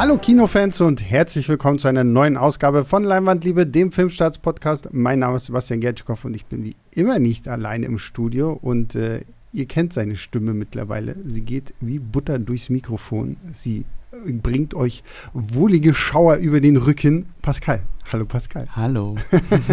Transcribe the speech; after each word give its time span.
Hallo 0.00 0.16
Kinofans 0.16 0.80
und 0.80 1.02
herzlich 1.02 1.46
willkommen 1.50 1.78
zu 1.78 1.86
einer 1.86 2.04
neuen 2.04 2.38
Ausgabe 2.38 2.86
von 2.86 3.04
Leinwandliebe, 3.04 3.66
dem 3.66 3.92
Filmstarts-Podcast. 3.92 4.94
Mein 4.94 5.18
Name 5.18 5.36
ist 5.36 5.44
Sebastian 5.44 5.80
Gertschikow 5.80 6.24
und 6.24 6.34
ich 6.34 6.46
bin 6.46 6.64
wie 6.64 6.76
immer 6.94 7.18
nicht 7.18 7.46
allein 7.48 7.82
im 7.82 7.98
Studio 7.98 8.58
und 8.62 8.94
äh, 8.94 9.20
ihr 9.52 9.66
kennt 9.66 9.92
seine 9.92 10.16
Stimme 10.16 10.54
mittlerweile. 10.54 11.16
Sie 11.26 11.42
geht 11.42 11.74
wie 11.82 11.98
Butter 11.98 12.38
durchs 12.38 12.70
Mikrofon. 12.70 13.36
Sie 13.52 13.84
bringt 14.42 14.72
euch 14.72 15.02
wohlige 15.34 15.92
Schauer 15.92 16.36
über 16.36 16.62
den 16.62 16.78
Rücken. 16.78 17.26
Pascal. 17.42 17.82
Hallo 18.10 18.24
Pascal. 18.24 18.68
Hallo. 18.74 19.16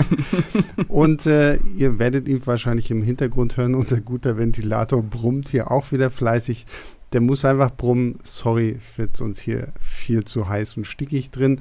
und 0.89 1.25
äh, 1.25 1.55
ihr 1.78 2.00
werdet 2.00 2.28
ihn 2.28 2.46
wahrscheinlich 2.46 2.91
im 2.91 3.01
Hintergrund 3.01 3.55
hören. 3.55 3.75
Unser 3.75 4.01
guter 4.01 4.37
Ventilator 4.37 5.01
brummt 5.01 5.47
hier 5.47 5.71
auch 5.71 5.93
wieder 5.93 6.11
fleißig 6.11 6.65
der 7.14 7.21
muss 7.21 7.46
einfach 7.46 7.75
brummen. 7.75 8.20
Sorry, 8.24 8.79
wird 8.96 9.20
uns 9.21 9.39
hier 9.39 9.70
viel 9.82 10.24
zu 10.24 10.50
heiß 10.50 10.78
und 10.78 10.86
stickig 10.86 11.32
drin. 11.32 11.60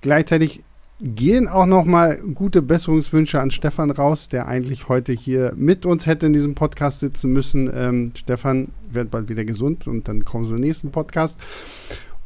Gleichzeitig 0.00 0.62
gehen 1.00 1.46
auch 1.46 1.66
noch 1.66 1.84
mal 1.84 2.18
gute 2.34 2.62
Besserungswünsche 2.62 3.40
an 3.40 3.50
Stefan 3.50 3.90
raus, 3.90 4.28
der 4.28 4.48
eigentlich 4.48 4.88
heute 4.88 5.12
hier 5.12 5.52
mit 5.56 5.84
uns 5.84 6.06
hätte 6.06 6.26
in 6.26 6.32
diesem 6.32 6.54
Podcast 6.54 7.00
sitzen 7.00 7.32
müssen. 7.32 7.70
Ähm, 7.72 8.12
Stefan 8.16 8.68
wird 8.90 9.10
bald 9.10 9.28
wieder 9.28 9.44
gesund 9.44 9.86
und 9.86 10.08
dann 10.08 10.24
kommen 10.24 10.44
sie 10.44 10.54
im 10.54 10.60
nächsten 10.60 10.90
Podcast. 10.90 11.38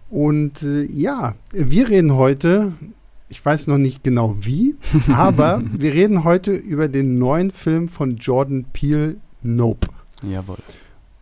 Und 0.08 0.62
äh, 0.62 0.84
ja, 0.84 1.34
wir 1.52 1.88
reden 1.88 2.14
heute, 2.14 2.72
ich 3.28 3.44
weiß 3.44 3.66
noch 3.66 3.78
nicht 3.78 4.04
genau 4.04 4.36
wie, 4.40 4.76
aber 5.12 5.62
wir 5.72 5.92
reden 5.92 6.24
heute 6.24 6.52
über 6.52 6.88
den 6.88 7.18
neuen 7.18 7.50
Film 7.50 7.88
von 7.88 8.16
Jordan 8.16 8.66
Peele, 8.72 9.16
Nope. 9.42 9.88
Jawohl. 10.22 10.58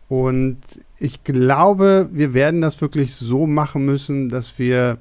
Und 0.07 0.57
ich 0.99 1.23
glaube, 1.23 2.09
wir 2.11 2.33
werden 2.33 2.61
das 2.61 2.81
wirklich 2.81 3.15
so 3.15 3.47
machen 3.47 3.85
müssen, 3.85 4.29
dass 4.29 4.59
wir 4.59 4.97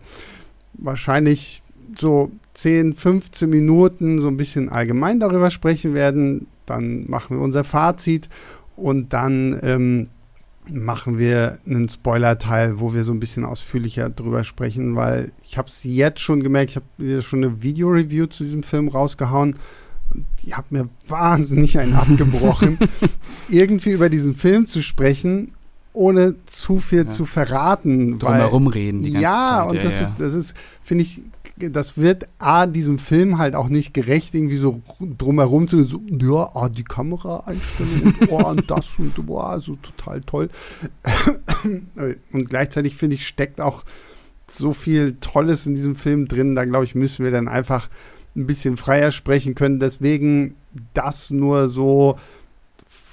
wahrscheinlich 0.75 1.63
so 1.99 2.31
10, 2.55 2.95
15 2.95 3.51
Minuten 3.51 4.19
so 4.19 4.29
ein 4.29 4.37
bisschen 4.37 4.69
allgemein 4.69 5.21
darüber 5.21 5.51
sprechen 5.51 5.95
werden. 5.95 6.47
Dann 6.67 7.09
machen 7.09 7.37
wir 7.37 7.43
unser 7.43 7.65
Fazit 7.65 8.29
und 8.77 9.13
dann 9.13 9.59
ähm, 9.63 10.09
machen 10.71 11.19
wir 11.19 11.59
einen 11.67 11.89
Spoiler-Teil, 11.89 12.79
wo 12.79 12.95
wir 12.95 13.05
so 13.05 13.13
ein 13.13 13.21
bisschen 13.21 13.45
ausführlicher 13.45 14.11
drüber 14.11 14.45
sprechen, 14.45 14.97
weil 14.97 15.33
ich 15.43 15.59
habe 15.59 15.69
es 15.69 15.83
jetzt 15.85 16.21
schon 16.21 16.43
gemerkt, 16.43 16.71
ich 16.71 16.77
habe 16.77 17.23
schon 17.23 17.43
eine 17.43 17.63
Video-Review 17.63 18.27
zu 18.27 18.45
diesem 18.45 18.63
Film 18.63 18.89
rausgehauen 18.89 19.57
und 20.15 20.27
die 20.43 20.55
hat 20.55 20.71
mir 20.71 20.89
wahnsinnig 21.07 21.79
einen 21.79 21.95
abgebrochen, 21.95 22.79
irgendwie 23.49 23.91
über 23.91 24.09
diesen 24.09 24.35
Film 24.35 24.67
zu 24.69 24.83
sprechen, 24.83 25.53
ohne 25.99 26.37
zu 26.47 26.79
viel 26.79 27.05
ja. 27.07 27.11
zu 27.11 27.27
verraten. 27.27 28.21
Drum 28.21 28.35
herum 28.35 28.67
reden 28.69 29.03
die 29.03 29.11
ganze 29.11 29.25
ja, 29.25 29.43
Zeit. 29.43 29.51
Und 29.51 29.75
ja, 29.75 29.81
und 29.81 29.85
das 29.85 29.95
ja. 29.95 30.01
ist, 30.07 30.21
das 30.21 30.35
ist, 30.35 30.55
finde 30.81 31.03
ich, 31.03 31.23
das 31.57 31.99
wird 31.99 32.29
A, 32.39 32.67
diesem 32.67 33.01
Film 33.01 33.39
halt 33.39 33.57
auch 33.57 33.69
nicht 33.69 33.95
gerecht, 33.95 34.33
irgendwie 34.33 34.55
so 34.55 34.81
drumherum 35.01 35.67
zu 35.67 35.85
so, 35.85 36.01
ja, 36.09 36.51
ah, 36.55 36.69
die 36.69 36.85
Kameraeinstellung 36.85 38.15
und, 38.21 38.31
oh, 38.31 38.47
und 38.47 38.71
das 38.71 38.97
und 39.01 39.27
boah, 39.27 39.59
so 39.59 39.75
total 39.77 40.21
toll. 40.21 40.51
und 42.33 42.49
gleichzeitig, 42.49 42.95
finde 42.95 43.17
ich, 43.17 43.27
steckt 43.27 43.61
auch 43.61 43.85
so 44.47 44.73
viel 44.73 45.17
Tolles 45.21 45.67
in 45.67 45.75
diesem 45.75 45.97
Film 45.97 46.29
drin. 46.29 46.55
Da, 46.55 46.65
glaube 46.65 46.85
ich, 46.85 46.95
müssen 46.95 47.25
wir 47.25 47.33
dann 47.33 47.49
einfach 47.49 47.89
ein 48.37 48.47
bisschen 48.47 48.77
freier 48.77 49.11
sprechen 49.11 49.57
können. 49.57 49.81
Deswegen 49.81 50.55
das 50.95 51.31
nur 51.31 51.69
so 51.69 52.17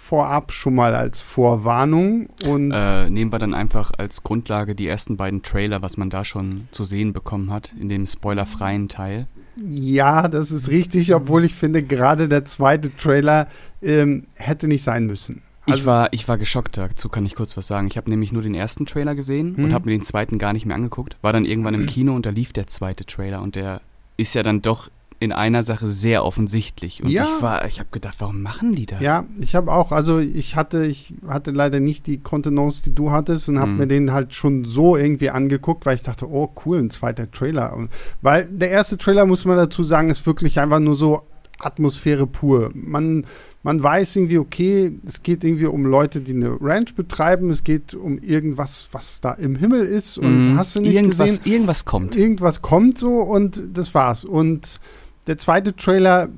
vorab 0.05 0.51
schon 0.51 0.75
mal 0.75 0.93
als 0.93 1.19
Vorwarnung. 1.19 2.27
Und 2.45 2.71
äh, 2.71 3.09
nehmen 3.09 3.31
wir 3.31 3.39
dann 3.39 3.55
einfach 3.55 3.91
als 3.97 4.21
Grundlage 4.21 4.75
die 4.75 4.87
ersten 4.87 5.17
beiden 5.17 5.41
Trailer, 5.41 5.81
was 5.81 5.97
man 5.97 6.11
da 6.11 6.23
schon 6.23 6.67
zu 6.69 6.85
sehen 6.85 7.11
bekommen 7.11 7.51
hat, 7.51 7.73
in 7.79 7.89
dem 7.89 8.05
spoilerfreien 8.05 8.87
Teil. 8.87 9.27
Ja, 9.67 10.27
das 10.27 10.51
ist 10.51 10.69
richtig, 10.69 11.15
obwohl 11.15 11.43
ich 11.43 11.55
finde, 11.55 11.81
gerade 11.81 12.29
der 12.29 12.45
zweite 12.45 12.95
Trailer 12.95 13.47
ähm, 13.81 14.23
hätte 14.35 14.67
nicht 14.67 14.83
sein 14.83 15.07
müssen. 15.07 15.41
Also 15.65 15.79
ich, 15.79 15.85
war, 15.87 16.13
ich 16.13 16.27
war 16.27 16.37
geschockt, 16.37 16.77
dazu 16.77 17.09
kann 17.09 17.25
ich 17.25 17.33
kurz 17.33 17.57
was 17.57 17.65
sagen. 17.65 17.87
Ich 17.87 17.97
habe 17.97 18.11
nämlich 18.11 18.31
nur 18.31 18.43
den 18.43 18.53
ersten 18.53 18.85
Trailer 18.85 19.15
gesehen 19.15 19.57
hm. 19.57 19.63
und 19.63 19.73
habe 19.73 19.85
mir 19.85 19.97
den 19.97 20.03
zweiten 20.03 20.37
gar 20.37 20.53
nicht 20.53 20.67
mehr 20.67 20.75
angeguckt. 20.75 21.17
War 21.23 21.33
dann 21.33 21.45
irgendwann 21.45 21.73
im 21.73 21.87
Kino 21.87 22.13
und 22.13 22.27
da 22.27 22.29
lief 22.29 22.53
der 22.53 22.67
zweite 22.67 23.05
Trailer 23.05 23.41
und 23.41 23.55
der 23.55 23.81
ist 24.17 24.35
ja 24.35 24.43
dann 24.43 24.61
doch 24.61 24.91
in 25.19 25.31
einer 25.31 25.63
Sache 25.63 25.89
sehr 25.89 26.25
offensichtlich. 26.25 27.01
Und 27.01 27.09
ja. 27.09 27.23
ich 27.23 27.41
war, 27.41 27.65
ich 27.65 27.79
habe 27.79 27.89
gedacht, 27.91 28.15
warum 28.19 28.41
machen 28.41 28.75
die 28.75 28.85
das? 28.85 28.99
Ja, 29.01 29.25
ich 29.39 29.55
habe 29.55 29.71
auch, 29.71 29.91
also 29.91 30.19
ich 30.19 30.55
hatte, 30.55 30.85
ich 30.85 31.13
hatte 31.27 31.51
leider 31.51 31.79
nicht 31.79 32.05
die 32.07 32.19
Kontenance, 32.19 32.83
die 32.83 32.93
du 32.93 33.11
hattest 33.11 33.47
und 33.47 33.59
habe 33.59 33.71
mhm. 33.71 33.77
mir 33.77 33.87
den 33.87 34.11
halt 34.11 34.35
schon 34.35 34.65
so 34.65 34.97
irgendwie 34.97 35.29
angeguckt, 35.29 35.85
weil 35.85 35.95
ich 35.95 36.01
dachte, 36.01 36.29
oh 36.29 36.53
cool, 36.65 36.79
ein 36.79 36.89
zweiter 36.89 37.31
Trailer. 37.31 37.77
Weil 38.21 38.45
der 38.45 38.71
erste 38.71 38.97
Trailer, 38.97 39.25
muss 39.25 39.45
man 39.45 39.57
dazu 39.57 39.83
sagen, 39.83 40.09
ist 40.09 40.25
wirklich 40.25 40.59
einfach 40.59 40.79
nur 40.79 40.95
so 40.95 41.21
Atmosphäre 41.59 42.27
pur. 42.27 42.71
Man, 42.73 43.25
man 43.63 43.81
weiß 43.81 44.17
irgendwie, 44.17 44.37
okay, 44.37 44.99
es 45.05 45.23
geht 45.23 45.43
irgendwie 45.43 45.65
um 45.65 45.85
Leute, 45.85 46.21
die 46.21 46.33
eine 46.33 46.57
Ranch 46.59 46.95
betreiben, 46.95 47.49
es 47.49 47.63
geht 47.63 47.93
um 47.95 48.17
irgendwas, 48.17 48.89
was 48.91 49.21
da 49.21 49.31
im 49.33 49.55
Himmel 49.55 49.85
ist 49.85 50.17
und 50.17 50.53
mm, 50.53 50.57
hast 50.57 50.75
du 50.75 50.81
nicht 50.81 50.95
irgendwas, 50.95 51.39
gesehen? 51.39 51.53
Irgendwas 51.53 51.85
kommt. 51.85 52.15
Irgendwas 52.15 52.61
kommt 52.61 52.97
so 52.97 53.21
und 53.21 53.77
das 53.77 53.93
war's. 53.93 54.25
Und 54.25 54.79
der 55.27 55.37
zweite 55.37 55.75
Trailer 55.75 56.29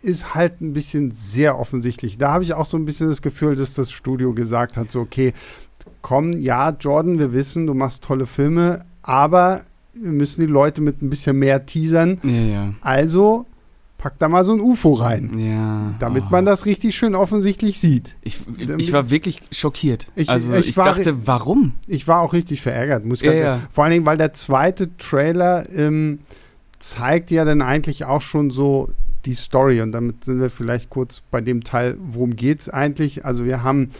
ist 0.00 0.34
halt 0.34 0.60
ein 0.60 0.72
bisschen 0.72 1.10
sehr 1.10 1.58
offensichtlich. 1.58 2.18
Da 2.18 2.32
habe 2.32 2.44
ich 2.44 2.54
auch 2.54 2.66
so 2.66 2.76
ein 2.76 2.84
bisschen 2.84 3.08
das 3.08 3.22
Gefühl, 3.22 3.56
dass 3.56 3.74
das 3.74 3.90
Studio 3.90 4.32
gesagt 4.32 4.76
hat, 4.76 4.92
so 4.92 5.00
okay, 5.00 5.32
komm, 6.02 6.38
ja, 6.38 6.70
Jordan, 6.70 7.18
wir 7.18 7.32
wissen, 7.32 7.66
du 7.66 7.74
machst 7.74 8.04
tolle 8.04 8.26
Filme, 8.26 8.84
aber 9.02 9.62
wir 9.94 10.12
müssen 10.12 10.40
die 10.40 10.46
Leute 10.46 10.80
mit 10.80 11.02
ein 11.02 11.10
bisschen 11.10 11.38
mehr 11.38 11.66
teasern. 11.66 12.20
Ja, 12.22 12.30
ja. 12.30 12.74
Also 12.80 13.46
pack 13.98 14.16
da 14.20 14.28
mal 14.28 14.44
so 14.44 14.52
ein 14.52 14.60
UFO 14.60 14.92
rein. 14.92 15.36
Ja. 15.38 15.94
Damit 15.98 16.24
oh. 16.28 16.30
man 16.30 16.44
das 16.44 16.66
richtig 16.66 16.96
schön 16.96 17.16
offensichtlich 17.16 17.80
sieht. 17.80 18.14
Ich, 18.22 18.40
ich 18.56 18.92
war 18.92 19.10
wirklich 19.10 19.42
schockiert. 19.50 20.06
Ich, 20.14 20.30
also 20.30 20.54
ich, 20.54 20.68
ich 20.68 20.76
war, 20.76 20.84
dachte, 20.84 21.26
warum? 21.26 21.72
Ich 21.88 22.06
war 22.06 22.20
auch 22.20 22.32
richtig 22.32 22.62
verärgert, 22.62 23.04
muss 23.04 23.20
ja, 23.20 23.32
ja. 23.32 23.60
Vor 23.70 23.84
allen 23.84 23.92
Dingen, 23.92 24.06
weil 24.06 24.16
der 24.16 24.32
zweite 24.32 24.96
Trailer 24.96 25.68
ähm, 25.70 26.20
zeigt 26.78 27.30
ja 27.30 27.44
dann 27.44 27.62
eigentlich 27.62 28.04
auch 28.04 28.22
schon 28.22 28.50
so 28.50 28.90
die 29.24 29.34
Story. 29.34 29.80
Und 29.80 29.92
damit 29.92 30.24
sind 30.24 30.40
wir 30.40 30.50
vielleicht 30.50 30.90
kurz 30.90 31.22
bei 31.30 31.40
dem 31.40 31.64
Teil, 31.64 31.96
worum 31.98 32.36
geht 32.36 32.60
es 32.60 32.68
eigentlich. 32.68 33.24
Also 33.24 33.44
wir 33.44 33.62
haben 33.62 33.90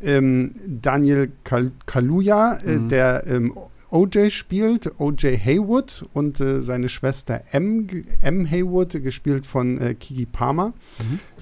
ähm, 0.00 0.52
Daniel 0.66 1.32
Kal 1.44 1.72
Kaluuya, 1.86 2.54
äh, 2.64 2.78
mhm. 2.78 2.88
der 2.88 3.26
ähm, 3.26 3.52
OJ 3.90 4.30
spielt, 4.30 5.00
OJ 5.00 5.38
Haywood 5.38 6.04
und 6.12 6.40
äh, 6.40 6.60
seine 6.60 6.88
Schwester 6.88 7.42
M, 7.52 7.86
M 8.20 8.46
Haywood, 8.46 9.02
gespielt 9.02 9.46
von 9.46 9.80
äh, 9.80 9.94
Kiki 9.94 10.26
Palmer, 10.26 10.74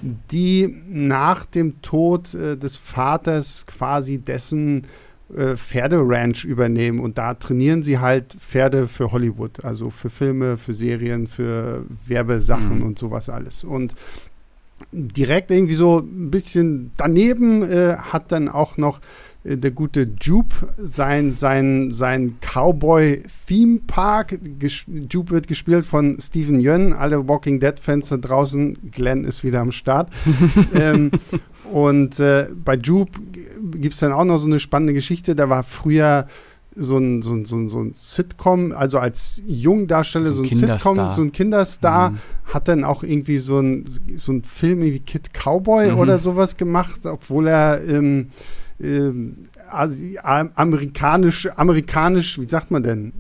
mhm. 0.00 0.18
die 0.30 0.82
nach 0.88 1.44
dem 1.44 1.82
Tod 1.82 2.34
äh, 2.34 2.56
des 2.56 2.76
Vaters 2.76 3.66
quasi 3.66 4.18
dessen 4.18 4.86
äh, 5.34 5.56
Pferderanch 5.56 6.44
übernehmen 6.44 7.00
und 7.00 7.18
da 7.18 7.34
trainieren 7.34 7.82
sie 7.82 7.98
halt 7.98 8.34
Pferde 8.34 8.86
für 8.86 9.10
Hollywood, 9.10 9.64
also 9.64 9.90
für 9.90 10.10
Filme, 10.10 10.58
für 10.58 10.74
Serien, 10.74 11.26
für 11.26 11.84
Werbesachen 12.06 12.78
mhm. 12.78 12.86
und 12.86 12.98
sowas 12.98 13.28
alles. 13.28 13.64
Und 13.64 13.94
direkt 14.92 15.50
irgendwie 15.50 15.74
so 15.74 15.98
ein 15.98 16.30
bisschen 16.30 16.92
daneben 16.96 17.62
äh, 17.62 17.96
hat 17.96 18.30
dann 18.30 18.48
auch 18.48 18.76
noch 18.76 19.00
der 19.48 19.70
gute 19.70 20.08
Jupe 20.20 20.74
sein, 20.76 21.32
sein, 21.32 21.92
sein 21.92 22.34
Cowboy-Theme-Park. 22.40 24.40
Jupe 25.10 25.30
wird 25.30 25.46
gespielt 25.46 25.86
von 25.86 26.18
Steven 26.20 26.60
Yeun. 26.60 26.92
Alle 26.92 27.28
Walking 27.28 27.60
Dead-Fans 27.60 28.08
da 28.08 28.16
draußen, 28.16 28.90
Glenn 28.90 29.24
ist 29.24 29.44
wieder 29.44 29.60
am 29.60 29.70
Start. 29.70 30.10
ähm, 30.74 31.12
und 31.72 32.18
äh, 32.18 32.48
bei 32.64 32.74
Jupe 32.74 33.20
gibt 33.72 33.94
es 33.94 34.00
dann 34.00 34.12
auch 34.12 34.24
noch 34.24 34.38
so 34.38 34.46
eine 34.46 34.58
spannende 34.58 34.94
Geschichte. 34.94 35.36
Da 35.36 35.48
war 35.48 35.62
früher 35.62 36.26
so 36.74 36.98
ein, 36.98 37.22
so 37.22 37.32
ein, 37.32 37.46
so 37.46 37.56
ein, 37.56 37.68
so 37.68 37.78
ein 37.78 37.92
Sitcom, 37.94 38.72
also 38.72 38.98
als 38.98 39.40
Jungdarsteller, 39.46 40.32
so 40.32 40.42
ein, 40.42 40.50
so 40.50 40.66
ein 40.66 40.78
Sitcom, 40.78 41.12
so 41.14 41.22
ein 41.22 41.32
Kinderstar, 41.32 42.10
mhm. 42.10 42.18
hat 42.44 42.68
dann 42.68 42.84
auch 42.84 43.02
irgendwie 43.02 43.38
so 43.38 43.60
ein, 43.60 43.86
so 44.16 44.32
ein 44.32 44.42
Film 44.42 44.82
wie 44.82 44.98
Kid 44.98 45.30
Cowboy 45.32 45.92
mhm. 45.92 45.98
oder 45.98 46.18
sowas 46.18 46.56
gemacht, 46.56 47.06
obwohl 47.06 47.48
er 47.48 47.82
ähm, 47.88 48.30
Asi 49.68 50.18
amerikanisch, 50.22 51.48
amerikanisch, 51.56 52.38
wie 52.38 52.48
sagt 52.48 52.70
man 52.70 52.82
denn? 52.82 53.12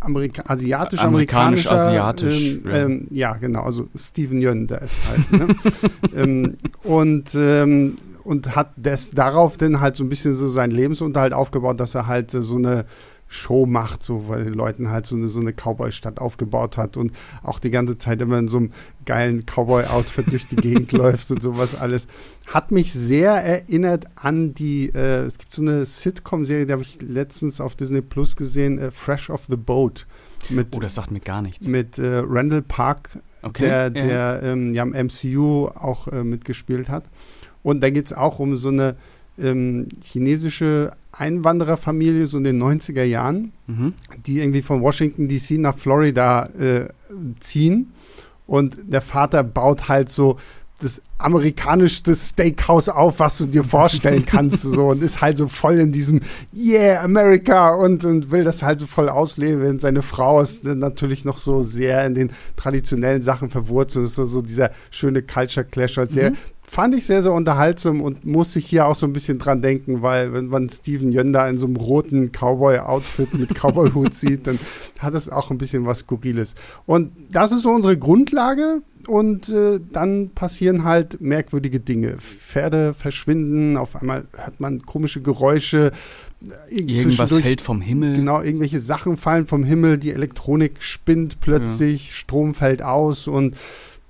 Amerika 0.00 0.42
asiatisch, 0.46 1.00
amerikanisch, 1.00 1.70
asiatisch. 1.70 2.56
Ähm, 2.56 2.62
ja. 2.64 2.76
Ähm, 2.76 3.06
ja. 3.10 3.32
genau. 3.34 3.62
Also 3.62 3.88
Steven 3.94 4.40
Yeun, 4.40 4.66
der 4.66 4.82
ist 4.82 4.96
halt. 5.08 5.32
ne? 5.32 5.56
ähm, 6.16 6.56
und 6.82 7.34
ähm, 7.34 7.96
und 8.24 8.54
hat 8.54 8.72
das 8.76 9.10
darauf 9.10 9.56
dann 9.56 9.80
halt 9.80 9.96
so 9.96 10.04
ein 10.04 10.08
bisschen 10.08 10.34
so 10.34 10.48
seinen 10.48 10.70
Lebensunterhalt 10.70 11.32
aufgebaut, 11.32 11.80
dass 11.80 11.94
er 11.94 12.06
halt 12.06 12.30
so 12.30 12.56
eine 12.56 12.84
Show 13.32 13.64
macht, 13.64 14.02
so 14.02 14.26
weil 14.26 14.42
den 14.42 14.54
Leuten 14.54 14.90
halt 14.90 15.06
so 15.06 15.14
eine, 15.14 15.28
so 15.28 15.38
eine 15.38 15.52
Cowboy-Stadt 15.52 16.18
aufgebaut 16.18 16.76
hat 16.76 16.96
und 16.96 17.12
auch 17.44 17.60
die 17.60 17.70
ganze 17.70 17.96
Zeit 17.96 18.20
immer 18.20 18.36
in 18.38 18.48
so 18.48 18.56
einem 18.56 18.72
geilen 19.06 19.46
Cowboy-Outfit 19.46 20.32
durch 20.32 20.48
die 20.48 20.56
Gegend 20.56 20.90
läuft 20.92 21.30
und 21.30 21.40
sowas 21.40 21.76
alles. 21.76 22.08
Hat 22.48 22.72
mich 22.72 22.92
sehr 22.92 23.32
erinnert 23.32 24.06
an 24.16 24.52
die, 24.52 24.88
äh, 24.88 25.24
es 25.26 25.38
gibt 25.38 25.54
so 25.54 25.62
eine 25.62 25.84
Sitcom-Serie, 25.84 26.66
die 26.66 26.72
habe 26.72 26.82
ich 26.82 27.00
letztens 27.00 27.60
auf 27.60 27.76
Disney 27.76 28.00
Plus 28.02 28.34
gesehen, 28.34 28.78
äh, 28.78 28.90
Fresh 28.90 29.30
off 29.30 29.42
the 29.48 29.56
Boat. 29.56 30.08
Mit, 30.48 30.76
oh, 30.76 30.80
das 30.80 30.96
sagt 30.96 31.12
mir 31.12 31.20
gar 31.20 31.40
nichts. 31.40 31.68
Mit 31.68 31.98
äh, 31.98 32.22
Randall 32.26 32.62
Park, 32.62 33.20
okay, 33.42 33.62
der, 33.62 33.90
der 33.90 34.06
ja. 34.06 34.42
Ähm, 34.42 34.74
ja 34.74 34.82
im 34.82 35.06
MCU 35.06 35.68
auch 35.68 36.08
äh, 36.08 36.24
mitgespielt 36.24 36.88
hat. 36.88 37.04
Und 37.62 37.80
da 37.80 37.90
geht 37.90 38.06
es 38.06 38.12
auch 38.12 38.40
um 38.40 38.56
so 38.56 38.68
eine 38.68 38.96
ähm, 39.38 39.86
chinesische 40.02 40.92
Einwandererfamilie 41.20 42.26
so 42.26 42.38
in 42.38 42.44
den 42.44 42.62
90er 42.62 43.04
Jahren, 43.04 43.52
mhm. 43.66 43.94
die 44.26 44.40
irgendwie 44.40 44.62
von 44.62 44.80
Washington 44.80 45.28
DC 45.28 45.52
nach 45.58 45.76
Florida 45.76 46.46
äh, 46.58 46.88
ziehen. 47.40 47.92
Und 48.46 48.92
der 48.92 49.00
Vater 49.00 49.44
baut 49.44 49.88
halt 49.88 50.08
so 50.08 50.38
das 50.80 51.02
amerikanischste 51.18 52.14
Steakhouse 52.14 52.88
auf, 52.88 53.18
was 53.18 53.38
du 53.38 53.46
dir 53.46 53.64
vorstellen 53.64 54.24
kannst, 54.26 54.62
so 54.62 54.88
und 54.88 55.02
ist 55.02 55.20
halt 55.20 55.38
so 55.38 55.48
voll 55.48 55.78
in 55.78 55.92
diesem 55.92 56.20
Yeah, 56.54 57.02
America 57.02 57.74
und, 57.74 58.04
und 58.04 58.30
will 58.30 58.44
das 58.44 58.62
halt 58.62 58.80
so 58.80 58.86
voll 58.86 59.08
ausleben. 59.08 59.62
Während 59.62 59.80
seine 59.80 60.02
Frau 60.02 60.40
ist 60.40 60.64
natürlich 60.64 61.24
noch 61.24 61.38
so 61.38 61.62
sehr 61.62 62.04
in 62.06 62.14
den 62.14 62.32
traditionellen 62.56 63.22
Sachen 63.22 63.50
verwurzelt, 63.50 64.06
ist 64.06 64.14
so, 64.14 64.26
so 64.26 64.40
dieser 64.40 64.70
schöne 64.90 65.22
Culture 65.22 65.64
Clash, 65.64 65.96
halt 65.96 66.10
sehr 66.10 66.30
mhm 66.30 66.36
fand 66.70 66.94
ich 66.94 67.04
sehr, 67.04 67.20
sehr 67.20 67.32
unterhaltsam 67.32 68.00
und 68.00 68.24
muss 68.24 68.52
sich 68.52 68.64
hier 68.64 68.86
auch 68.86 68.94
so 68.94 69.04
ein 69.04 69.12
bisschen 69.12 69.40
dran 69.40 69.60
denken, 69.60 70.02
weil 70.02 70.32
wenn 70.32 70.46
man 70.46 70.68
Steven 70.68 71.32
da 71.32 71.48
in 71.48 71.58
so 71.58 71.66
einem 71.66 71.74
roten 71.74 72.30
Cowboy-Outfit 72.30 73.34
mit 73.34 73.56
Cowboy-Hut 73.56 74.14
sieht, 74.14 74.46
dann 74.46 74.56
hat 75.00 75.14
es 75.14 75.28
auch 75.28 75.50
ein 75.50 75.58
bisschen 75.58 75.84
was 75.84 76.00
Skurriles. 76.00 76.54
Und 76.86 77.10
das 77.28 77.50
ist 77.50 77.62
so 77.62 77.70
unsere 77.70 77.98
Grundlage 77.98 78.82
und 79.06 79.48
äh, 79.48 79.80
dann 79.92 80.30
passieren 80.30 80.84
halt 80.84 81.20
merkwürdige 81.20 81.80
Dinge. 81.80 82.16
Pferde 82.18 82.94
verschwinden, 82.94 83.76
auf 83.76 83.96
einmal 83.96 84.26
hört 84.32 84.60
man 84.60 84.82
komische 84.82 85.20
Geräusche. 85.20 85.92
Irgendwas 86.68 87.32
fällt 87.32 87.60
vom 87.60 87.80
Himmel. 87.80 88.16
Genau, 88.16 88.40
irgendwelche 88.40 88.80
Sachen 88.80 89.16
fallen 89.16 89.46
vom 89.46 89.64
Himmel, 89.64 89.98
die 89.98 90.12
Elektronik 90.12 90.82
spinnt 90.82 91.40
plötzlich, 91.40 92.08
ja. 92.08 92.14
Strom 92.14 92.54
fällt 92.54 92.82
aus 92.82 93.26
und 93.26 93.56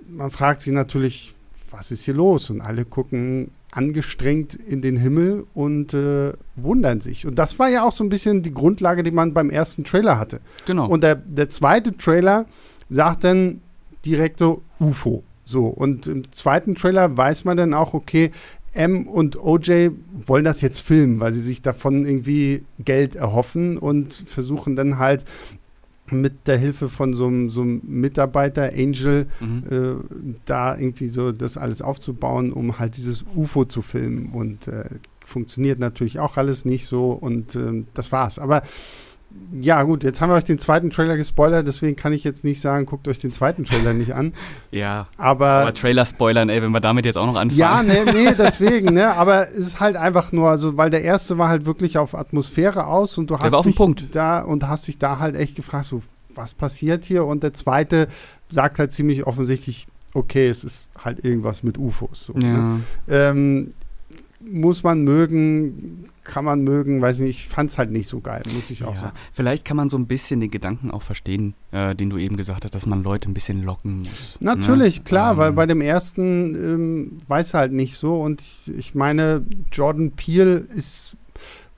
man 0.09 0.31
fragt 0.31 0.63
sich 0.63 0.73
natürlich, 0.73 1.35
was 1.71 1.91
ist 1.91 2.05
hier 2.05 2.15
los? 2.15 2.51
Und 2.51 2.61
alle 2.61 2.85
gucken 2.85 3.51
angestrengt 3.73 4.55
in 4.55 4.83
den 4.83 4.97
Himmel 4.97 5.47
und 5.55 5.95
äh, 5.95 6.33
wundern 6.57 7.01
sich. 7.01 7.27
Und 7.27 7.39
das 7.39 7.59
war 7.59 7.69
ja 7.69 7.85
auch 7.85 7.93
so 7.93 8.03
ein 8.03 8.09
bisschen 8.09 8.43
die 8.43 8.53
Grundlage, 8.53 9.03
die 9.03 9.13
man 9.13 9.33
beim 9.33 9.51
ersten 9.51 9.85
Trailer 9.85 10.19
hatte. 10.19 10.41
Genau. 10.67 10.89
Und 10.89 11.03
der, 11.03 11.15
der 11.15 11.49
zweite 11.51 11.97
Trailer 11.97 12.47
sagt 12.89 13.25
dann 13.25 13.61
direkt 14.05 14.39
so 14.39 14.63
UFO. 14.79 15.23
So, 15.45 15.67
und 15.67 16.07
im 16.07 16.31
zweiten 16.33 16.75
Trailer 16.75 17.17
weiß 17.17 17.45
man 17.45 17.57
dann 17.57 17.75
auch, 17.75 17.93
okay, 17.93 18.31
M 18.73 19.09
und 19.09 19.37
OJ 19.37 19.91
wollen 20.27 20.45
das 20.45 20.61
jetzt 20.61 20.81
filmen, 20.81 21.19
weil 21.19 21.33
sie 21.33 21.41
sich 21.41 21.61
davon 21.61 22.07
irgendwie 22.07 22.63
Geld 22.79 23.17
erhoffen 23.17 23.79
und 23.79 24.15
versuchen 24.15 24.77
dann 24.77 24.99
halt 24.99 25.25
mit 26.13 26.47
der 26.47 26.59
Hilfe 26.59 26.89
von 26.89 27.15
so 27.15 27.27
einem, 27.27 27.51
so 27.51 27.63
einem 27.63 27.81
Mitarbeiter, 27.85 28.71
Angel, 28.73 29.27
mhm. 29.41 29.65
äh, 29.71 30.35
da 30.45 30.77
irgendwie 30.77 31.09
so 31.09 31.33
das 31.33 31.57
alles 31.57 31.83
aufzubauen, 31.83 32.53
um 32.53 32.79
halt 32.79 32.97
dieses 32.97 33.25
UFO 33.35 33.65
zu 33.65 33.83
filmen. 33.83 34.31
Und 34.33 34.69
äh, 34.69 34.85
funktioniert 35.25 35.79
natürlich 35.79 36.19
auch 36.19 36.37
alles 36.37 36.65
nicht 36.65 36.87
so 36.87 37.13
und 37.13 37.55
äh, 37.55 37.85
das 37.95 38.13
war's. 38.13 38.39
Aber 38.39 38.63
ja, 39.53 39.83
gut, 39.83 40.05
jetzt 40.05 40.21
haben 40.21 40.31
wir 40.31 40.37
euch 40.37 40.45
den 40.45 40.59
zweiten 40.59 40.91
Trailer 40.91 41.17
gespoilert, 41.17 41.67
deswegen 41.67 41.97
kann 41.97 42.13
ich 42.13 42.25
jetzt 42.25 42.45
nicht 42.45 42.61
sagen, 42.61 42.87
guckt 42.87 43.09
euch 43.09 43.19
den 43.19 43.33
zweiten 43.33 43.65
Trailer 43.65 43.93
nicht 43.93 44.15
an. 44.15 44.33
ja. 44.71 45.09
Aber, 45.17 45.49
aber 45.49 45.75
Trailer 45.75 46.07
spoilern, 46.07 46.49
ey, 46.49 46.63
wenn 46.63 46.71
wir 46.71 46.81
damit 46.81 47.05
jetzt 47.05 47.17
auch 47.17 47.27
noch 47.27 47.37
anfangen. 47.37 47.59
Ja, 47.59 47.83
nee, 47.83 48.05
nee, 48.05 48.35
deswegen, 48.39 48.95
ne, 48.95 49.15
aber 49.17 49.51
es 49.51 49.59
ist 49.59 49.81
halt 49.81 49.97
einfach 49.97 50.33
nur, 50.33 50.51
also, 50.51 50.77
weil 50.77 50.91
der 50.91 51.03
erste 51.03 51.39
war 51.39 51.49
halt 51.49 51.65
wirklich 51.65 51.99
auf 51.99 52.15
Atmosphäre 52.15 52.87
aus 52.87 53.19
und 53.19 53.31
du 53.31 53.39
hast 53.39 53.65
dich 53.65 53.77
Punkt. 53.77 54.15
da 54.15 54.41
und 54.41 54.67
hast 54.69 54.87
dich 54.87 54.99
da 54.99 55.19
halt 55.19 55.37
echt 55.37 55.57
gefragt, 55.57 55.87
so, 55.87 56.03
was 56.35 56.55
passiert 56.55 57.05
hier? 57.05 57.25
Und 57.25 57.43
der 57.43 57.55
zweite 57.55 58.09
sagt 58.49 58.79
halt 58.79 58.93
ziemlich 58.93 59.27
offensichtlich, 59.27 59.87
okay, 60.15 60.47
es 60.47 60.65
ist 60.65 60.89
halt 60.97 61.25
irgendwas 61.25 61.63
mit 61.63 61.79
UFOs. 61.79 62.25
So, 62.25 62.33
ne? 62.35 62.47
ja. 62.47 62.57
ne? 62.57 62.81
ähm, 63.09 63.71
muss 64.41 64.83
man 64.83 65.03
mögen, 65.03 66.07
kann 66.25 66.45
man 66.45 66.63
mögen, 66.63 67.03
weiß 67.03 67.21
nicht, 67.21 67.31
ich 67.31 67.49
fand 67.49 67.71
es 67.71 67.79
halt 67.79 67.91
nicht 67.91 68.09
so 68.09 68.21
geil, 68.21 68.43
muss 68.55 68.71
ich 68.71 68.85
auch 68.85 68.95
ja, 68.95 69.01
sagen. 69.01 69.17
Vielleicht 69.33 69.65
kann 69.65 69.77
man 69.77 69.89
so 69.89 69.99
ein 69.99 70.07
bisschen 70.07 70.41
den 70.41 70.51
Gedanken 70.51 70.91
auch 70.91 71.03
verstehen, 71.03 71.55
äh, 71.73 71.95
den 71.95 72.11
du 72.11 72.17
eben 72.19 72.37
gesagt 72.37 72.65
hast, 72.65 72.75
dass 72.75 72.87
man 72.87 73.03
Leute 73.03 73.31
ein 73.31 73.35
bisschen 73.35 73.63
locken 73.63 74.03
muss. 74.03 74.41
Ne? 74.41 74.55
Natürlich, 74.55 74.99
ne? 74.99 75.05
klar, 75.05 75.33
ähm. 75.33 75.39
weil 75.39 75.53
bei 75.53 75.67
dem 75.67 75.81
ersten 75.81 76.55
ähm, 76.55 77.19
weiß 77.29 77.55
halt 77.55 77.73
nicht 77.73 77.97
so 77.97 78.21
und 78.23 78.41
ich, 78.41 78.73
ich 78.77 78.95
meine, 78.95 79.45
Jordan 79.73 80.13
Peele 80.13 80.67
ist 80.75 81.17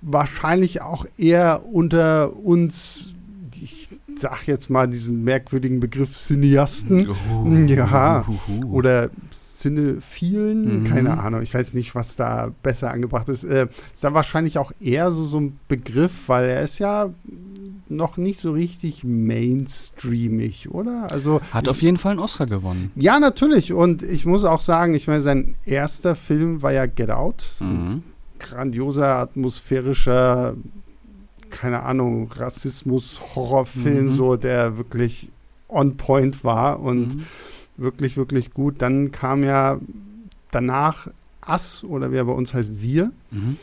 wahrscheinlich 0.02 0.82
auch 0.82 1.06
eher 1.16 1.64
unter 1.72 2.36
uns, 2.36 3.14
ich 3.60 3.88
sag 4.16 4.46
jetzt 4.46 4.68
mal 4.68 4.86
diesen 4.86 5.24
merkwürdigen 5.24 5.80
Begriff 5.80 6.16
Cineasten. 6.16 7.08
Uh, 7.08 7.66
ja. 7.66 8.24
Uh, 8.28 8.52
uh, 8.52 8.72
oder 8.72 9.10
Cinephilen, 9.62 10.80
mhm. 10.80 10.84
keine 10.84 11.18
Ahnung, 11.20 11.40
ich 11.42 11.54
weiß 11.54 11.74
nicht, 11.74 11.94
was 11.94 12.16
da 12.16 12.50
besser 12.62 12.90
angebracht 12.90 13.28
ist. 13.28 13.44
Äh, 13.44 13.68
ist 13.92 14.02
dann 14.02 14.14
wahrscheinlich 14.14 14.58
auch 14.58 14.72
eher 14.80 15.12
so, 15.12 15.22
so 15.24 15.40
ein 15.40 15.58
Begriff, 15.68 16.28
weil 16.28 16.48
er 16.48 16.62
ist 16.62 16.78
ja 16.80 17.10
noch 17.88 18.16
nicht 18.16 18.40
so 18.40 18.52
richtig 18.52 19.04
mainstreamig, 19.04 20.70
oder? 20.70 21.10
Also 21.10 21.40
hat 21.52 21.64
ich, 21.64 21.70
auf 21.70 21.82
jeden 21.82 21.96
Fall 21.96 22.12
einen 22.12 22.20
Oscar 22.20 22.46
gewonnen. 22.46 22.90
Ja, 22.96 23.20
natürlich. 23.20 23.72
Und 23.72 24.02
ich 24.02 24.26
muss 24.26 24.44
auch 24.44 24.60
sagen, 24.60 24.94
ich 24.94 25.06
meine, 25.06 25.20
sein 25.20 25.54
erster 25.64 26.16
Film 26.16 26.62
war 26.62 26.72
ja 26.72 26.86
Get 26.86 27.10
Out. 27.10 27.44
Mhm. 27.60 28.02
Grandioser, 28.38 29.18
atmosphärischer, 29.18 30.56
keine 31.50 31.82
Ahnung, 31.82 32.32
Rassismus, 32.32 33.20
Horrorfilm, 33.36 34.06
mhm. 34.06 34.10
so, 34.10 34.36
der 34.36 34.76
wirklich 34.76 35.30
on 35.68 35.96
point 35.96 36.42
war 36.42 36.80
und 36.80 37.16
mhm 37.16 37.26
wirklich, 37.76 38.16
wirklich 38.16 38.52
gut. 38.52 38.76
Dann 38.82 39.12
kam 39.12 39.44
ja 39.44 39.78
danach 40.50 41.08
Ass 41.40 41.84
oder 41.84 42.12
wie 42.12 42.16
er 42.16 42.24
bei 42.24 42.32
uns 42.32 42.54
heißt, 42.54 42.82
Wir. 42.82 43.12
Mhm. 43.30 43.56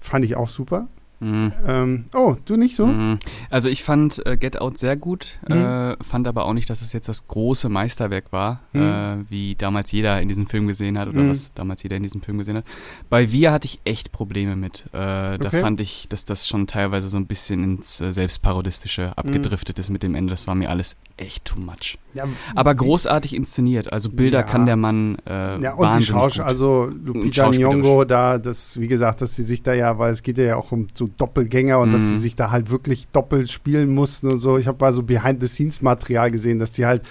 Fand 0.00 0.24
ich 0.24 0.36
auch 0.36 0.48
super. 0.48 0.88
Mhm. 1.22 1.52
Ähm, 1.66 2.04
oh, 2.14 2.34
du 2.46 2.56
nicht 2.56 2.74
so? 2.74 2.86
Mhm. 2.86 3.18
Also 3.48 3.68
ich 3.68 3.84
fand 3.84 4.24
äh, 4.26 4.36
Get 4.36 4.60
Out 4.60 4.76
sehr 4.76 4.96
gut, 4.96 5.38
mhm. 5.48 5.54
äh, 5.54 5.96
fand 6.02 6.26
aber 6.26 6.44
auch 6.46 6.52
nicht, 6.52 6.68
dass 6.68 6.82
es 6.82 6.92
jetzt 6.92 7.08
das 7.08 7.28
große 7.28 7.68
Meisterwerk 7.68 8.32
war, 8.32 8.60
mhm. 8.72 8.82
äh, 8.82 9.30
wie 9.30 9.54
damals 9.54 9.92
jeder 9.92 10.20
in 10.20 10.26
diesem 10.26 10.46
Film 10.46 10.66
gesehen 10.66 10.98
hat 10.98 11.08
oder 11.08 11.20
mhm. 11.20 11.30
was 11.30 11.54
damals 11.54 11.82
jeder 11.84 11.96
in 11.96 12.02
diesem 12.02 12.22
Film 12.22 12.38
gesehen 12.38 12.56
hat. 12.56 12.64
Bei 13.08 13.30
Wir 13.30 13.52
hatte 13.52 13.66
ich 13.66 13.80
echt 13.84 14.10
Probleme 14.10 14.56
mit. 14.56 14.86
Äh, 14.88 15.38
da 15.38 15.38
okay. 15.38 15.60
fand 15.60 15.80
ich, 15.80 16.08
dass 16.08 16.24
das 16.24 16.48
schon 16.48 16.66
teilweise 16.66 17.08
so 17.08 17.18
ein 17.18 17.26
bisschen 17.26 17.62
ins 17.62 18.00
äh, 18.00 18.12
Selbstparodistische 18.12 19.16
abgedriftet 19.16 19.78
ist 19.78 19.90
mit 19.90 20.02
dem 20.02 20.16
Ende. 20.16 20.30
Das 20.30 20.48
war 20.48 20.56
mir 20.56 20.70
alles 20.70 20.96
echt 21.16 21.44
too 21.44 21.60
much. 21.60 21.98
Ja, 22.14 22.24
aber 22.54 22.74
großartig 22.74 23.34
inszeniert. 23.34 23.92
Also 23.92 24.10
Bilder 24.10 24.40
ja. 24.40 24.44
kann 24.44 24.66
der 24.66 24.76
Mann 24.76 25.16
äh, 25.26 25.60
Ja, 25.60 25.74
und 25.74 25.98
die 25.98 26.04
Schauspieler, 26.04 26.46
also 26.46 26.90
Lupita 27.04 27.48
Nyong'o 27.48 28.04
da, 28.04 28.38
das, 28.38 28.78
wie 28.78 28.88
gesagt, 28.88 29.22
dass 29.22 29.36
sie 29.36 29.42
sich 29.42 29.62
da 29.62 29.72
ja, 29.72 29.98
weil 29.98 30.12
es 30.12 30.22
geht 30.22 30.38
ja 30.38 30.56
auch 30.56 30.72
um 30.72 30.88
so 30.94 31.08
Doppelgänger 31.16 31.78
und 31.78 31.90
mhm. 31.90 31.92
dass 31.92 32.02
sie 32.02 32.16
sich 32.16 32.36
da 32.36 32.50
halt 32.50 32.70
wirklich 32.70 33.08
doppelt 33.08 33.50
spielen 33.50 33.94
mussten 33.94 34.30
und 34.30 34.40
so. 34.40 34.58
Ich 34.58 34.66
habe 34.66 34.78
mal 34.80 34.92
so 34.92 35.02
Behind-the-Scenes-Material 35.02 36.30
gesehen, 36.30 36.58
dass 36.58 36.72
die 36.72 36.86
halt 36.86 37.02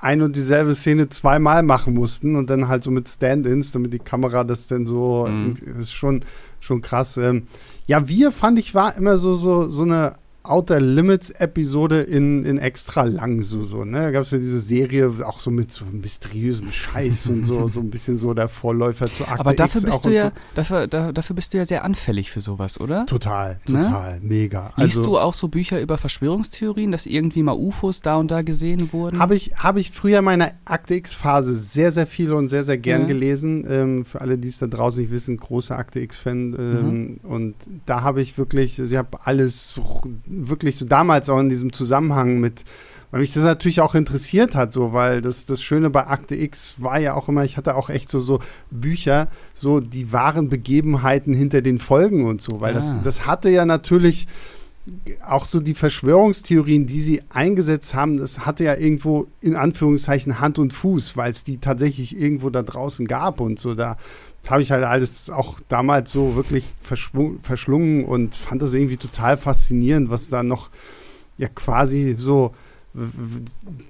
ein 0.00 0.20
und 0.20 0.34
dieselbe 0.34 0.74
Szene 0.74 1.08
zweimal 1.08 1.62
machen 1.62 1.94
mussten 1.94 2.34
und 2.36 2.50
dann 2.50 2.68
halt 2.68 2.82
so 2.82 2.90
mit 2.90 3.08
Stand-ins, 3.08 3.70
damit 3.72 3.92
die 3.92 4.00
Kamera 4.00 4.42
das 4.42 4.66
dann 4.66 4.84
so, 4.84 5.28
mhm. 5.28 5.54
das 5.64 5.76
ist 5.76 5.92
schon, 5.92 6.24
schon 6.60 6.80
krass. 6.80 7.16
Ähm, 7.16 7.46
ja, 7.86 8.08
wir 8.08 8.32
fand 8.32 8.58
ich 8.58 8.74
war 8.74 8.96
immer 8.96 9.18
so, 9.18 9.34
so, 9.34 9.68
so 9.70 9.84
eine 9.84 10.16
Outer 10.44 10.80
Limits 10.80 11.30
Episode 11.30 12.00
in, 12.00 12.44
in 12.44 12.58
extra 12.58 13.04
lang, 13.04 13.42
so, 13.42 13.62
so, 13.62 13.84
ne? 13.84 14.00
Da 14.00 14.10
gab 14.10 14.22
es 14.24 14.32
ja 14.32 14.38
diese 14.38 14.60
Serie 14.60 15.12
auch 15.24 15.38
so 15.38 15.50
mit 15.50 15.70
so 15.70 15.84
mysteriösem 15.84 16.72
Scheiß 16.72 17.28
und 17.28 17.44
so, 17.44 17.68
so 17.68 17.80
ein 17.80 17.90
bisschen 17.90 18.16
so 18.16 18.34
der 18.34 18.48
Vorläufer 18.48 19.06
zu 19.06 19.26
Akte 19.26 19.38
Aber 19.38 19.54
dafür 19.54 19.82
X 19.82 19.90
bist 19.90 20.04
du 20.04 20.10
ja, 20.10 20.30
so. 20.30 20.32
dafür, 20.54 20.86
da, 20.88 21.12
dafür 21.12 21.36
bist 21.36 21.52
du 21.52 21.58
ja 21.58 21.64
sehr 21.64 21.84
anfällig 21.84 22.30
für 22.30 22.40
sowas, 22.40 22.80
oder? 22.80 23.06
Total, 23.06 23.60
ne? 23.68 23.82
total, 23.82 24.20
ne? 24.20 24.26
mega. 24.26 24.72
Liest 24.76 24.98
also, 24.98 25.10
du 25.10 25.18
auch 25.18 25.34
so 25.34 25.48
Bücher 25.48 25.80
über 25.80 25.96
Verschwörungstheorien, 25.96 26.90
dass 26.90 27.06
irgendwie 27.06 27.42
mal 27.42 27.54
UFOs 27.54 28.00
da 28.00 28.16
und 28.16 28.30
da 28.30 28.42
gesehen 28.42 28.92
wurden? 28.92 29.20
Habe 29.20 29.36
ich, 29.36 29.52
hab 29.56 29.76
ich 29.76 29.92
früher 29.92 30.18
in 30.18 30.24
meiner 30.24 30.50
Akte 30.64 30.94
X-Phase 30.94 31.54
sehr, 31.54 31.92
sehr 31.92 32.08
viel 32.08 32.32
und 32.32 32.48
sehr, 32.48 32.64
sehr 32.64 32.78
gern 32.78 33.02
ja. 33.02 33.06
gelesen. 33.06 33.64
Ähm, 33.68 34.04
für 34.04 34.20
alle, 34.20 34.38
die 34.38 34.48
es 34.48 34.58
da 34.58 34.66
draußen 34.66 35.00
nicht 35.00 35.12
wissen, 35.12 35.36
großer 35.36 35.78
Akte 35.78 36.00
X-Fan. 36.00 36.56
Ähm, 36.58 37.00
mhm. 37.00 37.18
Und 37.22 37.54
da 37.86 38.02
habe 38.02 38.20
ich 38.20 38.38
wirklich, 38.38 38.80
also 38.80 38.92
ich 38.92 38.98
habe 38.98 39.18
alles 39.24 39.80
wirklich 40.32 40.76
so 40.76 40.84
damals 40.84 41.28
auch 41.28 41.38
in 41.38 41.48
diesem 41.48 41.72
Zusammenhang 41.72 42.40
mit, 42.40 42.64
weil 43.10 43.20
mich 43.20 43.32
das 43.32 43.44
natürlich 43.44 43.80
auch 43.80 43.94
interessiert 43.94 44.54
hat, 44.54 44.72
so, 44.72 44.92
weil 44.92 45.20
das, 45.20 45.46
das 45.46 45.62
Schöne 45.62 45.90
bei 45.90 46.06
Akte 46.06 46.34
X 46.34 46.76
war 46.78 46.98
ja 46.98 47.14
auch 47.14 47.28
immer, 47.28 47.44
ich 47.44 47.56
hatte 47.56 47.76
auch 47.76 47.90
echt 47.90 48.10
so, 48.10 48.18
so 48.20 48.40
Bücher, 48.70 49.28
so 49.54 49.80
die 49.80 50.12
wahren 50.12 50.48
Begebenheiten 50.48 51.34
hinter 51.34 51.60
den 51.60 51.78
Folgen 51.78 52.24
und 52.24 52.40
so, 52.40 52.60
weil 52.60 52.74
ja. 52.74 52.80
das, 52.80 52.96
ah. 52.96 53.00
das 53.02 53.26
hatte 53.26 53.50
ja 53.50 53.66
natürlich 53.66 54.26
auch 55.24 55.46
so 55.46 55.60
die 55.60 55.74
Verschwörungstheorien, 55.74 56.86
die 56.86 57.00
sie 57.00 57.22
eingesetzt 57.30 57.94
haben, 57.94 58.18
das 58.18 58.40
hatte 58.46 58.64
ja 58.64 58.74
irgendwo 58.74 59.28
in 59.40 59.54
Anführungszeichen 59.54 60.40
Hand 60.40 60.58
und 60.58 60.72
Fuß, 60.72 61.16
weil 61.16 61.30
es 61.30 61.44
die 61.44 61.58
tatsächlich 61.58 62.18
irgendwo 62.18 62.50
da 62.50 62.62
draußen 62.62 63.06
gab 63.06 63.40
und 63.40 63.60
so. 63.60 63.74
Da 63.74 63.96
habe 64.48 64.62
ich 64.62 64.72
halt 64.72 64.84
alles 64.84 65.30
auch 65.30 65.60
damals 65.68 66.10
so 66.10 66.34
wirklich 66.34 66.64
verschlungen 66.82 68.04
und 68.04 68.34
fand 68.34 68.60
das 68.60 68.74
irgendwie 68.74 68.96
total 68.96 69.36
faszinierend, 69.38 70.10
was 70.10 70.28
da 70.28 70.42
noch 70.42 70.70
ja 71.38 71.48
quasi 71.48 72.14
so 72.16 72.52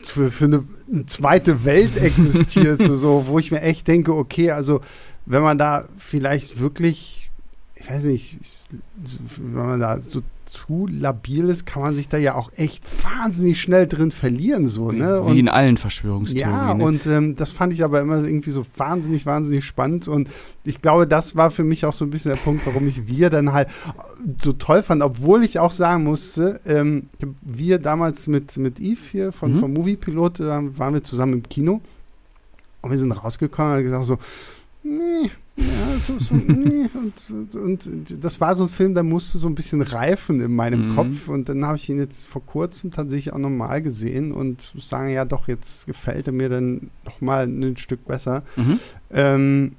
für, 0.02 0.30
für 0.30 0.44
eine, 0.44 0.64
zweite 1.06 1.64
Welt 1.64 1.97
existiert, 2.00 2.82
so, 2.82 2.94
so, 2.94 3.26
wo 3.26 3.38
ich 3.38 3.50
mir 3.50 3.62
echt 3.62 3.88
denke, 3.88 4.14
okay, 4.14 4.52
also 4.52 4.80
wenn 5.26 5.42
man 5.42 5.59
da 5.59 5.88
vielleicht 5.99 6.61
wirklich, 6.61 7.30
ich 7.75 7.90
weiß 7.90 8.04
nicht, 8.04 8.38
wenn 9.38 9.66
man 9.66 9.80
da 9.80 10.00
so 10.00 10.21
zu 10.52 10.87
labil 10.87 11.49
ist, 11.49 11.64
kann 11.64 11.82
man 11.82 11.94
sich 11.94 12.09
da 12.09 12.18
ja 12.18 12.35
auch 12.35 12.52
echt 12.56 12.85
wahnsinnig 13.02 13.61
schnell 13.61 13.87
drin 13.87 14.11
verlieren, 14.11 14.66
so, 14.66 14.92
ne? 14.92 15.23
Und, 15.23 15.35
Wie 15.35 15.40
in 15.40 15.49
allen 15.49 15.78
Verschwörungstheorien. 15.78 16.52
Ja, 16.52 16.75
ne? 16.75 16.85
und 16.85 17.06
ähm, 17.06 17.37
das 17.37 17.50
fand 17.50 17.73
ich 17.73 17.82
aber 17.82 18.02
immer 18.02 18.23
irgendwie 18.23 18.50
so 18.50 18.66
wahnsinnig, 18.76 19.25
wahnsinnig 19.25 19.64
spannend 19.64 20.09
und 20.09 20.28
ich 20.64 20.82
glaube, 20.82 21.06
das 21.06 21.37
war 21.37 21.50
für 21.50 21.64
mich 21.64 21.87
auch 21.87 21.94
so 21.94 22.04
ein 22.04 22.11
bisschen 22.11 22.32
der 22.32 22.38
Punkt, 22.38 22.66
warum 22.66 22.87
ich 22.87 23.09
wir 23.09 23.30
dann 23.30 23.54
halt 23.54 23.68
so 24.40 24.52
toll 24.52 24.82
fand, 24.82 25.02
obwohl 25.02 25.42
ich 25.42 25.59
auch 25.59 25.73
sagen 25.73 26.04
musste, 26.04 26.61
ähm, 26.66 27.09
wir 27.40 27.78
damals 27.78 28.26
mit, 28.26 28.56
mit 28.59 28.78
Eve 28.78 29.00
hier 29.11 29.32
von, 29.32 29.54
mhm. 29.54 29.61
vom 29.61 29.73
Movie 29.73 29.97
Pilot, 29.97 30.40
äh, 30.40 30.78
waren 30.78 30.92
wir 30.92 31.02
zusammen 31.02 31.32
im 31.32 31.42
Kino 31.44 31.80
und 32.82 32.90
wir 32.90 32.99
sind 32.99 33.12
rausgekommen 33.12 33.78
und 33.78 33.85
gesagt 33.85 34.04
so, 34.04 34.18
nee, 34.82 35.30
ja, 35.56 35.99
so, 35.99 36.18
so 36.18 36.35
nee. 36.47 36.88
Und, 36.94 37.54
und, 37.54 37.87
und, 37.87 38.25
das 38.25 38.40
war 38.40 38.56
so 38.56 38.64
ein 38.64 38.68
Film, 38.68 38.94
der 38.94 39.02
musste 39.02 39.38
so 39.38 39.49
ein 39.49 39.54
bisschen 39.54 39.82
reifen 39.82 40.40
in 40.40 40.54
meinem 40.54 40.88
mhm. 40.88 40.94
Kopf. 40.94 41.28
Und 41.28 41.49
dann 41.49 41.64
habe 41.66 41.76
ich 41.76 41.88
ihn 41.88 41.99
jetzt 41.99 42.26
vor 42.26 42.44
kurzem 42.44 42.90
tatsächlich 42.90 43.32
auch 43.32 43.38
nochmal 43.38 43.82
gesehen 43.82 44.32
und 44.32 44.75
muss 44.75 44.88
sagen, 44.88 45.11
ja 45.11 45.25
doch, 45.25 45.49
jetzt 45.49 45.87
gefällt 45.87 46.26
er 46.26 46.32
mir 46.32 46.49
dann 46.49 46.90
nochmal 47.04 47.47
ein 47.47 47.76
Stück 47.76 48.06
besser. 48.06 48.42
Mhm. 48.56 48.80
Ähm, 49.11 49.73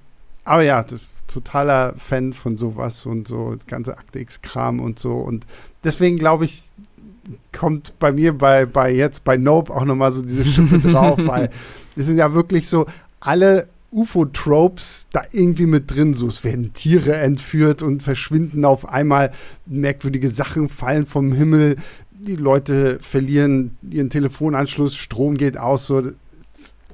aber 0.43 0.63
ja, 0.63 0.85
totaler 1.27 1.95
Fan 1.97 2.33
von 2.33 2.57
sowas 2.57 3.05
und 3.05 3.27
so, 3.27 3.55
das 3.55 3.65
ganze 3.65 3.97
Akte 3.97 4.19
X-Kram 4.19 4.79
und 4.79 4.99
so. 4.99 5.13
Und 5.13 5.45
deswegen 5.83 6.17
glaube 6.17 6.45
ich, 6.45 6.63
kommt 7.51 7.93
bei 7.99 8.11
mir 8.11 8.37
bei, 8.37 8.65
bei 8.65 8.93
jetzt 8.93 9.23
bei 9.23 9.37
Nope 9.37 9.73
auch 9.73 9.85
nochmal 9.85 10.11
so 10.11 10.21
diese 10.21 10.45
Schippe 10.45 10.79
drauf, 10.91 11.19
weil 11.25 11.49
es 11.95 12.05
sind 12.05 12.17
ja 12.17 12.33
wirklich 12.33 12.67
so 12.67 12.85
alle 13.19 13.67
UFO-Tropes 13.93 15.07
da 15.11 15.23
irgendwie 15.31 15.65
mit 15.65 15.93
drin. 15.93 16.13
So, 16.13 16.27
es 16.27 16.43
werden 16.43 16.73
Tiere 16.73 17.15
entführt 17.15 17.81
und 17.81 18.03
verschwinden 18.03 18.65
auf 18.65 18.89
einmal. 18.89 19.31
Merkwürdige 19.65 20.29
Sachen 20.29 20.69
fallen 20.69 21.05
vom 21.05 21.33
Himmel. 21.33 21.77
Die 22.11 22.35
Leute 22.35 22.99
verlieren 23.01 23.77
ihren 23.89 24.09
Telefonanschluss, 24.09 24.95
Strom 24.95 25.37
geht 25.37 25.57
aus. 25.57 25.87
So, 25.87 26.03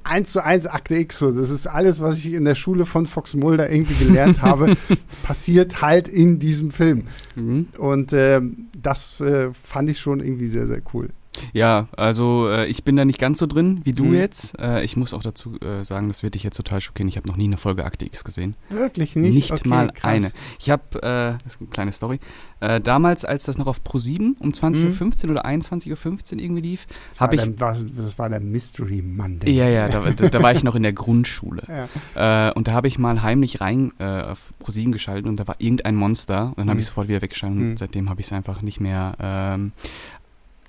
eins 0.04 0.32
zu 0.32 0.44
eins 0.44 0.66
Akte 0.66 0.96
X. 0.96 1.20
So. 1.20 1.32
Das 1.32 1.50
ist 1.50 1.68
alles, 1.68 2.02
was 2.02 2.18
ich 2.18 2.34
in 2.34 2.46
der 2.46 2.56
Schule 2.56 2.86
von 2.86 3.06
Fox 3.06 3.36
Mulder 3.36 3.70
irgendwie 3.72 4.06
gelernt 4.06 4.42
habe, 4.42 4.76
passiert 5.24 5.82
halt 5.82 6.08
in 6.08 6.40
diesem 6.40 6.72
Film. 6.72 7.04
Mhm. 7.36 7.68
Und 7.78 8.14
äh, 8.14 8.42
das 8.82 9.22
äh, 9.22 9.50
fand 9.64 9.90
ich 9.90 10.00
schon 10.00 10.20
irgendwie 10.20 10.48
sehr, 10.48 10.68
sehr 10.68 10.82
cool. 10.94 11.10
Ja, 11.54 11.88
also 11.96 12.50
äh, 12.50 12.68
ich 12.68 12.84
bin 12.84 12.96
da 12.96 13.06
nicht 13.06 13.20
ganz 13.20 13.40
so 13.40 13.48
drin 13.48 13.82
wie 13.84 13.94
du 13.94 14.06
mhm. 14.06 14.16
jetzt. 14.16 14.60
Äh, 14.60 14.84
ich 14.84 14.98
muss 14.98 15.14
auch 15.14 15.24
dazu 15.24 15.60
äh, 15.62 15.84
sagen, 15.84 16.08
das 16.08 16.24
wird 16.24 16.36
dich 16.36 16.44
jetzt 16.44 16.58
total 16.58 16.82
schockieren. 16.82 17.08
Ich 17.08 17.18
habe 17.18 17.28
noch 17.28 17.38
nie 17.38 17.46
eine 17.46 17.58
Folge 17.58 17.86
Akte 17.86 18.06
X 18.06 18.24
gesehen. 18.24 18.56
Wirklich 18.70 19.16
nicht? 19.16 19.34
Nicht 19.34 19.52
okay, 19.52 19.68
mal 19.68 19.92
krass. 19.92 20.12
eine. 20.12 20.32
Ich 20.60 20.70
habe, 20.70 20.84
äh, 20.98 21.38
das 21.44 21.54
ist 21.54 21.62
eine 21.62 21.70
kleine 21.70 21.92
Story, 21.92 22.20
äh, 22.60 22.82
damals, 22.82 23.26
als 23.26 23.46
das 23.46 23.58
noch 23.58 23.68
auf 23.68 23.82
Pro7 23.82 24.36
um 24.40 24.52
20.15 24.52 25.26
mhm. 25.26 25.30
Uhr 25.30 25.32
oder 25.32 25.46
21.15 25.46 26.34
Uhr 26.34 26.40
irgendwie 26.40 26.62
lief, 26.62 26.88
habe 27.20 27.36
ich... 27.36 27.42
Der, 27.42 27.50
das 27.52 28.20
war 28.20 28.30
der 28.30 28.40
Mystery 28.40 29.02
Monday. 29.02 29.52
Ja, 29.52 29.68
ja, 29.68 29.88
da, 29.88 30.02
da, 30.18 30.28
da 30.28 30.44
war 30.44 30.52
ich 30.52 30.64
noch 30.64 30.76
in 30.76 30.84
der 30.84 30.94
Grundschule. 30.94 31.64
Ja. 32.16 32.50
Äh, 32.50 32.54
und 32.54 32.68
da 32.68 32.74
habe 32.74 32.88
ich 32.88 32.98
mal 32.98 33.22
heimlich 33.22 33.62
rein 33.62 33.92
auf 34.00 34.54
Pro7 34.62 34.92
geschaltet 34.92 35.28
und 35.28 35.38
da 35.38 35.48
war 35.48 35.56
irgendein 35.60 35.96
Monster. 35.96 36.48
Und 36.48 36.58
dann 36.58 36.66
mhm. 36.66 36.70
habe 36.72 36.80
ich 36.80 36.88
sofort 36.88 37.08
wieder 37.08 37.22
weggeschaltet 37.22 37.60
und 37.60 37.70
mhm. 37.70 37.78
seitdem 37.78 38.10
habe 38.10 38.20
ich 38.20 38.28
es 38.28 38.34
einfach 38.34 38.62
nicht 38.62 38.80
mehr 38.80 39.16
ähm, 39.20 39.72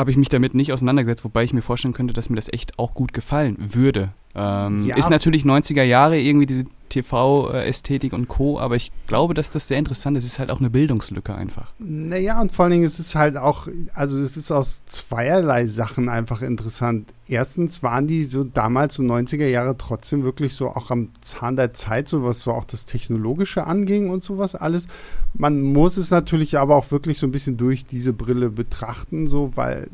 habe 0.01 0.11
ich 0.11 0.17
mich 0.17 0.31
damit 0.31 0.55
nicht 0.55 0.73
auseinandergesetzt, 0.73 1.25
wobei 1.25 1.45
ich 1.45 1.53
mir 1.53 1.61
vorstellen 1.61 1.93
könnte, 1.93 2.15
dass 2.15 2.31
mir 2.31 2.37
das 2.37 2.51
echt 2.51 2.79
auch 2.79 2.95
gut 2.95 3.13
gefallen 3.13 3.57
würde. 3.59 4.15
Ähm, 4.35 4.87
ja. 4.87 4.97
Ist 4.97 5.11
natürlich 5.11 5.45
90er 5.45 5.83
Jahre 5.83 6.19
irgendwie 6.19 6.47
diese 6.47 6.65
TV-Ästhetik 6.91 8.13
und 8.13 8.29
Co., 8.29 8.59
aber 8.59 8.77
ich 8.77 8.93
glaube, 9.07 9.33
dass 9.33 9.51
das 9.51 9.69
sehr 9.69 9.79
interessant 9.79 10.19
ist. 10.19 10.25
Es 10.25 10.33
ist 10.33 10.39
halt 10.39 10.51
auch 10.51 10.61
eine 10.61 10.71
Bildungslücke 10.71 11.35
einfach. 11.35 11.73
Naja, 11.79 12.41
und 12.41 12.53
vor 12.53 12.65
allen 12.65 12.73
Dingen 12.73 12.85
ist 12.85 12.99
es 12.99 13.15
halt 13.15 13.37
auch, 13.37 13.69
also 13.95 14.19
es 14.19 14.37
ist 14.37 14.51
aus 14.51 14.83
zweierlei 14.87 15.67
Sachen 15.67 16.09
einfach 16.09 16.43
interessant. 16.43 17.13
Erstens 17.27 17.83
waren 17.83 18.07
die 18.07 18.25
so 18.25 18.45
damals, 18.45 18.95
so 18.95 19.03
90er 19.05 19.47
Jahre, 19.47 19.77
trotzdem 19.79 20.25
wirklich 20.25 20.55
so 20.55 20.69
auch 20.69 20.91
am 20.91 21.11
Zahn 21.21 21.57
der 21.57 21.73
Zeit, 21.73 22.09
so 22.09 22.25
was 22.25 22.41
so 22.41 22.53
auch 22.53 22.65
das 22.65 22.87
Technologische 22.87 23.67
anging 23.67 24.11
und 24.11 24.25
sowas 24.25 24.55
alles. 24.55 24.89
Man 25.35 25.63
muss 25.63 25.97
es 25.97 26.11
natürlich 26.11 26.59
aber 26.59 26.75
auch 26.75 26.91
wirklich 26.91 27.19
so 27.19 27.27
ein 27.27 27.33
bisschen 27.33 27.57
durch 27.57 27.87
diese 27.87 28.13
Brille 28.13 28.51
betrachten, 28.51 29.29
so, 29.29 29.53
weil 29.55 29.91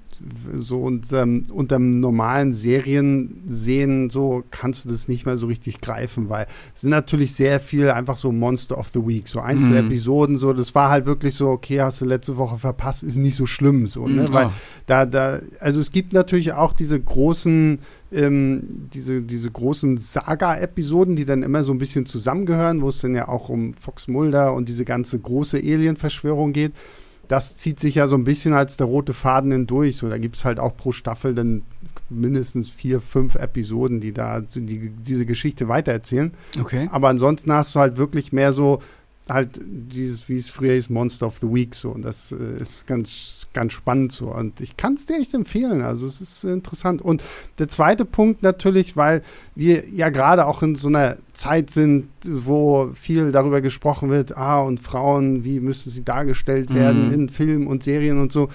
so 0.58 0.80
unter, 0.80 1.22
ähm, 1.22 1.44
unter 1.50 1.78
normalen 1.78 2.52
Serien 2.52 3.42
sehen, 3.46 4.10
so 4.10 4.44
kannst 4.50 4.84
du 4.84 4.88
das 4.88 5.08
nicht 5.08 5.26
mehr 5.26 5.36
so 5.36 5.46
richtig 5.46 5.80
greifen, 5.80 6.28
weil 6.28 6.46
es 6.74 6.82
sind 6.82 6.90
natürlich 6.90 7.34
sehr 7.34 7.60
viel 7.60 7.90
einfach 7.90 8.16
so 8.16 8.32
Monster 8.32 8.78
of 8.78 8.88
the 8.88 9.06
Week, 9.06 9.28
so 9.28 9.40
einzelne 9.40 9.82
mhm. 9.82 9.88
Episoden, 9.88 10.36
so, 10.36 10.52
das 10.52 10.74
war 10.74 10.90
halt 10.90 11.06
wirklich 11.06 11.34
so, 11.34 11.48
okay, 11.48 11.80
hast 11.80 12.00
du 12.00 12.04
letzte 12.04 12.36
Woche 12.36 12.58
verpasst, 12.58 13.02
ist 13.02 13.16
nicht 13.16 13.36
so 13.36 13.46
schlimm, 13.46 13.86
so, 13.86 14.06
ne, 14.06 14.22
mhm. 14.22 14.32
weil 14.32 14.50
da, 14.86 15.06
da, 15.06 15.40
also 15.60 15.80
es 15.80 15.90
gibt 15.90 16.12
natürlich 16.12 16.52
auch 16.52 16.72
diese 16.72 17.00
großen, 17.00 17.78
ähm, 18.12 18.88
diese, 18.92 19.22
diese 19.22 19.50
großen 19.50 19.98
Saga-Episoden, 19.98 21.16
die 21.16 21.24
dann 21.24 21.42
immer 21.42 21.64
so 21.64 21.72
ein 21.72 21.78
bisschen 21.78 22.06
zusammengehören, 22.06 22.82
wo 22.82 22.88
es 22.88 23.00
dann 23.00 23.14
ja 23.14 23.28
auch 23.28 23.48
um 23.48 23.74
Fox 23.74 24.08
Mulder 24.08 24.54
und 24.54 24.68
diese 24.68 24.84
ganze 24.84 25.18
große 25.18 25.58
Alien-Verschwörung 25.58 26.52
geht 26.52 26.72
das 27.28 27.56
zieht 27.56 27.80
sich 27.80 27.96
ja 27.96 28.06
so 28.06 28.16
ein 28.16 28.24
bisschen 28.24 28.54
als 28.54 28.76
der 28.76 28.86
rote 28.86 29.12
Faden 29.12 29.52
hindurch. 29.52 29.96
So, 29.96 30.08
da 30.08 30.18
gibt 30.18 30.36
es 30.36 30.44
halt 30.44 30.58
auch 30.58 30.76
pro 30.76 30.92
Staffel 30.92 31.34
dann 31.34 31.62
mindestens 32.08 32.68
vier, 32.68 33.00
fünf 33.00 33.34
Episoden, 33.34 34.00
die 34.00 34.12
da 34.12 34.40
die, 34.40 34.90
diese 34.90 35.26
Geschichte 35.26 35.68
weitererzählen. 35.68 36.32
Okay. 36.60 36.88
Aber 36.90 37.08
ansonsten 37.08 37.52
hast 37.52 37.74
du 37.74 37.80
halt 37.80 37.96
wirklich 37.96 38.32
mehr 38.32 38.52
so 38.52 38.80
halt 39.28 39.60
dieses, 39.62 40.28
wie 40.28 40.36
es 40.36 40.50
früher 40.50 40.74
hieß, 40.74 40.88
Monster 40.90 41.26
of 41.26 41.38
the 41.38 41.52
Week 41.52 41.74
so. 41.74 41.90
Und 41.90 42.02
das 42.02 42.32
äh, 42.32 42.60
ist 42.60 42.86
ganz, 42.86 43.48
ganz 43.52 43.72
spannend 43.72 44.12
so. 44.12 44.32
Und 44.32 44.60
ich 44.60 44.76
kann 44.76 44.94
es 44.94 45.06
dir 45.06 45.18
echt 45.18 45.34
empfehlen. 45.34 45.82
Also 45.82 46.06
es 46.06 46.20
ist 46.20 46.44
interessant. 46.44 47.02
Und 47.02 47.22
der 47.58 47.68
zweite 47.68 48.04
Punkt 48.04 48.42
natürlich, 48.42 48.96
weil 48.96 49.22
wir 49.54 49.88
ja 49.88 50.10
gerade 50.10 50.46
auch 50.46 50.62
in 50.62 50.76
so 50.76 50.88
einer 50.88 51.16
Zeit 51.32 51.70
sind, 51.70 52.08
wo 52.24 52.90
viel 52.94 53.32
darüber 53.32 53.60
gesprochen 53.60 54.10
wird, 54.10 54.36
ah, 54.36 54.60
und 54.60 54.80
Frauen, 54.80 55.44
wie 55.44 55.60
müssen 55.60 55.90
sie 55.90 56.04
dargestellt 56.04 56.72
werden 56.72 57.08
mhm. 57.08 57.14
in 57.14 57.28
Filmen 57.28 57.66
und 57.66 57.82
Serien 57.82 58.20
und 58.20 58.32
so. 58.32 58.48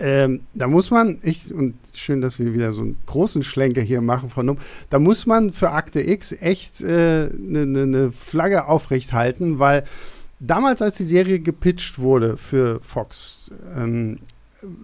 Ähm, 0.00 0.40
da 0.54 0.66
muss 0.66 0.90
man, 0.90 1.18
ich, 1.22 1.54
und 1.54 1.74
schön, 1.98 2.20
dass 2.20 2.38
wir 2.38 2.54
wieder 2.54 2.72
so 2.72 2.82
einen 2.82 2.96
großen 3.06 3.42
Schlenker 3.42 3.80
hier 3.80 4.00
machen 4.00 4.30
von 4.30 4.48
um, 4.48 4.58
da 4.90 4.98
muss 4.98 5.26
man 5.26 5.52
für 5.52 5.70
Akte 5.70 6.00
X 6.00 6.32
echt 6.32 6.82
eine 6.82 6.92
äh, 6.92 7.30
ne, 7.38 7.66
ne, 7.66 7.86
ne 7.86 8.12
Flagge 8.12 8.66
aufrecht 8.66 9.12
halten, 9.12 9.58
weil 9.58 9.84
damals, 10.40 10.82
als 10.82 10.96
die 10.96 11.04
Serie 11.04 11.40
gepitcht 11.40 11.98
wurde 11.98 12.36
für 12.36 12.80
Fox, 12.80 13.50
ähm, 13.76 14.18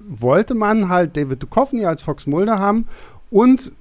wollte 0.09 0.55
man 0.55 0.89
halt 0.89 1.17
David 1.17 1.43
Duchovny 1.43 1.85
als 1.85 2.03
Fox 2.03 2.27
Mulder 2.27 2.59
haben 2.59 2.87
und 3.31 3.73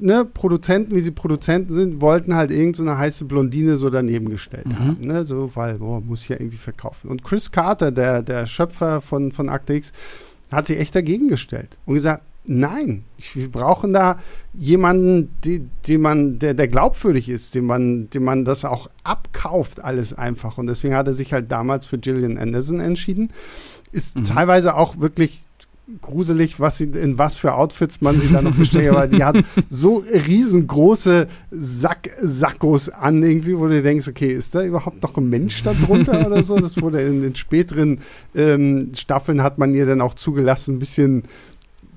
ne, 0.00 0.24
Produzenten, 0.24 0.94
wie 0.94 1.00
sie 1.00 1.10
Produzenten 1.10 1.72
sind, 1.72 2.00
wollten 2.00 2.34
halt 2.34 2.50
irgendeine 2.50 2.90
so 2.90 2.98
heiße 2.98 3.24
Blondine 3.24 3.76
so 3.76 3.90
daneben 3.90 4.28
gestellt 4.30 4.66
mhm. 4.66 4.78
haben. 4.78 4.96
Ne? 5.00 5.26
So, 5.26 5.50
weil, 5.54 5.78
boah, 5.78 6.00
muss 6.00 6.26
ja 6.28 6.36
irgendwie 6.36 6.56
verkaufen. 6.56 7.08
Und 7.08 7.24
Chris 7.24 7.50
Carter, 7.50 7.90
der, 7.90 8.22
der 8.22 8.46
Schöpfer 8.46 9.00
von, 9.00 9.32
von 9.32 9.48
Akte 9.48 9.74
X, 9.74 9.92
hat 10.50 10.66
sich 10.66 10.78
echt 10.78 10.94
dagegen 10.94 11.28
gestellt 11.28 11.76
und 11.86 11.94
gesagt, 11.94 12.22
nein, 12.48 13.04
wir 13.34 13.50
brauchen 13.50 13.92
da 13.92 14.18
jemanden, 14.52 15.30
die, 15.44 15.62
die 15.86 15.98
man, 15.98 16.38
der, 16.38 16.54
der 16.54 16.68
glaubwürdig 16.68 17.28
ist, 17.28 17.54
dem 17.54 17.66
man, 17.66 18.10
dem 18.10 18.24
man 18.24 18.44
das 18.44 18.64
auch 18.64 18.90
abkauft, 19.04 19.82
alles 19.82 20.12
einfach. 20.14 20.58
Und 20.58 20.66
deswegen 20.66 20.94
hat 20.94 21.06
er 21.06 21.14
sich 21.14 21.32
halt 21.32 21.50
damals 21.52 21.86
für 21.86 21.98
Gillian 21.98 22.38
Anderson 22.38 22.80
entschieden. 22.80 23.32
Ist 23.92 24.16
mhm. 24.16 24.24
teilweise 24.24 24.74
auch 24.74 25.00
wirklich 25.00 25.46
gruselig, 26.02 26.60
was 26.60 26.78
sie, 26.78 26.84
in 26.84 27.16
was 27.16 27.38
für 27.38 27.54
Outfits 27.54 28.00
man 28.00 28.18
sie 28.18 28.30
da 28.30 28.42
noch 28.42 28.54
bestellt, 28.54 28.94
weil 28.94 29.08
die 29.08 29.24
hat 29.24 29.36
so 29.70 30.04
riesengroße 30.06 31.28
Sack, 31.50 32.10
Sackos 32.20 32.90
an, 32.90 33.22
irgendwie, 33.22 33.58
wo 33.58 33.66
du 33.66 33.80
denkst, 33.80 34.06
okay, 34.06 34.28
ist 34.28 34.54
da 34.54 34.62
überhaupt 34.62 35.02
noch 35.02 35.16
ein 35.16 35.28
Mensch 35.28 35.62
da 35.62 35.72
drunter 35.72 36.26
oder 36.26 36.42
so? 36.42 36.58
Das 36.58 36.80
wurde 36.80 37.00
in 37.00 37.22
den 37.22 37.34
späteren 37.34 38.00
ähm, 38.34 38.90
Staffeln 38.94 39.42
hat 39.42 39.58
man 39.58 39.74
ihr 39.74 39.86
dann 39.86 40.02
auch 40.02 40.14
zugelassen, 40.14 40.76
ein 40.76 40.78
bisschen 40.78 41.22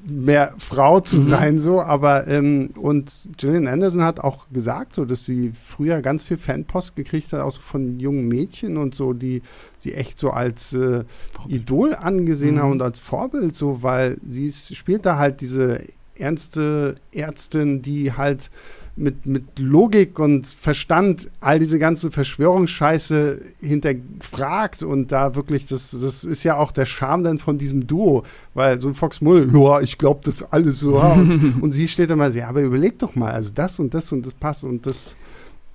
mehr 0.05 0.53
Frau 0.57 0.99
zu 0.99 1.17
mhm. 1.17 1.21
sein, 1.21 1.59
so, 1.59 1.81
aber 1.81 2.27
ähm, 2.27 2.71
und 2.75 3.11
Gillian 3.37 3.67
Anderson 3.67 4.03
hat 4.03 4.19
auch 4.19 4.49
gesagt, 4.51 4.95
so, 4.95 5.05
dass 5.05 5.25
sie 5.25 5.51
früher 5.51 6.01
ganz 6.01 6.23
viel 6.23 6.37
Fanpost 6.37 6.95
gekriegt 6.95 7.31
hat, 7.33 7.41
auch 7.41 7.51
so 7.51 7.61
von 7.61 7.99
jungen 7.99 8.27
Mädchen 8.27 8.77
und 8.77 8.95
so, 8.95 9.13
die 9.13 9.41
sie 9.77 9.93
echt 9.93 10.17
so 10.17 10.31
als 10.31 10.73
äh, 10.73 11.03
Idol 11.47 11.95
angesehen 11.95 12.55
mhm. 12.55 12.59
haben 12.59 12.71
und 12.71 12.81
als 12.81 12.99
Vorbild, 12.99 13.55
so, 13.55 13.83
weil 13.83 14.17
sie 14.25 14.51
spielt 14.51 15.05
da 15.05 15.17
halt 15.17 15.41
diese 15.41 15.83
ernste 16.15 16.95
Ärztin, 17.13 17.81
die 17.81 18.13
halt 18.13 18.51
mit, 18.95 19.25
mit 19.25 19.59
Logik 19.59 20.19
und 20.19 20.47
Verstand 20.47 21.29
all 21.39 21.59
diese 21.59 21.79
ganze 21.79 22.11
Verschwörungsscheiße 22.11 23.39
hinterfragt 23.59 24.83
und 24.83 25.11
da 25.11 25.35
wirklich, 25.35 25.65
das, 25.67 25.91
das 25.91 26.23
ist 26.23 26.43
ja 26.43 26.57
auch 26.57 26.71
der 26.71 26.85
Charme 26.85 27.23
dann 27.23 27.39
von 27.39 27.57
diesem 27.57 27.87
Duo, 27.87 28.23
weil 28.53 28.79
so 28.79 28.89
ein 28.89 28.95
Fox 28.95 29.21
Mulle, 29.21 29.47
ja, 29.53 29.81
ich 29.81 29.97
glaube 29.97 30.21
das 30.23 30.51
alles 30.51 30.79
so. 30.79 30.99
und, 31.01 31.61
und 31.61 31.71
sie 31.71 31.87
steht 31.87 32.09
immer 32.09 32.31
so, 32.31 32.39
ja, 32.39 32.49
aber 32.49 32.61
überleg 32.61 32.99
doch 32.99 33.15
mal, 33.15 33.31
also 33.31 33.51
das 33.53 33.79
und 33.79 33.93
das 33.93 34.11
und 34.11 34.25
das 34.25 34.33
passt 34.33 34.63
und 34.63 34.85
das. 34.85 35.15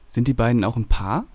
Sind 0.07 0.29
die 0.29 0.35
beiden 0.35 0.63
auch 0.63 0.77
ein 0.77 0.87
Paar? 0.87 1.27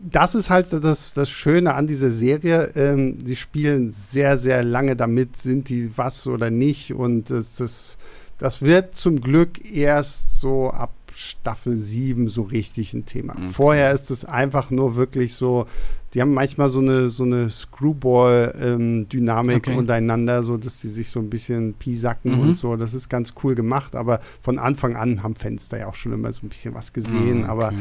das 0.00 0.34
ist 0.34 0.48
halt 0.48 0.72
das, 0.72 1.12
das 1.12 1.30
Schöne 1.30 1.74
an 1.74 1.86
dieser 1.86 2.10
Serie. 2.10 2.72
Ähm, 2.74 3.18
sie 3.24 3.36
spielen 3.36 3.90
sehr, 3.90 4.38
sehr 4.38 4.64
lange 4.64 4.96
damit, 4.96 5.36
sind 5.36 5.68
die 5.68 5.96
was 5.96 6.26
oder 6.26 6.50
nicht. 6.50 6.94
Und 6.94 7.28
das, 7.30 7.56
das, 7.56 7.98
das 8.40 8.62
wird 8.62 8.94
zum 8.94 9.20
Glück 9.20 9.70
erst 9.70 10.40
so 10.40 10.70
ab 10.70 10.94
Staffel 11.14 11.76
7 11.76 12.28
so 12.28 12.40
richtig 12.42 12.94
ein 12.94 13.04
Thema. 13.04 13.34
Okay. 13.34 13.48
Vorher 13.52 13.92
ist 13.92 14.10
es 14.10 14.24
einfach 14.24 14.70
nur 14.70 14.96
wirklich 14.96 15.34
so, 15.34 15.66
die 16.14 16.22
haben 16.22 16.32
manchmal 16.32 16.70
so 16.70 16.80
eine, 16.80 17.10
so 17.10 17.24
eine 17.24 17.50
Screwball-Dynamik 17.50 19.66
ähm, 19.66 19.72
okay. 19.72 19.76
untereinander, 19.76 20.42
so 20.42 20.56
dass 20.56 20.80
die 20.80 20.88
sich 20.88 21.10
so 21.10 21.20
ein 21.20 21.28
bisschen 21.28 21.74
piesacken 21.74 22.32
mhm. 22.32 22.40
und 22.40 22.56
so. 22.56 22.76
Das 22.76 22.94
ist 22.94 23.10
ganz 23.10 23.34
cool 23.44 23.54
gemacht, 23.54 23.94
aber 23.94 24.20
von 24.40 24.58
Anfang 24.58 24.96
an 24.96 25.22
haben 25.22 25.36
Fans 25.36 25.68
da 25.68 25.76
ja 25.76 25.88
auch 25.88 25.94
schon 25.94 26.12
immer 26.12 26.32
so 26.32 26.46
ein 26.46 26.48
bisschen 26.48 26.74
was 26.74 26.94
gesehen. 26.94 27.38
Mhm, 27.38 27.44
okay. 27.44 27.50
Aber 27.50 27.74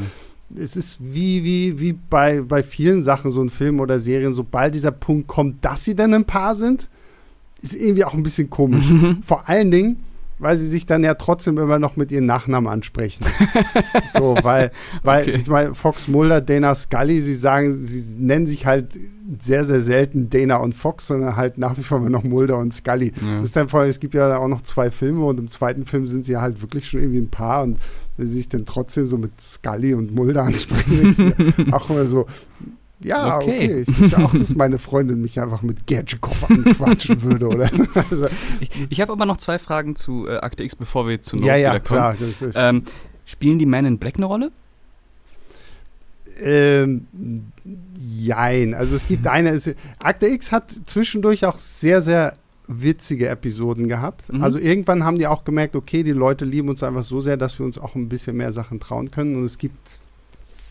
es 0.55 0.75
ist 0.75 0.97
wie, 0.99 1.43
wie, 1.43 1.79
wie 1.79 1.93
bei, 1.93 2.41
bei 2.41 2.63
vielen 2.63 3.03
Sachen, 3.03 3.31
so 3.31 3.41
ein 3.41 3.49
Film 3.49 3.79
oder 3.79 3.99
Serien, 3.99 4.33
sobald 4.33 4.73
dieser 4.73 4.91
Punkt 4.91 5.27
kommt, 5.27 5.63
dass 5.63 5.85
sie 5.85 5.95
dann 5.95 6.13
ein 6.13 6.25
Paar 6.25 6.55
sind, 6.55 6.89
ist 7.61 7.75
irgendwie 7.75 8.03
auch 8.03 8.13
ein 8.13 8.23
bisschen 8.23 8.49
komisch. 8.49 8.85
Vor 9.21 9.47
allen 9.47 9.71
Dingen, 9.71 10.03
weil 10.39 10.57
sie 10.57 10.67
sich 10.67 10.85
dann 10.85 11.03
ja 11.03 11.13
trotzdem 11.13 11.57
immer 11.57 11.79
noch 11.79 11.95
mit 11.95 12.11
ihren 12.11 12.25
Nachnamen 12.25 12.71
ansprechen. 12.71 13.25
so, 14.13 14.37
weil, 14.41 14.71
weil 15.03 15.23
okay. 15.23 15.35
ich 15.35 15.47
meine, 15.47 15.75
Fox 15.75 16.07
Mulder, 16.07 16.41
Dana 16.41 16.73
Scully, 16.73 17.19
sie 17.19 17.35
sagen, 17.35 17.73
sie 17.73 18.17
nennen 18.17 18.47
sich 18.47 18.65
halt 18.65 18.97
sehr, 19.37 19.63
sehr 19.63 19.81
selten 19.81 20.29
Dana 20.29 20.57
und 20.57 20.73
Fox, 20.73 21.07
sondern 21.07 21.35
halt 21.35 21.57
nach 21.57 21.77
wie 21.77 21.83
vor 21.83 21.99
immer 21.99 22.09
noch 22.09 22.23
Mulder 22.23 22.57
und 22.57 22.73
Scully. 22.73 23.11
Ja. 23.21 23.37
Das 23.37 23.47
ist 23.47 23.55
dann 23.55 23.69
vor, 23.69 23.83
es 23.83 23.99
gibt 23.99 24.13
ja 24.13 24.35
auch 24.37 24.47
noch 24.47 24.61
zwei 24.63 24.89
Filme 24.89 25.25
und 25.25 25.39
im 25.39 25.49
zweiten 25.49 25.85
Film 25.85 26.07
sind 26.07 26.25
sie 26.25 26.37
halt 26.37 26.61
wirklich 26.61 26.87
schon 26.87 27.01
irgendwie 27.01 27.19
ein 27.19 27.29
Paar 27.29 27.63
und 27.63 27.77
wenn 28.17 28.25
sie 28.25 28.35
sich 28.35 28.49
dann 28.49 28.65
trotzdem 28.65 29.07
so 29.07 29.17
mit 29.17 29.39
Scully 29.39 29.93
und 29.93 30.15
Mulder 30.15 30.43
ansprechen, 30.43 31.09
ist 31.09 31.19
ja 31.19 31.31
auch 31.71 31.89
immer 31.89 32.05
so, 32.05 32.25
ja, 33.01 33.37
okay. 33.37 33.47
okay. 33.49 33.85
Ich 33.87 33.99
möchte 33.99 34.17
auch, 34.17 34.33
dass 34.33 34.55
meine 34.55 34.77
Freundin 34.77 35.21
mich 35.21 35.39
einfach 35.39 35.61
mit 35.61 35.87
Gadgetkoff 35.87 36.49
anquatschen 36.49 37.21
würde, 37.21 37.47
oder? 37.47 37.69
also, 38.09 38.27
ich, 38.59 38.69
ich 38.89 39.01
habe 39.01 39.11
aber 39.11 39.25
noch 39.25 39.37
zwei 39.37 39.57
Fragen 39.57 39.95
zu 39.95 40.27
äh, 40.27 40.37
Akte 40.37 40.63
X, 40.63 40.75
bevor 40.75 41.07
wir 41.07 41.21
zu 41.21 41.37
Not 41.37 41.45
ja, 41.45 41.55
ja, 41.55 41.79
klar, 41.79 42.15
das 42.19 42.41
ist 42.41 42.55
ähm, 42.57 42.83
spielen 43.25 43.59
die 43.59 43.65
Men 43.65 43.85
in 43.85 43.97
Black 43.99 44.15
eine 44.17 44.25
Rolle? 44.25 44.51
Ähm, 46.41 47.07
jein. 47.95 48.73
Also 48.73 48.95
es 48.95 49.07
gibt 49.07 49.27
eine, 49.27 49.49
es, 49.49 49.73
Akte 49.99 50.27
X 50.27 50.51
hat 50.51 50.71
zwischendurch 50.71 51.45
auch 51.45 51.57
sehr, 51.57 52.01
sehr 52.01 52.33
witzige 52.67 53.29
Episoden 53.29 53.87
gehabt. 53.87 54.31
Mhm. 54.31 54.43
Also 54.43 54.57
irgendwann 54.59 55.03
haben 55.03 55.17
die 55.17 55.27
auch 55.27 55.43
gemerkt, 55.43 55.75
okay, 55.75 56.03
die 56.03 56.11
Leute 56.11 56.45
lieben 56.45 56.69
uns 56.69 56.83
einfach 56.83 57.03
so 57.03 57.19
sehr, 57.19 57.37
dass 57.37 57.59
wir 57.59 57.65
uns 57.65 57.77
auch 57.77 57.95
ein 57.95 58.09
bisschen 58.09 58.37
mehr 58.37 58.53
Sachen 58.53 58.79
trauen 58.79 59.11
können. 59.11 59.35
Und 59.35 59.43
es 59.45 59.57
gibt 59.57 60.01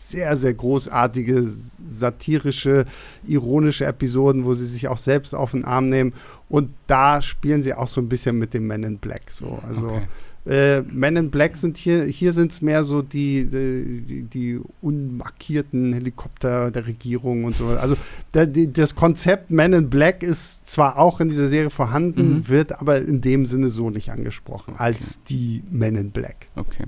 sehr, 0.09 0.35
sehr 0.37 0.53
großartige, 0.53 1.43
satirische, 1.43 2.85
ironische 3.25 3.85
Episoden, 3.85 4.45
wo 4.45 4.53
sie 4.53 4.65
sich 4.65 4.87
auch 4.87 4.97
selbst 4.97 5.33
auf 5.35 5.51
den 5.51 5.65
Arm 5.65 5.89
nehmen. 5.89 6.13
Und 6.49 6.71
da 6.87 7.21
spielen 7.21 7.61
sie 7.61 7.73
auch 7.73 7.87
so 7.87 8.01
ein 8.01 8.09
bisschen 8.09 8.37
mit 8.37 8.53
dem 8.53 8.67
Men 8.67 8.83
in 8.83 8.97
Black. 8.97 9.29
So. 9.29 9.59
Also 9.67 9.87
okay. 9.87 10.07
äh, 10.45 10.81
Men 10.81 11.15
in 11.15 11.29
Black 11.29 11.55
sind 11.57 11.77
hier, 11.77 12.03
hier 12.03 12.33
sind 12.33 12.51
es 12.51 12.61
mehr 12.61 12.83
so 12.83 13.01
die, 13.01 13.45
die, 13.45 14.23
die, 14.23 14.59
unmarkierten 14.81 15.93
Helikopter 15.93 16.71
der 16.71 16.87
Regierung 16.87 17.43
und 17.43 17.55
so. 17.55 17.67
Also 17.67 17.95
da, 18.31 18.45
die, 18.45 18.73
das 18.73 18.95
Konzept 18.95 19.51
Men 19.51 19.73
in 19.73 19.89
Black 19.89 20.23
ist 20.23 20.67
zwar 20.67 20.97
auch 20.97 21.19
in 21.19 21.29
dieser 21.29 21.47
Serie 21.47 21.69
vorhanden, 21.69 22.29
mhm. 22.29 22.49
wird 22.49 22.79
aber 22.79 22.99
in 22.99 23.21
dem 23.21 23.45
Sinne 23.45 23.69
so 23.69 23.91
nicht 23.91 24.11
angesprochen, 24.11 24.73
okay. 24.73 24.83
als 24.83 25.23
die 25.23 25.61
Men 25.69 25.95
in 25.95 26.11
Black. 26.11 26.47
Okay. 26.55 26.85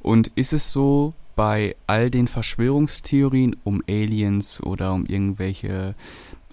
Und 0.00 0.28
ist 0.34 0.52
es 0.52 0.70
so, 0.70 1.14
bei 1.38 1.76
all 1.86 2.10
den 2.10 2.26
Verschwörungstheorien 2.26 3.54
um 3.62 3.80
Aliens 3.88 4.60
oder 4.60 4.92
um 4.92 5.06
irgendwelche 5.06 5.94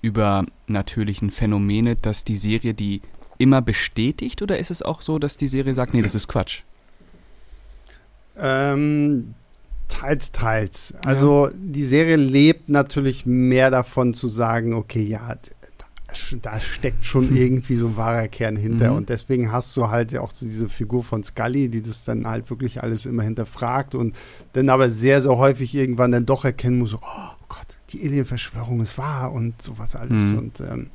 übernatürlichen 0.03 1.31
Phänomene, 1.31 1.95
dass 1.95 2.23
die 2.23 2.35
Serie 2.35 2.75
die 2.75 3.01
immer 3.39 3.63
bestätigt 3.63 4.43
oder 4.43 4.59
ist 4.59 4.69
es 4.69 4.83
auch 4.83 5.01
so, 5.01 5.17
dass 5.17 5.37
die 5.37 5.47
Serie 5.47 5.73
sagt, 5.73 5.95
nee, 5.95 6.03
das 6.03 6.13
ist 6.13 6.27
Quatsch? 6.27 6.61
Ähm, 8.37 9.33
teils, 9.87 10.31
teils. 10.31 10.93
Also 11.03 11.47
ja. 11.47 11.53
die 11.55 11.83
Serie 11.83 12.17
lebt 12.17 12.69
natürlich 12.69 13.25
mehr 13.25 13.71
davon 13.71 14.13
zu 14.13 14.27
sagen, 14.27 14.75
okay, 14.75 15.01
ja, 15.01 15.35
da 16.41 16.59
steckt 16.59 17.05
schon 17.05 17.35
irgendwie 17.35 17.75
so 17.75 17.87
ein 17.87 17.97
wahrer 17.97 18.27
Kern 18.27 18.55
hinter. 18.55 18.91
Mhm. 18.91 18.97
Und 18.97 19.09
deswegen 19.09 19.51
hast 19.51 19.75
du 19.77 19.89
halt 19.89 20.15
auch 20.17 20.31
diese 20.31 20.69
Figur 20.69 21.03
von 21.03 21.23
Scully, 21.23 21.69
die 21.69 21.81
das 21.81 22.03
dann 22.03 22.27
halt 22.27 22.49
wirklich 22.49 22.83
alles 22.83 23.05
immer 23.05 23.23
hinterfragt 23.23 23.95
und 23.95 24.15
dann 24.53 24.69
aber 24.69 24.89
sehr, 24.89 25.21
sehr 25.21 25.37
häufig 25.37 25.73
irgendwann 25.75 26.11
dann 26.11 26.25
doch 26.25 26.45
erkennen 26.45 26.79
muss, 26.79 26.93
oh 26.93 26.99
Gott, 27.47 27.67
die 27.91 28.01
Alien-Verschwörung 28.05 28.81
ist 28.81 28.97
wahr 28.97 29.31
und 29.31 29.61
sowas 29.61 29.95
alles. 29.95 30.23
Mhm. 30.23 30.37
Und, 30.37 30.59
ähm, 30.61 30.89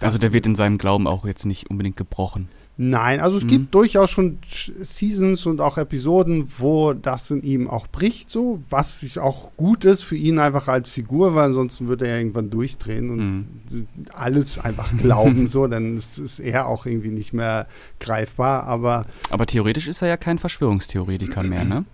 also 0.00 0.18
der 0.18 0.32
wird 0.32 0.46
in 0.46 0.54
seinem 0.54 0.78
Glauben 0.78 1.06
auch 1.06 1.24
jetzt 1.24 1.46
nicht 1.46 1.70
unbedingt 1.70 1.96
gebrochen. 1.96 2.48
Nein, 2.80 3.18
also 3.18 3.36
es 3.36 3.42
mhm. 3.42 3.48
gibt 3.48 3.74
durchaus 3.74 4.08
schon 4.08 4.38
Seasons 4.44 5.46
und 5.46 5.60
auch 5.60 5.78
Episoden, 5.78 6.48
wo 6.58 6.92
das 6.92 7.28
in 7.32 7.42
ihm 7.42 7.68
auch 7.68 7.88
bricht, 7.88 8.30
so, 8.30 8.62
was 8.70 9.18
auch 9.18 9.50
gut 9.56 9.84
ist 9.84 10.04
für 10.04 10.14
ihn 10.14 10.38
einfach 10.38 10.68
als 10.68 10.88
Figur, 10.88 11.34
weil 11.34 11.46
ansonsten 11.46 11.88
würde 11.88 12.06
er 12.06 12.18
irgendwann 12.18 12.50
durchdrehen 12.50 13.10
und 13.10 13.18
mhm. 13.18 13.86
alles 14.12 14.60
einfach 14.60 14.96
glauben, 14.96 15.48
so, 15.48 15.66
dann 15.66 15.96
ist, 15.96 16.18
ist, 16.18 16.38
er 16.38 16.68
auch 16.68 16.86
irgendwie 16.86 17.10
nicht 17.10 17.32
mehr 17.32 17.66
greifbar, 17.98 18.62
aber. 18.62 19.06
Aber 19.30 19.46
theoretisch 19.46 19.88
ist 19.88 20.00
er 20.00 20.06
ja 20.06 20.16
kein 20.16 20.38
Verschwörungstheoretiker 20.38 21.42
mehr, 21.42 21.64
ne? 21.64 21.84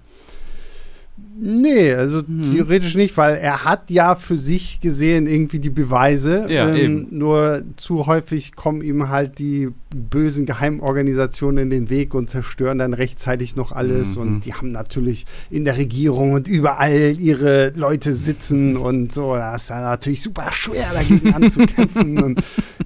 Nee, 1.16 1.92
also 1.92 2.27
hm. 2.27 2.53
theoretisch 2.53 2.96
nicht, 2.96 3.16
weil 3.16 3.37
er 3.37 3.64
hat 3.64 3.90
ja 3.90 4.16
für 4.16 4.37
sich 4.37 4.81
gesehen 4.81 5.27
irgendwie 5.27 5.61
die 5.61 5.70
Beweise. 5.70 6.46
Ja, 6.48 6.72
ähm, 6.74 7.07
nur 7.11 7.62
zu 7.77 8.07
häufig 8.07 8.57
kommen 8.57 8.83
ihm 8.83 9.09
halt 9.09 9.38
die 9.38 9.68
bösen 9.94 10.44
Geheimorganisationen 10.44 11.64
in 11.64 11.70
den 11.70 11.90
Weg 11.90 12.14
und 12.14 12.31
zerstören 12.31 12.79
dann 12.79 12.94
rechtzeitig 12.94 13.55
noch 13.55 13.70
alles. 13.70 14.16
Mhm. 14.16 14.22
Und 14.22 14.40
die 14.46 14.55
haben 14.55 14.70
natürlich 14.70 15.27
in 15.50 15.64
der 15.64 15.77
Regierung 15.77 16.33
und 16.33 16.48
überall 16.48 17.16
ihre 17.18 17.72
Leute 17.77 18.12
sitzen 18.12 18.77
und 18.77 19.12
so. 19.12 19.37
Das 19.37 19.64
ist 19.64 19.68
ja 19.70 19.81
natürlich 19.81 20.22
super 20.22 20.50
schwer, 20.50 20.90
dagegen 20.94 21.33
anzukämpfen. 21.33 22.18
und, 22.22 22.42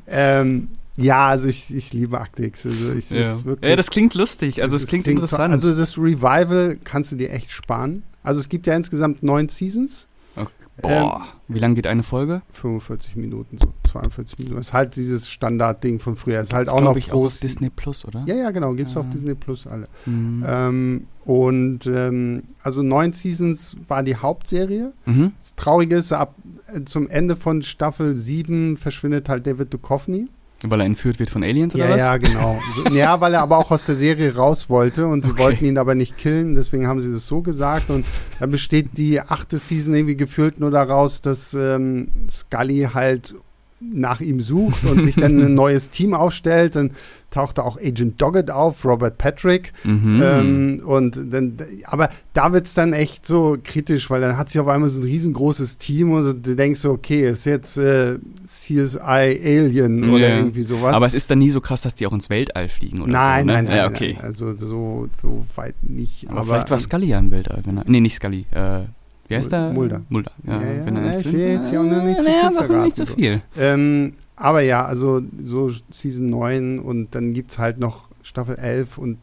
ähm, 0.07 0.69
ja, 0.99 1.29
also 1.29 1.49
ich, 1.49 1.73
ich 1.75 1.93
liebe 1.93 2.21
Akte 2.21 2.45
X. 2.45 2.67
Also 2.67 2.93
ich, 2.93 3.11
ja. 3.11 3.45
Wirklich, 3.45 3.71
ja, 3.71 3.77
das 3.77 3.91
klingt 3.91 4.15
lustig, 4.15 4.63
also 4.63 4.75
es 4.75 4.87
klingt, 4.87 5.05
klingt, 5.05 5.21
interessant. 5.21 5.53
Also 5.53 5.75
das 5.75 5.97
Revival 5.97 6.77
kannst 6.83 7.13
du 7.13 7.17
dir 7.17 7.31
echt 7.31 7.53
sparen. 7.53 8.03
Also 8.23 8.41
es 8.41 8.49
gibt 8.49 8.67
ja 8.67 8.75
insgesamt 8.75 9.23
neun 9.23 9.49
Seasons. 9.49 10.07
Okay. 10.37 10.49
Boah, 10.81 11.23
ähm, 11.49 11.55
wie 11.55 11.59
lange 11.59 11.75
geht 11.75 11.87
eine 11.87 12.03
Folge? 12.03 12.43
45 12.53 13.17
Minuten, 13.17 13.59
so 13.61 13.73
42 13.91 14.39
Minuten. 14.39 14.57
Das 14.57 14.69
ist 14.69 14.73
halt 14.73 14.97
dieses 14.97 15.29
Standardding 15.29 15.99
von 15.99 16.15
früher. 16.15 16.39
Das 16.39 16.49
ist 16.49 16.55
halt 16.55 16.69
auch 16.69 16.81
noch 16.81 16.97
ich, 16.97 17.11
groß. 17.11 17.33
Auch 17.33 17.35
auf 17.35 17.41
Disney 17.41 17.71
Plus, 17.71 18.05
oder? 18.05 18.23
Ja, 18.27 18.37
ja, 18.37 18.51
genau. 18.51 18.73
Gibt 18.75 18.91
es 18.91 18.95
ja. 18.95 19.01
auf 19.01 19.09
Disney 19.11 19.35
Plus 19.35 19.67
alle. 19.67 19.87
Mhm. 20.07 20.45
Ähm, 20.47 21.07
und 21.25 21.87
ähm, 21.87 22.45
also 22.63 22.83
neun 22.83 23.13
Seasons 23.13 23.77
war 23.89 24.03
die 24.03 24.17
Hauptserie. 24.17 24.93
Mhm. 25.05 25.33
Das 25.39 25.55
Traurige 25.57 25.97
ist, 25.97 26.13
ab 26.13 26.35
äh, 26.73 26.85
zum 26.85 27.09
Ende 27.09 27.35
von 27.35 27.63
Staffel 27.63 28.15
7 28.15 28.77
verschwindet 28.77 29.29
halt 29.29 29.47
David 29.47 29.73
Duchovny. 29.75 30.29
Weil 30.65 30.81
er 30.81 30.87
entführt 30.87 31.21
wird 31.21 31.31
von 31.31 31.45
Aliens 31.45 31.75
oder 31.77 31.89
ja, 31.89 31.95
was? 31.95 32.01
Ja, 32.01 32.17
genau. 32.17 32.61
So, 32.75 32.91
ja, 32.93 33.21
weil 33.21 33.33
er 33.35 33.43
aber 33.43 33.59
auch 33.59 33.71
aus 33.71 33.87
der 33.87 33.95
Serie 33.95 34.35
raus 34.35 34.69
wollte 34.69 35.07
und 35.07 35.25
sie 35.25 35.31
okay. 35.31 35.43
wollten 35.43 35.65
ihn 35.65 35.79
aber 35.79 35.95
nicht 35.95 36.19
killen, 36.19 36.57
deswegen 36.57 36.89
haben 36.89 37.01
sie 37.01 37.13
das 37.13 37.29
so 37.29 37.43
gesagt. 37.43 37.91
Und 37.91 38.05
dann 38.41 38.51
besteht 38.51 38.99
die 38.99 39.21
achte 39.21 39.59
Season 39.59 39.95
irgendwie 39.95 40.17
gefühlt 40.17 40.59
nur 40.59 40.73
daraus, 40.73 41.21
dass 41.21 41.55
ähm, 41.55 42.09
Scully 42.29 42.89
halt 42.93 43.37
nach 43.81 44.21
ihm 44.21 44.41
sucht 44.41 44.85
und 44.85 45.05
sich 45.05 45.15
dann 45.15 45.39
ein 45.39 45.55
neues 45.55 45.91
Team 45.91 46.15
aufstellt. 46.15 46.75
Dann 46.75 46.91
taucht 47.31 47.59
da 47.59 47.63
auch 47.63 47.79
Agent 47.79 48.21
Doggett 48.21 48.51
auf, 48.51 48.85
Robert 48.85 49.19
Patrick. 49.19 49.73
Mhm. 49.85 50.23
Ähm, 50.25 50.83
und 50.85 51.33
dann, 51.33 51.57
aber 51.85 52.09
da 52.33 52.53
wird 52.53 52.67
es 52.67 52.75
dann 52.75 52.93
echt 52.93 53.27
so 53.27 53.59
kritisch, 53.63 54.09
weil 54.11 54.21
dann 54.21 54.37
hat 54.37 54.49
sich 54.49 54.61
auf 54.61 54.69
einmal 54.69 54.89
so 54.89 55.03
ein 55.03 55.05
riesengroßes 55.05 55.79
Team 55.79 56.13
und 56.13 56.47
du 56.47 56.57
denkst 56.57 56.81
so, 56.81 56.91
okay, 56.91 57.29
ist 57.29 57.45
jetzt 57.45 57.77
äh, 57.77 58.19
CSI 58.45 58.99
Alien 58.99 60.11
oder 60.11 60.29
ja. 60.29 60.37
irgendwie 60.37 60.63
sowas. 60.63 60.95
Aber 60.95 61.07
es 61.07 61.15
ist 61.15 61.31
dann 61.31 61.39
nie 61.39 61.51
so 61.51 61.61
krass, 61.61 61.83
dass 61.83 61.95
die 61.95 62.07
auch 62.07 62.13
ins 62.13 62.31
Weltall 62.31 62.69
fliegen 62.69 63.03
oder 63.03 63.13
nein, 63.13 63.41
so. 63.43 63.47
Ne? 63.47 63.53
Nein, 63.53 63.65
nein, 63.67 63.77
ja, 63.77 63.87
okay. 63.87 64.15
Nein. 64.15 64.25
Also 64.25 64.57
so, 64.57 65.09
so 65.13 65.45
weit 65.55 65.75
nicht. 65.83 66.29
Aber, 66.29 66.39
aber 66.39 66.47
vielleicht 66.47 66.71
war 66.71 66.79
Scully 66.79 67.07
ja 67.09 67.19
im 67.19 67.31
Weltall. 67.31 67.61
Wenn 67.65 67.79
er, 67.79 67.85
nee, 67.87 68.01
nicht 68.01 68.15
Scully. 68.15 68.47
Äh, 68.51 68.81
wie 69.29 69.37
heißt 69.37 69.53
der? 69.53 69.73
Mulder. 69.73 70.01
Mulder. 70.09 70.33
Ja, 70.45 70.63
ja, 70.63 70.73
ja, 70.73 70.91
ja 70.91 71.19
ich 71.19 71.33
will 71.33 71.41
jetzt 71.41 71.71
ja 71.71 71.81
auch 71.81 71.85
noch 71.85 72.03
nicht 72.03 72.23
zu 72.23 72.31
viel 72.31 72.53
verraten. 72.53 72.83
nicht 72.83 72.97
zu 72.97 73.07
viel. 73.07 73.41
Ähm, 73.59 74.15
aber 74.39 74.61
ja, 74.61 74.85
also 74.85 75.21
so 75.43 75.71
Season 75.91 76.27
9 76.27 76.79
und 76.79 77.15
dann 77.15 77.35
gibt 77.35 77.51
es 77.51 77.59
halt 77.59 77.79
noch 77.79 78.09
Staffel 78.23 78.57
11 78.57 78.99
und, 78.99 79.19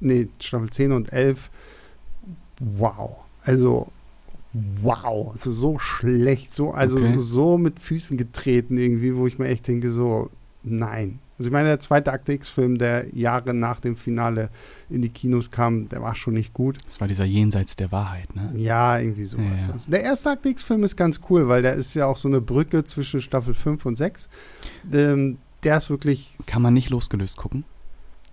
nee, 0.00 0.28
Staffel 0.38 0.70
10 0.70 0.92
und 0.92 1.12
11. 1.12 1.50
Wow. 2.60 3.16
Also, 3.42 3.88
wow. 4.52 5.32
Also 5.32 5.50
so 5.50 5.78
schlecht, 5.78 6.54
so, 6.54 6.70
also 6.70 6.98
okay. 6.98 7.14
so, 7.14 7.20
so 7.20 7.58
mit 7.58 7.80
Füßen 7.80 8.16
getreten 8.16 8.76
irgendwie, 8.76 9.16
wo 9.16 9.26
ich 9.26 9.38
mir 9.38 9.48
echt 9.48 9.66
denke, 9.66 9.90
so, 9.90 10.30
nein. 10.62 11.18
Also 11.40 11.48
ich 11.48 11.52
meine, 11.54 11.68
der 11.68 11.80
zweite 11.80 12.12
Akte 12.12 12.34
X-Film, 12.34 12.76
der 12.76 13.06
Jahre 13.16 13.54
nach 13.54 13.80
dem 13.80 13.96
Finale 13.96 14.50
in 14.90 15.00
die 15.00 15.08
Kinos 15.08 15.50
kam, 15.50 15.88
der 15.88 16.02
war 16.02 16.14
schon 16.14 16.34
nicht 16.34 16.52
gut. 16.52 16.76
Das 16.84 17.00
war 17.00 17.08
dieser 17.08 17.24
Jenseits 17.24 17.76
der 17.76 17.90
Wahrheit, 17.90 18.36
ne? 18.36 18.52
Ja, 18.56 18.98
irgendwie 18.98 19.24
sowas. 19.24 19.66
Ja, 19.66 19.74
ja. 19.74 19.76
Der 19.88 20.02
erste 20.02 20.32
Akte 20.32 20.50
X-Film 20.50 20.84
ist 20.84 20.96
ganz 20.96 21.18
cool, 21.30 21.48
weil 21.48 21.62
der 21.62 21.72
ist 21.76 21.94
ja 21.94 22.04
auch 22.04 22.18
so 22.18 22.28
eine 22.28 22.42
Brücke 22.42 22.84
zwischen 22.84 23.22
Staffel 23.22 23.54
5 23.54 23.86
und 23.86 23.96
6. 23.96 24.28
Ähm, 24.92 25.38
der 25.62 25.78
ist 25.78 25.88
wirklich. 25.88 26.34
Kann 26.44 26.60
man 26.60 26.74
nicht 26.74 26.90
losgelöst 26.90 27.38
gucken? 27.38 27.64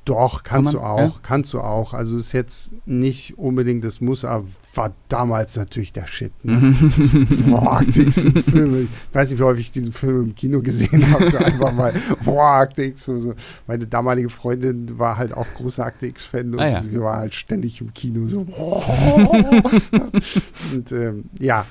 Doch, 0.08 0.43
kannst 0.43 0.50
Kann 0.50 0.63
man, 0.63 0.74
du 0.74 0.80
auch, 0.80 1.15
ja? 1.15 1.20
kannst 1.22 1.52
du 1.52 1.60
auch. 1.60 1.93
Also 1.93 2.15
ist 2.15 2.32
jetzt 2.32 2.72
nicht 2.86 3.38
unbedingt 3.38 3.84
das 3.84 4.00
Muss, 4.00 4.24
aber 4.24 4.48
war 4.74 4.93
damals 5.10 5.58
natürlich 5.58 5.91
der 5.91 6.08
Shit. 6.08 6.32
Ne? 6.43 6.74
boah, 7.46 7.84
Filme. 7.84 8.84
Ich 8.84 8.89
weiß 9.12 9.30
nicht, 9.30 9.39
wie 9.39 9.43
häufig 9.43 9.65
ich 9.65 9.74
diesen 9.74 9.91
Film 9.91 10.24
im 10.24 10.34
Kino 10.34 10.62
gesehen 10.62 11.12
habe. 11.12 11.30
So 11.30 11.39
einfach 11.39 11.74
mal, 11.74 11.93
boah, 12.24 12.62
Akte 12.62 12.84
X. 12.84 13.04
So. 13.04 13.34
Meine 13.67 13.86
damalige 13.86 14.30
Freundin 14.30 14.98
war 14.98 15.17
halt 15.17 15.34
auch 15.34 15.48
großer 15.56 15.84
Akte 15.84 16.08
X-Fan 16.08 16.54
und 16.54 16.62
ah, 16.62 16.70
ja. 16.70 16.82
wir 16.89 17.02
waren 17.02 17.20
halt 17.20 17.36
ständig 17.36 17.82
im 17.82 17.93
Kino 17.93 18.30
so. 18.30 18.41
und 20.74 20.89
ähm, 20.93 21.26
ja. 21.38 21.65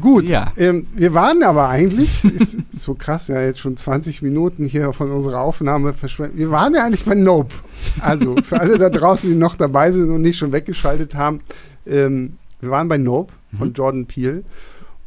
Gut, 0.00 0.28
ja. 0.28 0.52
ähm, 0.56 0.86
wir 0.94 1.14
waren 1.14 1.42
aber 1.42 1.68
eigentlich, 1.68 2.24
ist 2.24 2.58
so 2.72 2.94
krass, 2.94 3.28
wir 3.28 3.36
haben 3.36 3.44
jetzt 3.44 3.60
schon 3.60 3.76
20 3.76 4.22
Minuten 4.22 4.64
hier 4.64 4.92
von 4.92 5.10
unserer 5.10 5.40
Aufnahme 5.40 5.92
verschwendet. 5.92 6.38
Wir 6.38 6.50
waren 6.50 6.74
ja 6.74 6.84
eigentlich 6.84 7.04
bei 7.04 7.14
Nope. 7.14 7.54
Also 8.00 8.36
für 8.44 8.60
alle 8.60 8.78
da 8.78 8.90
draußen, 8.90 9.30
die 9.30 9.36
noch 9.36 9.56
dabei 9.56 9.92
sind 9.92 10.10
und 10.10 10.22
nicht 10.22 10.38
schon 10.38 10.52
weggeschaltet 10.52 11.14
haben, 11.14 11.40
ähm, 11.86 12.38
wir 12.60 12.70
waren 12.70 12.88
bei 12.88 12.96
Nope 12.96 13.32
von 13.58 13.68
mhm. 13.68 13.74
Jordan 13.74 14.06
Peele. 14.06 14.44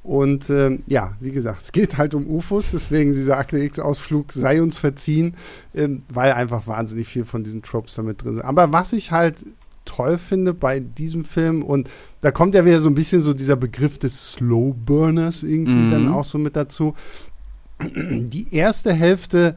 Und 0.03 0.51
ähm, 0.51 0.83
ja, 0.85 1.13
wie 1.19 1.31
gesagt, 1.31 1.63
es 1.63 1.71
geht 1.71 1.97
halt 1.97 2.13
um 2.13 2.27
UFOs, 2.27 2.71
deswegen 2.71 3.11
dieser 3.11 3.37
Akte 3.39 3.57
X-Ausflug 3.57 4.31
sei 4.31 4.61
uns 4.61 4.77
verziehen, 4.77 5.33
ähm, 5.73 6.03
weil 6.09 6.33
einfach 6.33 6.67
wahnsinnig 6.67 7.07
viel 7.07 7.25
von 7.25 7.43
diesen 7.43 7.63
Tropes 7.63 7.95
damit 7.95 8.23
drin 8.23 8.35
sind. 8.35 8.43
Aber 8.43 8.71
was 8.71 8.93
ich 8.93 9.11
halt 9.11 9.43
toll 9.85 10.17
finde 10.17 10.53
bei 10.53 10.79
diesem 10.79 11.23
Film. 11.23 11.63
Und 11.63 11.89
da 12.21 12.31
kommt 12.31 12.55
ja 12.55 12.65
wieder 12.65 12.79
so 12.79 12.89
ein 12.89 12.95
bisschen 12.95 13.21
so 13.21 13.33
dieser 13.33 13.55
Begriff 13.55 13.97
des 13.97 14.33
Slow 14.33 14.73
Burners 14.73 15.43
irgendwie 15.43 15.73
mhm. 15.73 15.91
dann 15.91 16.07
auch 16.13 16.25
so 16.25 16.37
mit 16.37 16.55
dazu. 16.55 16.93
Die 17.81 18.53
erste 18.53 18.93
Hälfte 18.93 19.55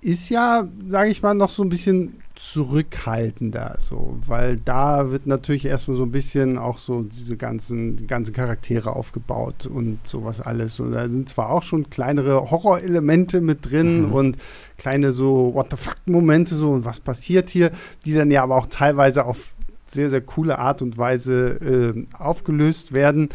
ist 0.00 0.28
ja, 0.30 0.68
sage 0.86 1.10
ich 1.10 1.22
mal, 1.22 1.34
noch 1.34 1.50
so 1.50 1.62
ein 1.62 1.68
bisschen 1.68 2.20
zurückhaltender, 2.40 3.76
so, 3.80 4.18
weil 4.26 4.56
da 4.56 5.10
wird 5.10 5.26
natürlich 5.26 5.66
erstmal 5.66 5.98
so 5.98 6.04
ein 6.04 6.10
bisschen 6.10 6.56
auch 6.56 6.78
so 6.78 7.02
diese 7.02 7.36
ganzen, 7.36 7.96
die 7.96 8.06
ganzen 8.06 8.32
Charaktere 8.32 8.96
aufgebaut 8.96 9.66
und 9.66 9.98
sowas 10.04 10.40
alles. 10.40 10.80
Und 10.80 10.92
da 10.92 11.06
sind 11.08 11.28
zwar 11.28 11.50
auch 11.50 11.62
schon 11.62 11.90
kleinere 11.90 12.50
Horrorelemente 12.50 13.42
mit 13.42 13.70
drin 13.70 14.06
mhm. 14.06 14.12
und 14.12 14.36
kleine 14.78 15.12
so 15.12 15.52
What 15.54 15.66
the 15.70 15.76
fuck-Momente, 15.76 16.54
so 16.54 16.70
und 16.70 16.86
was 16.86 16.98
passiert 16.98 17.50
hier, 17.50 17.72
die 18.06 18.14
dann 18.14 18.30
ja 18.30 18.42
aber 18.42 18.56
auch 18.56 18.66
teilweise 18.66 19.26
auf 19.26 19.52
sehr, 19.86 20.08
sehr 20.08 20.22
coole 20.22 20.58
Art 20.58 20.80
und 20.80 20.96
Weise 20.96 21.94
äh, 21.94 22.06
aufgelöst 22.18 22.94
werden. 22.94 23.28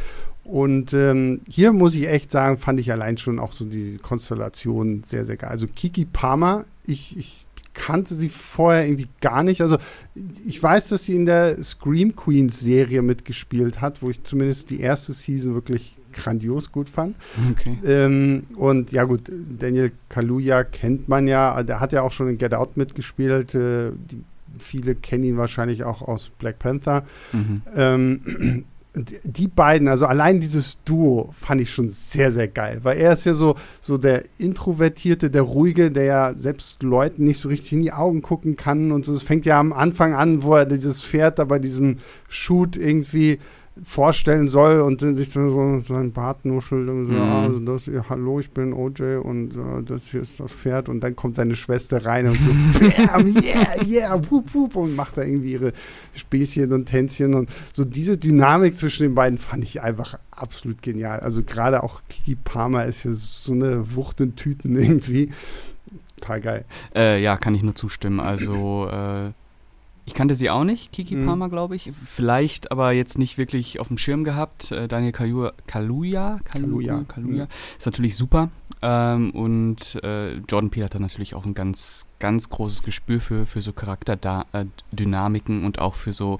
Und 0.43 0.93
ähm, 0.93 1.41
hier 1.47 1.73
muss 1.73 1.93
ich 1.93 2.07
echt 2.07 2.31
sagen, 2.31 2.57
fand 2.57 2.79
ich 2.79 2.91
allein 2.91 3.19
schon 3.19 3.37
auch 3.39 3.51
so 3.51 3.65
die 3.65 3.99
Konstellation 4.01 5.03
sehr, 5.03 5.25
sehr 5.25 5.37
geil. 5.37 5.51
Also 5.51 5.67
Kiki 5.67 6.05
Palmer, 6.05 6.65
ich, 6.85 7.17
ich 7.17 7.44
kannte 7.75 8.15
sie 8.15 8.29
vorher 8.29 8.87
irgendwie 8.87 9.09
gar 9.21 9.43
nicht. 9.43 9.61
Also 9.61 9.77
ich 10.45 10.61
weiß, 10.61 10.89
dass 10.89 11.05
sie 11.05 11.15
in 11.15 11.27
der 11.27 11.61
Scream 11.61 12.15
Queens 12.15 12.59
Serie 12.59 13.03
mitgespielt 13.03 13.81
hat, 13.81 14.01
wo 14.01 14.09
ich 14.09 14.23
zumindest 14.23 14.71
die 14.71 14.79
erste 14.79 15.13
Season 15.13 15.53
wirklich 15.53 15.97
grandios 16.13 16.71
gut 16.71 16.89
fand. 16.89 17.15
Okay. 17.51 17.77
Ähm, 17.85 18.43
und 18.55 18.91
ja 18.91 19.03
gut, 19.03 19.29
Daniel 19.29 19.91
Kaluuya 20.09 20.63
kennt 20.63 21.07
man 21.07 21.27
ja, 21.27 21.61
der 21.61 21.79
hat 21.79 21.91
ja 21.91 22.01
auch 22.01 22.13
schon 22.13 22.29
in 22.29 22.37
Get 22.37 22.53
Out 22.53 22.77
mitgespielt. 22.77 23.53
Äh, 23.53 23.91
die, 23.93 24.23
viele 24.57 24.95
kennen 24.95 25.25
ihn 25.25 25.37
wahrscheinlich 25.37 25.83
auch 25.83 26.01
aus 26.01 26.31
Black 26.39 26.57
Panther. 26.59 27.05
Mhm. 27.33 27.61
Ähm, 27.75 28.65
die 28.95 29.47
beiden, 29.47 29.87
also 29.87 30.05
allein 30.05 30.39
dieses 30.39 30.77
Duo 30.83 31.29
fand 31.33 31.61
ich 31.61 31.71
schon 31.71 31.89
sehr, 31.89 32.31
sehr 32.31 32.47
geil, 32.47 32.79
weil 32.83 32.97
er 32.97 33.13
ist 33.13 33.25
ja 33.25 33.33
so, 33.33 33.55
so 33.81 33.97
der 33.97 34.23
Introvertierte, 34.37 35.29
der 35.29 35.41
Ruhige, 35.41 35.91
der 35.91 36.03
ja 36.03 36.33
selbst 36.37 36.81
Leuten 36.83 37.25
nicht 37.25 37.39
so 37.39 37.49
richtig 37.49 37.73
in 37.73 37.81
die 37.81 37.91
Augen 37.91 38.21
gucken 38.21 38.55
kann 38.55 38.91
und 38.91 39.05
so. 39.05 39.13
Es 39.13 39.23
fängt 39.23 39.45
ja 39.45 39.59
am 39.59 39.73
Anfang 39.73 40.13
an, 40.13 40.43
wo 40.43 40.55
er 40.55 40.65
dieses 40.65 41.01
Pferd 41.01 41.39
da 41.39 41.45
bei 41.45 41.59
diesem 41.59 41.97
Shoot 42.29 42.77
irgendwie 42.77 43.39
vorstellen 43.83 44.47
soll 44.47 44.79
und 44.79 45.01
sich 45.01 45.29
dann 45.29 45.49
so 45.49 45.79
sein 45.81 46.13
Bart 46.13 46.45
nuschelt 46.45 46.87
und 46.87 47.07
so, 47.07 47.13
mhm. 47.13 47.19
ah, 47.19 47.43
also 47.43 47.59
das, 47.59 47.87
ja, 47.87 48.05
hallo, 48.07 48.39
ich 48.39 48.51
bin 48.51 48.71
OJ 48.71 49.17
und 49.17 49.57
uh, 49.57 49.81
das 49.81 50.11
hier 50.11 50.21
ist 50.21 50.39
das 50.39 50.51
Pferd 50.51 50.87
und 50.87 51.01
dann 51.01 51.15
kommt 51.15 51.35
seine 51.35 51.55
Schwester 51.55 52.05
rein 52.05 52.27
und 52.27 52.37
so, 52.37 52.51
bam, 53.07 53.27
yeah, 53.27 53.85
yeah, 53.85 54.31
wup, 54.31 54.53
wup, 54.53 54.75
und 54.77 54.95
macht 54.95 55.17
da 55.17 55.23
irgendwie 55.23 55.51
ihre 55.51 55.73
Späßchen 56.13 56.71
und 56.71 56.85
Tänzchen 56.85 57.33
und 57.33 57.49
so 57.73 57.83
diese 57.83 58.17
Dynamik 58.17 58.77
zwischen 58.77 59.03
den 59.03 59.15
beiden 59.15 59.37
fand 59.37 59.63
ich 59.63 59.81
einfach 59.81 60.19
absolut 60.31 60.81
genial. 60.81 61.19
Also 61.19 61.43
gerade 61.43 61.83
auch 61.83 62.01
Kiki 62.07 62.35
Palmer 62.35 62.85
ist 62.85 63.03
ja 63.03 63.11
so 63.13 63.51
eine 63.51 63.95
Wucht 63.95 64.21
in 64.21 64.35
Tüten 64.37 64.75
irgendwie. 64.79 65.31
Total 66.21 66.39
geil. 66.39 66.65
Äh, 66.95 67.21
ja, 67.21 67.35
kann 67.35 67.55
ich 67.55 67.61
nur 67.61 67.75
zustimmen. 67.75 68.21
Also 68.21 68.87
äh 68.89 69.31
ich 70.05 70.13
kannte 70.13 70.35
sie 70.35 70.49
auch 70.49 70.63
nicht, 70.63 70.91
Kiki 70.91 71.15
mhm. 71.15 71.25
Palmer, 71.25 71.49
glaube 71.49 71.75
ich. 71.75 71.91
Vielleicht 72.05 72.71
aber 72.71 72.91
jetzt 72.91 73.17
nicht 73.17 73.37
wirklich 73.37 73.79
auf 73.79 73.87
dem 73.87 73.97
Schirm 73.97 74.23
gehabt. 74.23 74.71
Äh, 74.71 74.87
Daniel 74.87 75.11
Kaluuya, 75.11 75.53
Kaluuya, 75.65 76.39
Kaluuya, 76.45 77.03
Kaluuya 77.07 77.47
ist 77.77 77.85
natürlich 77.85 78.15
super. 78.15 78.49
Ähm, 78.81 79.31
und 79.31 79.95
äh, 80.03 80.35
Jordan 80.35 80.69
Peele 80.69 80.85
hat 80.85 80.95
da 80.95 80.99
natürlich 80.99 81.33
auch 81.33 81.45
ein 81.45 81.55
ganz, 81.55 82.05
ganz 82.19 82.49
großes 82.49 82.83
Gespür 82.83 83.19
für, 83.19 83.47
für 83.47 83.61
so 83.61 83.73
Charakterdynamiken 83.73 85.63
äh, 85.63 85.65
und 85.65 85.79
auch 85.79 85.95
für 85.95 86.13
so 86.13 86.39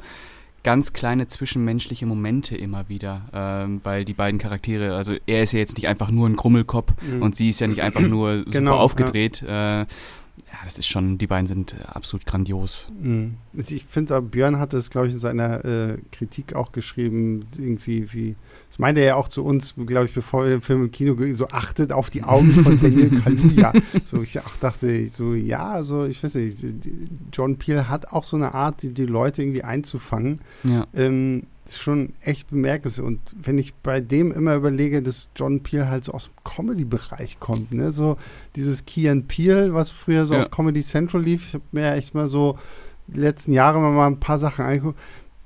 ganz 0.62 0.94
kleine 0.94 1.28
zwischenmenschliche 1.28 2.06
Momente 2.06 2.58
immer 2.58 2.90
wieder, 2.90 3.22
ähm, 3.34 3.82
weil 3.84 4.04
die 4.04 4.14
beiden 4.14 4.40
Charaktere, 4.40 4.96
also 4.96 5.16
er 5.28 5.44
ist 5.44 5.54
ja 5.54 5.60
jetzt 5.60 5.78
nicht 5.78 5.88
einfach 5.88 6.10
nur 6.10 6.28
ein 6.28 6.36
Grummelkopf 6.36 6.92
mhm. 7.02 7.22
und 7.22 7.36
sie 7.36 7.50
ist 7.50 7.62
ja 7.62 7.68
nicht 7.68 7.82
einfach 7.82 8.02
nur 8.02 8.40
super 8.46 8.52
genau, 8.52 8.78
aufgedreht. 8.78 9.44
Ja. 9.48 9.82
Äh, 9.82 9.86
ja, 10.48 10.60
das 10.64 10.78
ist 10.78 10.88
schon, 10.88 11.18
die 11.18 11.28
beiden 11.28 11.48
sind 11.48 11.74
äh, 11.74 11.84
absolut 11.86 12.26
grandios. 12.26 12.92
Mhm. 13.02 13.36
Ich 13.54 13.86
finde, 13.86 14.22
Björn 14.22 14.60
hat 14.60 14.74
es, 14.74 14.90
glaube 14.90 15.08
ich, 15.08 15.14
in 15.14 15.20
seiner 15.20 15.66
äh, 15.66 15.98
Kritik 16.12 16.56
auch 16.56 16.72
geschrieben, 16.72 17.46
irgendwie, 17.58 18.14
wie, 18.14 18.36
das 18.70 18.80
meinte 18.80 19.02
er 19.02 19.08
ja 19.08 19.16
auch 19.16 19.28
zu 19.28 19.44
uns, 19.44 19.76
glaube 19.76 20.06
ich, 20.06 20.14
bevor 20.14 20.44
wir 20.44 20.52
den 20.52 20.62
Film 20.62 20.84
im 20.84 20.92
Kino 20.92 21.16
so 21.32 21.48
achtet 21.50 21.92
auf 21.92 22.10
die 22.10 22.24
Augen 22.24 22.52
von 22.52 22.80
Daniel 22.82 23.22
Kaluuya. 23.22 23.74
so, 24.06 24.22
ich 24.22 24.40
auch 24.40 24.58
dachte, 24.58 25.08
so, 25.08 25.34
ja, 25.34 25.70
also, 25.70 26.06
ich 26.06 26.24
weiß 26.24 26.36
nicht, 26.36 26.58
John 27.34 27.58
Peel 27.58 27.88
hat 27.88 28.12
auch 28.12 28.24
so 28.24 28.38
eine 28.38 28.54
Art, 28.54 28.84
die, 28.84 28.94
die 28.94 29.06
Leute 29.06 29.42
irgendwie 29.42 29.64
einzufangen. 29.64 30.42
Ja. 30.64 30.86
Ähm, 30.94 31.44
ist 31.66 31.82
schon 31.82 32.14
echt 32.22 32.50
bemerkenswert. 32.50 33.08
Und 33.08 33.20
wenn 33.42 33.58
ich 33.58 33.74
bei 33.76 34.02
dem 34.02 34.32
immer 34.32 34.56
überlege, 34.56 35.02
dass 35.02 35.30
John 35.36 35.64
Peel 35.64 35.88
halt 35.88 36.06
so 36.06 36.14
aus 36.14 36.26
dem 36.26 36.44
Comedy-Bereich 36.44 37.40
kommt, 37.40 37.74
ne? 37.74 37.92
So 37.92 38.18
dieses 38.56 38.86
Key 38.86 39.10
and 39.10 39.28
Peel, 39.28 39.74
was 39.74 39.92
früher 39.92 40.26
so 40.26 40.36
ja. 40.36 40.44
auf 40.44 40.52
Comedy 40.52 40.82
Central 40.82 41.24
lief, 41.24 41.48
ich 41.48 41.54
habe 41.56 41.64
mir 41.72 41.94
echt 41.94 42.14
mal 42.14 42.28
so 42.28 42.58
die 43.08 43.20
letzten 43.20 43.54
Jahre 43.54 43.80
mal 43.80 44.08
ein 44.08 44.20
paar 44.20 44.40
Sachen 44.40 44.66
angeguckt, 44.66 45.00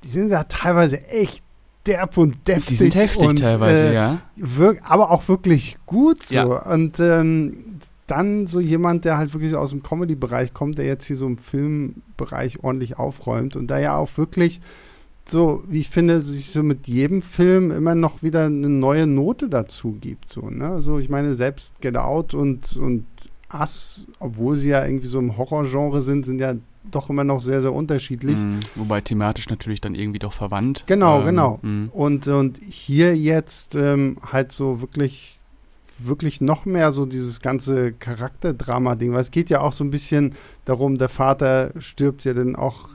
die 0.03 0.09
sind 0.09 0.29
ja 0.29 0.43
teilweise 0.43 1.05
echt 1.07 1.43
derb 1.85 2.17
und 2.17 2.47
deftig. 2.47 2.65
Die 2.67 2.75
sind 2.75 2.95
heftig 2.95 3.27
und, 3.27 3.39
teilweise, 3.39 3.89
äh, 3.89 3.93
ja. 3.93 4.17
Wirk, 4.35 4.81
aber 4.83 5.11
auch 5.11 5.27
wirklich 5.27 5.77
gut 5.85 6.23
so. 6.23 6.35
Ja. 6.35 6.71
Und 6.71 6.99
ähm, 6.99 7.77
dann 8.07 8.47
so 8.47 8.59
jemand, 8.59 9.05
der 9.05 9.17
halt 9.17 9.33
wirklich 9.33 9.55
aus 9.55 9.69
dem 9.69 9.83
Comedy-Bereich 9.83 10.53
kommt, 10.53 10.77
der 10.77 10.85
jetzt 10.85 11.05
hier 11.05 11.15
so 11.15 11.27
im 11.27 11.37
Filmbereich 11.37 12.63
ordentlich 12.63 12.97
aufräumt 12.97 13.55
und 13.55 13.67
da 13.67 13.79
ja 13.79 13.95
auch 13.95 14.09
wirklich 14.17 14.61
so, 15.29 15.63
wie 15.67 15.79
ich 15.79 15.89
finde, 15.89 16.21
sich 16.21 16.51
so 16.51 16.63
mit 16.63 16.87
jedem 16.87 17.21
Film 17.21 17.71
immer 17.71 17.95
noch 17.95 18.23
wieder 18.23 18.45
eine 18.45 18.69
neue 18.69 19.07
Note 19.07 19.49
dazu 19.49 19.97
gibt. 19.99 20.29
So, 20.29 20.49
ne? 20.49 20.69
Also 20.69 20.99
ich 20.99 21.09
meine, 21.09 21.35
selbst 21.35 21.79
Get 21.81 21.97
Out 21.97 22.33
und, 22.33 22.75
und 22.77 23.05
Us, 23.53 24.07
obwohl 24.19 24.55
sie 24.55 24.69
ja 24.69 24.85
irgendwie 24.85 25.07
so 25.07 25.19
im 25.19 25.37
Horrorgenre 25.37 26.01
sind, 26.01 26.25
sind 26.25 26.39
ja 26.39 26.55
doch 26.91 27.09
immer 27.09 27.23
noch 27.23 27.39
sehr, 27.39 27.61
sehr 27.61 27.73
unterschiedlich. 27.73 28.37
Mhm. 28.37 28.59
Wobei 28.75 29.01
thematisch 29.01 29.49
natürlich 29.49 29.81
dann 29.81 29.95
irgendwie 29.95 30.19
doch 30.19 30.33
verwandt. 30.33 30.83
Genau, 30.87 31.19
ähm, 31.19 31.25
genau. 31.25 31.59
Mhm. 31.61 31.89
Und, 31.91 32.27
und 32.27 32.57
hier 32.57 33.15
jetzt 33.15 33.75
ähm, 33.75 34.17
halt 34.21 34.51
so 34.51 34.81
wirklich 34.81 35.38
wirklich 35.99 36.41
noch 36.41 36.65
mehr 36.65 36.91
so 36.91 37.05
dieses 37.05 37.41
ganze 37.41 37.93
Charakterdrama-Ding, 37.93 39.13
weil 39.13 39.21
es 39.21 39.31
geht 39.31 39.49
ja 39.49 39.61
auch 39.61 39.73
so 39.73 39.83
ein 39.83 39.91
bisschen 39.91 40.33
darum, 40.65 40.97
der 40.97 41.09
Vater 41.09 41.71
stirbt 41.79 42.25
ja 42.25 42.33
dann 42.33 42.55
auch 42.55 42.89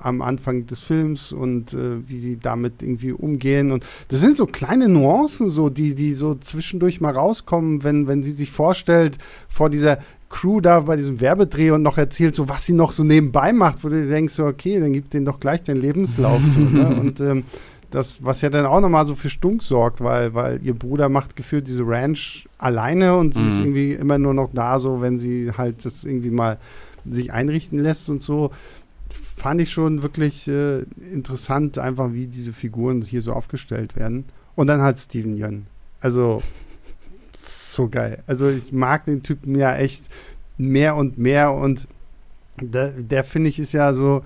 am 0.00 0.22
Anfang 0.22 0.66
des 0.66 0.80
Films 0.80 1.32
und 1.32 1.72
äh, 1.72 2.06
wie 2.08 2.18
sie 2.18 2.38
damit 2.38 2.82
irgendwie 2.82 3.12
umgehen. 3.12 3.72
Und 3.72 3.84
das 4.08 4.20
sind 4.20 4.36
so 4.36 4.46
kleine 4.46 4.88
Nuancen, 4.88 5.48
so, 5.48 5.70
die, 5.70 5.94
die 5.94 6.14
so 6.14 6.34
zwischendurch 6.34 7.00
mal 7.00 7.14
rauskommen, 7.14 7.82
wenn, 7.82 8.06
wenn 8.06 8.22
sie 8.22 8.32
sich 8.32 8.50
vorstellt, 8.50 9.18
vor 9.48 9.70
dieser 9.70 9.98
Crew 10.28 10.60
da 10.60 10.80
bei 10.80 10.96
diesem 10.96 11.20
Werbedreh 11.20 11.70
und 11.70 11.82
noch 11.82 11.96
erzählt, 11.96 12.34
so 12.34 12.48
was 12.48 12.66
sie 12.66 12.72
noch 12.72 12.92
so 12.92 13.04
nebenbei 13.04 13.52
macht, 13.52 13.84
wo 13.84 13.88
du 13.88 14.06
denkst, 14.06 14.34
so, 14.34 14.44
okay, 14.44 14.80
dann 14.80 14.92
gib 14.92 15.08
denen 15.10 15.24
doch 15.24 15.38
gleich 15.38 15.62
den 15.62 15.76
Lebenslauf. 15.76 16.40
so, 16.44 16.60
ne? 16.60 16.88
Und 17.00 17.20
ähm, 17.20 17.44
das, 17.94 18.24
was 18.24 18.40
ja 18.40 18.50
dann 18.50 18.66
auch 18.66 18.80
nochmal 18.80 19.06
so 19.06 19.14
für 19.14 19.30
Stunk 19.30 19.62
sorgt, 19.62 20.00
weil, 20.00 20.34
weil 20.34 20.62
ihr 20.62 20.74
Bruder 20.74 21.08
macht 21.08 21.36
gefühlt 21.36 21.68
diese 21.68 21.86
Ranch 21.86 22.48
alleine 22.58 23.16
und 23.16 23.34
sie 23.34 23.42
mhm. 23.42 23.46
ist 23.46 23.58
irgendwie 23.58 23.92
immer 23.92 24.18
nur 24.18 24.34
noch 24.34 24.50
da, 24.52 24.78
so 24.78 25.00
wenn 25.00 25.16
sie 25.16 25.52
halt 25.56 25.84
das 25.84 26.04
irgendwie 26.04 26.30
mal 26.30 26.58
sich 27.04 27.32
einrichten 27.32 27.78
lässt 27.78 28.08
und 28.08 28.22
so. 28.22 28.50
Fand 29.36 29.60
ich 29.60 29.70
schon 29.70 30.02
wirklich 30.02 30.48
äh, 30.48 30.78
interessant, 31.12 31.78
einfach 31.78 32.12
wie 32.12 32.26
diese 32.26 32.52
Figuren 32.52 33.02
hier 33.02 33.22
so 33.22 33.32
aufgestellt 33.32 33.96
werden. 33.96 34.24
Und 34.56 34.68
dann 34.68 34.80
halt 34.80 34.98
Steven 34.98 35.36
Yeun. 35.36 35.66
Also, 36.00 36.42
so 37.36 37.88
geil. 37.88 38.22
Also, 38.26 38.48
ich 38.48 38.72
mag 38.72 39.04
den 39.04 39.22
Typen 39.22 39.56
ja 39.56 39.76
echt 39.76 40.04
mehr 40.56 40.96
und 40.96 41.18
mehr 41.18 41.52
und 41.52 41.88
der, 42.60 42.92
der 42.92 43.24
finde 43.24 43.50
ich, 43.50 43.58
ist 43.58 43.72
ja 43.72 43.92
so 43.92 44.22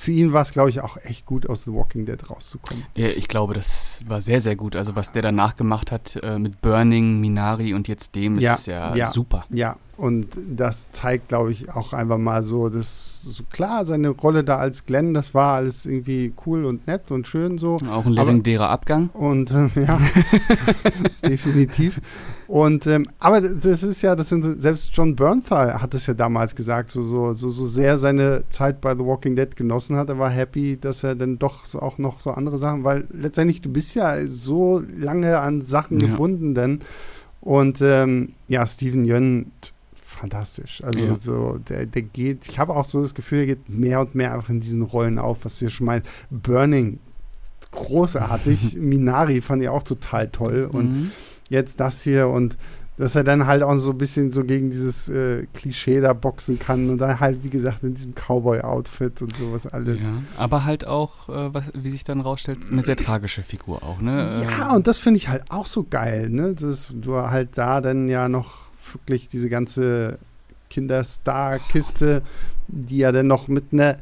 für 0.00 0.12
ihn 0.12 0.32
war 0.32 0.40
es, 0.40 0.52
glaube 0.52 0.70
ich, 0.70 0.80
auch 0.80 0.96
echt 0.96 1.26
gut, 1.26 1.46
aus 1.46 1.64
The 1.64 1.72
Walking 1.72 2.06
Dead 2.06 2.30
rauszukommen. 2.30 2.84
Ja, 2.96 3.08
ich 3.08 3.28
glaube, 3.28 3.52
das 3.52 4.00
war 4.06 4.22
sehr, 4.22 4.40
sehr 4.40 4.56
gut. 4.56 4.74
Also, 4.74 4.96
was 4.96 5.12
der 5.12 5.20
danach 5.20 5.56
gemacht 5.56 5.92
hat 5.92 6.18
äh, 6.22 6.38
mit 6.38 6.62
Burning, 6.62 7.20
Minari 7.20 7.74
und 7.74 7.86
jetzt 7.86 8.14
dem, 8.14 8.38
ja, 8.38 8.54
ist 8.54 8.66
ja, 8.66 8.96
ja, 8.96 9.10
super. 9.10 9.44
Ja, 9.50 9.76
und 10.00 10.38
das 10.48 10.90
zeigt, 10.92 11.28
glaube 11.28 11.50
ich, 11.50 11.70
auch 11.70 11.92
einfach 11.92 12.16
mal 12.16 12.42
so, 12.42 12.70
dass 12.70 13.20
so 13.22 13.42
klar, 13.50 13.84
seine 13.84 14.08
Rolle 14.08 14.44
da 14.44 14.56
als 14.56 14.86
Glenn, 14.86 15.12
das 15.12 15.34
war 15.34 15.56
alles 15.56 15.84
irgendwie 15.84 16.32
cool 16.46 16.64
und 16.64 16.86
nett 16.86 17.10
und 17.10 17.28
schön 17.28 17.58
so. 17.58 17.78
Auch 17.92 18.06
ein 18.06 18.12
legendärer 18.12 18.70
Abgang. 18.70 19.10
Und 19.12 19.50
äh, 19.50 19.68
ja, 19.86 20.00
definitiv. 21.22 22.00
Und 22.46 22.86
ähm, 22.86 23.08
aber 23.18 23.42
das 23.42 23.82
ist 23.82 24.00
ja, 24.00 24.16
das 24.16 24.30
sind 24.30 24.42
selbst 24.58 24.96
John 24.96 25.16
Bernthal 25.16 25.82
hat 25.82 25.92
es 25.92 26.06
ja 26.06 26.14
damals 26.14 26.54
gesagt, 26.54 26.88
so, 26.88 27.02
so, 27.02 27.34
so, 27.34 27.50
so 27.50 27.66
sehr 27.66 27.98
seine 27.98 28.44
Zeit 28.48 28.80
bei 28.80 28.94
The 28.94 29.04
Walking 29.04 29.36
Dead 29.36 29.54
genossen 29.54 29.96
hat. 29.96 30.08
Er 30.08 30.18
war 30.18 30.30
happy, 30.30 30.78
dass 30.80 31.04
er 31.04 31.14
dann 31.14 31.38
doch 31.38 31.66
so 31.66 31.78
auch 31.78 31.98
noch 31.98 32.20
so 32.20 32.30
andere 32.30 32.58
Sachen, 32.58 32.84
weil 32.84 33.06
letztendlich 33.12 33.60
du 33.60 33.68
bist 33.68 33.94
ja 33.94 34.16
so 34.26 34.82
lange 34.96 35.40
an 35.40 35.60
Sachen 35.60 36.00
ja. 36.00 36.08
gebunden, 36.08 36.54
denn 36.54 36.78
und 37.42 37.80
ähm, 37.82 38.30
ja, 38.48 38.66
Steven 38.66 39.04
Yeun 39.04 39.52
fantastisch. 40.20 40.82
Also 40.84 41.00
ja. 41.00 41.16
so, 41.16 41.58
der, 41.68 41.86
der 41.86 42.02
geht, 42.02 42.46
ich 42.48 42.58
habe 42.58 42.74
auch 42.76 42.84
so 42.84 43.00
das 43.00 43.14
Gefühl, 43.14 43.40
er 43.40 43.46
geht 43.46 43.68
mehr 43.68 44.00
und 44.00 44.14
mehr 44.14 44.34
einfach 44.34 44.50
in 44.50 44.60
diesen 44.60 44.82
Rollen 44.82 45.18
auf, 45.18 45.44
was 45.44 45.58
du 45.58 45.70
schon 45.70 45.86
meinst. 45.86 46.08
Burning, 46.30 46.98
großartig. 47.70 48.76
Minari 48.80 49.40
fand 49.40 49.62
ich 49.62 49.68
auch 49.68 49.82
total 49.82 50.28
toll. 50.28 50.68
Und 50.70 50.92
mhm. 50.92 51.10
jetzt 51.48 51.80
das 51.80 52.02
hier 52.02 52.28
und 52.28 52.56
dass 52.98 53.14
er 53.14 53.24
dann 53.24 53.46
halt 53.46 53.62
auch 53.62 53.78
so 53.78 53.92
ein 53.92 53.98
bisschen 53.98 54.30
so 54.30 54.44
gegen 54.44 54.68
dieses 54.70 55.08
äh, 55.08 55.46
Klischee 55.54 56.02
da 56.02 56.12
boxen 56.12 56.58
kann 56.58 56.90
und 56.90 56.98
dann 56.98 57.18
halt, 57.18 57.42
wie 57.42 57.48
gesagt, 57.48 57.82
in 57.82 57.94
diesem 57.94 58.14
Cowboy-Outfit 58.14 59.22
und 59.22 59.34
sowas 59.34 59.66
alles. 59.66 60.02
Ja, 60.02 60.22
aber 60.36 60.66
halt 60.66 60.86
auch, 60.86 61.30
äh, 61.30 61.54
was, 61.54 61.64
wie 61.72 61.88
sich 61.88 62.04
dann 62.04 62.20
rausstellt, 62.20 62.58
eine 62.70 62.82
sehr 62.82 62.96
tragische 62.96 63.42
Figur 63.42 63.82
auch, 63.82 64.02
ne? 64.02 64.28
Ja, 64.44 64.74
und 64.76 64.86
das 64.86 64.98
finde 64.98 65.16
ich 65.16 65.30
halt 65.30 65.44
auch 65.48 65.64
so 65.64 65.86
geil, 65.88 66.28
ne? 66.28 66.54
Dass 66.54 66.88
du 66.92 67.16
halt 67.16 67.56
da 67.56 67.80
dann 67.80 68.06
ja 68.06 68.28
noch 68.28 68.69
wirklich 68.94 69.28
diese 69.28 69.48
ganze 69.48 70.18
Kinderstar-Kiste, 70.70 72.22
die 72.68 72.98
ja 72.98 73.12
dann 73.12 73.26
noch 73.26 73.48
mit 73.48 73.72
einer 73.72 73.98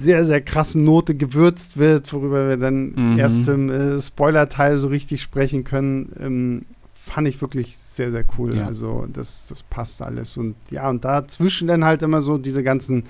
sehr, 0.00 0.24
sehr 0.24 0.40
krassen 0.40 0.84
Note 0.84 1.14
gewürzt 1.14 1.78
wird, 1.78 2.12
worüber 2.12 2.48
wir 2.48 2.56
dann 2.56 2.92
mhm. 2.94 3.18
erst 3.18 3.48
im 3.48 3.70
äh, 3.70 4.00
Spoiler-Teil 4.00 4.76
so 4.76 4.88
richtig 4.88 5.22
sprechen 5.22 5.64
können, 5.64 6.12
ähm, 6.20 6.66
fand 6.94 7.26
ich 7.26 7.40
wirklich 7.40 7.76
sehr, 7.76 8.10
sehr 8.10 8.24
cool. 8.38 8.54
Ja. 8.54 8.66
Also 8.66 9.06
das, 9.12 9.46
das 9.48 9.62
passt 9.62 10.02
alles. 10.02 10.36
Und 10.36 10.54
ja, 10.70 10.88
und 10.88 11.04
dazwischen 11.04 11.66
dann 11.66 11.84
halt 11.84 12.02
immer 12.02 12.20
so 12.20 12.38
diese 12.38 12.62
ganzen 12.62 13.04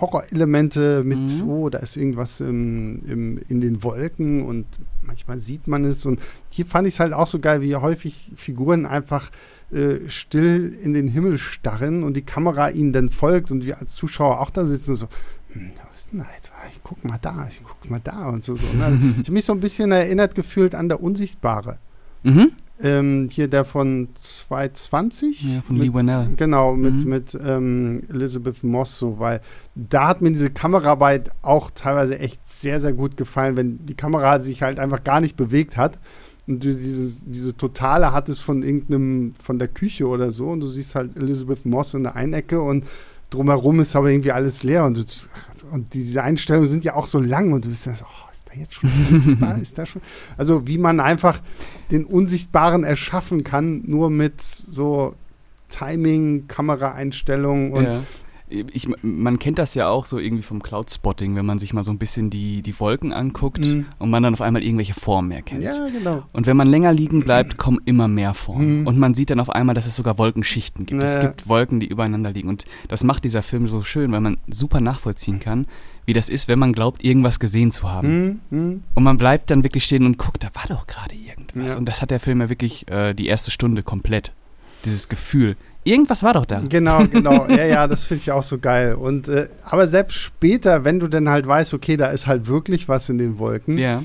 Horrorelemente 0.00 1.04
mit, 1.04 1.18
mhm. 1.18 1.48
oh, 1.48 1.68
da 1.68 1.78
ist 1.78 1.96
irgendwas 1.96 2.40
im, 2.40 3.02
im, 3.06 3.40
in 3.48 3.60
den 3.60 3.82
Wolken 3.82 4.44
und 4.44 4.66
manchmal 5.02 5.38
sieht 5.40 5.66
man 5.66 5.84
es. 5.84 6.06
Und 6.06 6.20
hier 6.50 6.66
fand 6.66 6.88
ich 6.88 6.94
es 6.94 7.00
halt 7.00 7.12
auch 7.12 7.26
so 7.26 7.38
geil, 7.38 7.60
wie 7.60 7.76
häufig 7.76 8.32
Figuren 8.34 8.86
einfach 8.86 9.30
äh, 9.74 10.08
still 10.08 10.76
in 10.80 10.92
den 10.92 11.08
Himmel 11.08 11.38
starren 11.38 12.02
und 12.02 12.16
die 12.16 12.22
Kamera 12.22 12.70
ihnen 12.70 12.92
dann 12.92 13.08
folgt 13.08 13.50
und 13.50 13.66
wir 13.66 13.78
als 13.78 13.94
Zuschauer 13.94 14.40
auch 14.40 14.50
da 14.50 14.64
sitzen 14.64 14.94
so, 14.94 15.08
hm, 15.52 15.72
was 15.92 16.02
ist 16.02 16.12
denn 16.12 16.20
da 16.20 16.26
jetzt? 16.34 16.52
Ich 16.70 16.80
guck 16.82 17.04
mal 17.04 17.18
da, 17.20 17.46
ich 17.48 17.60
guck 17.62 17.90
mal 17.90 18.00
da 18.02 18.28
und 18.28 18.44
so. 18.44 18.56
so 18.56 18.66
ne? 18.66 18.98
Ich 19.20 19.24
habe 19.24 19.32
mich 19.32 19.44
so 19.44 19.52
ein 19.52 19.60
bisschen 19.60 19.92
erinnert 19.92 20.34
gefühlt 20.34 20.74
an 20.74 20.88
der 20.88 21.02
Unsichtbare. 21.02 21.78
Mhm. 22.22 22.52
Ähm, 22.82 23.28
hier 23.30 23.48
der 23.48 23.64
von 23.64 24.08
220. 24.14 25.42
Ja, 25.42 25.62
von 25.62 25.76
mit, 25.76 25.86
Lee 25.86 25.94
Winnell. 25.94 26.30
Genau, 26.36 26.74
mit, 26.74 27.04
mhm. 27.04 27.08
mit 27.08 27.38
ähm, 27.44 28.02
Elizabeth 28.08 28.64
Moss, 28.64 28.98
so, 28.98 29.18
weil 29.18 29.40
da 29.74 30.08
hat 30.08 30.22
mir 30.22 30.32
diese 30.32 30.50
Kameraarbeit 30.50 31.30
auch 31.42 31.70
teilweise 31.70 32.18
echt 32.18 32.46
sehr, 32.48 32.80
sehr 32.80 32.92
gut 32.92 33.16
gefallen, 33.16 33.56
wenn 33.56 33.86
die 33.86 33.94
Kamera 33.94 34.40
sich 34.40 34.62
halt 34.62 34.78
einfach 34.78 35.04
gar 35.04 35.20
nicht 35.20 35.36
bewegt 35.36 35.76
hat 35.76 35.98
und 36.46 36.62
du 36.62 36.74
dieses, 36.74 37.22
diese 37.24 37.56
Totale 37.56 38.12
hattest 38.12 38.42
von 38.42 38.62
irgendeinem, 38.62 39.34
von 39.42 39.58
der 39.58 39.68
Küche 39.68 40.06
oder 40.06 40.30
so 40.30 40.48
und 40.48 40.60
du 40.60 40.66
siehst 40.66 40.94
halt 40.94 41.16
Elizabeth 41.16 41.64
Moss 41.64 41.94
in 41.94 42.02
der 42.02 42.16
einen 42.16 42.34
Ecke 42.34 42.60
und 42.60 42.84
drumherum 43.30 43.80
ist 43.80 43.96
aber 43.96 44.10
irgendwie 44.10 44.32
alles 44.32 44.62
leer 44.62 44.84
und, 44.84 44.98
du, 44.98 45.04
und 45.72 45.94
diese 45.94 46.22
Einstellungen 46.22 46.68
sind 46.68 46.84
ja 46.84 46.94
auch 46.94 47.06
so 47.06 47.18
lang 47.18 47.52
und 47.52 47.64
du 47.64 47.70
bist 47.70 47.86
ja 47.86 47.94
so, 47.94 48.04
oh, 48.04 48.30
ist 48.30 48.48
da 48.48 48.58
jetzt 48.58 48.74
schon 48.74 48.90
unsichtbar? 49.10 49.58
ist 49.60 49.78
da 49.78 49.86
schon? 49.86 50.02
Also 50.36 50.66
wie 50.66 50.78
man 50.78 51.00
einfach 51.00 51.40
den 51.90 52.04
Unsichtbaren 52.04 52.84
erschaffen 52.84 53.42
kann, 53.42 53.82
nur 53.86 54.10
mit 54.10 54.40
so 54.42 55.14
Timing, 55.70 56.46
Kameraeinstellungen 56.46 57.72
und 57.72 57.84
ja 57.84 58.02
ich, 58.72 58.88
man 59.02 59.38
kennt 59.38 59.58
das 59.58 59.74
ja 59.74 59.88
auch 59.88 60.06
so 60.06 60.18
irgendwie 60.18 60.42
vom 60.42 60.62
Cloud-Spotting, 60.62 61.36
wenn 61.36 61.46
man 61.46 61.58
sich 61.58 61.72
mal 61.72 61.82
so 61.82 61.90
ein 61.90 61.98
bisschen 61.98 62.30
die, 62.30 62.62
die 62.62 62.78
Wolken 62.78 63.12
anguckt 63.12 63.66
mhm. 63.66 63.86
und 63.98 64.10
man 64.10 64.22
dann 64.22 64.34
auf 64.34 64.40
einmal 64.40 64.62
irgendwelche 64.62 64.94
Formen 64.94 65.30
erkennt. 65.30 65.62
Ja, 65.62 65.72
genau. 65.88 66.22
Und 66.32 66.46
wenn 66.46 66.56
man 66.56 66.68
länger 66.68 66.92
liegen 66.92 67.20
bleibt, 67.20 67.56
kommen 67.58 67.80
immer 67.84 68.08
mehr 68.08 68.34
Formen. 68.34 68.80
Mhm. 68.80 68.86
Und 68.86 68.98
man 68.98 69.14
sieht 69.14 69.30
dann 69.30 69.40
auf 69.40 69.50
einmal, 69.50 69.74
dass 69.74 69.86
es 69.86 69.96
sogar 69.96 70.18
Wolkenschichten 70.18 70.86
gibt. 70.86 71.00
Naja. 71.00 71.14
Es 71.14 71.20
gibt 71.20 71.48
Wolken, 71.48 71.80
die 71.80 71.86
übereinander 71.86 72.32
liegen. 72.32 72.48
Und 72.48 72.64
das 72.88 73.04
macht 73.04 73.24
dieser 73.24 73.42
Film 73.42 73.68
so 73.68 73.82
schön, 73.82 74.12
weil 74.12 74.20
man 74.20 74.38
super 74.48 74.80
nachvollziehen 74.80 75.40
kann, 75.40 75.66
wie 76.06 76.12
das 76.12 76.28
ist, 76.28 76.48
wenn 76.48 76.58
man 76.58 76.72
glaubt, 76.72 77.02
irgendwas 77.02 77.40
gesehen 77.40 77.70
zu 77.70 77.90
haben. 77.90 78.40
Mhm. 78.50 78.58
mhm. 78.58 78.82
Und 78.94 79.02
man 79.02 79.18
bleibt 79.18 79.50
dann 79.50 79.64
wirklich 79.64 79.84
stehen 79.84 80.06
und 80.06 80.18
guckt, 80.18 80.44
da 80.44 80.48
war 80.54 80.66
doch 80.68 80.86
gerade 80.86 81.14
irgendwas. 81.14 81.72
Ja. 81.72 81.78
Und 81.78 81.88
das 81.88 82.02
hat 82.02 82.10
der 82.10 82.20
Film 82.20 82.40
ja 82.40 82.48
wirklich 82.48 82.88
äh, 82.88 83.14
die 83.14 83.26
erste 83.26 83.50
Stunde 83.50 83.82
komplett. 83.82 84.32
Dieses 84.84 85.08
Gefühl, 85.08 85.56
Irgendwas 85.84 86.22
war 86.22 86.32
doch 86.32 86.46
da. 86.46 86.62
Genau, 86.68 87.06
genau. 87.06 87.46
Ja, 87.54 87.64
ja, 87.64 87.86
das 87.86 88.06
finde 88.06 88.22
ich 88.22 88.32
auch 88.32 88.42
so 88.42 88.58
geil. 88.58 88.94
Und 88.94 89.28
äh, 89.28 89.48
aber 89.62 89.86
selbst 89.86 90.16
später, 90.16 90.84
wenn 90.84 90.98
du 90.98 91.08
dann 91.08 91.28
halt 91.28 91.46
weißt, 91.46 91.74
okay, 91.74 91.96
da 91.96 92.06
ist 92.08 92.26
halt 92.26 92.46
wirklich 92.46 92.88
was 92.88 93.08
in 93.10 93.18
den 93.18 93.38
Wolken, 93.38 93.76
ja. 93.76 94.02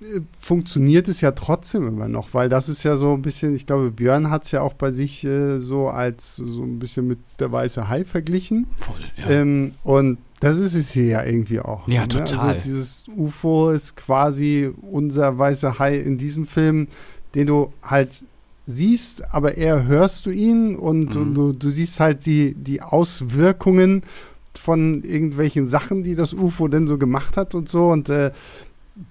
äh, 0.00 0.20
funktioniert 0.38 1.08
es 1.08 1.20
ja 1.20 1.32
trotzdem 1.32 1.86
immer 1.88 2.08
noch, 2.08 2.32
weil 2.32 2.48
das 2.48 2.68
ist 2.68 2.84
ja 2.84 2.94
so 2.94 3.14
ein 3.14 3.22
bisschen, 3.22 3.54
ich 3.56 3.66
glaube, 3.66 3.90
Björn 3.90 4.30
hat 4.30 4.44
es 4.44 4.52
ja 4.52 4.62
auch 4.62 4.74
bei 4.74 4.92
sich 4.92 5.24
äh, 5.24 5.58
so 5.58 5.88
als 5.88 6.36
so 6.36 6.62
ein 6.62 6.78
bisschen 6.78 7.08
mit 7.08 7.18
der 7.40 7.50
weiße 7.50 7.88
Hai 7.88 8.04
verglichen. 8.04 8.68
Voll, 8.78 9.00
ja. 9.16 9.30
Ähm, 9.30 9.72
und 9.82 10.18
das 10.38 10.58
ist 10.58 10.74
es 10.74 10.92
hier 10.92 11.06
ja 11.06 11.24
irgendwie 11.24 11.60
auch. 11.60 11.86
Ja, 11.86 12.06
so, 12.10 12.18
ne? 12.18 12.24
total. 12.24 12.48
Also 12.54 12.60
dieses 12.68 13.04
UFO 13.14 13.70
ist 13.70 13.96
quasi 13.96 14.70
unser 14.80 15.38
weißer 15.38 15.78
Hai 15.78 15.96
in 15.98 16.18
diesem 16.18 16.46
Film, 16.46 16.88
den 17.34 17.46
du 17.46 17.72
halt 17.82 18.22
siehst, 18.70 19.34
aber 19.34 19.56
eher 19.56 19.86
hörst 19.86 20.26
du 20.26 20.30
ihn 20.30 20.76
und, 20.76 21.14
mhm. 21.14 21.34
du, 21.34 21.52
du, 21.52 21.70
siehst 21.70 22.00
halt 22.00 22.26
die, 22.26 22.54
die 22.54 22.80
Auswirkungen 22.82 24.02
von 24.54 25.02
irgendwelchen 25.02 25.66
Sachen, 25.66 26.02
die 26.02 26.14
das 26.14 26.32
UFO 26.32 26.68
denn 26.68 26.86
so 26.86 26.98
gemacht 26.98 27.36
hat 27.36 27.54
und 27.54 27.68
so. 27.68 27.88
Und 27.88 28.08
äh, 28.08 28.32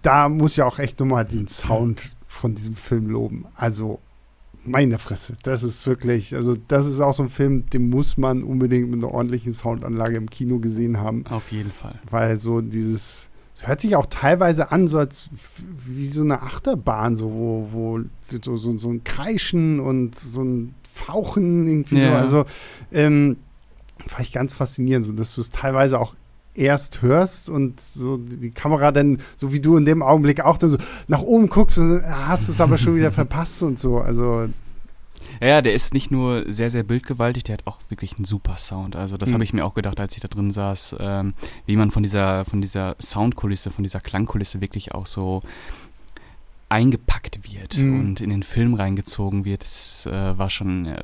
da 0.01 0.29
muss 0.29 0.53
ich 0.53 0.63
auch 0.63 0.79
echt 0.79 0.99
nochmal 0.99 1.25
den 1.25 1.47
Sound 1.47 2.15
von 2.27 2.55
diesem 2.55 2.75
Film 2.75 3.07
loben. 3.07 3.45
Also, 3.55 3.99
meine 4.63 4.99
Fresse, 4.99 5.37
das 5.43 5.63
ist 5.63 5.87
wirklich, 5.87 6.35
also 6.35 6.55
das 6.67 6.85
ist 6.85 6.99
auch 6.99 7.13
so 7.13 7.23
ein 7.23 7.29
Film, 7.29 7.69
den 7.69 7.89
muss 7.89 8.17
man 8.17 8.43
unbedingt 8.43 8.89
mit 8.89 9.03
einer 9.03 9.11
ordentlichen 9.11 9.53
Soundanlage 9.53 10.17
im 10.17 10.29
Kino 10.29 10.59
gesehen 10.59 10.99
haben. 10.99 11.25
Auf 11.27 11.51
jeden 11.51 11.71
Fall. 11.71 11.99
Weil 12.09 12.37
so 12.37 12.61
dieses 12.61 13.28
es 13.61 13.67
hört 13.67 13.81
sich 13.81 13.95
auch 13.95 14.05
teilweise 14.05 14.71
an, 14.71 14.87
so 14.87 14.97
als 14.97 15.29
wie 15.85 16.07
so 16.09 16.21
eine 16.21 16.41
Achterbahn, 16.41 17.17
so 17.17 17.29
wo, 17.31 17.67
wo 17.71 17.99
so, 18.43 18.55
so, 18.55 18.77
so 18.77 18.89
ein 18.89 19.03
Kreischen 19.03 19.79
und 19.79 20.17
so 20.17 20.41
ein 20.43 20.75
Fauchen 20.93 21.67
irgendwie 21.67 21.99
Ja. 21.99 22.09
so. 22.09 22.15
Also 22.15 22.45
ähm, 22.91 23.37
fand 24.07 24.25
ich 24.25 24.31
ganz 24.33 24.53
faszinierend, 24.53 25.05
so 25.05 25.11
dass 25.11 25.35
du 25.35 25.41
es 25.41 25.49
teilweise 25.49 25.99
auch 25.99 26.15
erst 26.55 27.01
hörst 27.01 27.49
und 27.49 27.79
so 27.79 28.17
die 28.17 28.51
Kamera 28.51 28.91
dann, 28.91 29.19
so 29.35 29.53
wie 29.53 29.59
du 29.59 29.77
in 29.77 29.85
dem 29.85 30.01
Augenblick 30.03 30.41
auch 30.41 30.57
dann 30.57 30.69
so 30.71 30.77
nach 31.07 31.21
oben 31.21 31.47
guckst 31.47 31.77
und 31.77 32.01
dann 32.01 32.27
hast 32.27 32.47
du 32.47 32.51
es 32.51 32.61
aber 32.61 32.77
schon 32.77 32.95
wieder 32.95 33.11
verpasst 33.13 33.61
und 33.63 33.77
so. 33.77 33.97
Also 33.99 34.47
Ja, 35.41 35.61
der 35.61 35.73
ist 35.73 35.93
nicht 35.93 36.11
nur 36.11 36.51
sehr, 36.51 36.69
sehr 36.69 36.83
bildgewaltig, 36.83 37.43
der 37.45 37.53
hat 37.53 37.67
auch 37.67 37.79
wirklich 37.89 38.15
einen 38.17 38.25
super 38.25 38.57
Sound. 38.57 38.95
Also 38.95 39.17
das 39.17 39.29
Mhm. 39.29 39.33
habe 39.35 39.43
ich 39.45 39.53
mir 39.53 39.65
auch 39.65 39.73
gedacht, 39.73 39.99
als 39.99 40.15
ich 40.15 40.21
da 40.21 40.27
drin 40.27 40.51
saß, 40.51 40.95
ähm, 40.99 41.33
wie 41.65 41.75
man 41.77 41.91
von 41.91 42.03
dieser, 42.03 42.43
von 42.45 42.59
dieser 42.61 42.95
Soundkulisse, 43.01 43.71
von 43.71 43.83
dieser 43.83 44.01
Klangkulisse 44.01 44.59
wirklich 44.61 44.93
auch 44.93 45.05
so 45.05 45.41
eingepackt 46.69 47.51
wird 47.51 47.77
Mhm. 47.77 47.99
und 47.99 48.21
in 48.21 48.29
den 48.29 48.43
Film 48.43 48.73
reingezogen 48.75 49.43
wird. 49.45 49.63
Das 49.63 50.05
äh, 50.05 50.37
war 50.37 50.49
schon 50.49 50.85
äh, 50.85 51.01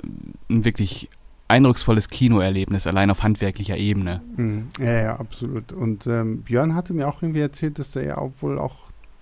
ein 0.49 0.63
wirklich 0.63 1.09
eindrucksvolles 1.47 2.09
Kinoerlebnis, 2.09 2.87
allein 2.87 3.09
auf 3.11 3.23
handwerklicher 3.23 3.77
Ebene. 3.77 4.21
Mhm. 4.35 4.67
Ja, 4.79 5.01
ja, 5.01 5.15
absolut. 5.19 5.71
Und 5.73 6.05
ähm, 6.07 6.41
Björn 6.41 6.75
hatte 6.75 6.93
mir 6.93 7.07
auch 7.07 7.21
irgendwie 7.21 7.41
erzählt, 7.41 7.79
dass 7.79 7.91
der 7.91 8.03
ja 8.03 8.17
auch 8.17 8.31
wohl 8.41 8.59
auch 8.59 8.75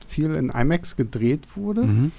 viel 0.07 0.35
in 0.35 0.49
IMAX 0.49 0.95
gedreht 0.95 1.55
wurde. 1.55 1.83
Mhm. 1.83 2.11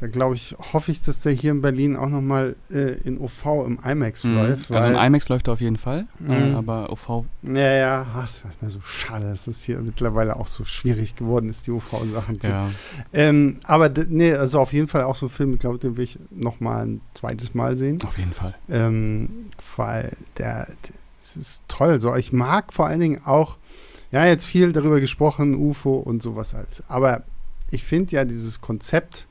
Da 0.00 0.06
glaube 0.06 0.34
ich, 0.34 0.56
hoffe 0.72 0.90
ich, 0.92 1.02
dass 1.02 1.20
der 1.20 1.32
hier 1.32 1.50
in 1.50 1.60
Berlin 1.60 1.94
auch 1.94 2.08
nochmal 2.08 2.56
äh, 2.70 2.92
in 3.04 3.18
OV 3.18 3.66
im 3.66 3.78
IMAX 3.84 4.24
Mhm. 4.24 4.34
läuft. 4.34 4.70
Also 4.72 4.88
im 4.88 4.94
IMAX 4.96 5.28
läuft 5.28 5.48
er 5.48 5.52
auf 5.52 5.60
jeden 5.60 5.76
Fall, 5.76 6.06
äh, 6.26 6.32
Mhm. 6.50 6.54
aber 6.56 6.90
OV, 6.90 7.26
Ja, 7.42 7.60
ja, 7.70 8.06
es 8.24 8.36
ist 8.36 8.62
mir 8.62 8.70
so 8.70 8.80
schade, 8.80 9.26
dass 9.26 9.46
es 9.46 9.62
hier 9.62 9.78
mittlerweile 9.80 10.36
auch 10.36 10.46
so 10.46 10.64
schwierig 10.64 11.16
geworden 11.16 11.50
ist, 11.50 11.66
die 11.66 11.70
OV-Sachen 11.72 12.40
zu. 12.40 12.48
ja. 12.48 12.70
Ähm, 13.12 13.60
aber 13.64 13.90
nee, 14.08 14.32
also 14.32 14.58
auf 14.60 14.72
jeden 14.72 14.88
Fall 14.88 15.02
auch 15.02 15.16
so 15.16 15.26
ein 15.26 15.28
Film, 15.28 15.52
ich 15.52 15.60
glaube, 15.60 15.76
den 15.78 15.98
will 15.98 16.04
ich 16.04 16.18
nochmal 16.30 16.86
ein 16.86 17.00
zweites 17.12 17.52
Mal 17.52 17.76
sehen. 17.76 17.98
auf 18.02 18.16
jeden 18.16 18.32
Fall. 18.32 18.54
Ähm, 18.70 19.50
weil 19.76 20.16
der, 20.38 20.64
der, 20.64 20.94
es 21.20 21.36
ist 21.36 21.62
toll. 21.68 22.00
So, 22.00 22.16
ich 22.16 22.32
mag 22.32 22.72
vor 22.72 22.86
allen 22.86 23.00
Dingen 23.00 23.20
auch, 23.26 23.58
ja, 24.12 24.24
jetzt 24.24 24.46
viel 24.46 24.72
darüber 24.72 24.98
gesprochen, 24.98 25.54
UFO 25.56 25.98
und 25.98 26.22
sowas 26.22 26.54
alles. 26.54 26.82
Aber 26.88 27.24
ich 27.70 27.84
finde 27.84 28.12
ja 28.12 28.24
dieses 28.24 28.62
Konzept, 28.62 29.26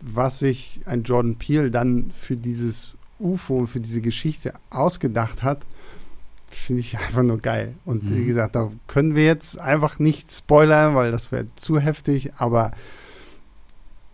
was 0.00 0.38
sich 0.38 0.80
ein 0.86 1.02
Jordan 1.02 1.36
Peele 1.36 1.70
dann 1.70 2.10
für 2.18 2.36
dieses 2.36 2.94
UFO 3.18 3.56
und 3.56 3.66
für 3.68 3.80
diese 3.80 4.00
Geschichte 4.00 4.54
ausgedacht 4.70 5.42
hat, 5.42 5.62
finde 6.50 6.80
ich 6.80 6.96
einfach 6.98 7.22
nur 7.24 7.38
geil. 7.38 7.74
Und 7.84 8.04
Mhm. 8.04 8.16
wie 8.16 8.24
gesagt, 8.26 8.54
da 8.54 8.70
können 8.86 9.14
wir 9.16 9.24
jetzt 9.24 9.58
einfach 9.58 9.98
nicht 9.98 10.32
spoilern, 10.32 10.94
weil 10.94 11.10
das 11.10 11.30
wäre 11.32 11.46
zu 11.56 11.78
heftig, 11.80 12.32
aber 12.38 12.70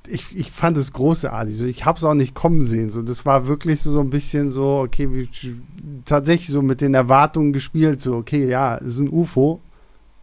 ich, 0.07 0.37
ich 0.37 0.51
fand 0.51 0.77
es 0.77 0.93
großartig. 0.93 1.57
So, 1.57 1.65
ich 1.65 1.85
habe 1.87 1.97
es 1.97 2.05
auch 2.05 2.15
nicht 2.15 2.35
kommen 2.35 2.65
sehen. 2.67 2.91
So, 2.91 3.01
das 3.03 3.25
war 3.25 3.47
wirklich 3.47 3.81
so, 3.81 3.91
so 3.93 4.01
ein 4.01 4.11
bisschen 4.11 4.51
so, 4.51 4.81
okay, 4.81 5.09
wie, 5.11 5.29
tatsächlich 6.05 6.49
so 6.49 6.61
mit 6.61 6.81
den 6.83 6.93
Erwartungen 6.95 7.53
gespielt. 7.55 8.01
So, 8.03 8.17
okay, 8.17 8.47
ja, 8.49 8.77
es 8.77 8.95
ist 8.97 9.01
ein 9.01 9.09
UFO, 9.11 9.61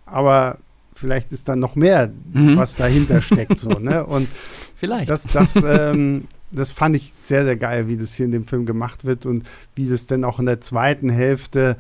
aber 0.06 0.60
vielleicht 0.94 1.32
ist 1.32 1.50
da 1.50 1.56
noch 1.56 1.76
mehr, 1.76 2.12
Mhm. 2.34 2.58
was 2.58 2.76
dahinter 2.76 3.22
steckt. 3.24 3.58
So, 3.58 3.80
ne? 3.80 4.06
Und 4.06 4.28
Vielleicht. 4.82 5.12
das, 5.12 5.26
das, 5.26 5.56
ähm, 5.64 6.26
das 6.50 6.72
fand 6.72 6.96
ich 6.96 7.14
sehr, 7.14 7.46
sehr 7.46 7.56
geil, 7.56 7.88
wie 7.88 7.98
das 7.98 8.16
hier 8.16 8.26
in 8.26 8.32
dem 8.32 8.48
Film 8.48 8.66
gemacht 8.66 9.06
wird 9.06 9.28
und 9.28 9.44
wie 9.76 9.88
das 9.88 10.08
dann 10.08 10.24
auch 10.24 10.40
in 10.40 10.48
der 10.48 10.60
zweiten 10.60 11.10
Hälfte 11.10 11.78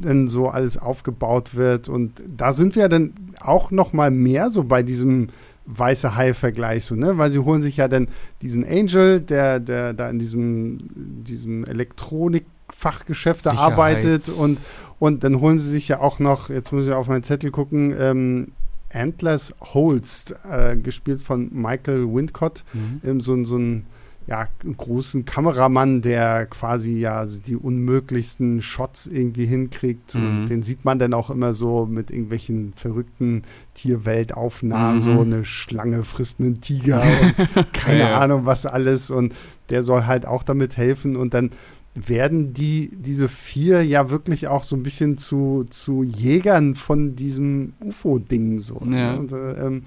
dann 0.00 0.28
so 0.28 0.48
alles 0.48 0.78
aufgebaut 0.78 1.56
wird. 1.56 1.88
Und 1.88 2.12
da 2.24 2.52
sind 2.52 2.76
wir 2.76 2.88
dann 2.88 3.14
auch 3.40 3.72
noch 3.72 3.92
mal 3.92 4.12
mehr 4.12 4.50
so 4.50 4.62
bei 4.62 4.84
diesem 4.84 5.30
weiße 5.64 6.14
Hai-Vergleich, 6.14 6.84
so, 6.84 6.94
ne? 6.94 7.18
Weil 7.18 7.30
sie 7.30 7.40
holen 7.40 7.62
sich 7.62 7.78
ja 7.78 7.88
dann 7.88 8.06
diesen 8.42 8.64
Angel, 8.64 9.20
der, 9.20 9.58
der 9.58 9.92
da 9.92 10.08
in 10.08 10.20
diesem, 10.20 10.78
diesem 10.94 11.64
Elektronikfachgeschäft 11.64 13.44
arbeitet 13.48 14.28
und, 14.28 14.60
und 15.00 15.24
dann 15.24 15.40
holen 15.40 15.58
sie 15.58 15.68
sich 15.68 15.88
ja 15.88 15.98
auch 15.98 16.20
noch, 16.20 16.48
jetzt 16.48 16.72
muss 16.72 16.86
ich 16.86 16.92
auf 16.92 17.08
meinen 17.08 17.24
Zettel 17.24 17.50
gucken, 17.50 17.92
ähm, 17.98 18.52
Antlers 18.92 19.52
Holst, 19.60 20.34
äh, 20.48 20.76
gespielt 20.76 21.20
von 21.22 21.50
Michael 21.52 22.06
Wincott, 22.12 22.64
Mhm. 22.72 23.00
ähm, 23.04 23.20
so, 23.20 23.44
so 23.44 23.56
ein 23.58 23.86
ja, 24.28 24.48
einen 24.64 24.76
großen 24.76 25.24
Kameramann, 25.24 26.00
der 26.00 26.46
quasi 26.46 26.98
ja 26.98 27.28
so 27.28 27.38
die 27.40 27.54
unmöglichsten 27.54 28.60
Shots 28.60 29.06
irgendwie 29.06 29.46
hinkriegt. 29.46 30.16
Mhm. 30.16 30.46
den 30.48 30.64
sieht 30.64 30.84
man 30.84 30.98
dann 30.98 31.14
auch 31.14 31.30
immer 31.30 31.54
so 31.54 31.86
mit 31.86 32.10
irgendwelchen 32.10 32.72
verrückten 32.74 33.42
Tierweltaufnahmen, 33.74 34.96
Mhm. 34.98 35.02
so 35.16 35.20
eine 35.20 35.44
Schlange 35.44 36.02
frisst 36.04 36.40
einen 36.40 36.60
Tiger 36.60 37.02
und 37.02 37.72
keine 37.72 38.00
ja. 38.00 38.18
Ahnung 38.20 38.46
was 38.46 38.66
alles. 38.66 39.10
Und 39.10 39.32
der 39.70 39.82
soll 39.82 40.06
halt 40.06 40.26
auch 40.26 40.42
damit 40.42 40.76
helfen. 40.76 41.16
Und 41.16 41.32
dann 41.34 41.50
werden 41.96 42.52
die, 42.52 42.90
diese 42.94 43.28
vier 43.28 43.82
ja 43.82 44.10
wirklich 44.10 44.48
auch 44.48 44.64
so 44.64 44.76
ein 44.76 44.82
bisschen 44.82 45.16
zu, 45.18 45.64
zu 45.70 46.02
Jägern 46.02 46.74
von 46.74 47.16
diesem 47.16 47.72
UFO-Ding 47.84 48.60
so. 48.60 48.80
Ja. 48.84 49.14
Ne? 49.14 49.18
Und, 49.18 49.32
äh, 49.32 49.52
ähm, 49.66 49.82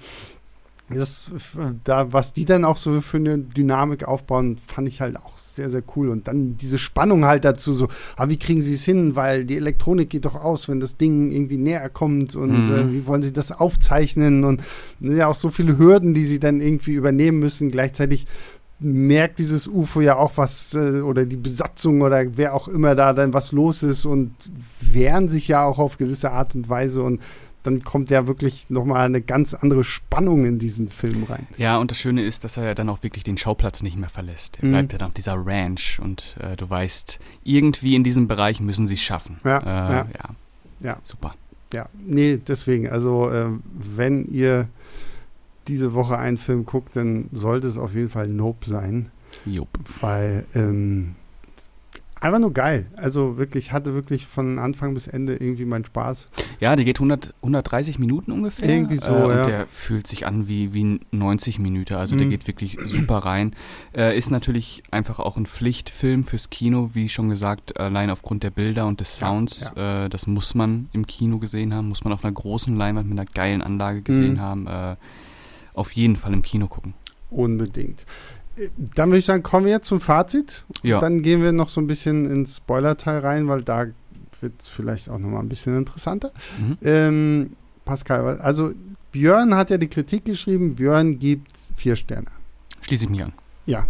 das, 0.92 1.30
da, 1.84 2.12
was 2.12 2.32
die 2.32 2.44
dann 2.44 2.64
auch 2.64 2.76
so 2.76 3.00
für 3.00 3.18
eine 3.18 3.38
Dynamik 3.38 4.08
aufbauen, 4.08 4.56
fand 4.66 4.88
ich 4.88 5.00
halt 5.00 5.16
auch 5.16 5.38
sehr, 5.38 5.70
sehr 5.70 5.84
cool. 5.94 6.08
Und 6.08 6.26
dann 6.26 6.56
diese 6.56 6.78
Spannung 6.78 7.24
halt 7.26 7.44
dazu, 7.44 7.74
so, 7.74 7.86
aber 8.16 8.30
wie 8.32 8.38
kriegen 8.38 8.60
sie 8.60 8.74
es 8.74 8.84
hin? 8.84 9.14
Weil 9.14 9.44
die 9.44 9.56
Elektronik 9.56 10.10
geht 10.10 10.24
doch 10.24 10.34
aus, 10.34 10.68
wenn 10.68 10.80
das 10.80 10.96
Ding 10.96 11.30
irgendwie 11.30 11.58
näher 11.58 11.88
kommt 11.90 12.34
und 12.34 12.66
Mhm. 12.68 12.72
äh, 12.72 12.92
wie 12.92 13.06
wollen 13.06 13.22
sie 13.22 13.32
das 13.32 13.52
aufzeichnen? 13.52 14.42
Und 14.42 14.62
ja 14.98 15.28
auch 15.28 15.36
so 15.36 15.50
viele 15.50 15.78
Hürden, 15.78 16.12
die 16.12 16.24
sie 16.24 16.40
dann 16.40 16.60
irgendwie 16.60 16.94
übernehmen 16.94 17.38
müssen. 17.38 17.70
Gleichzeitig 17.70 18.26
merkt 18.80 19.38
dieses 19.38 19.66
UFO 19.68 20.00
ja 20.00 20.16
auch 20.16 20.32
was 20.36 20.74
äh, 20.74 21.00
oder 21.02 21.26
die 21.26 21.36
Besatzung 21.36 22.00
oder 22.00 22.24
wer 22.36 22.54
auch 22.54 22.66
immer 22.68 22.94
da 22.94 23.12
dann 23.12 23.32
was 23.34 23.52
los 23.52 23.82
ist 23.82 24.04
und 24.06 24.34
wehren 24.80 25.28
sich 25.28 25.48
ja 25.48 25.64
auch 25.64 25.78
auf 25.78 25.98
gewisse 25.98 26.32
Art 26.32 26.54
und 26.54 26.68
Weise 26.68 27.02
und 27.02 27.20
dann 27.62 27.84
kommt 27.84 28.08
ja 28.08 28.26
wirklich 28.26 28.70
nochmal 28.70 29.04
eine 29.04 29.20
ganz 29.20 29.52
andere 29.52 29.84
Spannung 29.84 30.46
in 30.46 30.58
diesen 30.58 30.88
Film 30.88 31.24
rein. 31.24 31.46
Ja, 31.58 31.76
und 31.76 31.90
das 31.90 31.98
Schöne 31.98 32.24
ist, 32.24 32.42
dass 32.42 32.56
er 32.56 32.64
ja 32.64 32.74
dann 32.74 32.88
auch 32.88 33.02
wirklich 33.02 33.22
den 33.22 33.36
Schauplatz 33.36 33.82
nicht 33.82 33.98
mehr 33.98 34.08
verlässt. 34.08 34.58
Er 34.60 34.64
Mhm. 34.66 34.70
bleibt 34.72 34.92
dann 34.94 35.02
auf 35.08 35.12
dieser 35.12 35.34
Ranch 35.34 36.00
und 36.02 36.36
äh, 36.40 36.56
du 36.56 36.70
weißt, 36.70 37.18
irgendwie 37.44 37.96
in 37.96 38.02
diesem 38.02 38.28
Bereich 38.28 38.60
müssen 38.62 38.86
sie 38.86 38.94
es 38.94 39.02
schaffen. 39.02 39.40
Ja, 39.44 39.58
äh, 39.58 39.64
ja. 39.92 40.06
ja. 40.14 40.30
Ja. 40.82 40.96
Super. 41.02 41.34
Ja, 41.74 41.86
nee, 42.02 42.38
deswegen, 42.38 42.88
also 42.88 43.30
äh, 43.30 43.48
wenn 43.74 44.24
ihr 44.24 44.66
diese 45.68 45.94
Woche 45.94 46.18
einen 46.18 46.36
Film 46.38 46.64
guckt, 46.66 46.96
dann 46.96 47.28
sollte 47.32 47.66
es 47.68 47.78
auf 47.78 47.94
jeden 47.94 48.10
Fall 48.10 48.28
Nope 48.28 48.68
sein, 48.68 49.10
Jupp. 49.46 49.68
weil 50.00 50.44
ähm, 50.54 51.14
einfach 52.20 52.38
nur 52.38 52.52
geil. 52.52 52.86
Also 52.96 53.38
wirklich, 53.38 53.72
hatte 53.72 53.94
wirklich 53.94 54.26
von 54.26 54.58
Anfang 54.58 54.92
bis 54.94 55.06
Ende 55.06 55.36
irgendwie 55.36 55.64
meinen 55.64 55.84
Spaß. 55.86 56.28
Ja, 56.60 56.76
der 56.76 56.84
geht 56.84 56.98
100, 56.98 57.32
130 57.40 57.98
Minuten 57.98 58.32
ungefähr. 58.32 58.68
Irgendwie 58.68 58.98
so, 58.98 59.06
äh, 59.10 59.22
und 59.24 59.30
ja. 59.30 59.46
der 59.46 59.66
fühlt 59.66 60.06
sich 60.06 60.26
an 60.26 60.46
wie, 60.46 60.74
wie 60.74 61.00
90 61.12 61.58
Minuten. 61.58 61.94
Also 61.94 62.16
der 62.16 62.26
Mhm. 62.26 62.30
geht 62.30 62.46
wirklich 62.46 62.76
super 62.84 63.18
rein. 63.18 63.54
Äh, 63.96 64.18
ist 64.18 64.30
natürlich 64.30 64.82
einfach 64.90 65.18
auch 65.18 65.38
ein 65.38 65.46
Pflichtfilm 65.46 66.24
fürs 66.24 66.50
Kino, 66.50 66.90
wie 66.92 67.08
schon 67.08 67.30
gesagt, 67.30 67.80
allein 67.80 68.10
aufgrund 68.10 68.42
der 68.42 68.50
Bilder 68.50 68.86
und 68.86 69.00
des 69.00 69.18
Ja, 69.20 69.28
Sounds. 69.28 69.72
Äh, 69.76 70.10
das 70.10 70.26
muss 70.26 70.54
man 70.54 70.90
im 70.92 71.06
Kino 71.06 71.38
gesehen 71.38 71.72
haben, 71.74 71.88
muss 71.88 72.04
man 72.04 72.12
auf 72.12 72.22
einer 72.24 72.34
großen 72.34 72.76
Leinwand 72.76 73.08
mit 73.08 73.18
einer 73.18 73.30
geilen 73.32 73.62
Anlage 73.62 74.02
gesehen 74.02 74.34
Mhm. 74.34 74.40
haben. 74.40 74.96
Auf 75.80 75.92
jeden 75.92 76.14
Fall 76.14 76.34
im 76.34 76.42
Kino 76.42 76.66
gucken. 76.66 76.92
Unbedingt. 77.30 78.04
Äh, 78.56 78.68
Dann 78.76 79.08
würde 79.08 79.20
ich 79.20 79.24
sagen, 79.24 79.42
kommen 79.42 79.64
wir 79.64 79.72
jetzt 79.72 79.88
zum 79.88 80.02
Fazit. 80.02 80.64
Ja. 80.82 81.00
Dann 81.00 81.22
gehen 81.22 81.42
wir 81.42 81.52
noch 81.52 81.70
so 81.70 81.80
ein 81.80 81.86
bisschen 81.86 82.30
ins 82.30 82.58
Spoiler-Teil 82.58 83.20
rein, 83.20 83.48
weil 83.48 83.62
da 83.62 83.86
wird 84.42 84.60
es 84.60 84.68
vielleicht 84.68 85.08
auch 85.08 85.18
nochmal 85.18 85.40
ein 85.40 85.48
bisschen 85.48 85.74
interessanter. 85.78 86.32
Mhm. 86.58 86.78
Ähm, 86.82 87.56
Pascal, 87.86 88.38
also 88.40 88.72
Björn 89.10 89.54
hat 89.54 89.70
ja 89.70 89.78
die 89.78 89.88
Kritik 89.88 90.26
geschrieben. 90.26 90.74
Björn 90.74 91.18
gibt 91.18 91.50
vier 91.74 91.96
Sterne. 91.96 92.26
Schließe 92.82 93.04
ich 93.04 93.10
mich 93.10 93.24
an. 93.24 93.32
Ja, 93.64 93.86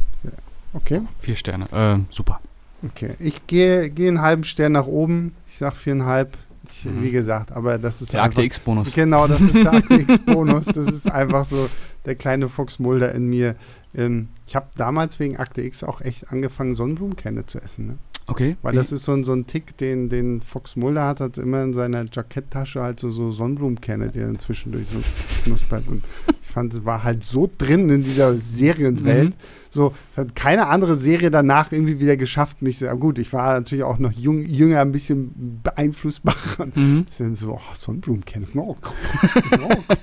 okay. 0.72 1.03
Vier 1.18 1.35
Sterne. 1.35 1.64
Äh, 1.72 1.98
super. 2.14 2.40
Okay. 2.85 3.16
Ich 3.18 3.48
gehe 3.48 3.90
gehe 3.90 4.07
einen 4.07 4.20
halben 4.20 4.44
Stern 4.44 4.72
nach 4.72 4.87
oben. 4.87 5.35
Ich 5.48 5.59
sage 5.59 5.74
viereinhalb. 5.74 6.38
Ich, 6.68 6.84
Mhm. 6.84 7.02
Wie 7.02 7.10
gesagt, 7.10 7.52
aber 7.52 7.78
das 7.78 8.02
ist 8.02 8.12
Der 8.12 8.22
Akte 8.22 8.38
einfach, 8.42 8.46
X-Bonus. 8.46 8.94
Genau, 8.94 9.26
das 9.26 9.40
ist 9.40 9.54
der 9.54 9.72
Akte 9.72 9.94
X-Bonus. 10.00 10.66
Das 10.66 10.86
ist 10.86 11.10
einfach 11.10 11.44
so 11.44 11.68
der 12.04 12.14
kleine 12.14 12.48
Fox 12.48 12.78
Mulder 12.78 13.14
in 13.14 13.28
mir. 13.28 13.54
Ähm, 13.94 14.28
ich 14.46 14.56
habe 14.56 14.66
damals 14.76 15.18
wegen 15.20 15.36
Akte 15.36 15.62
X 15.62 15.82
auch 15.82 16.00
echt 16.00 16.30
angefangen, 16.30 16.74
Sonnenblumenkerne 16.74 17.46
zu 17.46 17.58
essen. 17.60 17.86
Ne? 17.86 17.98
Okay. 18.26 18.56
Weil 18.62 18.74
das 18.74 18.92
ist 18.92 19.04
so 19.04 19.12
ein, 19.12 19.24
so 19.24 19.32
ein 19.32 19.46
Tick, 19.46 19.76
den, 19.78 20.08
den 20.08 20.40
Fox 20.40 20.76
Mulder 20.76 21.04
hat, 21.06 21.20
hat 21.20 21.38
immer 21.38 21.62
in 21.62 21.72
seiner 21.72 22.04
Jacketttasche 22.12 22.80
halt 22.82 23.00
so, 23.00 23.10
so 23.10 23.32
Sonnenblumenkerne, 23.32 24.10
die 24.10 24.20
er 24.20 24.28
inzwischen 24.28 24.70
durch 24.72 24.86
so 24.86 24.98
knuspert. 25.44 25.88
Und 25.88 26.04
ich 26.42 26.48
fand, 26.48 26.72
es 26.74 26.84
war 26.84 27.02
halt 27.02 27.24
so 27.24 27.50
drin 27.58 27.88
in 27.90 28.04
dieser 28.04 28.36
Serienwelt. 28.38 29.30
Mhm. 29.30 29.34
So, 29.70 29.94
es 30.12 30.16
hat 30.18 30.35
keine 30.35 30.66
andere 30.66 30.96
Serie 30.96 31.30
danach 31.30 31.70
irgendwie 31.70 32.00
wieder 32.00 32.16
geschafft, 32.16 32.61
mich 32.61 32.78
sehr 32.78 32.94
gut. 32.96 33.18
Ich 33.18 33.33
war 33.33 33.54
natürlich 33.54 33.85
auch 33.85 33.98
noch 33.98 34.12
jung, 34.12 34.42
jünger, 34.44 34.80
ein 34.80 34.92
bisschen 34.92 35.61
beeinflussbar. 35.62 36.35
Und 36.59 36.76
Mhm. 36.76 37.04
dann 37.18 37.35
so, 37.37 37.53
oh, 37.53 37.74
Sonnenblumenkerne. 37.74 38.47
Oh, 38.57 38.76
oh. 39.62 39.94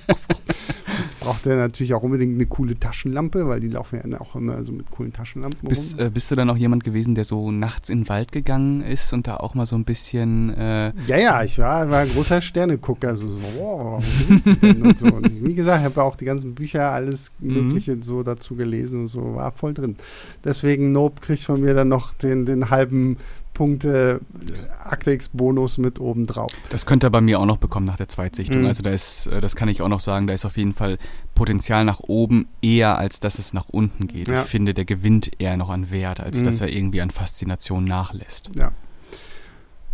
Ich 1.28 1.34
brauchte 1.34 1.56
natürlich 1.56 1.94
auch 1.94 2.02
unbedingt 2.02 2.34
eine 2.34 2.46
coole 2.46 2.78
Taschenlampe, 2.78 3.46
weil 3.48 3.60
die 3.60 3.68
laufen 3.68 4.00
ja 4.10 4.20
auch 4.20 4.34
immer 4.34 4.62
so 4.64 4.72
mit 4.72 4.90
coolen 4.90 5.12
Taschenlampen 5.12 5.68
Bist, 5.68 5.98
rum. 5.98 6.06
äh, 6.06 6.10
bist 6.10 6.30
du 6.30 6.36
dann 6.36 6.48
auch 6.50 6.56
jemand 6.56 6.84
gewesen, 6.84 7.14
der 7.14 7.24
so 7.24 7.50
nachts 7.50 7.88
in 7.90 8.00
den 8.02 8.08
Wald 8.08 8.32
gegangen 8.32 8.80
ist 8.82 9.12
und 9.12 9.26
da 9.26 9.36
auch 9.36 9.54
mal 9.54 9.66
so 9.66 9.76
ein 9.76 9.84
bisschen 9.84 10.50
äh, 10.54 10.92
Ja, 11.06 11.16
ja, 11.18 11.42
ich 11.44 11.58
war, 11.58 11.90
war 11.90 12.00
ein 12.00 12.08
großer 12.10 12.40
Sternegucker. 12.40 13.14
So, 13.16 13.28
so 13.28 13.38
wow, 13.58 14.02
wo 14.02 14.24
sind 14.26 14.44
sie 14.44 14.56
denn? 14.56 14.82
Und, 14.82 14.98
so. 14.98 15.06
und 15.06 15.44
wie 15.44 15.54
gesagt, 15.54 15.80
ich 15.80 15.84
habe 15.84 16.02
auch 16.02 16.16
die 16.16 16.24
ganzen 16.24 16.54
Bücher, 16.54 16.90
alles 16.90 17.32
Mhm. 17.40 17.66
Mögliche 17.68 17.96
so 18.02 18.22
dazu 18.22 18.56
gelesen 18.56 19.00
und 19.02 19.06
so, 19.08 19.34
war 19.34 19.52
voll 19.52 19.74
drin. 19.74 19.96
Deswegen 20.44 20.92
Nope 20.92 21.20
kriegt 21.20 21.42
von 21.42 21.60
mir 21.60 21.74
dann 21.74 21.88
noch 21.88 22.12
den, 22.14 22.46
den 22.46 22.70
halben 22.70 23.16
Punkte 23.58 24.20
äh, 24.46 24.88
Akte 24.88 25.10
X-Bonus 25.10 25.78
mit 25.78 25.98
oben 25.98 26.26
drauf. 26.28 26.50
Das 26.70 26.86
könnte 26.86 27.08
er 27.08 27.10
bei 27.10 27.20
mir 27.20 27.40
auch 27.40 27.44
noch 27.44 27.56
bekommen 27.56 27.86
nach 27.86 27.96
der 27.96 28.08
Zweitsichtung. 28.08 28.60
Mhm. 28.60 28.66
Also 28.68 28.84
da 28.84 28.90
ist, 28.90 29.26
äh, 29.26 29.40
das 29.40 29.56
kann 29.56 29.68
ich 29.68 29.82
auch 29.82 29.88
noch 29.88 29.98
sagen, 29.98 30.28
da 30.28 30.32
ist 30.32 30.46
auf 30.46 30.56
jeden 30.56 30.74
Fall 30.74 30.96
Potenzial 31.34 31.84
nach 31.84 31.98
oben 31.98 32.46
eher, 32.62 32.96
als 32.98 33.18
dass 33.18 33.40
es 33.40 33.52
nach 33.54 33.68
unten 33.68 34.06
geht. 34.06 34.28
Ja. 34.28 34.42
Ich 34.42 34.48
finde, 34.48 34.74
der 34.74 34.84
gewinnt 34.84 35.32
eher 35.40 35.56
noch 35.56 35.70
an 35.70 35.90
Wert, 35.90 36.20
als 36.20 36.38
Mhm. 36.40 36.44
dass 36.44 36.60
er 36.60 36.68
irgendwie 36.68 37.00
an 37.00 37.10
Faszination 37.10 37.84
nachlässt. 37.84 38.52
Ja. 38.56 38.70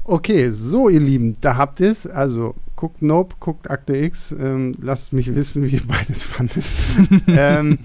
Okay, 0.04 0.50
so 0.50 0.90
ihr 0.90 1.00
Lieben, 1.00 1.36
da 1.40 1.56
habt 1.56 1.80
ihr 1.80 1.90
es. 1.90 2.06
Also 2.06 2.54
guckt 2.76 3.00
Nope, 3.00 3.36
guckt 3.40 3.70
Akte 3.70 3.96
X. 3.96 4.32
Ähm, 4.32 4.74
lasst 4.82 5.14
mich 5.14 5.34
wissen, 5.34 5.62
wie 5.62 5.76
ihr 5.76 5.82
beides 5.88 6.22
fandet. 6.22 6.66
ähm, 7.28 7.78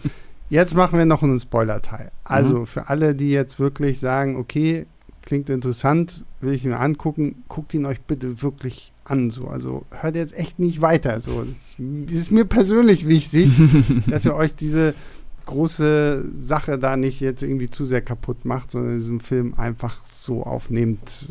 jetzt 0.49 0.75
machen 0.75 0.99
wir 0.99 1.05
noch 1.05 1.23
einen 1.23 1.39
Spoiler-Teil. 1.39 2.11
Also 2.25 2.65
für 2.65 2.89
alle, 2.89 3.15
die 3.15 3.30
jetzt 3.32 3.59
wirklich 3.61 4.01
sagen, 4.01 4.36
okay, 4.36 4.86
klingt 5.30 5.49
interessant, 5.51 6.25
will 6.41 6.53
ich 6.53 6.65
mir 6.65 6.80
angucken, 6.80 7.43
guckt 7.47 7.73
ihn 7.75 7.86
euch 7.86 8.01
bitte 8.01 8.41
wirklich 8.41 8.91
an. 9.05 9.30
So. 9.30 9.47
Also 9.47 9.86
hört 9.91 10.15
jetzt 10.15 10.36
echt 10.36 10.57
nicht 10.57 10.82
weiter. 10.82 11.19
So. 11.21 11.41
Es 11.43 11.75
ist, 12.09 12.32
mir 12.32 12.45
persönlich 12.45 13.07
wichtig, 13.07 13.53
dass 14.07 14.25
ihr 14.25 14.34
euch 14.36 14.55
diese 14.55 14.95
große 15.45 16.25
Sache 16.36 16.80
da 16.80 16.97
nicht 16.97 17.19
jetzt 17.21 17.43
irgendwie 17.43 17.69
zu 17.69 17.86
sehr 17.86 18.01
kaputt 18.01 18.43
macht, 18.43 18.71
sondern 18.71 18.95
diesen 18.95 19.19
Film 19.19 19.53
einfach 19.55 20.03
so 20.05 20.41
aufnehmt, 20.43 21.30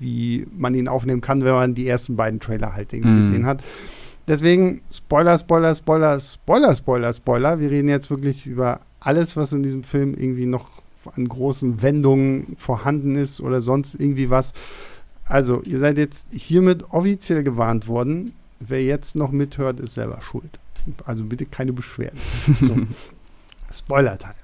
wie 0.00 0.44
man 0.56 0.74
ihn 0.74 0.88
aufnehmen 0.88 1.20
kann, 1.20 1.44
wenn 1.44 1.52
man 1.54 1.74
die 1.76 1.86
ersten 1.86 2.16
beiden 2.16 2.40
Trailer 2.40 2.74
halt 2.74 2.92
irgendwie 2.92 3.12
Mhm. 3.12 3.16
gesehen 3.18 3.46
hat. 3.46 3.62
Deswegen 4.26 4.80
Spoiler, 4.90 5.38
Spoiler, 5.38 5.74
Spoiler, 5.76 6.18
Spoiler, 6.20 6.74
Spoiler, 6.74 7.12
Spoiler. 7.12 7.60
Wir 7.60 7.70
reden 7.70 7.88
jetzt 7.88 8.10
wirklich 8.10 8.46
über 8.48 8.80
alles, 8.98 9.36
was 9.36 9.52
in 9.52 9.62
diesem 9.62 9.84
Film 9.84 10.14
irgendwie 10.14 10.46
noch 10.46 10.81
an 11.14 11.28
großen 11.28 11.82
Wendungen 11.82 12.56
vorhanden 12.56 13.16
ist 13.16 13.40
oder 13.40 13.60
sonst 13.60 13.94
irgendwie 13.94 14.30
was. 14.30 14.52
Also, 15.26 15.62
ihr 15.62 15.78
seid 15.78 15.98
jetzt 15.98 16.26
hiermit 16.30 16.84
offiziell 16.90 17.42
gewarnt 17.42 17.88
worden. 17.88 18.34
Wer 18.60 18.82
jetzt 18.82 19.16
noch 19.16 19.30
mithört, 19.30 19.80
ist 19.80 19.94
selber 19.94 20.20
schuld. 20.20 20.58
Also 21.04 21.24
bitte 21.24 21.46
keine 21.46 21.72
Beschwerden. 21.72 22.18
So. 22.60 22.76
Spoiler-Teil. 23.72 24.34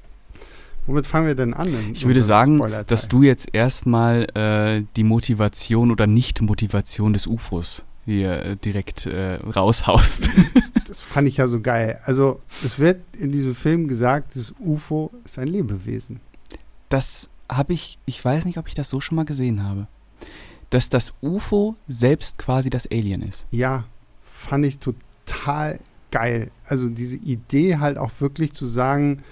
Womit 0.87 1.07
fangen 1.07 1.27
wir 1.27 1.35
denn 1.35 1.53
an? 1.53 1.69
Ich 1.93 2.07
würde 2.07 2.23
sagen, 2.23 2.63
dass 2.87 3.09
du 3.09 3.23
jetzt 3.23 3.49
erstmal 3.53 4.23
äh, 4.35 4.85
die 4.97 5.05
Motivation 5.05 5.91
oder 5.91 6.07
Nicht-Motivation 6.07 7.13
des 7.13 7.27
UFOs 7.27 7.85
hier 8.07 8.43
äh, 8.43 8.57
direkt 8.57 9.07
äh, 9.07 9.35
raushaust. 9.35 10.31
Das 10.87 11.03
fand 11.03 11.29
ich 11.29 11.37
ja 11.37 11.49
so 11.49 11.61
geil. 11.61 12.01
Also, 12.07 12.41
es 12.65 12.79
wird 12.79 13.03
in 13.13 13.29
diesem 13.29 13.55
Film 13.55 13.89
gesagt, 13.89 14.35
das 14.35 14.55
UFO 14.59 15.11
ist 15.23 15.39
ein 15.39 15.49
Lebewesen. 15.49 16.21
Das 16.89 17.28
habe 17.49 17.72
ich, 17.72 17.99
ich 18.07 18.22
weiß 18.24 18.45
nicht, 18.45 18.59
ob 18.59 18.68
ich 18.68 18.74
das 18.74 18.89
so 18.89 19.01
schon 19.01 19.16
mal 19.16 19.24
gesehen 19.24 19.62
habe. 19.62 19.86
Dass 20.70 20.89
das 20.91 21.14
UFO 21.22 21.76
selbst 21.86 22.39
quasi 22.39 22.68
das 22.70 22.86
Alien 22.91 23.22
ist. 23.22 23.47
Ja, 23.51 23.84
fand 24.24 24.66
ich 24.66 24.78
total 24.78 25.80
geil. 26.11 26.51
Also, 26.66 26.89
diese 26.89 27.16
Idee 27.16 27.78
halt 27.78 27.97
auch 27.99 28.12
wirklich 28.20 28.53
zu 28.53 28.66
sagen, 28.66 29.22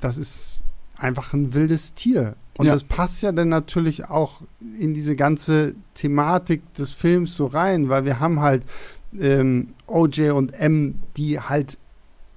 das 0.00 0.18
ist 0.18 0.64
einfach 0.96 1.32
ein 1.32 1.54
wildes 1.54 1.94
Tier. 1.94 2.36
Und 2.56 2.66
Ja. 2.66 2.72
das 2.72 2.82
passt 2.82 3.22
ja 3.22 3.30
dann 3.30 3.48
natürlich 3.48 4.06
auch 4.06 4.42
in 4.80 4.94
diese 4.94 5.14
ganze 5.14 5.74
Thematik 5.94 6.74
des 6.74 6.92
Films 6.92 7.36
so 7.36 7.46
rein, 7.46 7.88
weil 7.88 8.04
wir 8.04 8.18
haben 8.18 8.40
halt 8.40 8.64
ähm, 9.18 9.66
OJ 9.86 10.30
und 10.30 10.52
M, 10.54 10.98
die 11.16 11.38
halt 11.40 11.78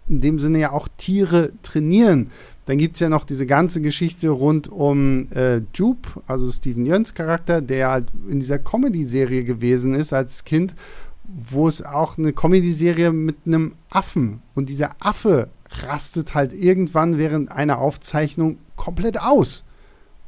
in 0.08 0.22
dem 0.22 0.38
Sinne 0.38 0.60
ja 0.60 0.72
auch 0.72 0.88
Tiere 0.98 1.52
trainieren. 1.64 2.30
Dann 2.72 2.78
gibt 2.78 2.96
es 2.96 3.02
ja 3.02 3.10
noch 3.10 3.26
diese 3.26 3.46
ganze 3.46 3.82
Geschichte 3.82 4.30
rund 4.30 4.70
um 4.70 5.30
äh, 5.34 5.60
Jupe, 5.74 6.22
also 6.26 6.50
Steven 6.50 6.86
Jöns 6.86 7.14
Charakter, 7.14 7.60
der 7.62 7.90
halt 7.90 8.08
in 8.30 8.40
dieser 8.40 8.60
Comedy-Serie 8.60 9.44
gewesen 9.44 9.94
ist 9.94 10.14
als 10.14 10.46
Kind, 10.46 10.74
wo 11.26 11.68
es 11.68 11.84
auch 11.84 12.18
eine 12.18 12.32
Comedy-Serie 12.32 13.12
mit 13.12 13.40
einem 13.46 13.76
Affen 13.90 14.42
und 14.56 14.70
dieser 14.70 14.92
Affe 15.00 15.50
rastet 15.86 16.34
halt 16.34 16.54
irgendwann 16.54 17.18
während 17.18 17.52
einer 17.52 17.78
Aufzeichnung 17.78 18.58
komplett 18.78 19.20
aus 19.20 19.66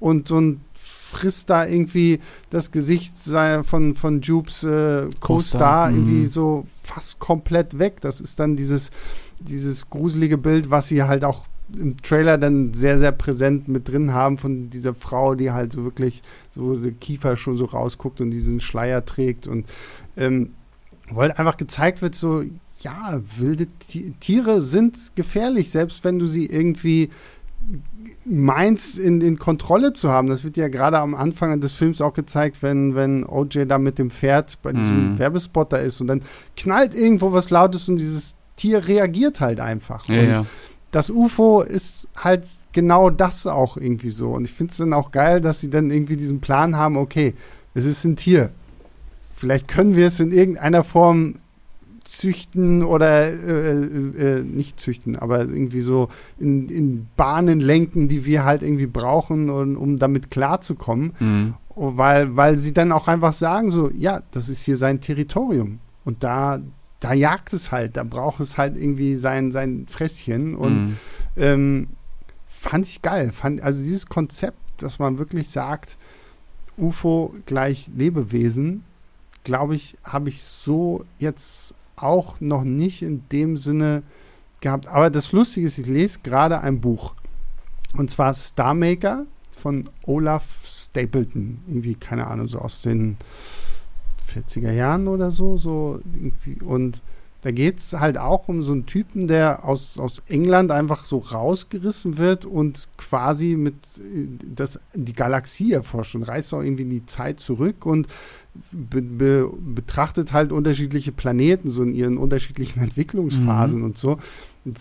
und, 0.01 0.29
und 0.29 0.59
frisst 0.73 1.49
da 1.49 1.65
irgendwie 1.65 2.19
das 2.49 2.71
Gesicht 2.71 3.17
von, 3.63 3.95
von 3.95 4.19
Jupes 4.19 4.65
äh, 4.65 4.67
Co-Star 4.67 5.19
Co-Star, 5.21 5.91
irgendwie 5.91 6.25
mhm. 6.25 6.29
so 6.29 6.67
fast 6.81 7.19
komplett 7.19 7.79
weg. 7.79 8.01
Das 8.01 8.19
ist 8.19 8.37
dann 8.41 8.57
dieses, 8.57 8.91
dieses 9.39 9.89
gruselige 9.89 10.37
Bild, 10.37 10.69
was 10.69 10.89
sie 10.89 11.03
halt 11.03 11.23
auch 11.23 11.45
im 11.77 11.97
Trailer 12.01 12.37
dann 12.37 12.73
sehr, 12.73 12.99
sehr 12.99 13.11
präsent 13.11 13.67
mit 13.67 13.87
drin 13.89 14.13
haben 14.13 14.37
von 14.37 14.69
dieser 14.69 14.93
Frau, 14.93 15.33
die 15.35 15.51
halt 15.51 15.73
so 15.73 15.83
wirklich 15.83 16.21
so 16.51 16.75
der 16.75 16.91
Kiefer 16.91 17.35
schon 17.37 17.57
so 17.57 17.65
rausguckt 17.65 18.21
und 18.21 18.31
diesen 18.31 18.59
Schleier 18.59 19.05
trägt 19.05 19.47
und 19.47 19.65
ähm, 20.17 20.51
wo 21.09 21.21
halt 21.21 21.37
einfach 21.39 21.57
gezeigt 21.57 22.01
wird, 22.01 22.15
so, 22.15 22.43
ja, 22.81 23.21
wilde 23.37 23.67
Ti- 23.79 24.13
Tiere 24.19 24.61
sind 24.61 25.15
gefährlich, 25.15 25.69
selbst 25.71 26.03
wenn 26.03 26.19
du 26.19 26.27
sie 26.27 26.45
irgendwie 26.45 27.09
meinst, 28.25 28.99
in, 28.99 29.21
in 29.21 29.39
Kontrolle 29.39 29.93
zu 29.93 30.09
haben. 30.09 30.27
Das 30.27 30.43
wird 30.43 30.57
ja 30.57 30.67
gerade 30.67 30.99
am 30.99 31.15
Anfang 31.15 31.59
des 31.61 31.71
Films 31.73 32.01
auch 32.01 32.13
gezeigt, 32.13 32.61
wenn, 32.61 32.95
wenn 32.95 33.23
OJ 33.25 33.65
da 33.67 33.77
mit 33.77 33.99
dem 33.99 34.09
Pferd 34.11 34.61
bei 34.61 34.73
diesem 34.73 35.13
Mhm. 35.13 35.19
Werbespot 35.19 35.71
da 35.73 35.77
ist 35.77 36.01
und 36.01 36.07
dann 36.07 36.21
knallt 36.57 36.93
irgendwo 36.95 37.31
was 37.33 37.49
Lautes 37.49 37.87
und 37.89 37.97
dieses 37.97 38.35
Tier 38.55 38.87
reagiert 38.87 39.41
halt 39.41 39.59
einfach. 39.59 40.07
Ja, 40.07 40.19
und 40.19 40.29
ja. 40.29 40.45
Das 40.93 41.09
UFO 41.09 41.61
ist 41.61 42.07
halt 42.15 42.45
genau 42.71 43.09
das 43.09 43.47
auch 43.47 43.77
irgendwie 43.77 44.11
so. 44.11 44.31
Und 44.31 44.45
ich 44.45 44.53
finde 44.53 44.71
es 44.71 44.77
dann 44.77 44.93
auch 44.93 45.11
geil, 45.11 45.41
dass 45.41 45.59
sie 45.59 45.69
dann 45.69 45.89
irgendwie 45.89 46.17
diesen 46.17 46.39
Plan 46.39 46.77
haben, 46.77 46.97
okay, 46.97 47.33
es 47.73 47.85
ist 47.85 48.05
ein 48.05 48.15
Tier. 48.15 48.51
Vielleicht 49.35 49.67
können 49.67 49.95
wir 49.95 50.07
es 50.07 50.19
in 50.19 50.31
irgendeiner 50.31 50.83
Form 50.83 51.33
züchten 52.03 52.83
oder 52.83 53.27
äh, 53.27 53.71
äh, 53.71 54.39
äh, 54.39 54.43
nicht 54.43 54.79
züchten, 54.79 55.15
aber 55.15 55.41
irgendwie 55.41 55.81
so 55.81 56.09
in, 56.37 56.69
in 56.69 57.07
Bahnen 57.17 57.59
lenken, 57.59 58.07
die 58.07 58.25
wir 58.25 58.43
halt 58.43 58.61
irgendwie 58.61 58.85
brauchen, 58.85 59.49
um, 59.49 59.75
um 59.75 59.97
damit 59.97 60.29
klarzukommen. 60.29 61.13
Mhm. 61.19 61.53
Oh, 61.75 61.93
Weil, 61.95 62.35
weil 62.35 62.57
sie 62.57 62.71
dann 62.71 62.91
auch 62.91 63.07
einfach 63.07 63.33
sagen, 63.33 63.71
so, 63.71 63.89
ja, 63.89 64.21
das 64.29 64.47
ist 64.47 64.63
hier 64.63 64.77
sein 64.77 65.01
Territorium. 65.01 65.79
Und 66.05 66.23
da, 66.23 66.59
da 67.03 67.13
jagt 67.13 67.51
es 67.53 67.71
halt, 67.71 67.97
da 67.97 68.03
braucht 68.03 68.39
es 68.39 68.57
halt 68.57 68.77
irgendwie 68.77 69.15
sein, 69.17 69.51
sein 69.51 69.85
Fresschen. 69.89 70.55
Und 70.55 70.85
Mhm. 70.85 70.97
ähm, 71.35 71.87
fand 72.47 72.85
ich 72.85 73.01
geil. 73.01 73.31
Fand, 73.33 73.61
also 73.61 73.81
dieses 73.83 74.05
Konzept, 74.07 74.57
dass 74.77 74.99
man 74.99 75.17
wirklich 75.17 75.49
sagt, 75.49 75.97
UFO 76.77 77.35
gleich 77.45 77.89
Lebewesen, 77.95 78.83
glaube 79.43 79.75
ich, 79.75 79.97
habe 80.03 80.29
ich 80.29 80.41
so 80.43 81.03
jetzt 81.19 81.73
auch 81.97 82.39
noch 82.39 82.63
nicht 82.63 83.01
in 83.01 83.23
dem 83.31 83.57
Sinne 83.57 84.03
gehabt. 84.61 84.87
Aber 84.87 85.09
das 85.09 85.33
Lustige 85.33 85.67
ist, 85.67 85.77
ich 85.77 85.87
lese 85.87 86.19
gerade 86.23 86.61
ein 86.61 86.79
Buch. 86.79 87.15
Und 87.97 88.09
zwar 88.09 88.33
Star 88.33 88.73
Maker 88.73 89.25
von 89.57 89.89
Olaf 90.05 90.45
Stapleton. 90.65 91.59
Irgendwie, 91.67 91.95
keine 91.95 92.27
Ahnung, 92.27 92.47
so 92.47 92.59
aus 92.59 92.81
den 92.81 93.17
40er 94.33 94.71
Jahren 94.71 95.07
oder 95.07 95.31
so. 95.31 95.57
so. 95.57 95.99
Und 96.65 97.01
da 97.43 97.51
geht 97.51 97.79
es 97.79 97.93
halt 97.93 98.17
auch 98.17 98.47
um 98.47 98.63
so 98.63 98.71
einen 98.71 98.85
Typen, 98.85 99.27
der 99.27 99.65
aus, 99.65 99.99
aus 99.99 100.23
England 100.29 100.71
einfach 100.71 101.03
so 101.03 101.17
rausgerissen 101.17 102.17
wird 102.17 102.45
und 102.45 102.87
quasi 102.97 103.57
mit 103.57 103.75
äh, 103.99 104.27
das, 104.55 104.79
die 104.93 105.13
Galaxie 105.13 105.73
erforscht 105.73 106.15
und 106.15 106.23
reist 106.23 106.53
auch 106.53 106.61
irgendwie 106.61 106.83
in 106.83 106.89
die 106.89 107.05
Zeit 107.05 107.41
zurück 107.41 107.85
und 107.85 108.07
be, 108.71 109.01
be, 109.01 109.51
betrachtet 109.59 110.31
halt 110.31 110.53
unterschiedliche 110.53 111.11
Planeten, 111.11 111.69
so 111.69 111.83
in 111.83 111.93
ihren 111.93 112.17
unterschiedlichen 112.17 112.79
Entwicklungsphasen 112.83 113.83
und 113.83 113.97
so. 113.97 114.19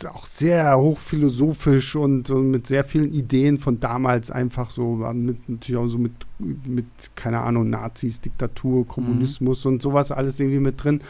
Auch 0.09 0.27
sehr 0.27 0.79
hochphilosophisch 0.79 1.97
und, 1.97 2.31
und, 2.31 2.51
mit 2.51 2.67
sehr 2.67 2.85
vielen 2.85 3.13
Ideen 3.13 3.59
von 3.59 3.81
damals 3.81 4.31
einfach 4.31 4.71
so, 4.71 4.97
mit, 5.13 5.49
natürlich 5.49 5.79
auch 5.81 5.89
so 5.89 5.99
mit, 5.99 6.13
mit 6.39 6.87
keine 7.17 7.41
Ahnung, 7.41 7.71
Nazis, 7.71 8.21
Diktatur, 8.21 8.87
Kommunismus 8.87 9.65
mhm. 9.65 9.73
und 9.73 9.83
sowas 9.83 10.13
alles 10.13 10.39
irgendwie 10.39 10.61
mit 10.61 10.83
drin. 10.83 11.01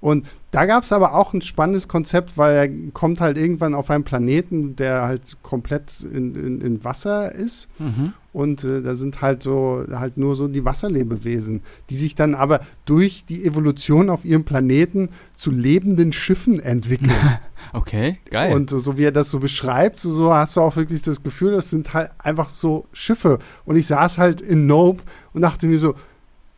Und 0.00 0.26
da 0.50 0.66
gab 0.66 0.84
es 0.84 0.92
aber 0.92 1.14
auch 1.14 1.32
ein 1.32 1.40
spannendes 1.40 1.88
Konzept, 1.88 2.36
weil 2.36 2.56
er 2.56 2.92
kommt 2.92 3.20
halt 3.20 3.38
irgendwann 3.38 3.74
auf 3.74 3.90
einen 3.90 4.04
Planeten, 4.04 4.76
der 4.76 5.02
halt 5.02 5.38
komplett 5.42 6.00
in, 6.00 6.34
in, 6.34 6.60
in 6.60 6.84
Wasser 6.84 7.32
ist. 7.32 7.68
Mhm. 7.78 8.12
Und 8.34 8.64
äh, 8.64 8.82
da 8.82 8.96
sind 8.96 9.22
halt 9.22 9.44
so, 9.44 9.84
halt 9.92 10.16
nur 10.16 10.34
so 10.34 10.48
die 10.48 10.64
Wasserlebewesen, 10.64 11.62
die 11.88 11.94
sich 11.94 12.16
dann 12.16 12.34
aber 12.34 12.60
durch 12.84 13.24
die 13.24 13.44
Evolution 13.44 14.10
auf 14.10 14.24
ihrem 14.24 14.42
Planeten 14.42 15.10
zu 15.36 15.52
lebenden 15.52 16.12
Schiffen 16.12 16.58
entwickeln. 16.58 17.12
okay, 17.72 18.18
geil. 18.30 18.52
Und 18.52 18.70
so, 18.70 18.98
wie 18.98 19.04
er 19.04 19.12
das 19.12 19.30
so 19.30 19.38
beschreibt, 19.38 20.00
so, 20.00 20.34
hast 20.34 20.56
du 20.56 20.62
auch 20.62 20.74
wirklich 20.74 21.00
das 21.02 21.22
Gefühl, 21.22 21.52
das 21.52 21.70
sind 21.70 21.94
halt 21.94 22.10
einfach 22.18 22.50
so 22.50 22.86
Schiffe. 22.92 23.38
Und 23.64 23.76
ich 23.76 23.86
saß 23.86 24.18
halt 24.18 24.40
in 24.40 24.66
Nope 24.66 25.04
und 25.32 25.42
dachte 25.42 25.68
mir 25.68 25.78
so, 25.78 25.94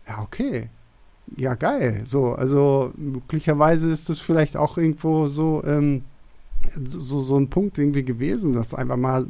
ja, 0.08 0.22
okay, 0.22 0.70
ja, 1.36 1.52
geil. 1.56 2.00
So, 2.06 2.32
also 2.32 2.90
möglicherweise 2.96 3.90
ist 3.90 4.08
das 4.08 4.18
vielleicht 4.18 4.56
auch 4.56 4.78
irgendwo 4.78 5.26
so, 5.26 5.62
ähm, 5.66 6.04
so, 6.88 7.20
so 7.20 7.38
ein 7.38 7.50
Punkt 7.50 7.76
irgendwie 7.76 8.02
gewesen, 8.02 8.54
das 8.54 8.72
einfach 8.72 8.96
mal 8.96 9.26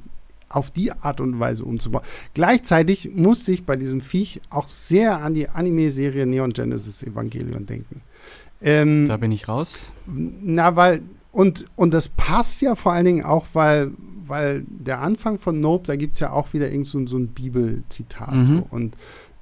auf 0.49 0.71
die 0.71 0.93
Art 0.93 1.21
und 1.21 1.41
Weise 1.41 1.65
umzubauen. 1.65 2.05
Gleichzeitig 2.35 3.11
musste 3.15 3.53
ich 3.53 3.65
bei 3.65 3.77
diesem 3.77 4.01
Viech 4.01 4.41
auch 4.51 4.69
sehr 4.69 5.23
an 5.23 5.35
die 5.35 5.49
Anime-Serie 5.49 6.27
Neon 6.27 6.53
Genesis 6.53 7.03
Evangelion 7.03 7.67
denken. 7.67 8.03
Ähm, 8.63 9.07
da 9.09 9.17
bin 9.17 9.33
ich 9.33 9.49
raus. 9.49 9.93
Na, 10.07 10.77
weil, 10.77 11.03
und, 11.33 11.67
und 11.77 11.93
das 11.93 12.09
passt 12.09 12.63
ja 12.63 12.75
vor 12.75 12.93
allen 12.93 13.05
Dingen 13.05 13.25
auch, 13.25 13.47
weil, 13.53 13.91
weil 14.27 14.65
der 14.69 15.01
Anfang 15.01 15.39
von 15.39 15.61
Nope, 15.61 15.87
da 15.87 15.97
gibt 15.97 16.15
es 16.15 16.21
ja 16.21 16.33
auch 16.33 16.53
wieder 16.53 16.71
irgend 16.71 16.87
so, 16.87 17.05
so 17.07 17.19
ein 17.19 17.29
Bibelzitat. 17.29 18.35
Mhm. 18.35 18.45
So. 18.45 18.67
Und 18.71 18.97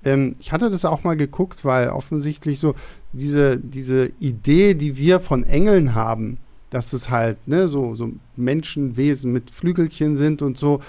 ähm, 0.04 0.36
ich 0.40 0.52
hatte 0.52 0.70
das 0.70 0.84
auch 0.84 1.04
mal 1.04 1.16
geguckt, 1.16 1.64
weil 1.64 1.88
offensichtlich 1.88 2.58
so 2.58 2.74
diese, 3.12 3.58
diese 3.58 4.10
Idee, 4.20 4.74
die 4.74 4.96
wir 4.96 5.20
von 5.20 5.44
Engeln 5.44 5.94
haben, 5.94 6.38
dass 6.74 6.92
es 6.92 7.08
halt 7.08 7.46
ne, 7.46 7.68
so, 7.68 7.94
so 7.94 8.10
Menschenwesen 8.36 9.32
mit 9.32 9.52
Flügelchen 9.52 10.16
sind 10.16 10.42
und 10.42 10.58
so, 10.58 10.80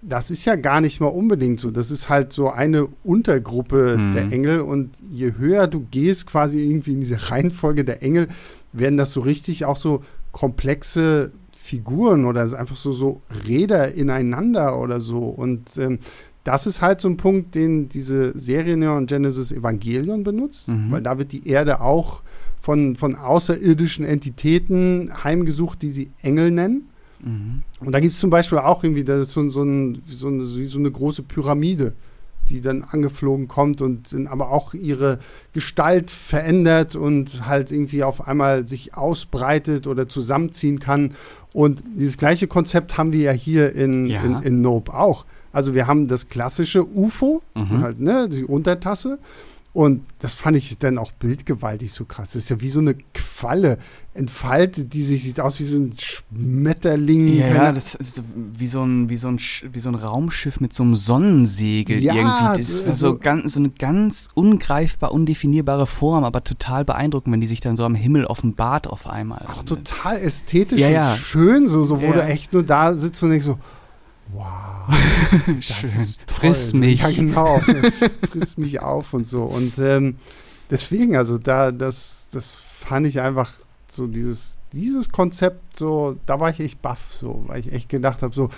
das 0.00 0.30
ist 0.30 0.44
ja 0.44 0.54
gar 0.54 0.80
nicht 0.80 1.00
mal 1.00 1.08
unbedingt 1.08 1.58
so. 1.58 1.72
Das 1.72 1.90
ist 1.90 2.08
halt 2.08 2.32
so 2.32 2.50
eine 2.50 2.86
Untergruppe 3.02 3.98
mhm. 3.98 4.12
der 4.12 4.30
Engel 4.30 4.60
und 4.60 4.90
je 5.02 5.32
höher 5.36 5.66
du 5.66 5.86
gehst, 5.90 6.26
quasi 6.26 6.64
irgendwie 6.70 6.92
in 6.92 7.00
diese 7.00 7.18
Reihenfolge 7.30 7.84
der 7.84 8.02
Engel, 8.02 8.28
werden 8.72 8.96
das 8.96 9.12
so 9.12 9.20
richtig 9.20 9.64
auch 9.64 9.76
so 9.76 10.04
komplexe 10.30 11.32
Figuren 11.50 12.24
oder 12.24 12.42
einfach 12.56 12.76
so, 12.76 12.92
so 12.92 13.20
Räder 13.48 13.92
ineinander 13.92 14.78
oder 14.78 15.00
so. 15.00 15.18
Und 15.18 15.76
ähm, 15.78 15.98
das 16.44 16.68
ist 16.68 16.80
halt 16.80 17.00
so 17.00 17.08
ein 17.08 17.16
Punkt, 17.16 17.56
den 17.56 17.88
diese 17.88 18.38
Serie 18.38 18.76
Neon 18.76 19.06
Genesis 19.06 19.50
Evangelion 19.50 20.22
benutzt, 20.22 20.68
mhm. 20.68 20.92
weil 20.92 21.02
da 21.02 21.18
wird 21.18 21.32
die 21.32 21.48
Erde 21.48 21.80
auch 21.80 22.22
von, 22.68 22.96
von 22.96 23.14
außerirdischen 23.14 24.04
Entitäten 24.04 25.10
heimgesucht, 25.24 25.80
die 25.80 25.88
sie 25.88 26.10
Engel 26.20 26.50
nennen. 26.50 26.90
Mhm. 27.18 27.62
Und 27.80 27.92
da 27.92 27.98
gibt 27.98 28.12
es 28.12 28.20
zum 28.20 28.28
Beispiel 28.28 28.58
auch 28.58 28.84
irgendwie 28.84 29.04
das 29.04 29.28
ist 29.28 29.30
so, 29.30 29.48
so, 29.48 29.62
ein, 29.62 30.02
so, 30.06 30.28
eine, 30.28 30.44
so 30.44 30.78
eine 30.78 30.90
große 30.90 31.22
Pyramide, 31.22 31.94
die 32.50 32.60
dann 32.60 32.84
angeflogen 32.84 33.48
kommt 33.48 33.80
und 33.80 34.14
aber 34.26 34.50
auch 34.50 34.74
ihre 34.74 35.18
Gestalt 35.54 36.10
verändert 36.10 36.94
und 36.94 37.48
halt 37.48 37.72
irgendwie 37.72 38.04
auf 38.04 38.28
einmal 38.28 38.68
sich 38.68 38.94
ausbreitet 38.98 39.86
oder 39.86 40.06
zusammenziehen 40.06 40.78
kann. 40.78 41.14
Und 41.54 41.82
dieses 41.96 42.18
gleiche 42.18 42.48
Konzept 42.48 42.98
haben 42.98 43.14
wir 43.14 43.22
ja 43.22 43.32
hier 43.32 43.74
in, 43.74 44.04
ja. 44.08 44.22
in, 44.22 44.42
in 44.42 44.60
Nope 44.60 44.92
auch. 44.92 45.24
Also 45.52 45.72
wir 45.72 45.86
haben 45.86 46.06
das 46.06 46.28
klassische 46.28 46.86
UFO, 46.86 47.40
mhm. 47.54 47.80
halt, 47.80 47.98
ne, 47.98 48.28
die 48.28 48.44
Untertasse. 48.44 49.18
Und 49.78 50.02
das 50.18 50.34
fand 50.34 50.56
ich 50.56 50.76
dann 50.78 50.98
auch 50.98 51.12
bildgewaltig 51.12 51.92
so 51.92 52.04
krass. 52.04 52.32
Das 52.32 52.42
ist 52.42 52.48
ja 52.48 52.60
wie 52.60 52.68
so 52.68 52.80
eine 52.80 52.96
Qualle 53.14 53.78
entfaltet, 54.12 54.92
die 54.92 55.04
sich 55.04 55.22
sieht 55.22 55.38
aus 55.38 55.60
wie 55.60 55.64
so 55.64 55.76
ein 55.76 55.94
Schmetterling. 55.96 57.38
Ja, 57.38 57.46
ja 57.46 57.72
das 57.72 57.94
ist 57.94 58.24
wie 58.34 58.66
so 58.66 58.82
ein 58.82 59.08
wie 59.08 59.16
so 59.16 59.28
ein 59.28 59.38
wie 59.38 59.78
so 59.78 59.88
ein 59.88 59.94
Raumschiff 59.94 60.58
mit 60.58 60.72
so 60.72 60.82
einem 60.82 60.96
Sonnensegel 60.96 62.02
ja, 62.02 62.12
irgendwie. 62.12 62.58
Das 62.60 62.70
ist 62.70 62.88
also, 62.88 63.10
so 63.10 63.18
ganz 63.18 63.52
so 63.52 63.60
eine 63.60 63.70
ganz 63.70 64.30
ungreifbar 64.34 65.12
undefinierbare 65.12 65.86
Form, 65.86 66.24
aber 66.24 66.42
total 66.42 66.84
beeindruckend, 66.84 67.32
wenn 67.32 67.40
die 67.40 67.46
sich 67.46 67.60
dann 67.60 67.76
so 67.76 67.84
am 67.84 67.94
Himmel 67.94 68.24
offenbart 68.24 68.88
auf 68.88 69.06
einmal. 69.06 69.46
Auch 69.46 69.62
total 69.62 70.18
ästhetisch 70.18 70.80
ja, 70.80 70.88
ja. 70.88 71.12
und 71.12 71.18
schön, 71.18 71.68
so, 71.68 71.84
so 71.84 72.02
wo 72.02 72.12
du 72.12 72.20
echt 72.24 72.52
nur 72.52 72.64
da 72.64 72.94
sitzt 72.96 73.22
und 73.22 73.30
denkst 73.30 73.46
so, 73.46 73.60
wow, 74.32 74.88
das, 75.46 75.64
Schön. 75.64 75.90
ist 75.90 76.20
toll. 76.26 76.36
Friss 76.36 76.72
mich. 76.72 77.00
Ja, 77.00 77.10
genau. 77.10 77.60
So, 77.64 77.74
friss 78.30 78.56
mich 78.58 78.80
auf 78.80 79.14
und 79.14 79.26
so. 79.26 79.42
Und 79.42 79.78
ähm, 79.78 80.16
deswegen, 80.70 81.16
also 81.16 81.38
da, 81.38 81.72
das, 81.72 82.28
das 82.32 82.54
fand 82.54 83.06
ich 83.06 83.20
einfach 83.20 83.52
so 83.90 84.06
dieses, 84.06 84.58
dieses 84.72 85.10
Konzept, 85.10 85.76
so, 85.76 86.16
da 86.26 86.40
war 86.40 86.50
ich 86.50 86.60
echt 86.60 86.82
baff, 86.82 87.12
so, 87.12 87.44
weil 87.46 87.60
ich 87.60 87.72
echt 87.72 87.88
gedacht 87.88 88.22
habe, 88.22 88.34
so, 88.34 88.50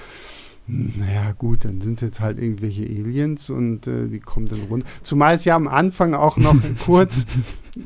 hm, 0.66 0.94
naja, 0.96 1.32
gut, 1.32 1.64
dann 1.64 1.80
sind 1.80 1.94
es 1.94 2.00
jetzt 2.00 2.20
halt 2.20 2.38
irgendwelche 2.38 2.84
Aliens 2.84 3.50
und 3.50 3.86
äh, 3.86 4.08
die 4.08 4.20
kommen 4.20 4.46
dann 4.46 4.62
runter. 4.62 4.86
Zumal 5.02 5.34
es 5.36 5.44
ja 5.44 5.56
am 5.56 5.68
Anfang 5.68 6.14
auch 6.14 6.36
noch 6.36 6.56
kurz 6.84 7.26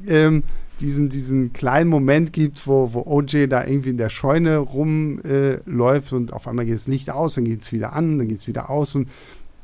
ähm, 0.06 0.42
diesen, 0.80 1.08
diesen 1.08 1.52
kleinen 1.52 1.88
Moment 1.88 2.32
gibt, 2.32 2.66
wo, 2.66 2.92
wo 2.92 3.02
OJ 3.06 3.46
da 3.46 3.64
irgendwie 3.64 3.90
in 3.90 3.96
der 3.96 4.08
Scheune 4.08 4.58
rumläuft 4.58 6.12
äh, 6.12 6.16
und 6.16 6.32
auf 6.32 6.48
einmal 6.48 6.66
geht 6.66 6.74
es 6.74 6.88
Licht 6.88 7.10
aus, 7.10 7.34
dann 7.34 7.44
geht 7.44 7.62
es 7.62 7.72
wieder 7.72 7.92
an, 7.92 8.18
dann 8.18 8.28
geht 8.28 8.38
es 8.38 8.48
wieder 8.48 8.70
aus 8.70 8.94
und 8.94 9.08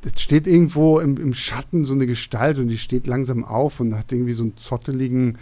es 0.04 0.20
steht 0.22 0.46
irgendwo 0.46 0.98
im, 0.98 1.16
im 1.16 1.34
Schatten 1.34 1.84
so 1.84 1.94
eine 1.94 2.06
Gestalt 2.06 2.58
und 2.58 2.68
die 2.68 2.78
steht 2.78 3.06
langsam 3.06 3.44
auf 3.44 3.80
und 3.80 3.96
hat 3.96 4.12
irgendwie 4.12 4.32
so 4.32 4.44
einen 4.44 4.56
zotteligen, 4.56 5.36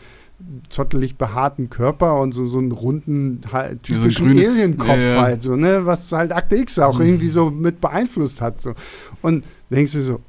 zottelig 0.69 1.17
behaarten 1.17 1.71
Körper 1.71 2.21
und 2.21 2.33
so, 2.33 2.45
so 2.47 2.59
einen 2.59 2.73
runden, 2.73 3.41
halt, 3.53 3.85
typischen 3.85 4.37
ja, 4.37 4.45
so 4.45 4.51
Alienkopf 4.51 4.89
ja, 4.89 4.97
ja. 4.97 5.21
halt, 5.21 5.43
so, 5.43 5.55
ne, 5.55 5.87
was 5.87 6.11
halt 6.11 6.33
Akte 6.33 6.57
X 6.57 6.79
auch 6.79 6.99
mhm. 6.99 7.07
irgendwie 7.07 7.29
so 7.29 7.51
mit 7.51 7.81
beeinflusst 7.81 8.41
hat. 8.41 8.61
So. 8.61 8.75
Und 9.23 9.45
denkst 9.71 9.93
du 9.93 10.03
so, 10.03 10.21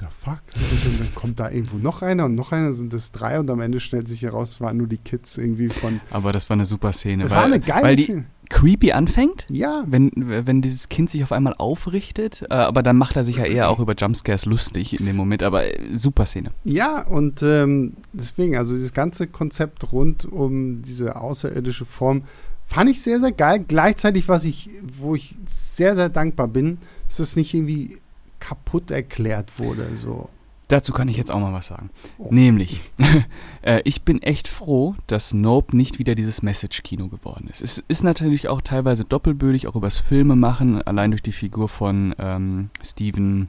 the 0.00 0.06
fuck? 0.18 0.40
Und 0.56 1.00
dann 1.00 1.14
kommt 1.14 1.40
da 1.40 1.50
irgendwo 1.50 1.76
noch 1.76 2.02
einer 2.02 2.24
und 2.24 2.34
noch 2.34 2.52
einer, 2.52 2.72
sind 2.72 2.92
es 2.94 3.12
drei 3.12 3.38
und 3.38 3.50
am 3.50 3.60
Ende 3.60 3.80
stellt 3.80 4.08
sich 4.08 4.22
heraus, 4.22 4.52
es 4.52 4.60
waren 4.60 4.76
nur 4.76 4.86
die 4.86 4.98
Kids 4.98 5.38
irgendwie 5.38 5.68
von. 5.68 6.00
Aber 6.10 6.32
das 6.32 6.48
war 6.50 6.54
eine 6.54 6.66
super 6.66 6.92
Szene. 6.92 7.24
Das 7.24 7.32
weil, 7.32 7.38
war 7.38 7.44
eine 7.44 7.60
geile 7.60 7.82
weil 7.82 7.96
die 7.96 8.04
Szene. 8.04 8.24
creepy 8.50 8.92
anfängt. 8.92 9.46
Ja. 9.48 9.84
Wenn, 9.86 10.10
wenn 10.14 10.62
dieses 10.62 10.88
Kind 10.88 11.10
sich 11.10 11.22
auf 11.22 11.32
einmal 11.32 11.54
aufrichtet, 11.58 12.42
äh, 12.50 12.54
aber 12.54 12.82
dann 12.82 12.96
macht 12.96 13.16
er 13.16 13.24
sich 13.24 13.36
ja 13.36 13.44
eher 13.44 13.70
auch 13.70 13.78
über 13.78 13.94
Jumpscares 13.94 14.46
lustig 14.46 14.98
in 14.98 15.06
dem 15.06 15.16
Moment, 15.16 15.42
aber 15.42 15.64
äh, 15.66 15.94
super 15.94 16.26
Szene. 16.26 16.50
Ja, 16.64 17.02
und 17.02 17.42
ähm, 17.42 17.94
deswegen, 18.12 18.56
also 18.56 18.74
dieses 18.74 18.92
ganze 18.92 19.26
Konzept 19.26 19.92
rund 19.92 20.24
um 20.24 20.82
diese 20.82 21.16
außerirdische 21.16 21.84
Form 21.84 22.24
fand 22.66 22.90
ich 22.90 23.02
sehr, 23.02 23.20
sehr 23.20 23.32
geil. 23.32 23.64
Gleichzeitig, 23.66 24.28
was 24.28 24.44
ich, 24.44 24.70
wo 24.98 25.14
ich 25.14 25.36
sehr, 25.46 25.94
sehr 25.94 26.08
dankbar 26.08 26.48
bin, 26.48 26.78
ist 27.08 27.20
es 27.20 27.36
nicht 27.36 27.54
irgendwie 27.54 27.98
kaputt 28.44 28.90
erklärt 28.90 29.58
wurde. 29.58 29.96
So. 29.96 30.28
Dazu 30.68 30.92
kann 30.92 31.08
ich 31.08 31.16
jetzt 31.16 31.30
auch 31.30 31.40
mal 31.40 31.52
was 31.52 31.66
sagen. 31.66 31.90
Oh. 32.18 32.28
Nämlich, 32.30 32.80
äh, 33.62 33.80
ich 33.84 34.02
bin 34.02 34.22
echt 34.22 34.48
froh, 34.48 34.94
dass 35.06 35.34
Nope 35.34 35.76
nicht 35.76 35.98
wieder 35.98 36.14
dieses 36.14 36.42
Message-Kino 36.42 37.08
geworden 37.08 37.48
ist. 37.50 37.62
Es 37.62 37.82
ist 37.88 38.02
natürlich 38.02 38.48
auch 38.48 38.60
teilweise 38.60 39.04
doppelbödig, 39.04 39.66
auch 39.66 39.76
übers 39.76 39.98
Filme 39.98 40.36
machen, 40.36 40.82
allein 40.82 41.10
durch 41.10 41.22
die 41.22 41.32
Figur 41.32 41.68
von 41.68 42.14
ähm, 42.18 42.70
Steven. 42.82 43.48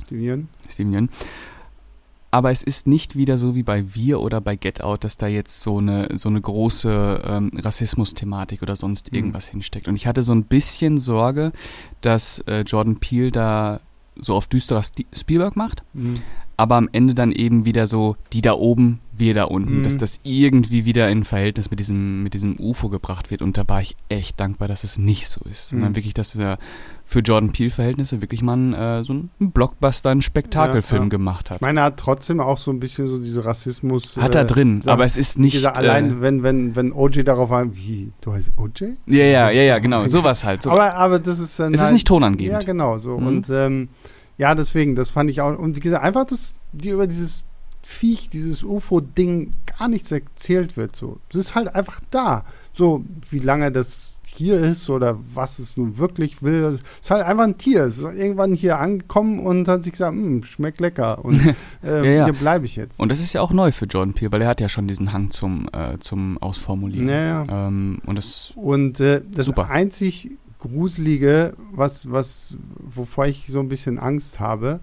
Steven 0.00 0.48
Steven 0.68 0.92
Yeun. 0.92 1.08
Aber 2.30 2.50
es 2.50 2.62
ist 2.62 2.86
nicht 2.86 3.16
wieder 3.16 3.38
so 3.38 3.54
wie 3.54 3.62
bei 3.62 3.94
Wir 3.94 4.20
oder 4.20 4.40
bei 4.40 4.54
Get 4.54 4.82
Out, 4.82 5.02
dass 5.02 5.16
da 5.16 5.26
jetzt 5.28 5.62
so 5.62 5.78
eine, 5.78 6.08
so 6.16 6.28
eine 6.28 6.40
große 6.40 7.22
ähm, 7.24 7.50
Rassismus-Thematik 7.56 8.62
oder 8.62 8.76
sonst 8.76 9.10
mhm. 9.10 9.16
irgendwas 9.16 9.48
mhm. 9.48 9.58
hinsteckt. 9.58 9.88
Und 9.88 9.96
ich 9.96 10.06
hatte 10.06 10.22
so 10.22 10.34
ein 10.34 10.44
bisschen 10.44 10.98
Sorge, 10.98 11.52
dass 12.02 12.40
äh, 12.40 12.60
Jordan 12.60 12.98
Peele 12.98 13.30
da 13.30 13.80
so 14.20 14.34
auf 14.34 14.46
düsterer 14.46 14.82
Spielberg 15.12 15.56
macht, 15.56 15.82
mhm. 15.94 16.20
aber 16.56 16.76
am 16.76 16.88
Ende 16.92 17.14
dann 17.14 17.32
eben 17.32 17.64
wieder 17.64 17.86
so 17.86 18.16
die 18.32 18.42
da 18.42 18.52
oben, 18.52 19.00
wir 19.12 19.34
da 19.34 19.44
unten, 19.44 19.80
mhm. 19.80 19.84
dass 19.84 19.98
das 19.98 20.20
irgendwie 20.22 20.84
wieder 20.84 21.10
in 21.10 21.24
Verhältnis 21.24 21.70
mit 21.70 21.80
diesem, 21.80 22.22
mit 22.22 22.34
diesem 22.34 22.58
UFO 22.58 22.88
gebracht 22.88 23.30
wird. 23.30 23.42
Und 23.42 23.56
da 23.56 23.68
war 23.68 23.80
ich 23.80 23.96
echt 24.08 24.38
dankbar, 24.38 24.68
dass 24.68 24.84
es 24.84 24.98
nicht 24.98 25.28
so 25.28 25.40
ist, 25.48 25.68
sondern 25.68 25.92
mhm. 25.92 25.96
wirklich, 25.96 26.14
dass 26.14 26.36
er 26.36 26.58
für 27.08 27.20
Jordan 27.20 27.52
Peele-Verhältnisse 27.52 28.20
wirklich 28.20 28.42
mal 28.42 28.74
äh, 28.74 29.02
so 29.02 29.14
einen 29.14 29.30
Blockbuster, 29.38 30.10
einen 30.10 30.20
Spektakelfilm 30.20 31.04
ja, 31.04 31.06
ja. 31.06 31.08
gemacht 31.08 31.50
hat. 31.50 31.56
Ich 31.56 31.62
meine, 31.62 31.80
er 31.80 31.86
hat 31.86 31.96
trotzdem 31.96 32.38
auch 32.38 32.58
so 32.58 32.70
ein 32.70 32.80
bisschen 32.80 33.08
so 33.08 33.18
diese 33.18 33.46
Rassismus. 33.46 34.18
Hat 34.18 34.34
er 34.34 34.42
äh, 34.42 34.46
drin, 34.46 34.82
aber 34.84 35.06
es 35.06 35.16
ist 35.16 35.38
nicht. 35.38 35.54
Dieser, 35.54 35.74
allein, 35.74 36.18
äh, 36.18 36.20
wenn, 36.20 36.42
wenn, 36.42 36.76
wenn 36.76 36.92
OJ 36.92 37.22
darauf 37.22 37.48
war, 37.48 37.74
wie, 37.74 38.12
du 38.20 38.34
heißt 38.34 38.52
OJ? 38.58 38.90
Ja, 39.06 39.24
ja, 39.24 39.50
ja, 39.50 39.62
ja, 39.62 39.78
genau, 39.78 40.06
sowas 40.06 40.44
halt. 40.44 40.62
So. 40.62 40.70
Aber, 40.70 40.92
aber 40.92 41.18
das 41.18 41.38
ist 41.38 41.58
dann. 41.58 41.72
Es 41.72 41.80
halt, 41.80 41.88
ist 41.88 41.92
nicht 41.94 42.06
tonangebend. 42.06 42.52
Ja, 42.52 42.60
genau, 42.60 42.98
so. 42.98 43.18
Mhm. 43.18 43.26
Und 43.26 43.48
ähm, 43.48 43.88
ja, 44.36 44.54
deswegen, 44.54 44.94
das 44.94 45.08
fand 45.08 45.30
ich 45.30 45.40
auch. 45.40 45.58
Und 45.58 45.76
wie 45.76 45.80
gesagt, 45.80 46.04
einfach, 46.04 46.26
dass 46.26 46.52
dir 46.72 46.92
über 46.92 47.06
dieses 47.06 47.46
Viech, 47.82 48.28
dieses 48.28 48.62
UFO-Ding 48.62 49.54
gar 49.78 49.88
nichts 49.88 50.12
erzählt 50.12 50.76
wird. 50.76 50.94
So. 50.94 51.20
Es 51.30 51.36
ist 51.36 51.54
halt 51.54 51.74
einfach 51.74 52.00
da. 52.10 52.44
So, 52.74 53.02
wie 53.30 53.38
lange 53.38 53.72
das 53.72 54.17
Tier 54.38 54.60
ist 54.60 54.88
oder 54.88 55.18
was 55.34 55.58
es 55.58 55.76
nun 55.76 55.98
wirklich 55.98 56.44
will. 56.44 56.62
Es 56.62 56.80
ist 57.00 57.10
halt 57.10 57.26
einfach 57.26 57.42
ein 57.42 57.58
Tier. 57.58 57.86
Es 57.86 57.98
ist 57.98 58.04
irgendwann 58.04 58.54
hier 58.54 58.78
angekommen 58.78 59.40
und 59.40 59.66
hat 59.66 59.82
sich 59.82 59.92
gesagt, 59.92 60.14
hm, 60.14 60.44
schmeckt 60.44 60.80
lecker 60.80 61.24
und 61.24 61.44
äh, 61.82 62.04
ja, 62.04 62.04
ja. 62.04 62.24
hier 62.26 62.34
bleibe 62.34 62.64
ich 62.64 62.76
jetzt. 62.76 63.00
Und 63.00 63.10
das 63.10 63.18
ist 63.18 63.32
ja 63.32 63.40
auch 63.40 63.52
neu 63.52 63.72
für 63.72 63.86
Jordan 63.86 64.14
Peele, 64.14 64.30
weil 64.30 64.42
er 64.42 64.48
hat 64.48 64.60
ja 64.60 64.68
schon 64.68 64.86
diesen 64.86 65.12
Hang 65.12 65.32
zum, 65.32 65.68
äh, 65.72 65.96
zum 65.98 66.38
Ausformulieren. 66.38 67.08
Ja, 67.08 67.66
ähm, 67.66 67.98
und 68.06 68.16
das, 68.16 68.52
und, 68.54 69.00
äh, 69.00 69.22
das 69.28 69.46
super. 69.46 69.70
einzig 69.70 70.30
Gruselige, 70.60 71.54
was, 71.72 72.08
was, 72.08 72.56
wovor 72.78 73.26
ich 73.26 73.48
so 73.48 73.58
ein 73.58 73.68
bisschen 73.68 73.98
Angst 73.98 74.38
habe, 74.38 74.78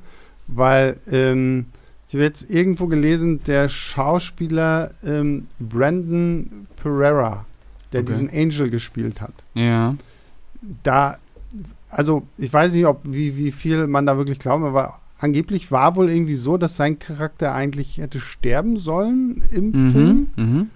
weil 0.47 0.97
ähm, 1.09 1.67
ich 2.07 2.13
habe 2.13 2.23
jetzt 2.23 2.49
irgendwo 2.49 2.87
gelesen, 2.87 3.39
der 3.47 3.69
Schauspieler 3.69 4.91
ähm, 5.01 5.47
Brandon 5.59 6.67
Pereira, 6.75 7.45
der 7.95 8.03
okay. 8.03 8.11
diesen 8.11 8.29
Angel 8.29 8.69
gespielt 8.69 9.21
hat. 9.21 9.33
Ja. 9.53 9.95
Da, 10.83 11.17
also 11.89 12.23
ich 12.37 12.51
weiß 12.51 12.73
nicht, 12.73 12.85
ob 12.85 12.99
wie, 13.05 13.37
wie 13.37 13.53
viel 13.53 13.87
man 13.87 14.05
da 14.05 14.17
wirklich 14.17 14.37
glaubt, 14.37 14.65
aber 14.65 14.99
angeblich 15.17 15.71
war 15.71 15.95
wohl 15.95 16.09
irgendwie 16.09 16.35
so, 16.35 16.57
dass 16.57 16.75
sein 16.75 16.99
Charakter 16.99 17.53
eigentlich 17.53 17.97
hätte 17.97 18.19
sterben 18.19 18.75
sollen 18.75 19.41
im 19.51 19.71
mhm, 19.71 19.91
Film. 19.91 20.27
Mhm. 20.35 20.69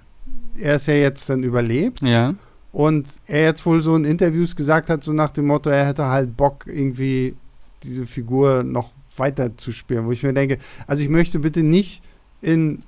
Er 0.58 0.76
ist 0.76 0.88
ja 0.88 0.94
jetzt 0.94 1.30
dann 1.30 1.44
überlebt. 1.44 2.02
Ja. 2.02 2.36
Und 2.72 3.08
er 3.28 3.44
jetzt 3.44 3.66
wohl 3.66 3.82
so 3.82 3.96
in 3.98 4.06
Interviews 4.06 4.56
gesagt 4.56 4.90
hat, 4.90 5.04
so 5.04 5.12
nach 5.12 5.32
dem 5.32 5.48
Motto, 5.48 5.70
er 5.70 5.88
hätte 5.88 6.06
halt 6.06 6.38
Bock, 6.38 6.68
irgendwie 6.68 7.36
diese 7.84 8.06
Figur 8.06 8.64
noch 8.64 8.92
weiter 9.18 9.58
zu 9.58 9.74
spielen. 9.74 10.06
Wo 10.06 10.12
ich 10.14 10.24
mir 10.24 10.34
denke, 10.34 10.58
also 10.88 11.04
ich 11.04 11.10
möchte 11.10 11.40
bitte 11.40 11.64
nicht 11.64 12.02
in 12.42 12.84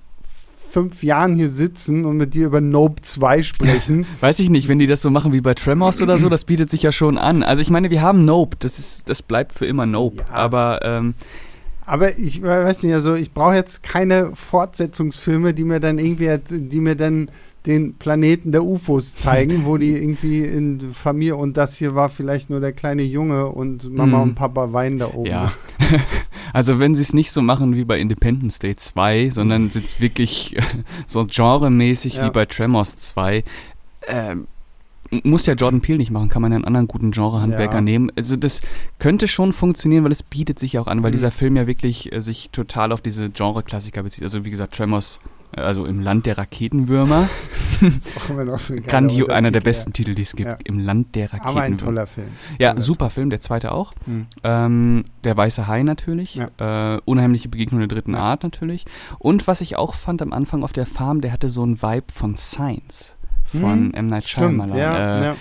fünf 0.72 1.04
Jahren 1.04 1.36
hier 1.36 1.50
sitzen 1.50 2.06
und 2.06 2.18
mit 2.18 2.34
dir 2.34 2.46
über 2.46 2.62
Nope 2.62 3.02
2 3.02 3.44
sprechen. 3.44 4.06
Weiß 4.22 4.40
ich 4.40 4.50
nicht, 4.50 4.68
wenn 4.68 4.80
die 4.80 4.88
das 4.88 5.02
so 5.02 5.10
machen 5.10 5.34
wie 5.34 5.42
bei 5.42 5.54
Tremors 5.54 6.02
oder 6.02 6.18
so, 6.18 6.30
das 6.30 6.46
bietet 6.46 6.70
sich 6.70 6.84
ja 6.84 6.92
schon 6.92 7.18
an. 7.18 7.44
Also 7.44 7.62
ich 7.62 7.70
meine, 7.70 7.92
wir 7.92 8.02
haben 8.02 8.24
Nope, 8.26 8.58
das 8.60 8.80
ist, 8.80 9.10
das 9.10 9.22
bleibt 9.22 9.54
für 9.54 9.66
immer 9.66 9.86
Nope. 9.86 10.24
Ja. 10.28 10.34
Aber 10.34 10.80
ähm, 10.84 11.14
aber 11.84 12.18
ich 12.18 12.42
weiß 12.42 12.84
nicht, 12.84 12.94
also 12.94 13.16
ich 13.16 13.34
brauche 13.34 13.56
jetzt 13.56 13.84
keine 13.84 14.36
Fortsetzungsfilme, 14.36 15.54
die 15.54 15.64
mir 15.64 15.80
dann 15.80 16.00
irgendwie, 16.00 16.38
die 16.50 16.80
mir 16.80 16.96
dann 16.96 17.30
den 17.66 17.96
Planeten 17.96 18.52
der 18.52 18.64
UFOs 18.64 19.16
zeigen, 19.16 19.62
wo 19.66 19.78
die 19.78 19.92
irgendwie 19.92 20.44
in 20.44 20.94
Familie 20.94 21.36
und 21.36 21.58
das 21.58 21.78
hier 21.78 21.96
war 21.96 22.10
vielleicht 22.10 22.50
nur 22.50 22.60
der 22.60 22.74
kleine 22.74 23.04
Junge 23.04 23.48
und 23.48 23.92
Mama 23.94 24.20
mm. 24.20 24.22
und 24.22 24.36
Papa 24.36 24.74
weinen 24.74 24.98
da 24.98 25.14
oben. 25.14 25.30
Ja. 25.30 25.52
Also 26.54 26.80
wenn 26.80 26.96
sie 26.96 27.02
es 27.02 27.14
nicht 27.14 27.32
so 27.32 27.42
machen 27.42 27.76
wie 27.76 27.86
bei 27.86 28.00
Independence 28.00 28.60
Day 28.60 28.76
2, 28.76 29.30
sondern 29.30 29.70
sind 29.70 29.86
es 29.86 30.02
wirklich 30.02 30.58
so 31.06 31.26
genremäßig 31.26 32.16
ja. 32.16 32.26
wie 32.26 32.30
bei 32.30 32.46
Tremors 32.46 32.98
2, 32.98 33.44
ähm, 34.08 34.48
muss 35.24 35.46
ja 35.46 35.54
Jordan 35.54 35.82
Peele 35.82 35.98
nicht 35.98 36.12
machen, 36.12 36.30
kann 36.30 36.42
man 36.42 36.52
ja 36.52 36.56
einen 36.56 36.66
anderen 36.66 36.88
guten 36.88 37.12
Genrehandwerker 37.12 37.76
ja. 37.76 37.82
nehmen. 37.82 38.12
Also 38.16 38.38
das 38.38 38.62
könnte 38.98 39.28
schon 39.28 39.52
funktionieren, 39.52 40.04
weil 40.04 40.12
es 40.12 40.24
bietet 40.24 40.58
sich 40.58 40.74
ja 40.74 40.82
auch 40.82 40.88
an, 40.88 41.04
weil 41.04 41.12
mhm. 41.12 41.16
dieser 41.16 41.32
Film 41.32 41.58
ja 41.58 41.68
wirklich 41.68 42.12
äh, 42.14 42.22
sich 42.22 42.50
total 42.52 42.92
auf 42.92 43.02
diese 43.02 43.30
Genre-Klassiker 43.30 44.04
bezieht. 44.04 44.24
Also 44.24 44.46
wie 44.46 44.52
gesagt, 44.52 44.76
Tremors, 44.76 45.20
äh, 45.24 45.41
also 45.54 45.86
im 45.86 46.00
Land 46.02 46.26
der 46.26 46.38
Raketenwürmer. 46.38 47.30
so 48.58 48.76
Grandio, 48.88 49.28
einer 49.28 49.52
der 49.52 49.62
besten 49.62 49.94
Titel, 49.94 50.14
die 50.14 50.22
es 50.22 50.36
gibt. 50.36 50.50
Ja. 50.50 50.58
Im 50.64 50.80
Land 50.80 51.16
der 51.16 51.34
Raketenwürmer. 51.34 51.50
Aber 51.50 51.62
ein 51.62 51.78
toller 51.78 52.08
Film. 52.08 52.28
Ja, 52.60 52.72
toller 52.72 52.82
super 52.82 53.10
Film, 53.10 53.30
der 53.30 53.42
zweite 53.42 53.72
auch. 53.72 53.94
Mhm. 54.06 54.28
Ähm, 54.44 55.04
der 55.24 55.36
Weiße 55.36 55.68
Hai 55.68 55.84
natürlich. 55.84 56.36
Ja. 56.36 56.96
Äh, 56.96 57.02
Unheimliche 57.06 57.50
Begegnung 57.50 57.80
der 57.80 57.88
dritten 57.88 58.16
Art 58.16 58.44
natürlich. 58.44 58.86
Und 59.20 59.48
was 59.48 59.62
ich 59.62 59.78
auch 59.78 59.96
fand 59.96 60.22
am 60.22 60.34
Anfang 60.34 60.64
auf 60.64 60.74
der 60.74 60.86
Farm, 60.86 61.22
der 61.22 61.32
hatte 61.32 61.50
so 61.50 61.64
einen 61.64 61.82
Vibe 61.82 62.14
von 62.14 62.38
Science 62.38 63.18
von 63.46 63.62
hm, 63.62 63.94
M. 63.94 64.08
Night 64.08 64.28
Shyamalan. 64.28 64.78
Ja, 64.78 65.20
äh, 65.20 65.24
ja. 65.24 65.36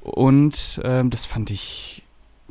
Und 0.00 0.80
ähm, 0.84 1.10
das 1.10 1.26
fand 1.26 1.50
ich 1.50 2.04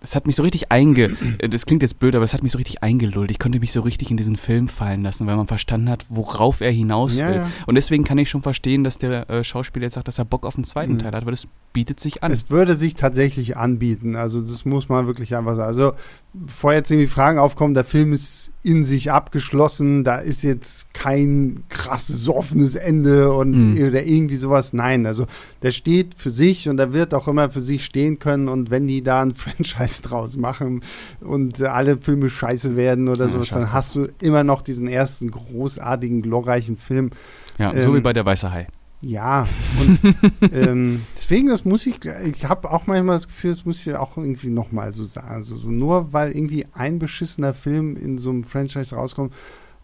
das 0.07 0.15
hat 0.15 0.25
mich 0.25 0.37
so 0.37 0.43
richtig 0.43 0.71
einge. 0.71 1.11
Das 1.49 1.65
klingt 1.65 1.81
jetzt 1.81 1.99
blöd, 1.99 2.15
aber 2.15 2.23
es 2.23 2.33
hat 2.33 2.41
mich 2.41 2.53
so 2.53 2.57
richtig 2.57 2.81
eingelullt. 2.81 3.29
Ich 3.29 3.39
konnte 3.39 3.59
mich 3.59 3.73
so 3.73 3.81
richtig 3.81 4.09
in 4.09 4.15
diesen 4.15 4.37
Film 4.37 4.69
fallen 4.69 5.03
lassen, 5.03 5.27
weil 5.27 5.35
man 5.35 5.47
verstanden 5.47 5.89
hat, 5.89 6.05
worauf 6.07 6.61
er 6.61 6.71
hinaus 6.71 7.17
will. 7.17 7.35
Ja. 7.35 7.47
Und 7.65 7.75
deswegen 7.75 8.05
kann 8.05 8.17
ich 8.17 8.29
schon 8.29 8.41
verstehen, 8.41 8.85
dass 8.85 8.97
der 8.97 9.29
äh, 9.29 9.43
Schauspieler 9.43 9.83
jetzt 9.83 9.95
sagt, 9.95 10.07
dass 10.07 10.17
er 10.17 10.23
Bock 10.23 10.45
auf 10.45 10.55
den 10.55 10.63
zweiten 10.63 10.93
mhm. 10.93 10.99
Teil 10.99 11.11
hat, 11.11 11.25
weil 11.25 11.33
es 11.33 11.47
bietet 11.73 11.99
sich 11.99 12.23
an. 12.23 12.31
Es 12.31 12.49
würde 12.49 12.77
sich 12.77 12.95
tatsächlich 12.95 13.57
anbieten. 13.57 14.15
Also, 14.15 14.39
das 14.41 14.63
muss 14.63 14.87
man 14.87 15.07
wirklich 15.07 15.35
einfach 15.35 15.57
sagen. 15.57 15.67
Also, 15.67 15.93
bevor 16.33 16.73
jetzt 16.73 16.91
irgendwie 16.91 17.07
Fragen 17.07 17.39
aufkommen, 17.39 17.73
der 17.73 17.83
Film 17.83 18.13
ist 18.13 18.51
in 18.63 18.83
sich 18.83 19.11
abgeschlossen, 19.11 20.03
da 20.03 20.17
ist 20.17 20.43
jetzt 20.43 20.93
kein 20.93 21.63
krasses 21.69 22.27
offenes 22.27 22.75
Ende 22.75 23.31
und 23.31 23.75
mhm. 23.75 23.87
oder 23.87 24.03
irgendwie 24.03 24.35
sowas. 24.35 24.73
Nein, 24.73 25.05
also 25.05 25.25
der 25.61 25.71
steht 25.71 26.15
für 26.15 26.29
sich 26.29 26.69
und 26.69 26.79
er 26.79 26.93
wird 26.93 27.13
auch 27.13 27.27
immer 27.27 27.49
für 27.49 27.61
sich 27.61 27.85
stehen 27.85 28.19
können 28.19 28.47
und 28.47 28.69
wenn 28.69 28.87
die 28.87 29.01
da 29.01 29.21
ein 29.21 29.35
Franchise 29.35 30.01
draus 30.01 30.37
machen 30.37 30.81
und 31.21 31.61
alle 31.63 31.97
Filme 31.97 32.29
scheiße 32.29 32.75
werden 32.75 33.07
oder 33.07 33.25
ja, 33.25 33.31
sowas, 33.31 33.49
dann 33.49 33.73
hast 33.73 33.95
du 33.95 34.07
immer 34.21 34.43
noch 34.43 34.61
diesen 34.61 34.87
ersten 34.87 35.31
großartigen, 35.31 36.21
glorreichen 36.21 36.77
Film. 36.77 37.11
Ja, 37.57 37.73
ähm, 37.73 37.81
so 37.81 37.93
wie 37.93 37.97
ähm, 37.97 38.03
bei 38.03 38.13
der 38.13 38.25
Weiße 38.25 38.51
Hai. 38.51 38.67
Ja, 38.99 39.47
und 39.79 39.99
ähm, 40.53 41.03
deswegen, 41.15 41.47
das 41.47 41.65
muss 41.65 41.85
ich, 41.85 41.99
ich 42.05 42.45
habe 42.45 42.71
auch 42.71 42.87
manchmal 42.87 43.15
das 43.15 43.27
Gefühl, 43.27 43.51
das 43.51 43.63
muss 43.65 43.85
ich 43.85 43.95
auch 43.95 44.17
irgendwie 44.17 44.49
nochmal 44.49 44.91
so 44.91 45.03
sagen. 45.03 45.29
Also 45.29 45.55
so 45.55 45.69
nur 45.69 46.13
weil 46.13 46.31
irgendwie 46.31 46.65
ein 46.73 46.97
beschissener 46.97 47.53
Film 47.53 47.95
in 47.95 48.17
so 48.17 48.31
einem 48.31 48.43
Franchise 48.43 48.95
rauskommt 48.95 49.33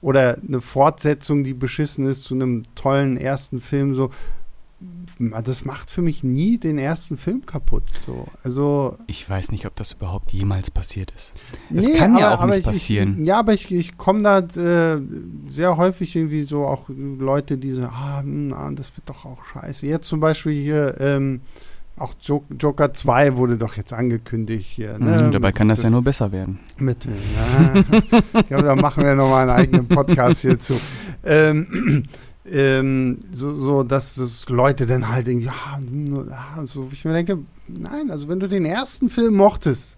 oder 0.02 0.40
eine 0.46 0.62
Fortsetzung, 0.62 1.44
die 1.44 1.54
beschissen 1.54 2.08
ist 2.08 2.24
zu 2.24 2.34
einem 2.34 2.64
tollen 2.76 3.18
ersten 3.18 3.62
Film, 3.62 3.94
so, 3.94 4.10
das 5.20 5.66
macht 5.66 5.92
für 5.92 6.02
mich 6.02 6.24
nie 6.24 6.58
den 6.58 6.78
ersten 6.78 7.18
Film 7.18 7.46
kaputt. 7.46 7.84
So. 8.00 8.28
Also, 8.44 8.98
ich 9.08 9.30
weiß 9.30 9.52
nicht, 9.52 9.66
ob 9.66 9.76
das 9.76 9.94
überhaupt 9.94 10.34
jemals 10.34 10.72
passiert 10.72 11.12
ist. 11.12 11.34
Das 11.70 11.88
nee, 11.88 11.98
kann 11.98 12.18
ja 12.18 12.32
aber, 12.32 12.44
auch 12.44 12.48
nicht 12.48 12.60
ich, 12.60 12.66
passieren. 12.66 13.18
Ich, 13.22 13.28
ja, 13.28 13.40
aber 13.40 13.54
ich, 13.54 13.72
ich 13.72 13.98
komme 13.98 14.24
da 14.24 14.40
äh, 14.40 15.02
sehr 15.48 15.78
häufig 15.78 16.16
irgendwie 16.16 16.44
so 16.44 16.66
auch 16.66 16.90
Leute, 16.90 17.58
die 17.58 17.72
so, 17.72 17.84
ah, 17.84 18.22
hm, 18.22 18.54
ah, 18.54 18.72
das 18.72 18.96
wird 18.98 19.10
doch 19.10 19.26
auch 19.26 19.46
scheiße. 19.46 19.86
Jetzt 19.86 20.08
zum 20.08 20.20
Beispiel 20.20 20.54
hier, 20.54 20.96
ähm, 21.00 21.42
auch 21.96 22.16
Joker 22.60 22.92
2 22.92 23.36
wurde 23.36 23.58
doch 23.58 23.78
jetzt 23.78 23.94
angekündigt 23.94 24.68
hier. 24.68 24.98
Ne? 24.98 25.24
Mhm, 25.24 25.32
dabei 25.32 25.52
kann 25.52 25.68
das, 25.68 25.80
das, 25.80 25.84
ja 25.84 25.90
nur 25.92 26.02
besser 26.02 26.32
werden. 26.32 26.60
Mit, 26.78 27.06
ja. 27.06 27.74
ich 28.40 28.48
glaube, 28.48 28.64
da 28.64 28.76
machen 28.76 29.04
wir 29.04 29.14
nochmal 29.14 29.48
einen 29.48 29.60
eigenen 29.60 29.88
Podcast 29.88 30.42
hierzu. 30.42 30.74
Ähm, 31.24 32.06
ähm, 32.50 33.20
so, 33.32 33.56
so, 33.56 33.84
dass 33.84 34.16
das 34.16 34.50
Leute 34.50 34.86
dann 34.86 35.10
halt 35.10 35.28
irgendwie, 35.28 35.48
ja, 35.48 36.66
so, 36.66 36.90
ich 36.92 37.06
mir 37.06 37.14
denke, 37.14 37.40
nein, 37.68 38.12
also 38.12 38.28
wenn 38.28 38.40
du 38.40 38.48
den 38.48 38.66
ersten 38.66 39.10
Film 39.10 39.36
mochtest, 39.36 39.98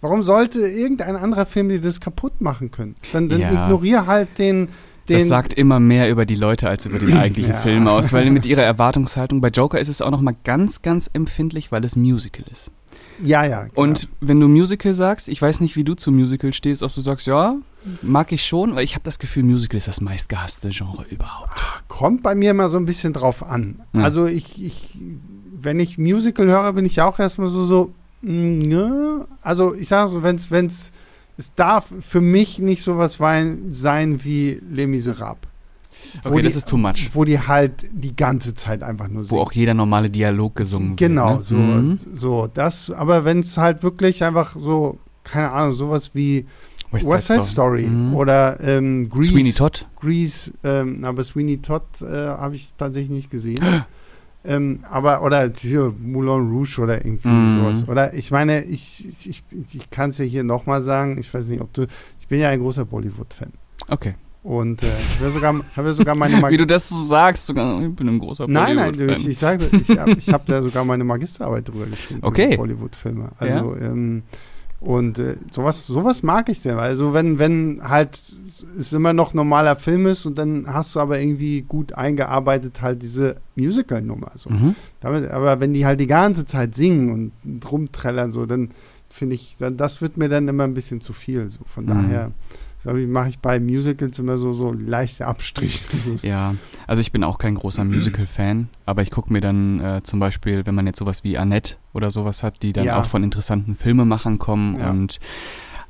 warum 0.00 0.22
sollte 0.22 0.60
irgendein 0.60 1.16
anderer 1.16 1.46
Film 1.46 1.68
dir 1.68 1.80
das 1.80 2.00
kaputt 2.00 2.40
machen 2.40 2.70
können? 2.70 2.96
Dann, 3.12 3.28
dann 3.28 3.40
ja. 3.40 3.64
ignorier 3.64 4.06
halt 4.06 4.38
den, 4.38 4.68
den 5.08 5.18
das 5.20 5.28
sagt 5.28 5.54
immer 5.54 5.80
mehr 5.80 6.10
über 6.10 6.26
die 6.26 6.36
Leute 6.36 6.68
als 6.68 6.86
über 6.86 6.98
den 6.98 7.12
eigentlichen 7.16 7.54
ja. 7.54 7.60
Film 7.60 7.88
aus, 7.88 8.12
weil 8.12 8.30
mit 8.30 8.44
ihrer 8.44 8.62
Erwartungshaltung 8.62 9.40
bei 9.40 9.48
Joker 9.48 9.80
ist 9.80 9.88
es 9.88 10.02
auch 10.02 10.10
noch 10.10 10.20
mal 10.20 10.36
ganz, 10.44 10.82
ganz 10.82 11.08
empfindlich, 11.12 11.72
weil 11.72 11.84
es 11.84 11.96
Musical 11.96 12.44
ist. 12.50 12.70
Ja, 13.22 13.44
ja. 13.44 13.64
Genau. 13.64 13.80
Und 13.80 14.08
wenn 14.20 14.40
du 14.40 14.48
Musical 14.48 14.94
sagst, 14.94 15.28
ich 15.28 15.40
weiß 15.40 15.60
nicht, 15.60 15.76
wie 15.76 15.84
du 15.84 15.94
zu 15.94 16.10
Musical 16.10 16.52
stehst, 16.52 16.82
ob 16.82 16.94
du 16.94 17.00
sagst, 17.00 17.26
ja, 17.26 17.56
mag 18.02 18.32
ich 18.32 18.44
schon, 18.44 18.74
weil 18.74 18.84
ich 18.84 18.94
habe 18.94 19.04
das 19.04 19.18
Gefühl, 19.18 19.42
Musical 19.42 19.78
ist 19.78 19.88
das 19.88 20.00
meistgehasste 20.00 20.68
Genre 20.70 21.04
überhaupt. 21.10 21.50
Ach, 21.54 21.82
kommt 21.88 22.22
bei 22.22 22.34
mir 22.34 22.54
mal 22.54 22.68
so 22.68 22.76
ein 22.76 22.86
bisschen 22.86 23.12
drauf 23.12 23.42
an. 23.42 23.80
Ja. 23.94 24.02
Also 24.02 24.26
ich, 24.26 24.64
ich, 24.64 24.98
wenn 25.60 25.80
ich 25.80 25.98
Musical 25.98 26.46
höre, 26.46 26.72
bin 26.72 26.84
ich 26.84 27.00
auch 27.00 27.18
erstmal 27.18 27.48
so, 27.48 27.64
so, 27.64 27.92
mm, 28.22 28.70
ja. 28.70 29.26
Also 29.42 29.74
ich 29.74 29.88
sage 29.88 30.10
so, 30.10 30.22
wenn 30.22 30.36
es, 30.36 30.50
wenn 30.50 30.66
es, 30.66 30.92
es 31.36 31.54
darf 31.54 31.86
für 32.00 32.20
mich 32.20 32.58
nicht 32.58 32.82
sowas 32.82 33.18
sein 33.70 34.24
wie 34.24 34.60
Les 34.70 34.86
Miserables. 34.86 35.49
Okay, 36.24 36.36
die, 36.36 36.42
das 36.42 36.56
ist 36.56 36.68
too 36.68 36.76
much. 36.76 37.10
Wo 37.12 37.24
die 37.24 37.38
halt 37.38 37.88
die 37.92 38.14
ganze 38.14 38.54
Zeit 38.54 38.82
einfach 38.82 39.08
nur 39.08 39.24
singen. 39.24 39.38
Wo 39.38 39.42
auch 39.42 39.52
jeder 39.52 39.74
normale 39.74 40.10
Dialog 40.10 40.54
gesungen 40.54 40.96
genau, 40.96 41.38
wird. 41.38 41.48
Genau, 41.48 41.60
ne? 41.60 41.96
so, 41.96 42.08
mhm. 42.10 42.14
so 42.14 42.46
das, 42.52 42.90
aber 42.90 43.24
wenn 43.24 43.40
es 43.40 43.56
halt 43.56 43.82
wirklich 43.82 44.24
einfach 44.24 44.56
so, 44.58 44.98
keine 45.24 45.50
Ahnung, 45.52 45.74
sowas 45.74 46.10
wie 46.14 46.46
West, 46.90 47.08
West 47.08 47.26
Side, 47.28 47.42
Story, 47.42 47.82
Story 47.82 47.86
mhm. 47.86 48.14
oder 48.14 48.58
ähm, 48.60 49.08
Grease. 49.08 49.32
Sweeney 49.32 49.52
Todd. 49.52 49.86
Grease, 50.00 50.52
ähm, 50.64 51.04
aber 51.04 51.22
Sweeney 51.22 51.58
Todd 51.58 51.84
äh, 52.02 52.06
habe 52.06 52.56
ich 52.56 52.72
tatsächlich 52.76 53.10
nicht 53.10 53.30
gesehen. 53.30 53.60
ähm, 54.44 54.80
aber, 54.90 55.22
oder 55.22 55.52
hier, 55.56 55.94
Moulin 56.00 56.50
Rouge 56.50 56.80
oder 56.80 57.04
irgendwie 57.04 57.28
mhm. 57.28 57.60
sowas. 57.60 57.88
Oder 57.88 58.14
ich 58.14 58.30
meine, 58.30 58.64
ich, 58.64 59.06
ich, 59.06 59.44
ich 59.72 59.90
kann 59.90 60.10
es 60.10 60.18
ja 60.18 60.24
hier 60.24 60.42
nochmal 60.42 60.82
sagen, 60.82 61.18
ich 61.18 61.32
weiß 61.32 61.48
nicht, 61.48 61.60
ob 61.60 61.72
du, 61.74 61.86
ich 62.18 62.26
bin 62.26 62.40
ja 62.40 62.48
ein 62.48 62.60
großer 62.60 62.84
Bollywood-Fan. 62.84 63.52
Okay. 63.88 64.14
Und 64.42 64.82
äh, 64.82 64.86
ich 64.86 65.20
habe 65.20 65.30
sogar, 65.32 65.54
hab 65.76 65.86
sogar 65.94 66.14
meine 66.16 66.38
Mag 66.38 66.50
Wie 66.52 66.56
du 66.56 66.66
das 66.66 66.88
so 66.88 66.96
sagst, 66.96 67.46
sogar, 67.46 67.80
ich 67.82 67.94
bin 67.94 68.08
ein 68.08 68.18
großer 68.18 68.46
Nein, 68.48 68.76
nein, 68.76 68.94
ich, 69.10 69.28
ich 69.28 69.38
sage, 69.38 69.68
ich 69.72 69.98
habe 69.98 70.12
ich 70.12 70.28
hab 70.32 70.46
da 70.46 70.62
sogar 70.62 70.84
meine 70.84 71.04
Magisterarbeit 71.04 71.68
drüber 71.68 71.84
geschrieben. 71.86 72.20
Okay. 72.22 72.56
Bollywood-Filme. 72.56 73.32
Also, 73.38 73.76
ja. 73.76 73.86
ähm, 73.88 74.22
Und 74.80 75.18
äh, 75.18 75.36
sowas, 75.50 75.86
sowas 75.86 76.22
mag 76.22 76.48
ich 76.48 76.60
sehr. 76.60 76.78
Also 76.78 77.12
wenn, 77.12 77.38
wenn 77.38 77.80
halt 77.82 78.18
es 78.78 78.94
immer 78.94 79.12
noch 79.12 79.34
normaler 79.34 79.76
Film 79.76 80.06
ist 80.06 80.24
und 80.24 80.38
dann 80.38 80.64
hast 80.66 80.94
du 80.96 81.00
aber 81.00 81.20
irgendwie 81.20 81.60
gut 81.60 81.92
eingearbeitet 81.92 82.80
halt 82.80 83.02
diese 83.02 83.36
Musical-Nummer. 83.56 84.32
So. 84.36 84.48
Mhm. 84.48 84.74
Damit, 85.00 85.30
aber 85.30 85.60
wenn 85.60 85.74
die 85.74 85.84
halt 85.84 86.00
die 86.00 86.06
ganze 86.06 86.46
Zeit 86.46 86.74
singen 86.74 87.32
und 87.44 87.70
rumträllern, 87.70 88.30
so, 88.30 88.46
dann 88.46 88.70
finde 89.10 89.34
ich, 89.34 89.56
dann, 89.58 89.76
das 89.76 90.00
wird 90.00 90.16
mir 90.16 90.30
dann 90.30 90.48
immer 90.48 90.64
ein 90.64 90.72
bisschen 90.74 91.02
zu 91.02 91.12
viel. 91.12 91.50
So. 91.50 91.60
Von 91.66 91.84
Mhm. 91.84 91.88
daher 91.88 92.30
mache 92.84 93.28
ich 93.28 93.38
bei 93.38 93.60
Musicals 93.60 94.18
immer 94.18 94.38
so, 94.38 94.52
so 94.52 94.72
leichte 94.72 95.26
Abstriche. 95.26 95.84
Ja, 96.26 96.54
also 96.86 97.00
ich 97.00 97.12
bin 97.12 97.24
auch 97.24 97.38
kein 97.38 97.54
großer 97.54 97.84
Musical-Fan, 97.84 98.68
aber 98.86 99.02
ich 99.02 99.10
gucke 99.10 99.32
mir 99.32 99.40
dann 99.40 99.80
äh, 99.80 100.02
zum 100.02 100.18
Beispiel, 100.20 100.64
wenn 100.66 100.74
man 100.74 100.86
jetzt 100.86 100.98
sowas 100.98 101.24
wie 101.24 101.36
Annette 101.38 101.76
oder 101.92 102.10
sowas 102.10 102.42
hat, 102.42 102.62
die 102.62 102.72
dann 102.72 102.84
Ja. 102.84 103.00
auch 103.00 103.04
von 103.06 103.22
interessanten 103.22 103.76
Filmemachern 103.76 104.38
kommen 104.38 104.78
Ja. 104.78 104.90
und 104.90 105.18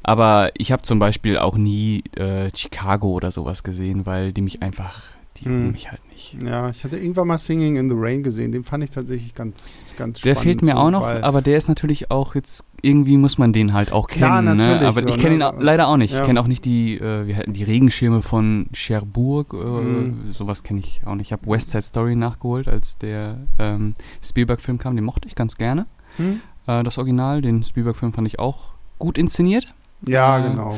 aber 0.03 0.51
ich 0.57 0.73
habe 0.73 0.83
zum 0.83 0.99
Beispiel 0.99 1.37
auch 1.39 1.57
nie 1.57 2.03
äh, 2.17 2.51
Chicago 2.57 3.09
oder 3.11 3.31
sowas 3.31 3.63
gesehen, 3.63 4.07
weil 4.07 4.33
die 4.33 4.41
mich 4.41 4.63
einfach, 4.63 5.03
die 5.41 5.49
Mhm. 5.49 5.65
die 5.67 5.71
mich 5.73 5.91
halt 5.91 6.01
nicht. 6.13 6.37
Ja, 6.45 6.71
ich 6.71 6.85
hatte 6.85 6.97
irgendwann 6.97 7.27
mal 7.29 7.39
Singing 7.39 7.77
in 7.77 7.89
the 7.91 7.97
Rain 7.99 8.23
gesehen. 8.23 8.53
Den 8.53 8.63
fand 8.65 8.85
ich 8.85 8.91
tatsächlich 8.91 9.35
ganz, 9.35 9.93
ganz 9.97 10.21
Der 10.21 10.35
spannend. 10.35 10.43
fehlt 10.43 10.63
mir 10.63 10.73
so, 10.73 10.79
auch 10.79 10.91
noch, 10.91 11.07
aber 11.07 11.43
der 11.43 11.57
ist 11.57 11.69
natürlich 11.69 12.11
auch 12.11 12.35
jetzt, 12.35 12.65
irgendwie 12.83 13.17
muss 13.17 13.39
man 13.39 13.53
den 13.53 13.73
halt 13.73 13.93
auch 13.93 14.07
Klar, 14.07 14.43
kennen. 14.43 14.57
Ne? 14.59 14.81
Aber 14.87 15.01
so, 15.01 15.09
ich 15.09 15.17
kenne 15.19 15.35
ihn 15.35 15.39
ne, 15.41 15.49
au- 15.53 15.57
so- 15.59 15.63
leider 15.65 15.89
auch 15.89 15.97
nicht. 15.97 16.13
ja. 16.15 16.21
Ich 16.21 16.27
kenne 16.27 16.41
auch 16.41 16.47
nicht 16.47 16.65
die, 16.65 16.95
äh, 16.99 17.27
wie 17.27 17.35
heißen 17.35 17.53
die 17.53 17.65
Regenschirme 17.65 18.23
von 18.23 18.69
Cherbourg. 18.73 19.53
Äh, 19.55 19.57
Mhm. 19.57 20.33
Sowas 20.33 20.63
kenne 20.63 20.81
ich 20.81 21.01
auch 21.05 21.15
nicht. 21.15 21.29
Ich 21.29 21.33
habe 21.33 21.47
West 21.51 21.71
Side 21.71 21.83
Story 21.83 22.17
nachgeholt, 22.17 22.69
als 22.69 22.99
der 22.99 23.39
ähm, 23.59 23.95
Spielberg-Film 24.23 24.79
kam. 24.79 24.95
Den 24.97 25.05
mochte 25.05 25.27
ich 25.29 25.35
ganz 25.35 25.57
gerne. 25.57 25.87
Hm? 26.17 26.41
Äh, 26.67 26.83
das 26.83 26.99
Original, 26.99 27.41
den 27.43 27.65
Spielberg-Film 27.65 28.13
fand 28.13 28.27
ich 28.29 28.39
auch 28.39 28.73
gut 28.99 29.17
inszeniert. 29.19 29.67
Ja, 30.07 30.39
Äh, 30.39 30.49
genau. 30.51 30.77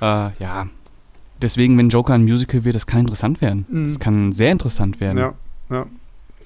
Ja. 0.00 0.28
Äh, 0.28 0.30
ja. 0.40 0.66
Deswegen, 1.42 1.76
wenn 1.76 1.88
Joker 1.88 2.14
ein 2.14 2.22
Musical 2.22 2.64
wird, 2.64 2.74
das 2.74 2.86
kann 2.86 3.00
interessant 3.00 3.40
werden. 3.40 3.66
Mhm. 3.68 3.88
Das 3.88 3.98
kann 3.98 4.32
sehr 4.32 4.52
interessant 4.52 5.00
werden. 5.00 5.18
Ja, 5.18 5.34
ja. 5.70 5.86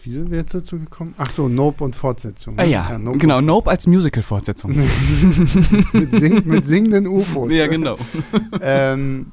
Wie 0.02 0.10
sind 0.10 0.30
wir 0.30 0.38
jetzt 0.38 0.54
dazu 0.54 0.78
gekommen? 0.78 1.14
Ach 1.18 1.30
so, 1.30 1.48
Nope 1.48 1.82
und 1.82 1.96
Fortsetzung. 1.96 2.54
Ah 2.58 2.62
ne? 2.62 2.70
ja, 2.70 2.96
Nope 2.96 3.18
genau. 3.18 3.40
Nope 3.40 3.70
als 3.70 3.88
Musical-Fortsetzung. 3.88 4.76
mit, 5.92 6.14
sing 6.14 6.42
mit 6.46 6.64
singenden 6.64 7.08
UFOs. 7.08 7.52
ja, 7.52 7.66
genau. 7.66 7.96
ähm, 8.62 9.32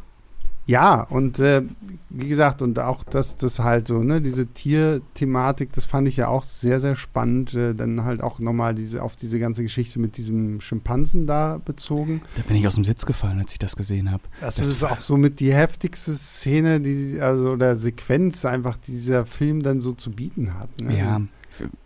ja, 0.66 1.02
und 1.02 1.40
äh, 1.40 1.64
wie 2.10 2.28
gesagt, 2.30 2.62
und 2.62 2.80
auch 2.80 3.04
das, 3.04 3.36
das 3.38 3.60
halt 3.60 3.88
so, 3.88 4.04
ne, 4.04 4.22
diese 4.22 4.46
Tierthematik, 4.48 5.74
das 5.74 5.86
fand 5.86 6.08
ich 6.08 6.18
ja 6.18 6.28
auch 6.28 6.44
sehr, 6.44 6.80
sehr 6.80 6.96
spannend. 6.96 7.54
Äh, 7.54 7.74
dann 7.76 8.04
halt 8.04 8.22
auch 8.22 8.40
nochmal 8.40 8.76
diese, 8.76 9.02
auf 9.04 9.16
diese 9.16 9.40
ganze 9.40 9.64
Geschichte 9.64 10.00
mit 10.00 10.18
diesem 10.18 10.62
Schimpansen 10.62 11.26
da 11.26 11.60
bezogen. 11.64 12.22
Da 12.36 12.44
bin 12.44 12.56
ich 12.58 12.68
aus 12.68 12.76
dem 12.76 12.86
Sitz 12.86 13.06
gefallen, 13.06 13.40
als 13.40 13.52
ich 13.54 13.60
das 13.60 13.76
gesehen 13.76 14.12
habe. 14.12 14.24
Das, 14.42 14.56
Das 14.56 14.68
ist 14.68 14.84
auch 14.84 15.02
so 15.02 15.18
mit 15.18 15.40
die 15.40 15.54
heftigste 15.54 16.14
Szene, 16.14 16.80
die, 16.82 17.20
also 17.20 17.52
oder 17.54 17.76
Sequenz 17.76 18.46
einfach, 18.46 18.78
die 18.78 18.92
dieser 18.92 19.26
Film 19.26 19.64
dann 19.64 19.80
so 19.80 19.94
zu 19.94 20.12
bieten 20.12 20.54
hat. 20.60 20.70
Ne? 20.82 20.98
Ja. 20.98 21.22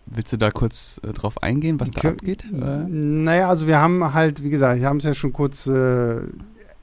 Willst 0.05 0.31
du 0.31 0.37
da 0.37 0.49
kurz 0.51 0.99
äh, 1.03 1.11
drauf 1.11 1.41
eingehen, 1.43 1.79
was 1.79 1.91
da 1.91 2.01
Kö- 2.01 2.11
abgeht? 2.13 2.45
Äh, 2.53 2.85
Naja, 2.87 3.49
also 3.49 3.67
wir 3.67 3.77
haben 3.79 4.13
halt, 4.13 4.41
wie 4.43 4.49
gesagt, 4.49 4.79
wir 4.79 4.87
haben 4.87 4.97
es 4.97 5.03
ja 5.03 5.13
schon 5.13 5.33
kurz 5.33 5.67
äh, 5.67 6.21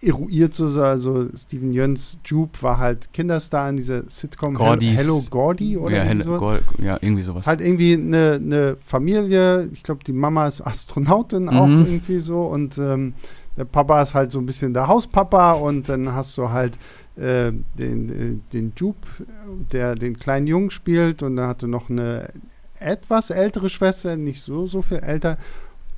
eruiert, 0.05 0.55
so, 0.55 0.67
also 0.83 1.27
Steven 1.37 1.73
Jöns 1.73 2.19
Jupe 2.25 2.63
war 2.63 2.79
halt 2.79 3.13
Kinderstar 3.13 3.69
in 3.71 3.77
dieser 3.77 4.03
Sitcom 4.09 4.55
Gordys- 4.57 4.97
Hello 4.99 5.23
Gordy 5.31 5.77
oder 5.77 5.97
ja, 5.97 6.05
irgendwie 6.05 6.25
Hel- 6.27 6.33
so. 6.35 6.39
Gor- 6.39 6.61
ja, 6.83 6.99
irgendwie 7.01 7.23
sowas. 7.23 7.47
Halt 7.47 7.61
irgendwie 7.61 7.95
eine, 7.95 8.33
eine 8.35 8.77
Familie, 8.85 9.69
ich 9.73 9.83
glaube, 9.83 10.05
die 10.05 10.13
Mama 10.13 10.47
ist 10.47 10.61
Astronautin 10.61 11.49
auch 11.49 11.67
Mhm. 11.67 11.85
irgendwie 11.87 12.21
so 12.21 12.43
und 12.43 12.77
ähm, 12.79 13.15
der 13.57 13.65
Papa 13.65 14.03
ist 14.03 14.15
halt 14.15 14.33
so 14.33 14.39
ein 14.41 14.47
bisschen 14.47 14.75
der 14.75 14.89
Hauspapa 14.89 15.53
und 15.53 15.89
dann 15.89 16.13
hast 16.13 16.37
du 16.39 16.51
halt 16.51 16.77
äh, 17.17 17.53
den, 17.79 18.09
äh, 18.11 18.39
den 18.53 18.73
Jupe, 18.77 19.07
der 19.73 19.95
den 19.95 20.19
kleinen 20.19 20.49
Jungen 20.49 20.71
spielt 20.71 21.23
und 21.23 21.37
dann 21.37 21.47
hatte 21.47 21.69
noch 21.69 21.89
eine 21.89 22.31
etwas 22.81 23.31
ältere 23.31 23.69
Schwester, 23.69 24.17
nicht 24.17 24.43
so, 24.43 24.67
so 24.67 24.83
viel 24.83 24.99
älter 24.99 25.39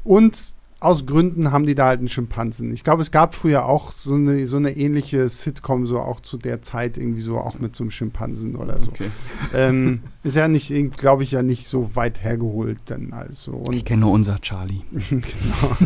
und 0.05 0.53
aus 0.87 1.05
Gründen 1.05 1.51
haben 1.51 1.67
die 1.67 1.75
da 1.75 1.87
halt 1.87 1.99
einen 1.99 2.09
Schimpansen. 2.09 2.73
Ich 2.73 2.85
glaube, 2.85 3.03
es 3.03 3.11
gab 3.11 3.35
früher 3.35 3.67
auch 3.67 3.91
so 3.91 4.15
eine, 4.15 4.47
so 4.47 4.57
eine 4.57 4.77
ähnliche 4.77 5.29
Sitcom, 5.29 5.85
so 5.85 5.99
auch 5.99 6.21
zu 6.21 6.39
der 6.39 6.63
Zeit 6.63 6.97
irgendwie 6.97 7.21
so, 7.21 7.39
auch 7.39 7.59
mit 7.59 7.75
so 7.75 7.83
einem 7.83 7.91
Schimpansen 7.91 8.55
oder 8.55 8.79
so. 8.79 8.93
Okay. 8.93 9.11
Ähm, 9.53 10.03
ist 10.23 10.37
ja 10.37 10.47
nicht, 10.47 10.73
glaube 10.97 11.25
ich, 11.25 11.33
ja 11.33 11.43
nicht 11.43 11.67
so 11.67 11.97
weit 11.97 12.23
hergeholt 12.23 12.79
dann 12.87 13.13
also. 13.13 13.51
Und, 13.53 13.75
Ich 13.75 13.85
kenne 13.85 14.03
nur 14.03 14.13
unser 14.13 14.41
Charlie. 14.41 14.83
genau. 14.93 15.77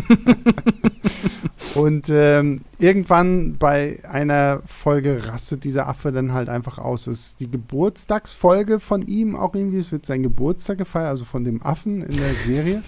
und 1.73 2.07
ähm, 2.09 2.61
irgendwann 2.77 3.57
bei 3.57 3.99
einer 4.07 4.61
Folge 4.67 5.27
rastet 5.27 5.63
dieser 5.63 5.87
Affe 5.87 6.11
dann 6.11 6.31
halt 6.31 6.47
einfach 6.47 6.77
aus. 6.77 7.07
Es 7.07 7.19
ist 7.19 7.39
die 7.39 7.49
Geburtstagsfolge 7.49 8.79
von 8.79 9.01
ihm 9.01 9.35
auch 9.35 9.55
irgendwie. 9.55 9.79
Es 9.79 9.91
wird 9.91 10.05
sein 10.05 10.21
Geburtstag 10.21 10.77
gefeiert, 10.77 11.09
also 11.09 11.25
von 11.25 11.43
dem 11.43 11.63
Affen 11.63 12.03
in 12.03 12.17
der 12.17 12.35
Serie. 12.35 12.83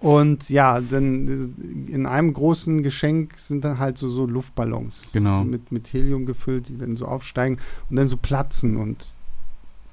Und 0.00 0.48
ja, 0.48 0.80
dann 0.80 1.26
in 1.88 2.06
einem 2.06 2.32
großen 2.32 2.82
Geschenk 2.84 3.36
sind 3.36 3.64
dann 3.64 3.78
halt 3.78 3.98
so, 3.98 4.08
so 4.08 4.26
Luftballons 4.26 5.10
Genau. 5.12 5.42
mit, 5.42 5.72
mit 5.72 5.92
Helium 5.92 6.24
gefüllt, 6.24 6.68
die 6.68 6.78
dann 6.78 6.96
so 6.96 7.06
aufsteigen 7.06 7.58
und 7.90 7.96
dann 7.96 8.06
so 8.06 8.16
platzen. 8.16 8.76
Und 8.76 9.04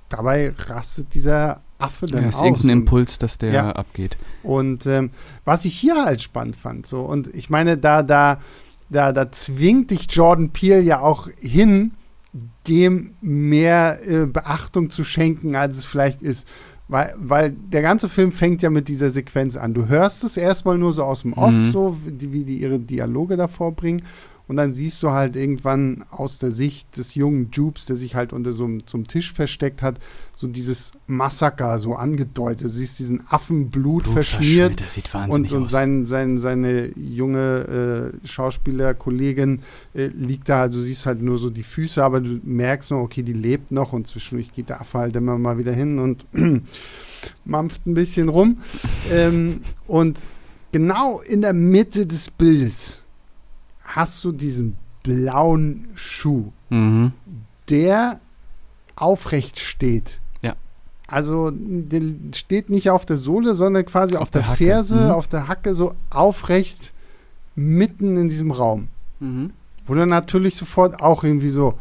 dabei 0.10 0.54
rastet 0.56 1.14
dieser 1.16 1.62
Affe 1.80 2.06
dann 2.06 2.22
Ja, 2.24 2.30
ist 2.30 2.36
aus. 2.36 2.44
irgendein 2.46 2.70
Impuls, 2.70 3.18
dass 3.18 3.40
der 3.40 3.52
Ja. 3.52 3.72
abgeht. 3.72 4.16
und 4.44 4.86
ähm, 4.86 5.10
was 5.44 5.66
ich 5.66 5.76
hier 5.78 6.06
halt 6.06 6.22
spannend 6.22 6.56
fand, 6.56 6.86
so, 6.86 7.02
und 7.02 7.28
ich 7.34 7.50
meine, 7.50 7.76
da, 7.78 8.04
da, 8.04 8.40
da, 8.90 9.12
da 9.12 9.32
zwingt 9.32 9.90
dich 9.92 10.06
Jordan 10.12 10.52
Peele 10.52 10.82
ja 10.82 11.00
auch 11.00 11.28
hin, 11.40 11.94
dem 12.68 13.16
mehr 13.22 14.00
äh, 14.08 14.26
Beachtung 14.28 14.90
zu 14.92 15.04
schenken, 15.04 15.56
als 15.56 15.78
es 15.80 15.86
vielleicht 15.86 16.22
ist. 16.22 16.48
Weil, 16.88 17.14
weil 17.18 17.50
der 17.52 17.82
ganze 17.82 18.08
Film 18.10 18.32
fängt 18.32 18.62
ja 18.62 18.70
mit 18.70 18.88
dieser 18.88 19.10
Sequenz 19.10 19.58
an. 19.58 19.74
Du 19.74 19.88
hörst 19.88 20.24
es 20.24 20.38
erstmal 20.38 20.78
nur 20.78 20.94
so 20.94 21.04
aus 21.04 21.24
dem 21.24 21.34
Off, 21.34 21.52
Mhm. 21.52 21.72
so 21.72 21.98
wie, 22.06 22.32
wie 22.32 22.44
die 22.44 22.58
ihre 22.62 22.80
Dialoge 22.80 23.38
davor 23.38 23.72
bringen. 23.72 24.02
Und 24.48 24.58
dann 24.58 24.72
siehst 24.72 25.02
du 25.02 25.12
halt 25.12 25.36
irgendwann 25.36 26.06
aus 26.12 26.38
der 26.38 26.52
Sicht 26.52 26.98
des 26.98 27.16
jungen 27.16 27.50
Jupes, 27.52 27.86
der 27.86 27.96
sich 27.96 28.16
halt 28.16 28.32
unter 28.32 28.54
so 28.54 28.66
einem 28.66 28.86
zum 28.86 29.08
Tisch 29.08 29.34
versteckt 29.34 29.82
hat, 29.82 30.00
so 30.36 30.48
dieses 30.48 30.92
Massaker 31.08 31.80
so 31.80 31.96
angedeutet. 31.96 32.66
Du 32.66 32.70
siehst 32.70 33.00
diesen 33.00 33.24
Affenblut 33.30 34.08
verschmiert 34.08 34.82
Das 34.82 34.94
sieht 34.94 35.06
und, 35.08 35.14
wahnsinnig 35.14 35.54
und 35.54 35.64
aus. 35.64 35.72
sein, 35.72 36.06
sein, 36.06 36.38
seine 36.38 36.92
junge 36.98 38.12
äh, 38.24 38.28
Schauspielerkollegin 38.28 39.62
äh, 39.94 40.08
liegt 40.08 40.50
da, 40.50 40.68
du 40.68 40.80
siehst 40.80 41.06
halt 41.06 41.22
nur 41.22 41.38
so 41.38 41.50
die 41.50 41.64
Füße, 41.64 42.04
aber 42.04 42.20
du 42.20 42.40
merkst 42.44 42.92
noch, 42.92 43.00
okay, 43.00 43.24
die 43.24 43.34
lebt 43.34 43.72
noch 43.72 43.94
und 43.94 44.08
zwischendurch 44.08 44.52
geht 44.54 44.70
der 44.70 44.82
Affe 44.82 45.00
halt 45.00 45.16
immer 45.16 45.38
mal 45.38 45.58
wieder 45.58 45.74
hin 45.74 46.00
und 46.00 46.26
mampft 47.46 47.86
ein 47.88 47.94
bisschen 47.94 48.30
rum. 48.30 48.60
ähm, 49.12 49.62
und 49.88 50.20
genau 50.72 51.22
in 51.22 51.42
der 51.42 51.54
Mitte 51.54 52.06
des 52.06 52.30
Bildes 52.30 53.02
hast 53.86 54.24
du 54.26 54.32
diesen 54.34 54.76
blauen 55.04 55.88
Schuh 55.96 56.52
mhm. 56.70 57.14
der 57.70 58.20
aufrecht 58.98 59.60
steht. 59.60 60.20
Ja. 60.42 60.56
Also 61.08 61.52
der 61.54 62.02
steht 62.34 62.70
nicht 62.70 62.90
auf 62.90 63.06
der 63.06 63.18
Sohle, 63.18 63.54
sondern 63.54 63.86
quasi 63.86 64.16
auf, 64.16 64.24
Auf 64.24 64.32
der, 64.32 64.42
der. 64.42 64.56
Ferse, 64.56 64.96
Mhm. 65.06 65.12
auf 65.12 65.28
der 65.28 65.48
Hacke, 65.48 65.74
so 65.76 65.94
aufrecht 66.10 66.94
mitten 67.56 68.18
in 68.18 68.28
diesem 68.30 68.52
Raum. 68.52 68.88
Mhm. 69.20 69.52
Wo 69.86 69.94
dann 69.96 70.10
natürlich 70.10 70.56
sofort 70.56 71.00
auch 71.02 71.24
irgendwie 71.24 71.50
so, 71.50 71.76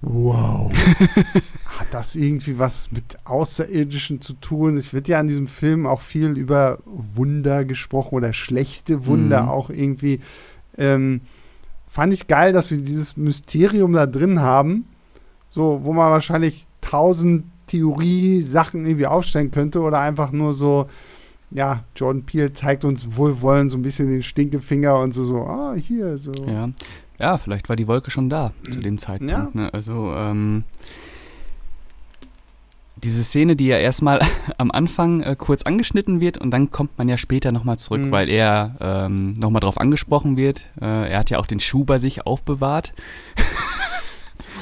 wow, 0.00 0.72
hat 1.78 1.88
das 1.92 2.16
irgendwie 2.16 2.58
was 2.58 2.90
mit 2.92 3.18
Außerirdischen 3.24 4.20
zu 4.20 4.32
tun? 4.34 4.76
Es 4.76 4.92
wird 4.92 5.08
ja 5.08 5.20
in 5.20 5.26
diesem 5.28 5.46
Film 5.46 5.86
auch 5.86 6.00
viel 6.00 6.30
über 6.38 6.78
Wunder 6.86 7.64
gesprochen 7.64 8.14
oder 8.16 8.32
schlechte 8.32 9.06
Wunder 9.06 9.44
Mhm. 9.44 9.48
auch 9.48 9.70
irgendwie. 9.70 10.20
Ähm, 10.78 11.22
fand 11.86 12.12
ich 12.12 12.26
geil, 12.26 12.52
dass 12.52 12.70
wir 12.70 12.78
dieses 12.78 13.16
Mysterium 13.16 13.92
da 13.92 14.06
drin 14.06 14.40
haben, 14.40 14.86
so, 15.50 15.80
wo 15.82 15.92
man 15.92 16.10
wahrscheinlich 16.10 16.66
tausend 16.80 17.44
Theorie-Sachen 17.66 18.84
irgendwie 18.84 19.06
aufstellen 19.06 19.50
könnte 19.50 19.80
oder 19.80 20.00
einfach 20.00 20.32
nur 20.32 20.52
so, 20.52 20.86
ja, 21.50 21.84
Jordan 21.94 22.24
Peele 22.24 22.52
zeigt 22.52 22.84
uns 22.84 23.16
wohlwollend 23.16 23.70
so 23.70 23.78
ein 23.78 23.82
bisschen 23.82 24.10
den 24.10 24.22
Stinkefinger 24.22 24.98
und 25.00 25.12
so, 25.12 25.24
so, 25.24 25.38
ah, 25.38 25.74
hier, 25.74 26.16
so. 26.18 26.32
Ja. 26.46 26.70
ja, 27.18 27.38
vielleicht 27.38 27.68
war 27.68 27.76
die 27.76 27.86
Wolke 27.86 28.10
schon 28.10 28.30
da 28.30 28.52
zu 28.70 28.80
dem 28.80 28.98
Zeitpunkt. 28.98 29.32
Ja. 29.32 29.50
Ne? 29.52 29.72
Also, 29.72 30.12
ähm, 30.14 30.64
diese 33.04 33.24
Szene, 33.24 33.56
die 33.56 33.66
ja 33.66 33.78
erstmal 33.78 34.20
am 34.58 34.70
Anfang 34.70 35.22
äh, 35.22 35.34
kurz 35.36 35.62
angeschnitten 35.64 36.20
wird 36.20 36.38
und 36.38 36.50
dann 36.50 36.70
kommt 36.70 36.96
man 36.98 37.08
ja 37.08 37.16
später 37.16 37.52
nochmal 37.52 37.78
zurück, 37.78 38.00
Mhm. 38.02 38.10
weil 38.10 38.28
er 38.28 38.76
ähm, 38.80 39.34
nochmal 39.34 39.60
drauf 39.60 39.78
angesprochen 39.78 40.36
wird. 40.36 40.68
Äh, 40.80 41.10
er 41.10 41.18
hat 41.18 41.30
ja 41.30 41.38
auch 41.38 41.46
den 41.46 41.60
Schuh 41.60 41.84
bei 41.84 41.98
sich 41.98 42.26
aufbewahrt 42.26 42.92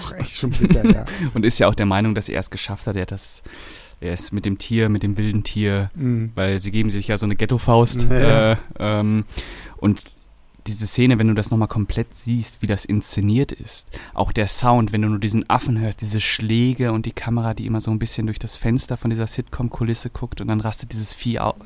Auch 0.05 0.13
echt 0.13 0.37
schon 0.37 0.51
bitter, 0.51 0.85
ja. 0.91 1.05
und 1.35 1.45
ist 1.47 1.59
ja 1.59 1.67
auch 1.69 1.75
der 1.75 1.87
Meinung, 1.87 2.15
dass 2.15 2.29
er 2.29 2.41
es 2.41 2.51
geschafft 2.51 2.87
hat. 2.87 2.97
Er 2.97 3.03
hat 3.03 3.13
das 3.13 3.43
er 4.03 4.15
ist 4.15 4.33
mit 4.33 4.47
dem 4.47 4.57
Tier, 4.57 4.89
mit 4.89 5.03
dem 5.03 5.19
wilden 5.19 5.43
Tier, 5.45 5.91
Mhm. 5.95 6.33
weil 6.35 6.59
sie 6.59 6.71
geben 6.71 6.91
sich 6.91 7.09
ja 7.09 7.19
so 7.19 7.27
eine 7.27 7.37
Ghetto-Faust. 7.37 8.09
Ja. 8.11 8.53
Äh, 8.53 8.57
ähm, 8.79 9.25
und 9.77 10.01
diese 10.71 10.87
Szene, 10.87 11.19
wenn 11.19 11.29
du 11.29 11.35
das 11.35 11.51
nochmal 11.51 11.69
komplett 11.69 12.17
siehst, 12.17 12.63
wie 12.63 12.67
das 12.67 12.85
inszeniert 12.85 13.53
ist, 13.53 13.91
auch 14.15 14.33
der 14.33 14.47
Sound, 14.47 14.93
wenn 14.93 15.03
du 15.03 15.09
nur 15.09 15.19
diesen 15.19 15.49
Affen 15.51 15.79
hörst, 15.79 16.01
diese 16.01 16.21
Schläge 16.21 16.93
und 16.93 17.07
die 17.07 17.13
Kamera, 17.13 17.55
die 17.55 17.67
immer 17.67 17.81
so 17.81 17.91
ein 17.91 17.99
bisschen 17.99 18.27
durch 18.27 18.39
das 18.39 18.57
Fenster 18.57 18.97
von 18.97 19.11
dieser 19.11 19.27
Sitcom-Kulisse 19.27 20.11
guckt 20.11 20.41
und 20.41 20.49
dann 20.49 20.61
rastet 20.61 20.93
dieses 20.93 21.13
Vieh 21.13 21.41
auf. 21.41 21.57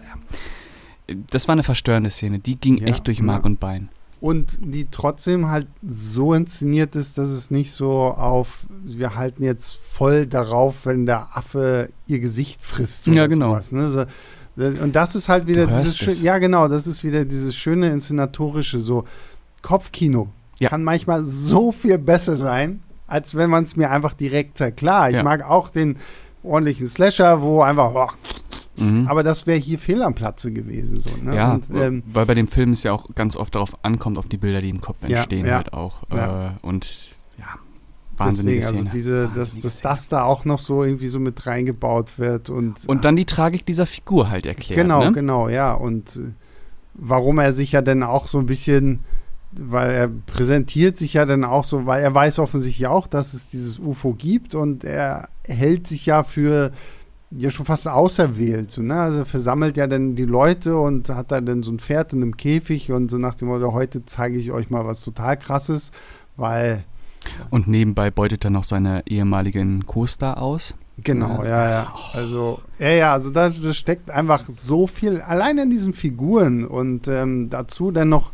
Das 1.31 1.49
war 1.49 1.53
eine 1.53 1.63
verstörende 1.63 2.11
Szene, 2.11 2.39
die 2.39 2.57
ging 2.57 2.79
Ja, 2.79 2.87
echt 2.87 3.07
durch 3.07 3.21
Mark 3.21 3.43
ja. 3.43 3.47
und 3.47 3.61
Bein. 3.61 3.91
Und 4.21 4.59
die 4.63 4.87
trotzdem 4.91 5.49
halt 5.49 5.67
so 5.87 6.33
inszeniert 6.33 6.97
ist, 6.97 7.19
dass 7.19 7.29
es 7.29 7.51
nicht 7.51 7.73
so 7.73 7.91
auf, 7.91 8.65
wir 8.71 9.17
halten 9.17 9.45
jetzt 9.45 9.77
voll 9.77 10.27
darauf, 10.27 10.87
wenn 10.87 11.05
der 11.05 11.37
Affe 11.37 11.91
ihr 12.07 12.21
Gesicht 12.21 12.63
frisst. 12.63 13.07
Ja, 13.09 13.27
genau. 13.27 13.51
Sowas, 13.51 13.73
ne? 13.73 13.91
so, 13.91 14.05
und 14.57 14.95
das 14.95 15.15
ist 15.15 15.29
halt 15.29 15.47
wieder 15.47 15.67
dieses 15.67 15.85
hörst 15.85 15.99
schön, 15.99 16.09
es. 16.11 16.23
ja 16.23 16.39
genau, 16.39 16.69
das 16.69 16.87
ist 16.87 17.03
wieder 17.05 17.25
dieses 17.25 17.55
schöne 17.57 17.89
inszenatorische, 17.91 18.79
so 18.79 19.05
Kopfkino 19.63 20.29
Ja. 20.59 20.69
kann 20.69 20.85
manchmal 20.85 21.25
so 21.25 21.73
viel 21.73 21.99
besser 21.99 22.37
sein, 22.37 22.83
als 23.07 23.35
wenn 23.35 23.51
man 23.51 23.65
es 23.65 23.77
mir 23.77 23.91
einfach 23.91 24.15
direkt 24.15 24.59
zeigt. 24.59 24.77
Klar, 24.79 25.11
ich 25.11 25.17
Ja. 25.17 25.23
mag 25.23 25.43
auch 25.49 25.69
den 25.71 25.97
ordentlichen 26.43 26.87
Slasher, 26.87 27.41
wo 27.43 27.63
einfach, 27.63 27.93
oh, 27.95 28.83
Mhm. 28.83 29.07
aber 29.09 29.23
das 29.23 29.47
wäre 29.47 29.59
hier 29.59 29.79
fehl 29.79 30.03
am 30.03 30.15
Platze 30.15 30.53
gewesen. 30.53 30.99
So, 31.01 31.11
ne? 31.23 31.35
Ja, 31.37 31.53
Und, 31.55 31.67
ähm, 31.75 32.03
weil 32.13 32.27
bei 32.27 32.35
dem 32.35 32.49
Film 32.49 32.73
es 32.73 32.83
ja 32.83 32.93
auch 32.93 33.07
ganz 33.15 33.37
oft 33.37 33.55
darauf 33.55 33.77
ankommt, 33.85 34.19
auf 34.19 34.27
die 34.29 34.37
Bilder, 34.37 34.61
die 34.61 34.69
im 34.69 34.81
Kopf 34.81 34.97
Ja, 35.07 35.19
entstehen, 35.19 35.47
ja. 35.47 35.57
halt 35.57 35.73
auch. 35.73 36.03
Ja. 36.13 36.47
Äh, 36.49 36.51
und 36.63 36.85
ja, 36.85 37.14
wahnsinnige 38.17 38.59
Deswegen, 38.59 38.77
Szene. 38.77 38.87
also 38.87 38.97
diese, 38.97 39.11
dass, 39.23 39.35
Wahnsinnige 39.37 39.63
dass 39.63 39.73
Szene. 39.79 39.91
das 39.93 40.09
da 40.09 40.23
auch 40.25 40.45
noch 40.45 40.59
so 40.59 40.85
irgendwie 40.85 41.09
so 41.09 41.21
mit 41.21 41.47
reingebaut 41.47 42.19
wird 42.19 42.51
und 42.51 42.75
Und 42.87 43.05
dann 43.05 43.17
die 43.17 43.25
Tragik 43.25 43.67
dieser 43.67 43.87
Figur 43.87 44.31
halt 44.31 44.47
erklärt. 44.47 44.81
genau, 44.81 45.05
ne? 45.05 45.13
genau, 45.13 45.49
ja 45.49 45.73
und 45.75 46.17
äh, 46.17 46.21
warum 46.95 47.39
er 47.39 47.53
sich 47.53 47.73
ja 47.73 47.83
dann 47.83 48.03
auch 48.03 48.27
so 48.27 48.39
ein 48.39 48.47
bisschen, 48.47 49.01
weil 49.53 49.91
er 49.91 50.09
präsentiert 50.27 50.97
sich 50.97 51.15
ja 51.15 51.27
dann 51.27 51.45
auch 51.45 51.65
so, 51.65 51.87
weil 51.87 52.03
er 52.03 52.15
weiß 52.15 52.39
offensichtlich 52.39 52.87
auch, 52.87 53.07
dass 53.07 53.35
es 53.35 53.49
dieses 53.49 53.79
UFO 53.79 54.15
gibt 54.15 54.55
und 54.55 54.85
er 54.85 55.29
hält 55.47 55.87
sich 55.87 56.07
ja 56.07 56.23
für 56.25 56.71
ja 57.37 57.51
schon 57.51 57.67
fast 57.67 57.89
auserwählt, 57.89 58.71
so, 58.71 58.81
ne? 58.81 58.95
Also 58.95 59.19
er 59.21 59.25
versammelt 59.27 59.77
ja 59.77 59.89
dann 59.89 60.15
die 60.15 60.25
Leute 60.25 60.77
und 60.79 61.09
hat 61.09 61.33
da 61.33 61.41
dann 61.41 61.65
so 61.65 61.73
ein 61.73 61.81
Pferd 61.81 62.13
in 62.13 62.23
einem 62.23 62.37
Käfig 62.37 62.93
und 62.93 63.11
so 63.11 63.19
nach 63.19 63.35
dem 63.35 63.49
Motto, 63.49 63.73
heute 63.73 64.05
zeige 64.05 64.39
ich 64.39 64.53
euch 64.53 64.71
mal 64.71 64.87
was 64.87 65.01
total 65.03 65.37
krasses, 65.37 65.91
weil 66.37 66.85
Und 67.51 67.69
nebenbei 67.69 68.11
beutet 68.11 68.45
er 68.45 68.51
noch 68.51 68.65
seine 68.65 69.03
ehemaligen 69.07 69.87
Co-Star 69.87 70.41
aus. 70.41 70.75
Genau, 71.03 71.43
Ja. 71.43 71.69
ja. 71.71 71.95
Also, 72.13 72.61
ja, 72.79 72.91
ja, 72.91 73.13
also 73.13 73.31
da, 73.31 73.49
da 73.49 73.73
steckt 73.73 74.11
einfach 74.11 74.45
so 74.49 74.87
viel 74.87 75.21
allein 75.21 75.59
in 75.59 75.71
diesen 75.71 75.93
Figuren 75.93 76.65
und 76.67 77.09
ähm, 77.09 77.51
dazu 77.51 77.91
dann 77.91 78.09
noch 78.11 78.31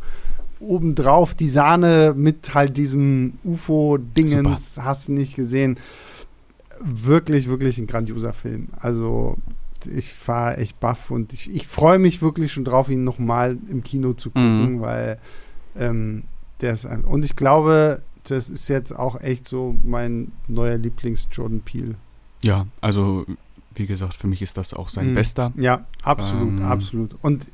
obendrauf 0.59 1.33
die 1.33 1.47
Sahne 1.47 2.13
mit 2.15 2.53
halt 2.53 2.77
diesem 2.77 3.33
UFO-Dingens, 3.43 4.79
hast 4.79 5.07
du 5.07 5.13
nicht 5.13 5.35
gesehen. 5.35 5.77
Wirklich, 6.79 7.47
wirklich 7.49 7.77
ein 7.77 7.87
grandioser 7.87 8.33
Film. 8.33 8.69
Also, 8.79 9.37
ich 9.91 10.15
war 10.27 10.57
echt 10.57 10.79
baff 10.79 11.11
und 11.11 11.33
ich, 11.33 11.49
ich 11.53 11.67
freue 11.67 11.99
mich 11.99 12.21
wirklich 12.21 12.51
schon 12.53 12.65
drauf, 12.65 12.89
ihn 12.89 13.03
nochmal 13.03 13.57
im 13.69 13.83
Kino 13.83 14.13
zu 14.13 14.29
gucken, 14.29 14.75
Mhm. 14.75 14.81
weil 14.81 15.17
ähm, 15.79 16.23
der 16.61 16.73
ist 16.73 16.85
ein, 16.85 17.03
und 17.03 17.25
ich 17.25 17.35
glaube, 17.35 18.01
das 18.25 18.49
ist 18.49 18.67
jetzt 18.67 18.95
auch 18.95 19.19
echt 19.19 19.47
so 19.47 19.75
mein 19.83 20.31
neuer 20.47 20.77
Lieblings-Jordan 20.77 21.61
Peele. 21.61 21.95
Ja, 22.43 22.67
also 22.81 23.25
wie 23.75 23.85
gesagt, 23.87 24.13
für 24.15 24.27
mich 24.27 24.41
ist 24.41 24.57
das 24.57 24.73
auch 24.73 24.89
sein 24.89 25.11
Mhm. 25.11 25.15
bester. 25.15 25.53
Ja, 25.55 25.85
absolut, 26.03 26.49
Ähm. 26.59 26.63
absolut. 26.63 27.15
Und 27.21 27.47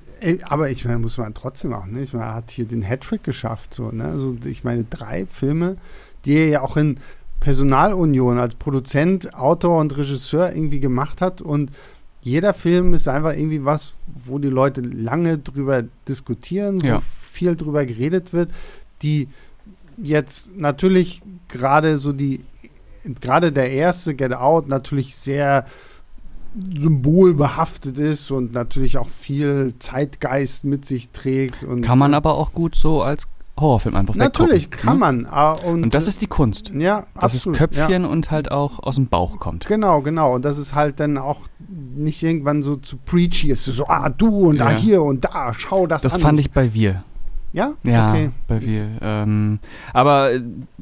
aber 0.46 0.72
ich 0.72 0.84
meine, 0.84 0.98
muss 0.98 1.20
man 1.20 1.36
trotzdem 1.36 1.74
auch, 1.74 1.86
ne? 1.86 2.02
Ich 2.02 2.12
meine, 2.12 2.26
er 2.26 2.34
hat 2.36 2.50
hier 2.50 2.66
den 2.66 2.82
Hattrick 2.82 3.22
geschafft, 3.24 3.74
so, 3.76 3.92
ne? 3.92 4.06
Also 4.06 4.36
ich 4.46 4.64
meine, 4.64 4.84
drei 4.84 5.28
Filme, 5.28 5.78
die 6.26 6.34
er 6.38 6.48
ja 6.48 6.62
auch 6.62 6.76
in 6.76 7.00
Personalunion 7.40 8.38
als 8.38 8.56
Produzent, 8.56 9.34
Autor 9.36 9.80
und 9.80 9.96
Regisseur 9.98 10.54
irgendwie 10.54 10.80
gemacht 10.80 11.22
hat 11.22 11.42
und 11.42 11.72
jeder 12.22 12.54
Film 12.54 12.94
ist 12.94 13.08
einfach 13.08 13.34
irgendwie 13.34 13.64
was, 13.64 13.94
wo 14.26 14.38
die 14.40 14.50
Leute 14.50 14.82
lange 14.82 15.38
drüber 15.38 15.84
diskutieren, 16.08 16.80
Ja. 16.82 16.98
wo 16.98 17.02
viel 17.32 17.56
drüber 17.56 17.86
geredet 17.86 18.34
wird, 18.34 18.52
die 19.02 19.30
jetzt 19.98 20.56
natürlich 20.56 21.22
gerade 21.48 21.98
so 21.98 22.14
die, 22.14 22.44
gerade 23.22 23.52
der 23.52 23.72
erste 23.72 24.16
Get 24.16 24.34
Out 24.34 24.68
natürlich 24.68 25.16
sehr 25.16 25.66
symbolbehaftet 26.78 27.98
ist 28.00 28.32
und 28.32 28.54
natürlich 28.54 28.98
auch 28.98 29.10
viel 29.10 29.74
Zeitgeist 29.80 30.64
mit 30.64 30.86
sich 30.86 31.12
trägt. 31.12 31.64
Und, 31.64 31.82
Kann 31.82 32.00
man 32.00 32.14
aber 32.14 32.36
auch 32.36 32.54
gut 32.54 32.76
so 32.76 33.02
als 33.02 33.28
Horrorfilm 33.60 33.96
einfach 33.96 34.14
Natürlich 34.16 34.66
weggucken, 34.66 34.80
kann 34.88 34.94
ne? 34.94 35.00
man. 35.00 35.26
ah, 35.26 35.54
Und, 35.54 35.84
Und 35.84 35.94
das 35.96 36.08
ist 36.08 36.22
die 36.22 36.28
Kunst. 36.28 36.70
ja, 36.76 37.08
Dass 37.16 37.34
absolut, 37.36 37.56
es 37.56 37.60
Köpfchen 37.60 38.06
und 38.06 38.30
halt 38.30 38.52
auch 38.52 38.80
aus 38.84 38.96
dem 38.96 39.08
Bauch 39.08 39.32
Ja. 39.34 39.38
kommt. 39.38 39.66
Genau, 39.66 40.02
genau. 40.02 40.36
Und 40.36 40.46
das 40.46 40.58
ist 40.60 40.76
halt 40.76 41.00
dann 41.00 41.18
auch 41.18 41.42
nicht 41.96 42.22
irgendwann 42.22 42.62
so 42.62 42.76
zu 42.76 42.98
preachy 42.98 43.52
ist. 43.52 43.66
So, 43.66 43.88
ah, 43.88 44.10
du 44.10 44.50
und 44.50 44.62
ah, 44.62 44.72
Ja. 44.72 44.78
hier 44.78 45.02
und 45.02 45.26
da, 45.26 45.54
schau 45.56 45.88
das, 45.88 46.04
Das 46.04 46.16
an. 46.16 46.22
fand 46.22 46.40
ich 46.40 46.52
bei 46.52 46.74
Wir. 46.74 47.04
Ja? 47.54 47.74
Ja, 47.84 48.12
Okay. 48.12 48.32
bei 48.48 48.62
Wir. 48.62 48.88
Ähm, 49.02 49.60
aber 49.94 50.34
äh, 50.34 50.42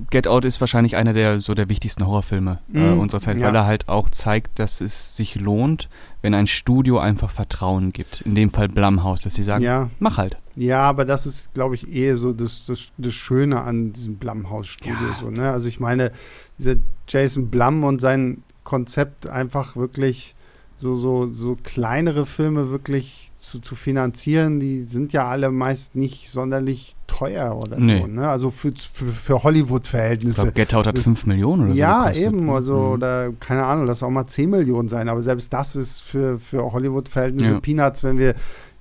Get 0.10 0.28
Out 0.28 0.46
ist 0.46 0.60
wahrscheinlich 0.60 0.96
einer 0.96 1.14
der 1.14 1.40
so 1.40 1.54
der 1.54 1.70
wichtigsten 1.70 2.06
Horrorfilme 2.06 2.60
äh, 2.74 2.80
Mhm, 2.94 3.00
unserer 3.00 3.20
Zeit, 3.22 3.38
ja. 3.38 3.48
weil 3.48 3.56
er 3.56 3.66
halt 3.66 3.88
auch 3.88 4.10
zeigt, 4.10 4.60
dass 4.60 4.82
es 4.82 5.16
sich 5.16 5.36
lohnt, 5.36 5.90
wenn 6.22 6.34
ein 6.34 6.48
Studio 6.48 6.98
einfach 7.00 7.30
Vertrauen 7.30 7.94
gibt. 7.94 8.22
In 8.22 8.34
dem 8.36 8.50
Fall 8.50 8.68
Blumhouse, 8.68 9.22
dass 9.22 9.36
sie 9.36 9.44
sagen, 9.44 9.64
Ja, 9.64 9.90
mach 10.00 10.18
halt. 10.18 10.38
ja, 10.56 10.82
aber 10.82 11.06
das 11.06 11.26
ist, 11.28 11.54
glaube 11.54 11.76
ich, 11.76 11.88
eh 11.94 12.14
so 12.16 12.34
das, 12.34 12.66
das, 12.66 12.90
das 12.98 13.14
Schöne 13.14 13.62
an 13.62 13.94
diesem 13.94 14.16
Blumhouse-Studio. 14.18 14.94
Ja. 15.08 15.16
So, 15.20 15.30
ne? 15.30 15.52
Also 15.52 15.68
ich 15.68 15.80
meine, 15.80 16.12
dieser 16.58 16.76
Jason 17.08 17.50
Blum 17.52 17.84
und 17.84 18.02
sein 18.02 18.44
Konzept 18.64 19.28
einfach 19.28 19.76
wirklich 19.76 20.36
so, 20.76 20.96
so, 20.96 21.32
so 21.32 21.56
kleinere 21.64 22.26
Filme 22.26 22.70
wirklich 22.72 23.32
zu, 23.46 23.60
zu 23.60 23.76
finanzieren, 23.76 24.60
die 24.60 24.84
sind 24.84 25.14
ja 25.14 25.28
alle 25.28 25.52
meist 25.52 25.96
nicht 25.96 26.30
sonderlich 26.30 26.96
teuer 27.06 27.56
oder 27.56 27.78
Nee. 27.80 28.02
so. 28.02 28.08
Ne? 28.08 28.28
Also 28.28 28.50
für, 28.52 28.74
für, 28.76 29.06
für 29.06 29.36
Ich 29.38 29.44
Hollywood-Verhältnisse. 29.44 30.36
glaube, 30.42 30.52
Get 30.54 30.74
Out 30.74 30.88
hat 30.88 30.98
Das- 30.98 31.04
5 31.04 31.26
Millionen 31.28 31.64
oder 31.66 31.72
so. 31.74 31.78
Ja, 31.78 32.12
eben, 32.12 32.50
also, 32.50 32.74
Mhm. 32.76 32.92
oder 32.94 33.32
keine 33.40 33.66
Ahnung, 33.66 33.86
lass 33.86 34.02
auch 34.02 34.10
mal 34.10 34.26
10 34.28 34.50
Millionen 34.50 34.90
sein, 34.90 35.08
aber 35.10 35.22
selbst 35.22 35.54
das 35.54 35.76
ist 35.76 36.02
für, 36.02 36.40
für 36.40 36.72
Hollywood-Verhältnisse 36.74 37.52
Ja. 37.54 37.60
Peanuts, 37.60 38.04
wenn 38.04 38.18
wir 38.18 38.34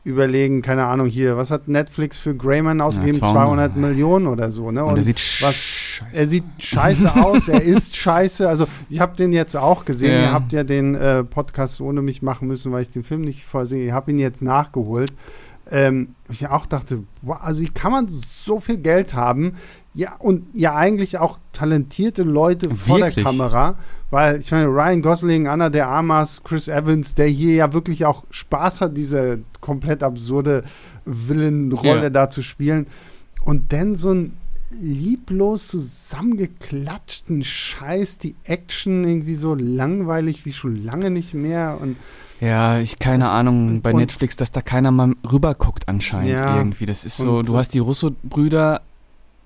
überlegen, 0.05 0.61
keine 0.63 0.85
Ahnung, 0.85 1.07
hier, 1.07 1.37
was 1.37 1.51
hat 1.51 1.67
Netflix 1.67 2.19
für 2.19 2.35
Greyman 2.35 2.81
ausgegeben? 2.81 3.19
200. 3.19 3.73
200 3.73 3.77
Millionen 3.77 4.27
oder 4.27 4.51
so, 4.53 4.71
ne? 4.71 4.85
Und, 4.85 4.97
er 4.99 5.03
sieht 5.03 5.17
was- 5.43 5.55
scheiße. 5.55 6.05
er 6.13 6.27
sieht 6.27 6.45
scheiße 6.59 7.17
aus, 7.25 7.49
er 7.49 7.63
ist 7.63 7.97
scheiße. 7.97 8.49
Also 8.49 8.67
ich 8.91 9.01
habe 9.01 9.17
den 9.17 9.33
jetzt 9.33 9.57
auch 9.57 9.85
gesehen. 9.85 10.13
Ja. 10.13 10.21
Ihr 10.23 10.33
habt 10.33 10.53
ja 10.53 10.63
den 10.63 10.95
äh, 10.95 11.25
Podcast 11.25 11.81
ohne 11.81 12.03
mich 12.03 12.21
machen 12.23 12.49
müssen, 12.49 12.71
weil 12.71 12.83
ich 12.83 12.91
den 12.91 13.03
Film 13.03 13.23
nicht 13.23 13.45
vorsehe. 13.45 13.87
Ich 13.87 13.93
habe 13.93 14.11
ihn 14.11 14.19
jetzt 14.19 14.43
nachgeholt. 14.43 15.11
Ähm, 15.71 16.15
ich 16.29 16.47
auch 16.49 16.67
dachte, 16.67 17.05
wow, 17.23 17.39
also 17.41 17.62
wie 17.62 17.69
kann 17.69 17.93
man 17.93 18.07
so 18.09 18.61
viel 18.61 18.77
Geld 18.77 19.15
haben? 19.15 19.55
Ja, 19.95 20.17
und 20.19 20.47
ja 20.55 20.75
eigentlich 20.75 21.19
auch 21.19 21.39
talentierte 21.53 22.23
Leute 22.23 22.69
vor 22.75 22.99
der 22.99 23.09
Wirklich? 23.09 23.25
Kamera. 23.25 23.77
Weil 24.11 24.41
ich 24.41 24.51
meine, 24.51 24.67
Ryan 24.67 25.03
Gosling, 25.03 25.49
Anna 25.49 25.71
de 25.71 25.81
Armas, 25.83 26.43
Chris 26.45 26.69
Evans, 26.69 27.15
der 27.15 27.29
hier 27.29 27.55
ja 27.55 27.73
wirklich 27.73 28.05
auch 28.05 28.25
Spaß 28.31 28.81
hat, 28.83 28.97
diese 28.97 29.41
komplett 29.61 30.03
absurde 30.03 30.65
Villain-Rolle 31.05 32.03
Ja. 32.05 32.11
da 32.11 32.31
zu 32.31 32.43
spielen. 32.43 32.87
Und 33.45 33.73
dann 33.73 33.95
so 33.95 34.11
ein 34.12 34.37
lieblos 34.81 35.69
zusammengeklatschten 35.69 37.45
Scheiß, 37.45 38.19
die 38.19 38.37
Action 38.45 39.05
irgendwie 39.05 39.37
so 39.37 39.55
langweilig 39.55 40.45
wie 40.45 40.53
schon 40.53 40.83
lange 40.83 41.11
nicht 41.11 41.35
mehr. 41.35 41.79
Und 41.81 41.97
Ja, 42.45 42.78
ich 42.78 42.99
keine 42.99 43.24
Das- 43.24 43.32
Ahnung 43.32 43.80
bei 43.80 43.92
Netflix, 43.92 44.36
dass 44.36 44.53
da 44.53 44.61
keiner 44.61 44.90
mal 44.90 45.14
rüberguckt 45.30 45.88
anscheinend 45.88 46.30
Ja, 46.30 46.57
irgendwie. 46.57 46.86
Das 46.86 47.05
ist 47.05 47.16
so, 47.16 47.42
du 47.42 47.57
hast 47.57 47.74
die 47.74 47.78
Russo-Brüder, 47.78 48.82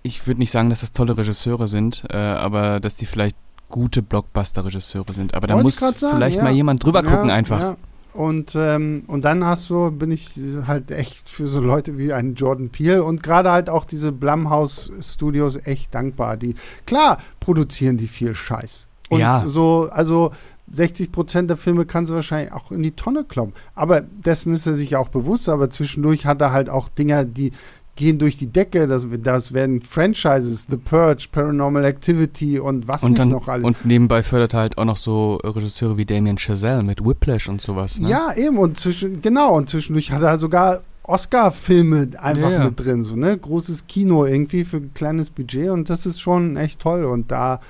ich 0.02 0.26
würde 0.26 0.40
nicht 0.40 0.50
sagen, 0.50 0.70
dass 0.70 0.80
das 0.80 0.92
tolle 0.92 1.16
Regisseure 1.16 1.68
sind, 1.68 2.04
äh, 2.10 2.16
aber 2.16 2.80
dass 2.80 2.94
die 2.96 3.06
vielleicht 3.06 3.36
gute 3.68 4.02
Blockbuster-Regisseure 4.02 5.12
sind. 5.12 5.34
Aber 5.34 5.46
da 5.46 5.62
muss 5.62 5.76
sagen, 5.76 5.94
vielleicht 5.96 6.38
ja. 6.38 6.42
mal 6.42 6.52
jemand 6.52 6.82
drüber 6.84 7.02
gucken 7.02 7.28
ja, 7.28 7.34
einfach. 7.34 7.60
Ja. 7.60 7.76
Und, 8.14 8.54
ähm, 8.56 9.04
und 9.06 9.24
dann 9.24 9.44
hast 9.44 9.68
du, 9.70 9.90
bin 9.92 10.10
ich 10.10 10.30
halt 10.66 10.90
echt 10.90 11.28
für 11.28 11.46
so 11.46 11.60
Leute 11.60 11.98
wie 11.98 12.12
einen 12.12 12.34
Jordan 12.34 12.70
Peele 12.70 13.04
und 13.04 13.22
gerade 13.22 13.52
halt 13.52 13.70
auch 13.70 13.84
diese 13.84 14.10
Blumhouse 14.10 14.90
Studios 15.02 15.56
echt 15.66 15.94
dankbar. 15.94 16.36
Die, 16.36 16.54
klar, 16.86 17.18
produzieren 17.38 17.96
die 17.96 18.08
viel 18.08 18.34
Scheiß. 18.34 18.86
Und 19.10 19.20
Ja. 19.20 19.44
so, 19.46 19.88
also 19.92 20.32
60 20.72 21.12
Prozent 21.12 21.50
der 21.50 21.56
Filme 21.56 21.86
kann 21.86 22.06
sie 22.06 22.14
wahrscheinlich 22.14 22.52
auch 22.52 22.70
in 22.70 22.82
die 22.82 22.92
Tonne 22.92 23.24
kloppen. 23.24 23.54
Aber 23.74 24.00
dessen 24.00 24.52
ist 24.52 24.66
er 24.66 24.74
sich 24.74 24.96
auch 24.96 25.08
bewusst, 25.08 25.48
aber 25.48 25.70
zwischendurch 25.70 26.26
hat 26.26 26.40
er 26.40 26.52
halt 26.52 26.68
auch 26.68 26.88
Dinger, 26.88 27.24
die, 27.24 27.52
gehen 27.98 28.18
durch 28.18 28.38
die 28.38 28.46
Decke. 28.46 28.86
Das, 28.86 29.06
das 29.22 29.52
werden 29.52 29.82
Franchises, 29.82 30.66
The 30.70 30.78
Purge, 30.78 31.28
Paranormal 31.30 31.84
Activity 31.84 32.58
und 32.58 32.88
was 32.88 33.02
und 33.02 33.18
dann, 33.18 33.28
noch 33.28 33.48
alles. 33.48 33.66
Und 33.66 33.84
nebenbei 33.84 34.22
fördert 34.22 34.54
er 34.54 34.60
halt 34.60 34.78
auch 34.78 34.84
noch 34.86 34.96
so 34.96 35.36
Regisseure 35.44 35.98
wie 35.98 36.06
Damien 36.06 36.38
Chazelle 36.38 36.82
mit 36.82 37.04
Whiplash 37.04 37.48
und 37.48 37.60
sowas. 37.60 37.98
Ne? 37.98 38.08
Ja, 38.08 38.32
eben. 38.34 38.56
Und 38.56 38.78
zwischen, 38.78 39.20
genau, 39.20 39.56
und 39.56 39.68
zwischendurch 39.68 40.12
hat 40.12 40.22
er 40.22 40.38
sogar 40.38 40.80
Oscar-Filme 41.02 42.10
einfach 42.18 42.50
ja. 42.50 42.64
mit 42.64 42.78
drin. 42.80 43.02
So, 43.02 43.16
ne? 43.16 43.36
Großes 43.36 43.86
Kino 43.88 44.24
irgendwie 44.24 44.64
für 44.64 44.78
ein 44.78 44.94
kleines 44.94 45.30
Budget 45.30 45.70
und 45.70 45.90
das 45.90 46.06
ist 46.06 46.20
schon 46.20 46.56
echt 46.56 46.80
toll. 46.80 47.04
Und 47.04 47.30
da 47.30 47.60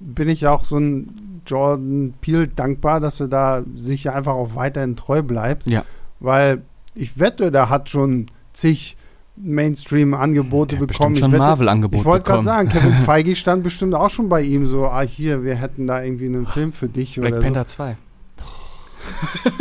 bin 0.00 0.28
ich 0.28 0.46
auch 0.46 0.64
so 0.64 0.78
ein 0.78 1.33
Jordan 1.46 2.14
Peele 2.20 2.48
dankbar, 2.48 3.00
dass 3.00 3.20
er 3.20 3.28
da 3.28 3.62
sich 3.74 4.10
einfach 4.10 4.34
auch 4.34 4.54
weiterhin 4.54 4.96
treu 4.96 5.22
bleibt. 5.22 5.68
Ja. 5.68 5.84
Weil 6.20 6.62
ich 6.94 7.18
wette, 7.18 7.50
der 7.50 7.70
hat 7.70 7.90
schon 7.90 8.26
zig 8.52 8.96
Mainstream-Angebote 9.36 10.76
bekommen. 10.76 11.14
Ich 11.14 11.20
schon 11.20 11.32
wette, 11.32 11.42
Marvel-Angebot 11.42 12.00
ich 12.00 12.04
wollte 12.04 12.24
gerade 12.24 12.44
sagen, 12.44 12.68
Kevin 12.68 12.92
Feige 13.04 13.34
stand 13.34 13.64
bestimmt 13.64 13.94
auch 13.94 14.10
schon 14.10 14.28
bei 14.28 14.42
ihm 14.42 14.64
so, 14.64 14.86
ah 14.86 15.02
hier, 15.02 15.42
wir 15.42 15.56
hätten 15.56 15.86
da 15.86 16.02
irgendwie 16.02 16.26
einen 16.26 16.46
Film 16.46 16.72
für 16.72 16.88
dich 16.88 17.16
Black 17.16 17.32
oder 17.32 17.42
Panther 17.42 17.66
2. 17.66 17.96
so. 18.36 19.50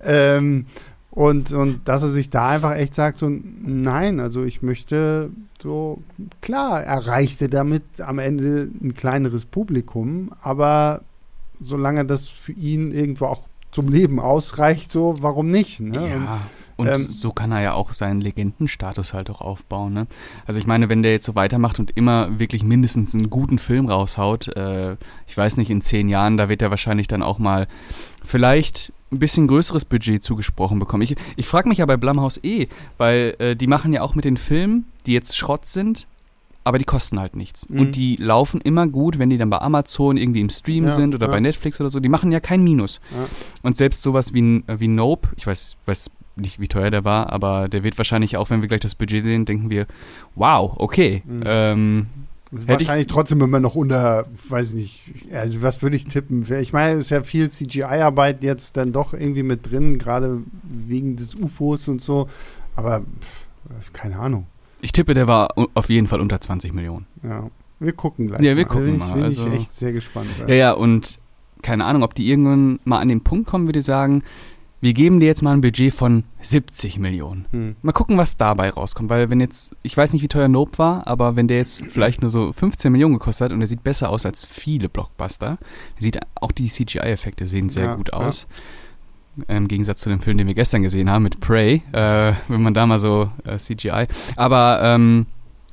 Ähm, 0.00 0.66
und, 1.18 1.52
und 1.52 1.88
dass 1.88 2.04
er 2.04 2.10
sich 2.10 2.30
da 2.30 2.50
einfach 2.50 2.76
echt 2.76 2.94
sagt, 2.94 3.18
so, 3.18 3.28
nein, 3.28 4.20
also 4.20 4.44
ich 4.44 4.62
möchte 4.62 5.30
so, 5.60 6.00
klar, 6.40 6.80
erreichte 6.80 7.48
damit 7.48 7.82
am 7.98 8.20
Ende 8.20 8.70
ein 8.80 8.94
kleineres 8.94 9.44
Publikum, 9.44 10.30
aber 10.42 11.02
solange 11.60 12.04
das 12.04 12.28
für 12.28 12.52
ihn 12.52 12.92
irgendwo 12.92 13.24
auch 13.24 13.48
zum 13.72 13.88
Leben 13.88 14.20
ausreicht, 14.20 14.92
so, 14.92 15.16
warum 15.20 15.48
nicht? 15.48 15.80
Ne? 15.80 16.00
Und, 16.00 16.08
Ja. 16.08 16.40
Und 16.76 16.86
ähm, 16.86 16.94
so 16.94 17.32
kann 17.32 17.50
er 17.50 17.60
ja 17.62 17.72
auch 17.72 17.90
seinen 17.90 18.20
Legendenstatus 18.20 19.12
halt 19.12 19.30
auch 19.30 19.40
aufbauen. 19.40 19.92
Ne? 19.92 20.06
Also 20.46 20.60
ich 20.60 20.66
meine, 20.68 20.88
wenn 20.88 21.02
der 21.02 21.10
jetzt 21.10 21.26
so 21.26 21.34
weitermacht 21.34 21.80
und 21.80 21.90
immer 21.96 22.38
wirklich 22.38 22.62
mindestens 22.62 23.16
einen 23.16 23.30
guten 23.30 23.58
Film 23.58 23.88
raushaut, 23.88 24.56
äh, 24.56 24.96
ich 25.26 25.36
weiß 25.36 25.56
nicht, 25.56 25.70
in 25.70 25.80
zehn 25.80 26.08
Jahren, 26.08 26.36
da 26.36 26.48
wird 26.48 26.62
er 26.62 26.70
wahrscheinlich 26.70 27.08
dann 27.08 27.24
auch 27.24 27.40
mal 27.40 27.66
vielleicht 28.22 28.92
ein 29.10 29.18
bisschen 29.18 29.46
größeres 29.46 29.84
Budget 29.84 30.22
zugesprochen 30.22 30.78
bekommen. 30.78 31.02
Ich, 31.02 31.16
ich 31.36 31.46
frage 31.46 31.68
mich 31.68 31.78
ja 31.78 31.86
bei 31.86 31.96
Blumhouse 31.96 32.40
eh, 32.42 32.68
weil 32.96 33.34
äh, 33.38 33.56
die 33.56 33.66
machen 33.66 33.92
ja 33.92 34.02
auch 34.02 34.14
mit 34.14 34.24
den 34.24 34.36
Filmen, 34.36 34.86
die 35.06 35.12
jetzt 35.12 35.36
Schrott 35.36 35.66
sind, 35.66 36.06
aber 36.64 36.78
die 36.78 36.84
kosten 36.84 37.18
halt 37.18 37.34
nichts. 37.34 37.68
Mhm. 37.68 37.80
Und 37.80 37.96
die 37.96 38.16
laufen 38.16 38.60
immer 38.60 38.86
gut, 38.86 39.18
wenn 39.18 39.30
die 39.30 39.38
dann 39.38 39.48
bei 39.48 39.58
Amazon 39.58 40.18
irgendwie 40.18 40.40
im 40.40 40.50
Stream 40.50 40.84
Ja, 40.84 40.90
sind 40.90 41.14
oder 41.14 41.26
ja. 41.26 41.32
bei 41.32 41.40
Netflix 41.40 41.80
oder 41.80 41.88
so. 41.88 42.00
Die 42.00 42.10
machen 42.10 42.30
ja 42.30 42.40
kein 42.40 42.62
Minus. 42.62 43.00
Ja. 43.10 43.26
Und 43.62 43.76
selbst 43.76 44.02
sowas 44.02 44.34
wie, 44.34 44.62
wie 44.66 44.88
Nope, 44.88 45.30
ich 45.36 45.46
weiß, 45.46 45.78
weiß 45.86 46.10
nicht, 46.36 46.60
wie 46.60 46.68
teuer 46.68 46.90
der 46.90 47.04
war, 47.04 47.32
aber 47.32 47.68
der 47.68 47.82
wird 47.82 47.96
wahrscheinlich 47.98 48.36
auch, 48.36 48.50
wenn 48.50 48.60
wir 48.60 48.68
gleich 48.68 48.80
das 48.80 48.94
Budget 48.94 49.24
sehen, 49.24 49.44
denken 49.44 49.70
wir, 49.70 49.86
wow, 50.34 50.74
okay. 50.76 51.22
Mhm. 51.24 51.42
Ähm, 51.46 52.06
Hätte 52.50 52.62
ich- 52.64 52.88
wahrscheinlich 52.88 53.06
trotzdem 53.08 53.40
immer 53.42 53.60
noch 53.60 53.74
unter, 53.74 54.26
weiß 54.48 54.72
nicht, 54.74 55.26
also 55.32 55.60
was 55.62 55.82
würde 55.82 55.96
ich 55.96 56.06
tippen? 56.06 56.46
Ich 56.60 56.72
meine, 56.72 56.94
es 56.94 57.06
ist 57.06 57.10
ja 57.10 57.22
viel 57.22 57.50
CGI-Arbeit 57.50 58.42
jetzt 58.42 58.76
dann 58.78 58.92
doch 58.92 59.12
irgendwie 59.12 59.42
mit 59.42 59.70
drin, 59.70 59.98
gerade 59.98 60.42
wegen 60.62 61.16
des 61.16 61.34
UFOs 61.34 61.88
und 61.88 62.00
so. 62.00 62.28
Aber 62.74 63.00
pff, 63.20 63.92
keine 63.92 64.18
Ahnung. 64.18 64.46
ich 64.80 64.92
tippe, 64.92 65.12
der 65.12 65.26
war 65.26 65.48
auf 65.74 65.90
jeden 65.90 66.06
Fall 66.06 66.20
unter 66.20 66.40
20 66.40 66.72
Millionen. 66.72 67.06
Ja, 67.22 67.50
wir 67.80 67.92
gucken 67.92 68.28
gleich. 68.28 68.40
Ja, 68.42 68.56
wir 68.56 68.64
mal. 68.64 68.68
gucken 68.72 68.94
ich, 68.94 68.98
mal, 68.98 69.12
Bin 69.14 69.24
also- 69.24 69.46
ich 69.48 69.54
echt 69.54 69.74
sehr 69.74 69.92
gespannt. 69.92 70.28
Ja, 70.46 70.54
ja, 70.54 70.72
und 70.72 71.18
keine 71.60 71.84
Ahnung, 71.84 72.02
ob 72.02 72.14
die 72.14 72.30
irgendwann 72.30 72.78
mal 72.84 73.00
an 73.00 73.08
den 73.08 73.20
Punkt 73.22 73.46
kommen, 73.48 73.66
würde 73.66 73.80
ich 73.80 73.84
sagen, 73.84 74.22
wir 74.80 74.92
geben 74.92 75.18
dir 75.20 75.26
jetzt 75.26 75.42
mal 75.42 75.52
ein 75.52 75.60
Budget 75.60 75.92
von 75.92 76.24
70 76.40 76.98
Millionen. 76.98 77.46
Hm. 77.50 77.76
Mal 77.82 77.92
gucken, 77.92 78.16
was 78.16 78.36
dabei 78.36 78.70
rauskommt, 78.70 79.10
weil 79.10 79.28
wenn 79.28 79.40
jetzt, 79.40 79.74
ich 79.82 79.96
weiß 79.96 80.12
nicht, 80.12 80.22
wie 80.22 80.28
teuer 80.28 80.48
Nope 80.48 80.78
war, 80.78 81.06
aber 81.06 81.34
wenn 81.36 81.48
der 81.48 81.58
jetzt 81.58 81.82
vielleicht 81.90 82.20
nur 82.20 82.30
so 82.30 82.52
15 82.52 82.92
Millionen 82.92 83.14
gekostet 83.14 83.46
hat 83.46 83.52
und 83.52 83.58
der 83.58 83.66
sieht 83.66 83.82
besser 83.82 84.10
aus 84.10 84.24
als 84.24 84.44
viele 84.44 84.88
Blockbuster, 84.88 85.58
sieht 85.98 86.20
auch 86.36 86.52
die 86.52 86.68
CGI-Effekte 86.68 87.46
sehen 87.46 87.70
sehr 87.70 87.84
Ja, 87.86 87.94
gut 87.96 88.10
ja. 88.12 88.18
aus. 88.18 88.46
Im 89.46 89.68
Gegensatz 89.68 90.00
zu 90.00 90.10
dem 90.10 90.20
Film, 90.20 90.36
den 90.36 90.48
wir 90.48 90.54
gestern 90.54 90.82
gesehen 90.82 91.08
haben 91.10 91.22
mit 91.22 91.38
Prey, 91.40 91.82
äh, 91.92 92.32
wenn 92.48 92.60
man 92.62 92.74
da 92.74 92.86
mal 92.86 92.98
so 92.98 93.30
äh, 93.44 93.56
CGI. 93.56 94.06
Aber 94.34 94.80
ähm, 94.82 95.26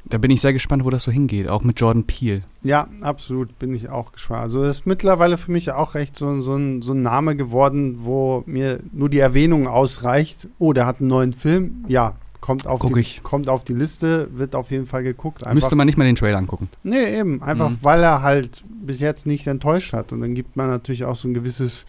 da 0.10 0.18
bin 0.18 0.30
ich 0.32 0.42
sehr 0.42 0.54
gespannt, 0.54 0.86
wo 0.86 0.90
das 0.90 1.04
so 1.04 1.12
hingeht, 1.12 1.48
auch 1.48 1.64
mit 1.64 1.80
Jordan 1.80 2.04
Peele. 2.06 2.44
Ja, 2.64 2.88
absolut, 3.02 3.58
bin 3.60 3.74
ich 3.74 3.90
auch 3.90 4.12
gespannt. 4.12 4.42
Also 4.42 4.62
das 4.64 4.80
ist 4.80 4.86
mittlerweile 4.86 5.38
für 5.38 5.52
mich 5.52 5.72
auch 5.72 5.96
recht 5.96 6.16
so, 6.18 6.40
so, 6.42 6.56
ein, 6.56 6.82
so 6.82 6.94
ein 6.94 7.02
Name 7.02 7.36
geworden, 7.36 8.00
wo 8.04 8.44
mir 8.46 8.80
nur 8.92 9.10
die 9.10 9.20
Erwähnung 9.20 9.68
ausreicht. 9.68 10.48
Oh, 10.60 10.74
der 10.74 10.86
hat 10.86 11.00
einen 11.00 11.08
neuen 11.10 11.34
Film. 11.34 11.86
Ja, 11.88 12.14
kommt 12.42 12.68
auf, 12.68 12.80
Guck 12.82 12.94
die, 12.94 13.00
ich. 13.00 13.24
kommt 13.24 13.50
auf 13.50 13.64
die 13.64 13.74
Liste, 13.74 14.30
wird 14.38 14.54
auf 14.56 14.70
jeden 14.70 14.86
Fall 14.86 15.02
geguckt. 15.04 15.44
Einfach, 15.44 15.56
Müsste 15.56 15.76
man 15.76 15.88
nicht 15.88 15.98
mal 15.98 16.04
den 16.06 16.16
Trailer 16.16 16.38
angucken. 16.38 16.70
nee, 16.84 17.18
eben, 17.20 17.42
einfach 17.42 17.72
Mhm. 17.72 17.78
weil 17.82 18.04
er 18.04 18.22
halt 18.22 18.64
bis 18.86 19.00
jetzt 19.00 19.26
nicht 19.26 19.48
enttäuscht 19.48 19.94
hat. 19.94 20.12
Und 20.12 20.22
dann 20.22 20.36
gibt 20.36 20.56
man 20.56 20.68
natürlich 20.68 21.06
auch 21.06 21.16
so 21.16 21.28
ein 21.28 21.34
gewisses 21.34 21.86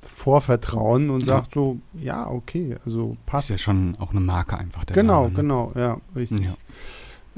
Vorvertrauen 0.00 1.10
und 1.10 1.26
Ja. 1.26 1.34
sagt 1.36 1.52
so, 1.54 1.78
ja, 2.00 2.26
okay, 2.28 2.76
also 2.84 3.12
Ist 3.12 3.26
passt. 3.26 3.50
ja 3.50 3.58
schon 3.58 3.94
auch 3.98 4.10
eine 4.10 4.20
Marke 4.20 4.56
einfach. 4.58 4.84
Der 4.86 4.94
genau, 4.96 5.24
Name, 5.24 5.28
ne? 5.30 5.34
genau, 5.36 5.72
ja, 5.76 5.96
richtig. 6.16 6.40
Ja. 6.40 6.54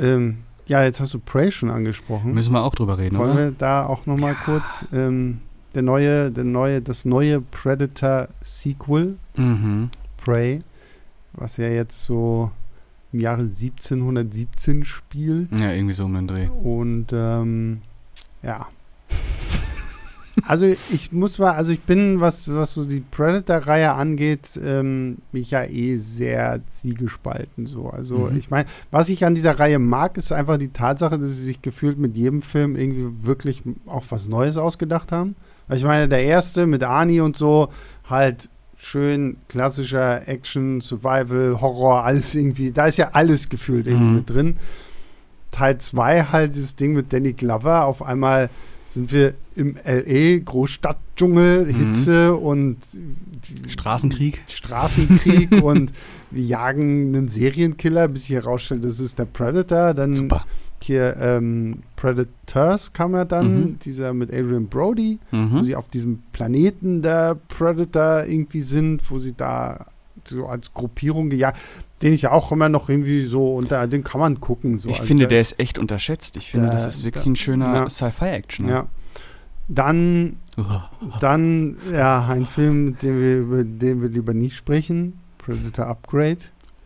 Ähm, 0.01 0.39
ja, 0.67 0.83
jetzt 0.85 1.01
hast 1.01 1.15
du 1.15 1.19
Prey 1.19 1.51
schon 1.53 1.71
angesprochen. 1.71 2.33
Müssen 2.33 2.53
wir 2.53 2.63
auch 2.63 2.75
drüber 2.75 2.97
reden, 2.99 3.19
Wollen 3.19 3.33
oder? 3.33 3.45
wir 3.47 3.51
da 3.53 3.85
auch 3.87 4.07
noch 4.07 4.19
mal 4.19 4.35
kurz 4.45 4.85
ähm, 4.93 5.41
der 5.75 5.83
neue, 5.83 6.31
der 6.31 6.45
neue, 6.45 6.81
das 6.83 7.05
neue 7.05 7.41
Predator 7.41 8.29
Sequel 8.45 9.17
Mhm. 9.37 9.91
Prey, 10.17 10.61
was 11.33 11.57
ja 11.57 11.69
jetzt 11.69 12.03
so 12.03 12.51
im 13.13 13.21
Jahre 13.21 13.43
1717 13.43 14.85
spielt 14.85 15.59
Ja, 15.59 15.73
irgendwie 15.73 15.95
so 15.95 16.05
um 16.05 16.15
den 16.15 16.27
Dreh. 16.29 16.49
und 16.49 17.07
ähm, 17.13 17.83
ja. 18.43 18.67
Also 20.47 20.67
ich 20.67 21.13
muss 21.13 21.39
mal, 21.39 21.53
also 21.53 21.73
ich 21.73 21.81
bin, 21.83 22.21
was, 22.21 22.53
was 22.53 22.75
so 22.75 22.85
die 22.85 23.01
Predator-Reihe 23.01 23.93
angeht, 23.93 24.59
ähm, 24.63 25.19
mich 25.33 25.51
ja 25.53 25.65
eh 25.65 25.97
sehr 25.97 26.61
zwiegespalten. 26.67 27.67
So. 27.67 27.89
Also 27.91 28.29
Mhm. 28.31 28.37
ich 28.37 28.51
meine, 28.51 28.69
was 28.91 29.09
ich 29.09 29.25
an 29.25 29.35
dieser 29.35 29.59
Reihe 29.59 29.79
mag, 29.79 30.17
ist 30.17 30.33
einfach 30.33 30.57
die 30.59 30.69
Tatsache, 30.73 31.19
dass 31.19 31.29
sie 31.31 31.45
sich 31.45 31.63
gefühlt 31.63 31.99
mit 31.99 32.17
jedem 32.17 32.43
Film 32.43 32.77
irgendwie 32.77 33.27
wirklich 33.27 33.63
auch 33.87 34.05
was 34.11 34.29
Neues 34.29 34.57
ausgedacht 34.57 35.13
haben. 35.13 35.37
Also 35.69 35.83
ich 35.83 35.87
meine, 35.87 36.09
der 36.09 36.23
erste 36.25 36.67
mit 36.67 36.83
Arnie 36.85 37.21
und 37.21 37.37
so, 37.37 37.69
halt 38.09 38.49
schön 38.77 39.37
klassischer 39.49 40.27
Action, 40.27 40.81
Survival, 40.81 41.61
Horror, 41.61 42.03
alles 42.05 42.35
irgendwie, 42.35 42.73
da 42.73 42.87
ist 42.87 42.97
ja 42.97 43.11
alles 43.13 43.49
gefühlt 43.49 43.87
irgendwie 43.87 44.05
Mhm. 44.07 44.15
mit 44.17 44.31
drin. 44.31 44.57
Teil 45.51 45.79
2 45.79 46.23
halt 46.33 46.55
dieses 46.55 46.77
Ding 46.77 46.93
mit 46.93 47.13
Danny 47.13 47.33
Glover. 47.33 47.85
Auf 47.85 48.03
einmal 48.03 48.49
sind 48.91 49.13
wir 49.13 49.35
im 49.57 49.77
L.A., 49.85 50.39
Großstadtdschungel, 50.45 51.67
Mhm. 51.67 51.75
Hitze 51.77 52.35
und 52.35 52.77
die- 52.93 53.69
Straßenkrieg? 53.71 54.43
Straßenkrieg 54.49 55.51
und 55.63 55.93
wir 56.31 56.43
jagen 56.43 57.15
einen 57.15 57.29
Serienkiller, 57.29 58.09
bis 58.09 58.25
sich 58.25 58.35
herausstellt, 58.37 58.85
das 58.85 59.01
ist 59.01 59.19
der 59.19 59.25
Predator. 59.27 59.95
Dann 59.95 60.15
Super. 60.15 60.45
hier 60.83 61.17
ähm, 61.19 61.83
Predators 61.97 62.93
kam 62.93 63.15
ja 63.15 63.25
dann, 63.25 63.61
Mhm. 63.61 63.79
dieser 63.79 64.13
mit 64.13 64.33
Adrian 64.33 64.67
Brody, 64.67 65.19
wo 65.31 65.37
Mhm. 65.37 65.63
sie 65.63 65.77
auf 65.77 65.89
diesem 65.89 66.23
Planeten 66.33 67.01
der 67.03 67.37
Predator 67.49 68.25
irgendwie 68.25 68.63
sind, 68.63 69.09
wo 69.11 69.19
sie 69.19 69.35
da 69.35 69.87
so 70.31 70.47
als 70.47 70.73
Gruppierung 70.75 71.29
gejagt, 71.31 71.59
den 72.03 72.13
ich 72.15 72.23
ja 72.23 72.33
auch 72.33 72.51
immer 72.51 72.69
noch 72.71 72.89
irgendwie 72.89 73.25
so 73.27 73.55
unter, 73.57 73.87
den 73.87 74.03
kann 74.05 74.21
man 74.21 74.41
gucken. 74.41 74.77
So. 74.79 74.89
Ich 74.89 74.97
Also 74.97 75.07
finde, 75.07 75.29
der 75.29 75.41
ist 75.41 75.59
echt 75.61 75.79
unterschätzt. 75.79 76.37
Ich 76.39 76.51
finde, 76.51 76.69
da- 76.69 76.73
das 76.73 76.87
ist 76.87 77.05
wirklich 77.05 77.25
da- 77.25 77.31
ein 77.31 77.37
schöner 77.37 77.75
ja. 77.75 77.89
Sci-Fi-Action. 77.89 78.69
Ja. 78.69 78.87
Dann, 79.69 80.37
dann, 81.21 81.77
ja, 81.93 82.27
ein 82.29 82.47
Film, 82.47 82.97
den 82.99 83.21
wir, 83.21 83.37
über 83.39 83.65
den 83.65 84.03
wir 84.03 84.09
lieber 84.09 84.35
nicht 84.35 84.57
sprechen, 84.57 85.19
Predator 85.39 85.87
Upgrade. 85.87 86.39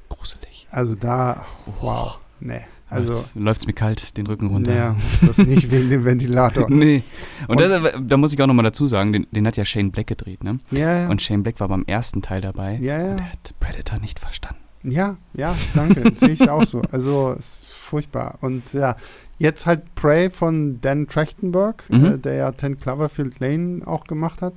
Gruselig. 0.09 0.67
Also 0.71 0.95
da, 0.95 1.47
wow, 1.81 2.19
nee. 2.41 2.55
Also, 2.55 2.65
Also, 2.95 3.39
läuft 3.41 3.61
es 3.63 3.67
mir 3.67 3.73
kalt 3.73 4.17
den 4.17 4.27
Rücken 4.27 4.49
runter. 4.49 4.71
naja, 4.73 4.97
das 5.27 5.39
nicht 5.39 5.71
wegen 5.71 5.91
dem 5.91 6.05
Ventilator. 6.05 6.67
nee. 6.71 7.03
Und, 7.49 7.61
Und- 7.61 7.69
das, 7.69 7.93
da 8.01 8.17
muss 8.17 8.33
ich 8.33 8.41
auch 8.43 8.47
nochmal 8.47 8.65
dazu 8.65 8.87
sagen, 8.87 9.13
den, 9.13 9.27
den 9.31 9.47
hat 9.47 9.57
ja 9.57 9.65
Shane 9.65 9.91
Black 9.91 10.07
gedreht, 10.07 10.45
ne? 10.45 10.59
Ja, 10.71 10.99
ja. 11.03 11.09
Und 11.09 11.23
Shane 11.23 11.43
Black 11.43 11.61
war 11.61 11.69
beim 11.69 11.85
ersten 11.87 12.23
Teil 12.23 12.41
dabei. 12.41 12.79
Ja, 12.81 12.99
ja. 12.99 13.11
Und 13.13 13.17
der 13.21 13.33
hat 13.33 13.55
Predator 13.61 13.99
nicht 13.99 14.19
verstanden. 14.21 14.61
Ja, 14.83 15.17
ja, 15.33 15.55
danke. 15.75 16.13
Sehe 16.15 16.31
ich 16.31 16.49
auch 16.51 16.65
so. 16.67 16.83
Also, 16.93 17.35
es 17.39 17.63
ist 17.69 17.73
furchtbar. 17.75 18.39
Und 18.43 18.73
ja, 18.75 18.97
jetzt 19.39 19.65
halt 19.67 19.95
Prey 19.95 20.29
von 20.31 20.81
Dan 20.83 21.07
Trachtenberg, 21.09 21.85
Mhm. 21.91 22.05
äh, 22.05 22.19
der 22.19 22.35
ja 22.35 22.57
10 22.57 22.77
Cloverfield 22.79 23.41
Lane 23.41 23.81
auch 23.87 24.05
gemacht 24.05 24.43
hat. 24.43 24.55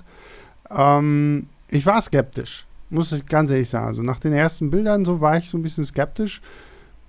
Ähm, 0.69 1.47
ich 1.69 1.85
war 1.85 2.01
skeptisch, 2.01 2.65
muss 2.89 3.11
ich 3.11 3.25
ganz 3.25 3.51
ehrlich 3.51 3.69
sagen. 3.69 3.87
Also, 3.87 4.01
nach 4.01 4.19
den 4.19 4.33
ersten 4.33 4.69
Bildern 4.69 5.05
so 5.05 5.21
war 5.21 5.37
ich 5.37 5.49
so 5.49 5.57
ein 5.57 5.61
bisschen 5.63 5.85
skeptisch. 5.85 6.41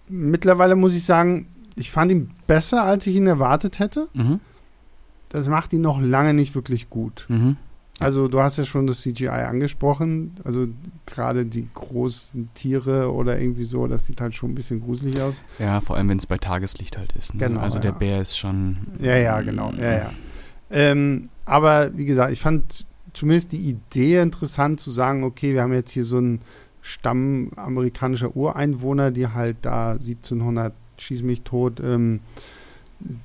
Mittlerweile 0.09 0.76
muss 0.76 0.94
ich 0.94 1.04
sagen, 1.04 1.46
ich 1.76 1.90
fand 1.90 2.11
ihn 2.11 2.30
besser, 2.46 2.82
als 2.84 3.06
ich 3.06 3.16
ihn 3.16 3.26
erwartet 3.26 3.78
hätte. 3.78 4.09
Mhm. 4.14 4.40
Das 5.28 5.46
macht 5.48 5.72
ihn 5.72 5.82
noch 5.82 6.00
lange 6.00 6.34
nicht 6.34 6.54
wirklich 6.54 6.90
gut. 6.90 7.26
Mhm. 7.28 7.56
Also 8.00 8.28
du 8.28 8.40
hast 8.40 8.59
ja 8.59 8.64
schon 8.64 8.86
das 8.86 9.00
CGI 9.00 9.28
angesprochen. 9.28 10.32
Also 10.44 10.68
gerade 11.06 11.44
die 11.44 11.68
großen 11.74 12.48
Tiere 12.54 13.12
oder 13.12 13.40
irgendwie 13.40 13.64
so, 13.64 13.86
das 13.86 14.06
sieht 14.06 14.20
halt 14.20 14.34
schon 14.34 14.52
ein 14.52 14.54
bisschen 14.54 14.80
gruselig 14.80 15.20
aus. 15.20 15.40
Ja, 15.59 15.80
vor 15.80 15.96
allem 15.96 16.09
wenn 16.09 16.18
es 16.18 16.26
bei 16.26 16.38
Tageslicht 16.38 16.96
halt 16.96 17.12
ist. 17.12 17.34
Ne? 17.34 17.40
Genau, 17.48 17.61
also 17.61 17.78
der 17.78 17.92
ja. 17.92 17.98
Bär 17.98 18.22
ist 18.22 18.38
schon. 18.38 18.78
Ja, 19.00 19.16
ja, 19.16 19.40
genau. 19.40 19.72
Ja, 19.72 19.92
ja. 19.92 20.11
Ähm, 20.70 21.24
aber 21.44 21.96
wie 21.96 22.04
gesagt, 22.04 22.32
ich 22.32 22.40
fand 22.40 22.86
zumindest 23.12 23.52
die 23.52 23.68
Idee 23.68 24.20
interessant 24.20 24.80
zu 24.80 24.90
sagen, 24.90 25.24
okay, 25.24 25.54
wir 25.54 25.62
haben 25.62 25.72
jetzt 25.72 25.90
hier 25.90 26.04
so 26.04 26.18
einen 26.18 26.40
Stamm 26.89 27.51
amerikanischer 27.57 28.34
Ureinwohner, 28.34 29.11
die 29.11 29.28
halt 29.28 29.59
da 29.62 29.93
1700 29.93 30.72
schieß 30.97 31.22
mich 31.22 31.43
tot 31.43 31.80
ähm, 31.84 32.20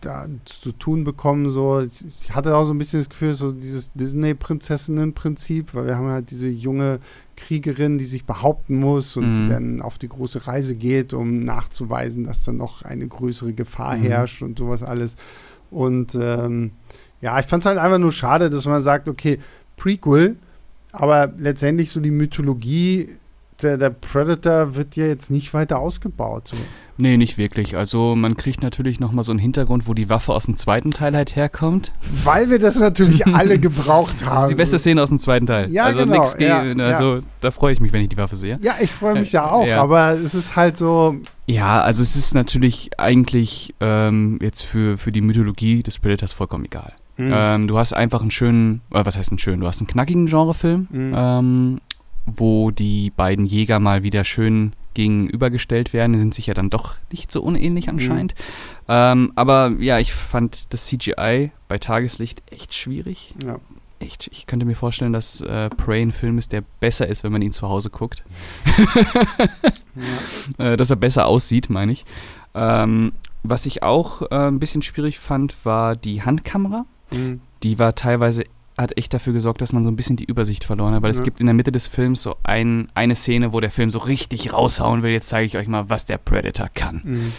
da 0.01 0.27
zu 0.45 0.71
tun 0.73 1.03
bekommen. 1.03 1.49
So, 1.49 1.79
ich, 1.79 2.35
hatte 2.35 2.55
auch 2.55 2.65
so 2.65 2.73
ein 2.73 2.77
bisschen 2.77 2.99
das 2.99 3.09
Gefühl, 3.09 3.33
so 3.33 3.51
dieses 3.51 3.91
Disney-Prinzessinnen-Prinzip, 3.93 5.73
weil 5.73 5.87
wir 5.87 5.97
haben 5.97 6.09
halt 6.09 6.29
diese 6.29 6.47
junge 6.47 6.99
Kriegerin, 7.35 7.97
die 7.97 8.05
sich 8.05 8.25
behaupten 8.25 8.75
muss 8.79 9.17
und 9.17 9.29
Mhm. 9.29 9.33
die 9.33 9.47
dann 9.47 9.81
auf 9.81 9.97
die 9.97 10.09
große 10.09 10.45
Reise 10.45 10.75
geht, 10.75 11.13
um 11.13 11.39
nachzuweisen, 11.39 12.23
dass 12.23 12.43
dann 12.43 12.57
noch 12.57 12.83
eine 12.83 13.07
größere 13.07 13.53
Gefahr 13.53 13.95
Mhm. 13.97 14.01
herrscht 14.01 14.41
und 14.43 14.59
sowas 14.59 14.83
alles. 14.83 15.15
Und 15.71 16.15
ähm, 16.19 16.71
ja, 17.21 17.39
ich 17.39 17.47
fand 17.47 17.63
es 17.63 17.65
halt 17.65 17.79
einfach 17.79 17.97
nur 17.97 18.11
schade, 18.11 18.49
dass 18.49 18.65
man 18.65 18.83
sagt, 18.83 19.07
okay, 19.07 19.39
Prequel, 19.77 20.35
aber 20.91 21.33
letztendlich 21.39 21.89
so 21.89 21.99
die 21.99 22.11
Mythologie 22.11 23.09
der, 23.63 23.77
der 23.77 23.89
Predator 23.89 24.75
wird 24.75 24.95
ja 24.95 25.05
jetzt 25.05 25.31
nicht 25.31 25.53
weiter 25.53 25.79
ausgebaut. 25.79 26.49
So. 26.49 26.57
Nee, 26.97 27.17
nicht 27.17 27.37
wirklich. 27.39 27.75
Also 27.75 28.15
man 28.15 28.37
kriegt 28.37 28.61
natürlich 28.61 28.99
nochmal 28.99 29.23
so 29.23 29.31
einen 29.31 29.39
Hintergrund, 29.39 29.87
wo 29.87 29.93
die 29.95 30.09
Waffe 30.09 30.33
aus 30.33 30.45
dem 30.45 30.55
zweiten 30.55 30.91
Teil 30.91 31.15
halt 31.15 31.35
herkommt. 31.35 31.91
Weil 32.23 32.49
wir 32.51 32.59
das 32.59 32.79
natürlich 32.79 33.25
alle 33.33 33.57
gebraucht 33.57 34.23
haben. 34.25 34.35
Das 34.35 34.43
ist 34.43 34.49
die 34.49 34.55
beste 34.55 34.79
Szene 34.79 35.01
aus 35.01 35.09
dem 35.09 35.17
zweiten 35.19 35.47
Teil. 35.47 35.71
Ja, 35.71 35.85
also 35.85 35.99
genau, 36.05 36.19
nix 36.19 36.35
ja, 36.39 36.59
also 36.85 37.21
da 37.41 37.49
freue 37.51 37.73
ich 37.73 37.79
mich, 37.79 37.91
wenn 37.93 38.01
ich 38.01 38.09
die 38.09 38.17
Waffe 38.17 38.35
sehe. 38.35 38.57
Ja, 38.61 38.75
ich 38.79 38.91
freue 38.91 39.15
mich 39.19 39.31
ja 39.31 39.49
auch, 39.49 39.65
Ja. 39.65 39.81
aber 39.81 40.11
es 40.11 40.35
ist 40.35 40.55
halt 40.55 40.77
so, 40.77 41.15
Ja, 41.47 41.81
also 41.81 42.01
es 42.01 42.15
ist 42.15 42.35
natürlich 42.35 42.91
eigentlich 42.99 43.73
ähm, 43.79 44.37
jetzt 44.41 44.61
für, 44.61 44.97
für 44.97 45.11
die 45.11 45.21
Mythologie 45.21 45.81
des 45.81 45.97
Predators 45.99 46.31
vollkommen 46.31 46.65
egal. 46.65 46.93
hm, 47.15 47.31
Ähm, 47.33 47.67
du 47.67 47.77
hast 47.77 47.93
einfach 47.93 48.21
einen 48.21 48.31
schönen, 48.31 48.81
äh, 48.91 49.03
was 49.03 49.17
heißt 49.17 49.31
einen 49.31 49.39
schönen, 49.39 49.61
du 49.61 49.67
hast 49.67 49.81
einen 49.81 49.87
knackigen 49.87 50.27
Genrefilm, 50.27 50.87
Mhm. 50.91 51.13
ähm, 51.15 51.81
wo 52.25 52.71
die 52.71 53.11
beiden 53.11 53.45
Jäger 53.45 53.79
mal 53.79 54.03
wieder 54.03 54.23
schön 54.23 54.73
gegenübergestellt 54.93 55.93
werden. 55.93 56.13
Die 56.13 56.19
sind 56.19 56.33
sich 56.33 56.47
ja 56.47 56.53
dann 56.53 56.69
doch 56.69 56.95
nicht 57.11 57.31
so 57.31 57.41
unähnlich 57.41 57.89
anscheinend. 57.89 58.35
Ähm, 58.87 59.31
aber 59.35 59.73
ja, 59.79 59.99
ich 59.99 60.13
fand 60.13 60.73
das 60.73 60.85
CGI 60.85 61.51
bei 61.67 61.77
Tageslicht 61.77 62.43
echt 62.51 62.73
schwierig. 62.73 63.35
ja. 63.45 63.59
Echt, 63.99 64.27
ich 64.33 64.47
könnte 64.47 64.65
mir 64.65 64.75
vorstellen, 64.75 65.13
dass 65.13 65.39
äh, 65.39 65.69
Prey 65.69 66.01
ein 66.01 66.11
Film 66.11 66.37
ist, 66.37 66.51
der 66.51 66.61
besser 66.81 67.07
ist, 67.07 67.23
wenn 67.23 67.31
man 67.31 67.41
ihn 67.41 67.53
zu 67.53 67.69
Hause 67.69 67.89
guckt. 67.89 68.25
Ja. 70.57 70.65
äh, 70.73 70.75
dass 70.75 70.89
er 70.89 70.97
besser 70.97 71.25
aussieht, 71.25 71.69
meine 71.69 71.93
ich. 71.93 72.03
Ähm, 72.53 73.13
was 73.43 73.65
ich 73.65 73.81
auch 73.81 74.21
äh, 74.23 74.47
ein 74.47 74.59
bisschen 74.59 74.81
schwierig 74.81 75.19
fand, 75.19 75.55
war 75.63 75.95
die 75.95 76.21
Handkamera. 76.21 76.85
Hm. 77.11 77.39
Die 77.61 77.79
war 77.79 77.95
teilweise, 77.95 78.43
hat 78.77 78.97
echt 78.97 79.13
dafür 79.13 79.33
gesorgt, 79.33 79.61
dass 79.61 79.73
man 79.73 79.83
so 79.83 79.89
ein 79.91 79.95
bisschen 79.95 80.15
die 80.15 80.25
Übersicht 80.25 80.63
verloren 80.63 80.93
hat, 80.93 81.01
weil 81.03 81.11
es 81.11 81.19
Ja. 81.19 81.23
gibt 81.23 81.39
in 81.39 81.45
der 81.45 81.53
Mitte 81.53 81.71
des 81.71 81.87
Films 81.87 82.23
so 82.23 82.35
ein, 82.43 82.89
eine 82.95 83.15
Szene, 83.15 83.53
wo 83.53 83.59
der 83.59 83.71
Film 83.71 83.89
so 83.89 83.99
richtig 83.99 84.51
raushauen 84.53 85.03
will. 85.03 85.11
Jetzt 85.11 85.29
zeige 85.29 85.45
ich 85.45 85.57
euch 85.57 85.67
mal, 85.67 85.89
was 85.89 86.05
der 86.05 86.17
Predator 86.17 86.69
kann. 86.73 87.01
Hm. 87.03 87.33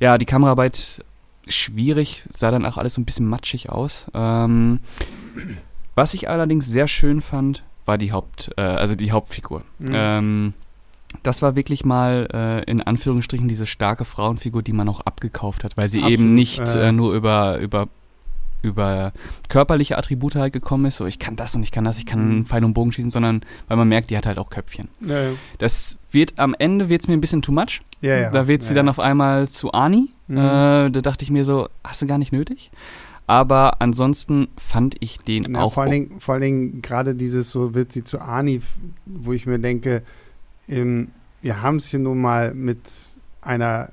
Ja, 0.00 0.18
die 0.18 0.26
Kameraarbeit 0.26 1.04
schwierig, 1.46 2.24
sah 2.30 2.50
dann 2.50 2.66
auch 2.66 2.76
alles 2.78 2.94
so 2.94 3.00
ein 3.00 3.04
bisschen 3.04 3.26
matschig 3.28 3.70
aus. 3.70 4.10
Ähm, 4.14 4.80
was 5.94 6.14
ich 6.14 6.28
allerdings 6.28 6.66
sehr 6.66 6.88
schön 6.88 7.20
fand, 7.20 7.62
war 7.86 7.98
die 7.98 8.12
Haupt, 8.12 8.50
äh, 8.56 8.62
also 8.62 8.94
die 8.94 9.12
Hauptfigur. 9.12 9.62
Hm. 9.84 9.90
Ähm, 9.92 10.54
das 11.22 11.42
war 11.42 11.54
wirklich 11.54 11.84
mal 11.84 12.26
äh, 12.32 12.70
in 12.70 12.80
Anführungsstrichen 12.82 13.46
diese 13.46 13.66
starke 13.66 14.04
Frauenfigur, 14.04 14.62
die 14.62 14.72
man 14.72 14.88
auch 14.88 15.00
abgekauft 15.00 15.62
hat, 15.64 15.76
weil 15.76 15.88
sie 15.88 15.98
Absolut, 15.98 16.18
eben 16.20 16.34
nicht 16.34 16.58
äh, 16.60 16.92
nur 16.92 17.14
über, 17.14 17.58
über, 17.58 17.88
über 18.64 19.12
körperliche 19.48 19.96
Attribute 19.98 20.34
halt 20.34 20.52
gekommen 20.52 20.86
ist, 20.86 20.96
so 20.96 21.06
ich 21.06 21.18
kann 21.18 21.36
das 21.36 21.54
und 21.54 21.62
ich 21.62 21.70
kann 21.70 21.84
das, 21.84 21.98
ich 21.98 22.06
kann 22.06 22.24
Mhm. 22.24 22.30
einen 22.32 22.44
Pfeil 22.46 22.64
und 22.64 22.74
Bogen 22.74 22.90
schießen, 22.92 23.10
sondern 23.10 23.42
weil 23.68 23.76
man 23.76 23.88
merkt, 23.88 24.10
die 24.10 24.16
hat 24.16 24.26
halt 24.26 24.38
auch 24.38 24.50
Köpfchen. 24.50 24.88
Ja, 25.00 25.20
ja. 25.20 25.30
Das 25.58 25.98
wird 26.10 26.38
am 26.38 26.54
Ende 26.58 26.88
wird's 26.88 27.06
mir 27.06 27.14
ein 27.14 27.20
bisschen 27.20 27.42
too 27.42 27.52
much. 27.52 27.82
Ja. 28.00 28.30
Da 28.30 28.48
wird 28.48 28.62
sie 28.62 28.74
dann 28.74 28.88
auf 28.88 28.98
einmal 28.98 29.48
zu 29.48 29.72
Ani. 29.72 30.10
Mhm. 30.26 30.36
Äh, 30.38 30.40
da 30.90 31.00
dachte 31.00 31.22
ich 31.24 31.30
mir 31.30 31.44
so, 31.44 31.68
hast 31.84 32.02
du 32.02 32.06
gar 32.06 32.18
nicht 32.18 32.32
nötig. 32.32 32.70
Aber 33.26 33.80
ansonsten 33.80 34.48
fand 34.58 34.96
ich 35.00 35.18
den 35.18 35.46
Na, 35.48 35.62
auch. 35.62 35.72
vor 35.74 35.84
allen 35.84 35.92
Dingen, 35.92 36.20
vor 36.20 36.34
allen 36.34 36.42
Dingen 36.42 36.82
gerade 36.82 37.14
dieses, 37.14 37.50
so 37.50 37.74
wird 37.74 37.92
sie 37.92 38.04
zu 38.04 38.20
Ani, 38.20 38.60
wo 39.06 39.32
ich 39.32 39.46
mir 39.46 39.58
denke, 39.58 40.02
ähm, 40.68 41.08
wir 41.40 41.62
haben 41.62 41.76
es 41.76 41.86
hier 41.88 42.00
nun 42.00 42.20
mal 42.20 42.52
mit 42.54 42.80
einer, 43.40 43.90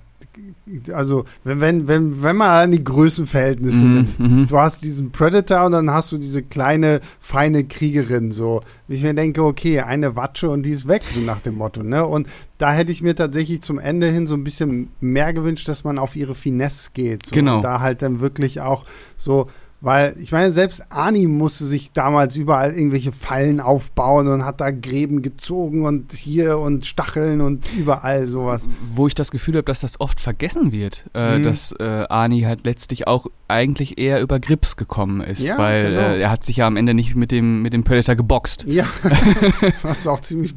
also 0.93 1.25
wenn, 1.43 1.61
wenn, 1.61 1.87
wenn, 1.87 2.23
wenn 2.23 2.35
man 2.35 2.49
an 2.49 2.71
die 2.71 2.83
Größenverhältnisse 2.83 3.85
nimmt, 3.85 4.19
Mhm, 4.19 4.39
mhm. 4.41 4.47
du 4.47 4.57
hast 4.57 4.83
diesen 4.83 5.11
Predator 5.11 5.65
und 5.65 5.73
dann 5.73 5.91
hast 5.91 6.11
du 6.11 6.17
diese 6.17 6.43
kleine, 6.43 7.01
feine 7.19 7.63
Kriegerin, 7.63 8.31
so. 8.31 8.61
Wie 8.87 8.95
ich 8.95 9.03
mir 9.03 9.13
denke, 9.13 9.43
okay, 9.43 9.79
eine 9.81 10.15
Watsche 10.15 10.49
und 10.49 10.65
die 10.65 10.71
ist 10.71 10.87
weg, 10.87 11.01
so 11.13 11.19
nach 11.21 11.39
dem 11.39 11.55
Motto, 11.55 11.83
ne? 11.83 12.05
Und 12.05 12.27
da 12.57 12.73
hätte 12.73 12.91
ich 12.91 13.01
mir 13.01 13.15
tatsächlich 13.15 13.61
zum 13.61 13.79
Ende 13.79 14.07
hin 14.07 14.27
so 14.27 14.35
ein 14.35 14.43
bisschen 14.43 14.89
mehr 14.99 15.33
gewünscht, 15.33 15.67
dass 15.67 15.83
man 15.83 15.97
auf 15.97 16.15
ihre 16.15 16.35
Finesse 16.35 16.91
geht. 16.93 17.25
So. 17.25 17.35
Genau. 17.35 17.57
Und 17.57 17.63
da 17.63 17.79
halt 17.79 18.01
dann 18.01 18.19
wirklich 18.19 18.61
auch 18.61 18.85
so, 19.17 19.47
weil 19.81 20.15
ich 20.19 20.31
meine, 20.31 20.51
selbst 20.51 20.83
Ani 20.91 21.25
musste 21.27 21.65
sich 21.65 21.91
damals 21.91 22.35
überall 22.35 22.71
irgendwelche 22.73 23.11
Fallen 23.11 23.59
aufbauen 23.59 24.27
und 24.27 24.45
hat 24.45 24.61
da 24.61 24.69
Gräben 24.71 25.21
gezogen 25.23 25.85
und 25.85 26.13
hier 26.13 26.59
und 26.59 26.85
Stacheln 26.85 27.41
und 27.41 27.65
überall 27.77 28.27
sowas. 28.27 28.67
Wo 28.93 29.07
ich 29.07 29.15
das 29.15 29.31
Gefühl 29.31 29.55
habe, 29.55 29.63
dass 29.65 29.79
das 29.81 29.99
oft 29.99 30.19
vergessen 30.19 30.71
wird, 30.71 31.05
äh, 31.15 31.39
Mhm. 31.39 31.43
dass 31.43 31.71
äh, 31.79 32.05
Ani 32.09 32.41
halt 32.41 32.63
letztlich 32.63 33.07
auch 33.07 33.25
eigentlich 33.47 33.97
eher 33.97 34.21
über 34.21 34.39
Grips 34.39 34.77
gekommen 34.77 35.19
ist, 35.21 35.41
Ja, 35.45 35.57
weil 35.57 35.89
genau. 35.89 36.01
äh, 36.01 36.21
er 36.21 36.29
hat 36.31 36.45
sich 36.45 36.57
ja 36.57 36.67
am 36.67 36.77
Ende 36.77 36.93
nicht 36.93 37.15
mit 37.15 37.31
dem, 37.31 37.61
mit 37.63 37.73
dem 37.73 37.83
Predator 37.83 38.15
geboxt. 38.15 38.65
Ja, 38.67 38.85
was 39.81 40.05
auch 40.07 40.19
ziemlich 40.21 40.53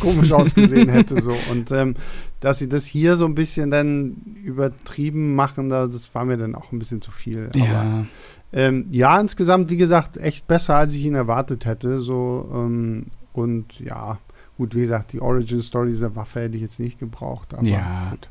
komisch 0.00 0.32
ausgesehen 0.32 0.88
hätte 0.90 1.20
so. 1.22 1.34
Und 1.50 1.72
ähm, 1.72 1.94
dass 2.40 2.58
sie 2.58 2.68
das 2.68 2.84
hier 2.84 3.16
so 3.16 3.24
ein 3.24 3.34
bisschen 3.34 3.70
dann 3.70 4.16
übertrieben 4.44 5.34
machen, 5.34 5.68
da, 5.70 5.86
das 5.86 6.14
war 6.14 6.24
mir 6.24 6.36
dann 6.36 6.54
auch 6.54 6.70
ein 6.72 6.78
bisschen 6.78 7.00
zu 7.02 7.10
viel. 7.10 7.48
Aber 7.54 7.58
Ja, 7.64 8.06
ähm, 8.52 8.86
ja, 8.90 9.20
insgesamt, 9.20 9.70
wie 9.70 9.76
gesagt, 9.76 10.16
echt 10.16 10.46
besser, 10.46 10.76
als 10.76 10.94
ich 10.94 11.04
ihn 11.04 11.14
erwartet 11.14 11.64
hätte. 11.66 12.00
So, 12.00 12.48
ähm, 12.52 13.06
und 13.32 13.80
ja, 13.80 14.18
gut, 14.56 14.74
wie 14.74 14.80
gesagt, 14.80 15.12
die 15.12 15.20
Origin 15.20 15.60
Story 15.60 15.88
dieser 15.88 16.14
Waffe 16.16 16.40
hätte 16.40 16.56
ich 16.56 16.62
jetzt 16.62 16.80
nicht 16.80 16.98
gebraucht, 16.98 17.54
aber 17.54 17.66
Ja. 17.66 18.10
gut. 18.10 18.28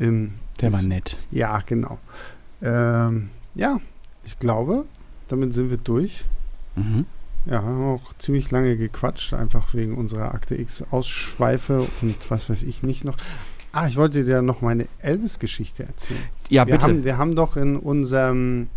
Ähm, 0.00 0.32
der 0.60 0.72
war 0.72 0.82
nett. 0.82 1.16
Ja, 1.30 1.60
genau. 1.66 1.98
Ähm, 2.62 3.30
ja, 3.54 3.78
ich 4.24 4.38
glaube, 4.38 4.84
damit 5.28 5.54
sind 5.54 5.70
wir 5.70 5.76
durch. 5.78 6.24
Mhm. 6.76 7.06
Ja, 7.46 7.62
haben 7.62 7.84
auch 7.84 8.12
ziemlich 8.18 8.50
lange 8.50 8.76
gequatscht, 8.76 9.32
einfach 9.32 9.72
wegen 9.74 9.96
unserer 9.96 10.34
Akte 10.34 10.54
X-Ausschweife 10.60 11.86
und 12.02 12.30
was 12.30 12.50
weiß 12.50 12.62
ich 12.62 12.82
nicht 12.82 13.04
noch. 13.04 13.16
Ah, 13.72 13.86
ich 13.86 13.96
wollte 13.96 14.24
dir 14.24 14.42
noch 14.42 14.60
meine 14.60 14.86
Elvis-Geschichte 15.00 15.84
erzählen. 15.84 16.20
Ja, 16.50 16.66
wir, 16.66 16.72
bitte. 16.74 16.86
Haben, 16.86 17.04
wir 17.04 17.16
haben 17.18 17.34
doch 17.36 17.56
in 17.56 17.76
unserem 17.76 18.68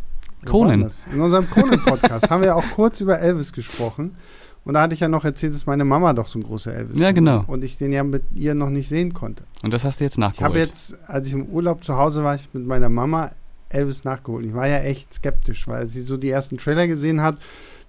Conan. 0.45 0.83
war? 0.83 0.89
In 1.13 1.21
unserem 1.21 1.49
Conan-Podcast 1.49 2.29
haben 2.29 2.41
wir 2.43 2.55
auch 2.55 2.63
kurz 2.75 3.01
über 3.01 3.19
Elvis 3.19 3.51
gesprochen. 3.53 4.15
Und 4.63 4.75
da 4.75 4.81
hatte 4.81 4.93
ich 4.93 4.99
ja 4.99 5.07
noch 5.07 5.25
erzählt, 5.25 5.53
dass 5.55 5.65
meine 5.65 5.85
Mama 5.85 6.13
doch 6.13 6.27
so 6.27 6.37
ein 6.37 6.43
großer 6.43 6.73
Elvis 6.75 6.99
Ja, 6.99 7.11
genau. 7.11 7.43
Und 7.47 7.63
ich 7.63 7.77
den 7.79 7.91
ja 7.91 8.03
mit 8.03 8.21
ihr 8.35 8.53
noch 8.53 8.69
nicht 8.69 8.87
sehen 8.87 9.11
konnte. 9.13 9.43
Und 9.63 9.73
das 9.73 9.83
hast 9.83 9.99
du 9.99 10.03
jetzt 10.03 10.13
Ich 10.13 10.19
nachgeholt. 10.19 10.49
habe 10.51 10.59
jetzt, 10.59 10.97
als 11.09 11.25
ich 11.27 11.33
im 11.33 11.45
Urlaub 11.47 11.83
zu 11.83 11.97
Hause 11.97 12.23
war, 12.23 12.35
ich 12.35 12.47
mit 12.53 12.65
meiner 12.67 12.89
Mama 12.89 13.31
Elvis 13.69 14.03
nachgeholt. 14.03 14.45
Ich 14.45 14.53
war 14.53 14.67
ja 14.67 14.77
echt 14.79 15.13
skeptisch, 15.15 15.67
weil 15.67 15.87
sie 15.87 16.01
so 16.01 16.15
die 16.17 16.29
ersten 16.29 16.57
Trailer 16.59 16.85
gesehen 16.87 17.21
hat, 17.21 17.37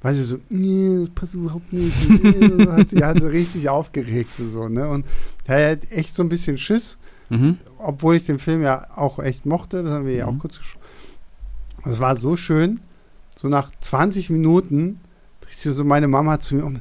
war 0.01 0.15
sie 0.15 0.23
so, 0.25 0.39
nee, 0.49 1.01
das 1.01 1.11
passt 1.11 1.35
überhaupt 1.35 1.73
nicht. 1.73 1.95
Hat, 2.71 2.91
sie 2.91 3.05
hat 3.05 3.21
richtig 3.23 3.69
aufgeregt 3.69 4.33
so, 4.35 4.69
ne? 4.69 4.89
Und 4.89 5.05
da 5.47 5.55
hat 5.55 5.93
echt 5.93 6.15
so 6.15 6.23
ein 6.23 6.29
bisschen 6.29 6.57
Schiss, 6.59 6.99
mhm. 7.29 7.59
obwohl 7.79 8.17
ich 8.17 8.25
den 8.25 8.39
Film 8.39 8.63
ja 8.63 8.87
auch 8.97 9.19
echt 9.21 9.45
mochte, 9.47 9.83
das 9.83 9.93
haben 9.93 10.07
wir 10.07 10.15
ja 10.15 10.27
auch 10.27 10.33
Mhm. 10.33 10.39
kurz 10.39 10.59
gesprochen. 10.59 10.82
Es 11.85 12.01
war 12.01 12.17
so 12.17 12.37
schön, 12.37 12.81
so 13.37 13.49
nach 13.49 13.71
20 13.81 14.31
Minuten 14.31 15.01
dreht 15.41 15.59
sich 15.59 15.75
so 15.75 15.85
meine 15.85 16.09
Mama 16.09 16.39
zu 16.41 16.55
mir 16.55 16.65
um. 16.65 16.81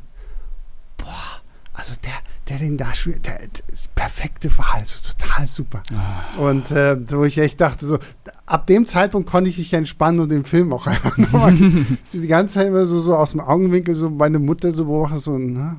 Boah, 0.97 1.41
also 1.73 1.93
der, 2.03 2.13
der 2.47 2.59
den 2.59 2.77
da 2.77 2.93
spielt, 2.93 3.25
der, 3.25 3.37
der 3.37 3.69
ist 3.71 3.93
perfekte 3.95 4.55
Wahl, 4.57 4.83
so 4.85 4.95
total 5.17 5.47
super. 5.47 5.81
Ah. 5.93 6.37
Und 6.37 6.71
äh, 6.71 6.97
wo 7.11 7.23
ich 7.23 7.37
echt 7.37 7.59
dachte, 7.61 7.85
so, 7.85 7.99
ab 8.45 8.67
dem 8.67 8.85
Zeitpunkt 8.85 9.29
konnte 9.29 9.49
ich 9.49 9.57
mich 9.57 9.73
entspannen 9.73 10.19
und 10.19 10.29
den 10.29 10.45
Film 10.45 10.71
auch 10.73 10.87
einfach 10.87 11.17
nochmal. 11.17 11.53
die 11.53 12.27
ganze 12.27 12.55
Zeit 12.55 12.67
immer 12.67 12.85
so, 12.85 12.99
so 12.99 13.15
aus 13.15 13.31
dem 13.31 13.39
Augenwinkel, 13.39 13.95
so 13.95 14.09
meine 14.09 14.39
Mutter 14.39 14.71
so 14.71 14.85
beobachtet, 14.85 15.23
so, 15.23 15.37
na, 15.37 15.77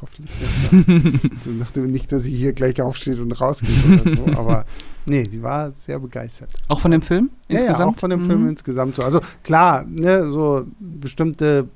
hoffentlich 0.00 0.30
nicht. 0.72 1.44
so 1.44 1.50
nachdem 1.50 1.86
nicht, 1.90 2.10
dass 2.12 2.24
sie 2.24 2.34
hier 2.34 2.52
gleich 2.52 2.80
aufsteht 2.80 3.18
und 3.18 3.32
rausgeht 3.32 3.70
oder 3.86 4.16
so. 4.16 4.26
Aber 4.38 4.64
nee, 5.06 5.24
sie 5.30 5.42
war 5.42 5.72
sehr 5.72 5.98
begeistert. 5.98 6.50
Auch 6.68 6.80
von 6.80 6.90
dem 6.90 7.02
Film 7.02 7.30
Ja, 7.48 7.58
insgesamt? 7.60 7.78
ja, 7.78 7.86
auch 7.96 8.00
von 8.00 8.10
dem 8.10 8.24
Film 8.24 8.42
Mhm. 8.42 8.48
insgesamt 8.50 8.96
so. 8.96 9.02
Also 9.02 9.20
klar, 9.42 9.84
ne, 9.88 10.30
so 10.30 10.66
bestimmte 10.80 11.68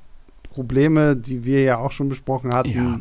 Probleme, 0.51 1.15
die 1.15 1.45
wir 1.45 1.63
ja 1.63 1.79
auch 1.79 1.93
schon 1.93 2.09
besprochen 2.09 2.53
hatten. 2.53 2.71
Ja. 2.71 2.99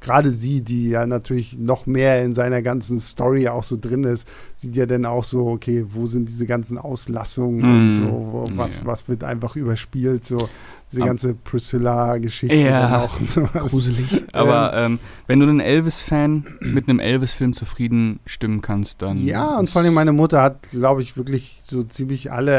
Gerade 0.00 0.32
sie, 0.32 0.62
die 0.62 0.88
ja 0.88 1.06
natürlich 1.06 1.56
noch 1.56 1.86
mehr 1.86 2.24
in 2.24 2.34
seiner 2.34 2.62
ganzen 2.62 2.98
Story 2.98 3.46
auch 3.48 3.62
so 3.62 3.76
drin 3.80 4.02
ist, 4.02 4.26
sieht 4.56 4.74
ja 4.74 4.86
dann 4.86 5.04
auch 5.04 5.22
so, 5.22 5.46
okay, 5.46 5.84
wo 5.92 6.06
sind 6.06 6.28
diese 6.28 6.46
ganzen 6.46 6.78
Auslassungen 6.78 7.62
und 7.62 7.90
Mm. 7.90 7.94
so, 7.94 8.48
was, 8.56 8.80
Ja. 8.80 8.86
was 8.86 9.08
wird 9.08 9.22
einfach 9.22 9.54
überspielt, 9.54 10.24
so 10.24 10.48
diese 10.92 11.02
ganze 11.02 11.34
Priscilla-Geschichte 11.34 12.56
Ja. 12.56 13.04
auch 13.04 13.20
und 13.20 13.30
sowas. 13.30 13.70
Gruselig. 13.70 14.24
Aber 14.32 14.72
ähm, 14.74 14.98
wenn 15.26 15.38
du 15.40 15.46
einen 15.46 15.60
Elvis-Fan 15.60 16.44
mit 16.60 16.88
einem 16.88 16.98
Elvis-Film 17.00 17.52
zufrieden 17.52 18.20
stimmen 18.26 18.60
kannst, 18.60 19.02
dann. 19.02 19.18
Ja, 19.18 19.58
und 19.58 19.70
vor 19.70 19.82
allem 19.82 19.94
meine 19.94 20.12
Mutter 20.12 20.42
hat, 20.42 20.68
glaube 20.70 21.02
ich, 21.02 21.16
wirklich 21.16 21.60
so 21.64 21.82
ziemlich 21.84 22.32
alle 22.32 22.52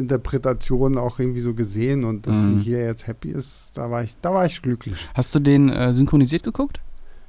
Elvis-Interpretationen 0.00 0.98
auch 0.98 1.18
irgendwie 1.18 1.40
so 1.40 1.54
gesehen 1.54 2.04
und 2.04 2.26
dass 2.26 2.36
Mhm. 2.36 2.58
sie 2.58 2.64
hier 2.64 2.84
jetzt 2.84 3.06
happy 3.06 3.30
ist, 3.30 3.70
da 3.74 3.90
war 3.90 4.02
ich, 4.02 4.16
da 4.22 4.32
war 4.32 4.46
ich 4.46 4.62
glücklich. 4.62 5.08
Hast 5.14 5.34
du 5.34 5.40
den 5.40 5.68
äh, 5.70 5.92
synchronisiert 5.92 6.42
geguckt? 6.42 6.80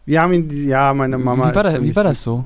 Wir 0.05 0.21
haben 0.21 0.33
ihn, 0.33 0.49
ja, 0.67 0.93
meine 0.93 1.17
Mama. 1.17 1.51
wie 1.51 1.55
war, 1.55 1.71
ja 1.71 1.81
wie 1.81 1.95
war 1.95 2.03
das 2.03 2.21
so? 2.23 2.45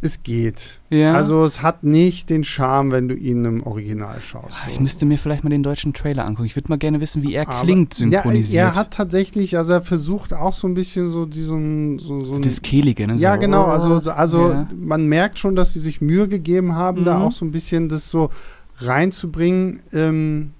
Es 0.00 0.22
geht. 0.22 0.78
Ja. 0.90 1.14
Also 1.14 1.44
es 1.44 1.60
hat 1.60 1.82
nicht 1.82 2.30
den 2.30 2.44
Charme, 2.44 2.92
wenn 2.92 3.08
du 3.08 3.16
ihn 3.16 3.44
im 3.44 3.64
Original 3.64 4.20
schaust. 4.20 4.56
Ah, 4.60 4.66
so. 4.66 4.70
ich 4.70 4.78
müsste 4.78 5.06
mir 5.06 5.18
vielleicht 5.18 5.42
mal 5.42 5.50
den 5.50 5.64
deutschen 5.64 5.92
Trailer 5.92 6.24
angucken. 6.24 6.46
Ich 6.46 6.54
würde 6.54 6.68
mal 6.68 6.78
gerne 6.78 7.00
wissen, 7.00 7.24
wie 7.24 7.34
er 7.34 7.48
Aber- 7.48 7.62
klingt 7.62 7.94
synchronisiert. 7.94 8.54
Ja, 8.62 8.68
er 8.68 8.74
hat 8.76 8.92
tatsächlich, 8.92 9.56
also 9.56 9.72
er 9.72 9.82
versucht 9.82 10.32
auch 10.34 10.52
so 10.52 10.68
ein 10.68 10.74
bisschen 10.74 11.08
so 11.08 11.26
diesen, 11.26 11.98
so, 11.98 12.22
so 12.22 12.38
das 12.38 12.62
Kehlige, 12.62 13.08
ne? 13.08 13.16
Ja, 13.16 13.34
so. 13.34 13.40
genau. 13.40 13.64
Also, 13.64 13.98
so- 13.98 14.12
also 14.12 14.50
Ja. 14.50 14.68
man 14.78 15.06
merkt 15.08 15.40
schon, 15.40 15.56
dass 15.56 15.72
sie 15.72 15.80
sich 15.80 16.00
Mühe 16.00 16.28
gegeben 16.28 16.76
haben, 16.76 17.02
da 17.02 17.18
Mhm. 17.18 17.24
auch 17.24 17.32
so 17.32 17.44
ein 17.44 17.50
bisschen 17.50 17.88
das 17.88 18.08
so 18.08 18.30
reinzubringen. 18.76 19.80
Ähm, 19.92 20.52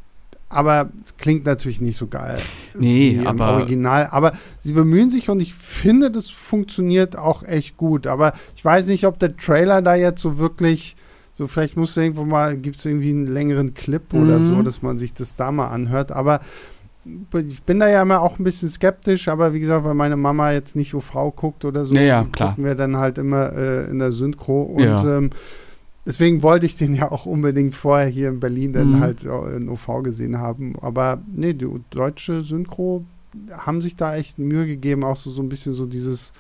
aber 0.48 0.88
es 1.02 1.16
klingt 1.16 1.44
natürlich 1.44 1.80
nicht 1.80 1.96
so 1.98 2.06
geil. 2.06 2.38
Nee, 2.74 3.20
aber- 3.24 3.52
Original. 3.54 4.08
Aber 4.10 4.32
sie 4.60 4.72
bemühen 4.72 5.10
sich 5.10 5.28
und 5.28 5.40
ich 5.40 5.54
finde, 5.54 6.10
das 6.10 6.30
funktioniert 6.30 7.16
auch 7.18 7.42
echt 7.42 7.76
gut. 7.76 8.06
Aber 8.06 8.32
ich 8.56 8.64
weiß 8.64 8.86
nicht, 8.88 9.06
ob 9.06 9.18
der 9.18 9.36
Trailer 9.36 9.82
da 9.82 9.94
jetzt 9.94 10.22
so 10.22 10.38
wirklich. 10.38 10.96
So, 11.34 11.46
vielleicht 11.46 11.76
muss 11.76 11.96
irgendwo 11.96 12.24
mal, 12.24 12.56
gibt 12.56 12.78
es 12.80 12.86
irgendwie 12.86 13.10
einen 13.10 13.26
längeren 13.28 13.72
Clip 13.74 14.12
oder 14.12 14.38
Mhm. 14.38 14.42
so, 14.42 14.62
dass 14.62 14.82
man 14.82 14.98
sich 14.98 15.12
das 15.14 15.36
da 15.36 15.52
mal 15.52 15.68
anhört. 15.68 16.10
Aber 16.10 16.40
ich 17.32 17.62
bin 17.62 17.78
da 17.78 17.88
ja 17.88 18.02
immer 18.02 18.20
auch 18.20 18.38
ein 18.38 18.44
bisschen 18.44 18.68
skeptisch, 18.68 19.28
aber 19.28 19.54
wie 19.54 19.60
gesagt, 19.60 19.84
weil 19.84 19.94
meine 19.94 20.16
Mama 20.16 20.50
jetzt 20.52 20.74
nicht 20.76 20.94
OV 20.94 21.32
guckt 21.36 21.64
oder 21.64 21.84
so, 21.84 21.94
Ja, 21.94 22.02
ja, 22.02 22.24
klar. 22.24 22.50
gucken 22.50 22.64
wir 22.64 22.74
dann 22.74 22.96
halt 22.96 23.18
immer 23.18 23.52
äh, 23.52 23.88
in 23.88 23.98
der 24.00 24.12
Synchro. 24.12 24.62
Und 24.62 24.82
Ja. 24.82 25.16
ähm, 25.18 25.30
deswegen 26.08 26.42
wollte 26.42 26.66
ich 26.66 26.74
den 26.74 26.94
ja 26.94 27.12
auch 27.12 27.24
unbedingt 27.26 27.74
vorher 27.76 28.08
hier 28.08 28.30
in 28.30 28.40
Berlin 28.40 28.72
dann 28.72 28.92
Mhm. 28.96 29.00
halt 29.00 29.24
äh, 29.24 29.56
in 29.56 29.68
OV 29.68 30.02
gesehen 30.02 30.38
haben. 30.38 30.74
Aber 30.80 31.22
nee, 31.32 31.52
die 31.54 31.68
deutsche 31.90 32.42
Synchro 32.42 33.04
haben 33.52 33.80
sich 33.82 33.94
da 33.94 34.16
echt 34.16 34.38
Mühe 34.38 34.66
gegeben, 34.66 35.04
auch 35.04 35.16
so, 35.16 35.30
so 35.30 35.42
ein 35.42 35.48
bisschen 35.50 35.74
so 35.74 35.86
dieses 35.86 36.32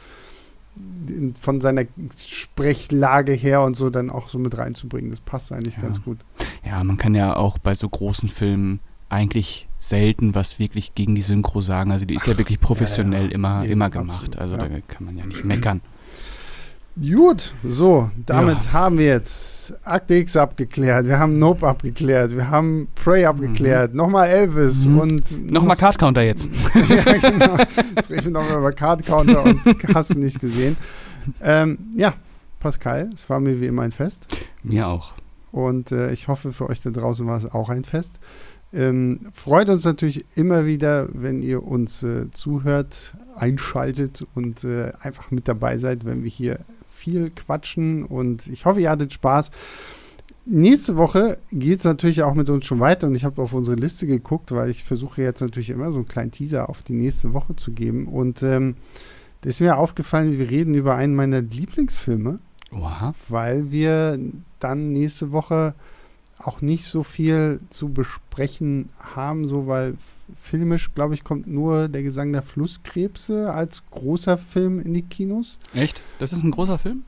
in, 1.08 1.34
von 1.34 1.60
seiner 1.60 1.82
Sprechlage 2.16 3.32
her 3.32 3.62
und 3.62 3.76
so 3.76 3.90
dann 3.90 4.10
auch 4.10 4.28
so 4.28 4.38
mit 4.38 4.56
reinzubringen. 4.56 5.10
Das 5.10 5.20
passt 5.20 5.52
eigentlich 5.52 5.76
Ja. 5.76 5.82
ganz 5.82 6.02
gut. 6.02 6.18
Ja, 6.64 6.82
man 6.84 6.96
kann 6.96 7.14
ja 7.14 7.36
auch 7.36 7.58
bei 7.58 7.74
so 7.74 7.88
großen 7.88 8.28
Filmen 8.28 8.80
eigentlich 9.08 9.68
selten 9.78 10.34
was 10.34 10.58
wirklich 10.58 10.94
gegen 10.94 11.14
die 11.14 11.22
Synchro 11.22 11.60
sagen. 11.60 11.90
Also 11.92 12.04
die 12.04 12.14
ist 12.14 12.26
ja 12.26 12.36
wirklich 12.38 12.60
professionell 12.60 13.24
ja, 13.24 13.28
ja. 13.28 13.34
immer, 13.34 13.62
Eben, 13.64 13.72
immer 13.72 13.90
gemacht. 13.90 14.36
absolut, 14.36 14.38
Also 14.38 14.56
da 14.56 14.68
kann 14.86 15.04
man 15.06 15.16
ja 15.16 15.24
nicht 15.26 15.44
meckern. 15.44 15.80
Gut, 17.00 17.54
so, 17.64 18.10
damit 18.26 18.64
Ja. 18.64 18.72
haben 18.72 18.98
wir 18.98 19.06
jetzt 19.06 19.72
Akte 19.84 20.14
X 20.16 20.36
abgeklärt, 20.36 21.06
wir 21.06 21.18
haben 21.18 21.32
Nope 21.34 21.66
abgeklärt, 21.66 22.34
wir 22.34 22.50
haben 22.50 22.88
Prey 22.96 23.24
abgeklärt, 23.24 23.94
nochmal 23.94 24.28
Elvis 24.28 24.84
Mhm. 24.84 24.98
und 24.98 25.50
Nochmal 25.52 25.76
Card 25.76 25.96
Counter 25.98 26.22
jetzt. 26.22 26.48
ja, 26.74 27.30
genau. 27.30 27.56
Jetzt 27.94 28.10
reden 28.10 28.24
wir 28.24 28.30
nochmal 28.32 28.58
über 28.58 28.72
Card 28.72 29.06
Counter 29.06 29.44
und 29.44 29.60
hast 29.94 30.14
du 30.14 30.18
nicht 30.18 30.40
gesehen. 30.40 30.76
Ähm, 31.40 31.78
ja, 31.94 32.14
Pascal, 32.58 33.10
es 33.14 33.28
war 33.30 33.38
mir 33.38 33.60
wie 33.60 33.66
immer 33.66 33.82
ein 33.82 33.92
Fest 33.92 34.26
Mir 34.64 34.88
auch. 34.88 35.12
und 35.52 35.92
äh, 35.92 36.10
ich 36.10 36.26
hoffe, 36.26 36.52
für 36.52 36.68
euch 36.68 36.80
da 36.80 36.90
draußen 36.90 37.24
war 37.28 37.36
es 37.36 37.46
auch 37.48 37.68
ein 37.68 37.84
Fest. 37.84 38.18
Ähm, 38.72 39.20
freut 39.32 39.68
uns 39.68 39.84
natürlich 39.84 40.24
immer 40.36 40.66
wieder, 40.66 41.08
wenn 41.12 41.42
ihr 41.42 41.62
uns 41.62 42.02
äh, 42.02 42.30
zuhört, 42.32 43.14
einschaltet 43.36 44.26
und 44.34 44.64
äh, 44.64 44.92
einfach 45.00 45.30
mit 45.30 45.46
dabei 45.48 45.78
seid, 45.78 46.04
wenn 46.04 46.22
wir 46.24 46.30
hier 46.30 46.58
viel 47.08 47.30
quatschen 47.30 48.04
und 48.04 48.46
ich 48.46 48.64
hoffe, 48.64 48.80
ihr 48.80 48.90
hattet 48.90 49.12
Spaß. 49.12 49.50
Nächste 50.44 50.96
Woche 50.96 51.38
geht 51.50 51.80
es 51.80 51.84
natürlich 51.84 52.22
auch 52.22 52.34
mit 52.34 52.48
uns 52.48 52.66
schon 52.66 52.80
weiter 52.80 53.06
und 53.06 53.14
ich 53.14 53.24
habe 53.24 53.42
auf 53.42 53.52
unsere 53.52 53.76
Liste 53.76 54.06
geguckt, 54.06 54.52
weil 54.52 54.70
ich 54.70 54.82
versuche 54.82 55.22
jetzt 55.22 55.40
natürlich 55.40 55.70
immer 55.70 55.92
so 55.92 55.98
einen 55.98 56.08
kleinen 56.08 56.30
Teaser 56.30 56.70
auf 56.70 56.82
die 56.82 56.94
nächste 56.94 57.34
Woche 57.34 57.54
zu 57.56 57.72
geben 57.72 58.06
und 58.06 58.42
ähm, 58.42 58.76
da 59.42 59.50
ist 59.50 59.60
mir 59.60 59.76
aufgefallen, 59.76 60.38
wir 60.38 60.50
reden 60.50 60.74
über 60.74 60.96
einen 60.96 61.14
meiner 61.14 61.42
Lieblingsfilme 61.42 62.38
Oha. 62.72 63.14
weil 63.28 63.70
wir 63.70 64.18
dann 64.58 64.92
nächste 64.92 65.32
Woche 65.32 65.74
auch 66.42 66.60
nicht 66.60 66.84
so 66.84 67.02
viel 67.02 67.60
zu 67.70 67.88
besprechen 67.88 68.88
haben, 68.98 69.48
so 69.48 69.66
weil 69.66 69.94
filmisch, 70.40 70.94
glaube 70.94 71.14
ich, 71.14 71.24
kommt 71.24 71.46
nur 71.46 71.88
der 71.88 72.02
Gesang 72.02 72.32
der 72.32 72.42
Flusskrebse 72.42 73.52
als 73.52 73.82
großer 73.90 74.38
Film 74.38 74.78
in 74.80 74.94
die 74.94 75.02
Kinos. 75.02 75.58
Echt? 75.74 76.02
Das 76.18 76.32
ist 76.32 76.42
ein 76.44 76.50
großer 76.50 76.78
Film? 76.78 77.02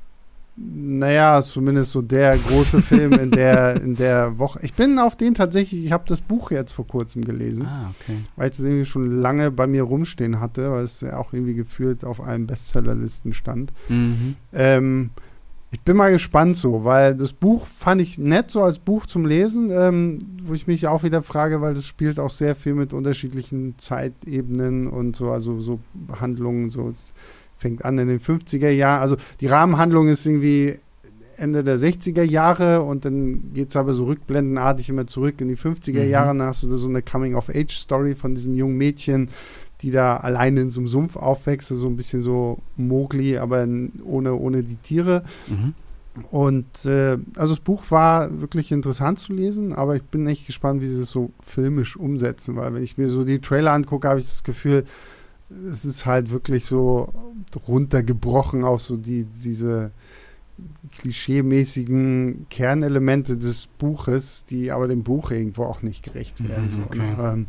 Naja, 0.56 1.40
zumindest 1.40 1.92
so 1.92 2.02
der 2.02 2.36
große 2.36 2.82
Film 2.82 3.12
in 3.14 3.30
der, 3.30 3.80
in 3.80 3.94
der 3.96 4.36
Woche. 4.38 4.58
Ich 4.62 4.74
bin 4.74 4.98
auf 4.98 5.16
den 5.16 5.34
tatsächlich, 5.34 5.86
ich 5.86 5.92
habe 5.92 6.04
das 6.06 6.20
Buch 6.20 6.50
jetzt 6.50 6.72
vor 6.72 6.86
kurzem 6.86 7.24
gelesen, 7.24 7.66
Ah, 7.66 7.94
okay. 7.98 8.18
weil 8.36 8.50
ich 8.50 8.58
es 8.58 8.64
irgendwie 8.64 8.84
schon 8.84 9.04
lange 9.22 9.50
bei 9.52 9.66
mir 9.66 9.84
rumstehen 9.84 10.38
hatte, 10.40 10.70
weil 10.70 10.84
es 10.84 11.00
ja 11.00 11.16
auch 11.16 11.32
irgendwie 11.32 11.54
gefühlt 11.54 12.04
auf 12.04 12.20
allen 12.20 12.46
Bestsellerlisten 12.46 13.32
stand. 13.32 13.72
Mhm. 13.88 14.34
Ähm, 14.52 15.10
ich 15.72 15.80
bin 15.82 15.96
mal 15.96 16.10
gespannt 16.10 16.56
so, 16.56 16.84
weil 16.84 17.14
das 17.14 17.32
Buch 17.32 17.66
fand 17.66 18.02
ich 18.02 18.18
nett 18.18 18.50
so 18.50 18.62
als 18.62 18.78
Buch 18.80 19.06
zum 19.06 19.24
Lesen, 19.24 19.70
ähm, 19.70 20.18
wo 20.42 20.54
ich 20.54 20.66
mich 20.66 20.86
auch 20.88 21.04
wieder 21.04 21.22
frage, 21.22 21.60
weil 21.60 21.74
das 21.74 21.86
spielt 21.86 22.18
auch 22.18 22.30
sehr 22.30 22.56
viel 22.56 22.74
mit 22.74 22.92
unterschiedlichen 22.92 23.76
Zeitebenen 23.78 24.88
und 24.88 25.14
so, 25.14 25.30
also 25.30 25.60
so 25.60 25.78
Handlungen, 26.20 26.70
so 26.70 26.88
es 26.88 27.12
fängt 27.56 27.84
an 27.84 27.98
in 27.98 28.08
den 28.08 28.20
50er 28.20 28.70
Jahren, 28.70 29.02
also 29.02 29.16
die 29.40 29.46
Rahmenhandlung 29.46 30.08
ist 30.08 30.26
irgendwie 30.26 30.76
Ende 31.36 31.62
der 31.64 31.78
60er 31.78 32.22
Jahre 32.22 32.82
und 32.82 33.04
dann 33.04 33.52
geht 33.54 33.68
es 33.70 33.76
aber 33.76 33.94
so 33.94 34.04
rückblendenartig 34.04 34.88
immer 34.88 35.06
zurück 35.06 35.40
in 35.40 35.48
die 35.48 35.56
50er 35.56 36.04
Mhm. 36.04 36.10
Jahre, 36.10 36.28
dann 36.36 36.42
hast 36.42 36.64
du 36.64 36.68
da 36.68 36.76
so 36.76 36.88
eine 36.88 37.02
Coming-of-Age-Story 37.02 38.14
von 38.14 38.34
diesem 38.34 38.54
jungen 38.54 38.76
Mädchen, 38.76 39.28
die 39.82 39.90
da 39.90 40.18
alleine 40.18 40.62
in 40.62 40.70
so 40.70 40.80
einem 40.80 40.88
Sumpf 40.88 41.16
aufwächst, 41.16 41.68
so 41.68 41.86
ein 41.86 41.96
bisschen 41.96 42.22
so 42.22 42.58
Mowgli, 42.76 43.38
aber 43.38 43.66
ohne, 44.04 44.34
ohne 44.34 44.62
die 44.62 44.76
Tiere. 44.76 45.24
Mhm. 45.48 45.74
Und 46.30 46.84
äh, 46.86 47.18
also 47.36 47.54
das 47.54 47.60
Buch 47.60 47.84
war 47.90 48.40
wirklich 48.40 48.72
interessant 48.72 49.18
zu 49.18 49.32
lesen, 49.32 49.72
aber 49.72 49.96
ich 49.96 50.02
bin 50.02 50.26
echt 50.26 50.46
gespannt, 50.46 50.82
wie 50.82 50.88
sie 50.88 50.98
das 50.98 51.10
so 51.10 51.30
filmisch 51.44 51.96
umsetzen, 51.96 52.56
weil 52.56 52.74
wenn 52.74 52.82
ich 52.82 52.98
mir 52.98 53.08
so 53.08 53.24
die 53.24 53.40
Trailer 53.40 53.72
angucke, 53.72 54.08
habe 54.08 54.20
ich 54.20 54.26
das 54.26 54.42
Gefühl, 54.42 54.84
es 55.50 55.84
ist 55.84 56.06
halt 56.06 56.30
wirklich 56.30 56.64
so 56.64 57.12
runtergebrochen 57.66 58.64
auf 58.64 58.82
so 58.82 58.96
die, 58.96 59.24
diese 59.24 59.92
klischeemäßigen 60.98 62.46
Kernelemente 62.50 63.36
des 63.36 63.66
Buches, 63.66 64.44
die 64.44 64.70
aber 64.70 64.88
dem 64.88 65.02
Buch 65.02 65.30
irgendwo 65.30 65.64
auch 65.64 65.82
nicht 65.82 66.04
gerecht 66.04 66.46
werden. 66.46 66.66
Mhm, 66.66 66.70
so, 66.70 66.80
okay. 66.82 66.98
ne? 66.98 67.16
ähm, 67.20 67.38
Mhm. 67.38 67.46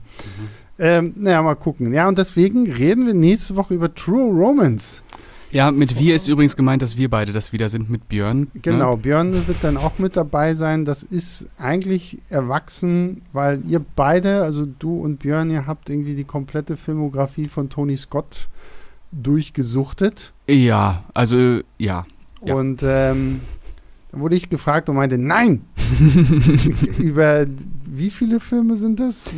Ähm, 0.82 1.14
naja, 1.16 1.44
mal 1.44 1.54
gucken. 1.54 1.94
Ja, 1.94 2.08
und 2.08 2.18
deswegen 2.18 2.72
reden 2.72 3.06
wir 3.06 3.14
nächste 3.14 3.56
Woche 3.56 3.76
über 3.76 3.94
True 3.94 4.32
Romance. 4.32 5.04
Ja, 5.52 5.70
mit 5.70 6.00
wir 6.00 6.16
ist 6.16 6.28
übrigens 6.28 6.56
gemeint, 6.56 6.82
dass 6.82 6.98
wir 6.98 7.08
beide 7.08 7.34
das 7.34 7.54
wieder 7.54 7.70
sind 7.70 7.90
mit 7.90 8.10
Björn. 8.10 8.48
Genau, 8.56 8.96
Ne? 8.96 8.98
Björn 8.98 9.48
wird 9.48 9.58
dann 9.62 9.78
auch 9.78 10.00
mit 10.00 10.16
dabei 10.16 10.56
sein. 10.56 10.84
Das 10.84 11.04
ist 11.04 11.52
eigentlich 11.60 12.20
erwachsen, 12.30 13.22
weil 13.32 13.62
ihr 13.68 13.80
beide, 13.96 14.42
also 14.42 14.66
du 14.66 14.96
und 14.96 15.20
Björn, 15.20 15.52
ihr 15.52 15.68
habt 15.68 15.90
irgendwie 15.90 16.16
die 16.16 16.24
komplette 16.24 16.78
Filmografie 16.78 17.48
von 17.48 17.70
Tony 17.70 17.96
Scott 17.96 18.48
durchgesuchtet. 19.12 20.34
Ja, 20.48 21.04
also 21.14 21.60
ja. 21.78 22.06
Ja. 22.44 22.56
Und 22.56 22.82
ähm, 22.84 23.42
da 24.12 24.20
wurde 24.20 24.36
ich 24.36 24.50
gefragt 24.50 24.90
und 24.90 24.96
meinte, 24.96 25.20
nein! 25.20 25.62
Über 26.98 27.46
wie 27.94 28.10
viele 28.10 28.40
Filme 28.40 28.78
sind 28.78 29.02
das? 29.02 29.30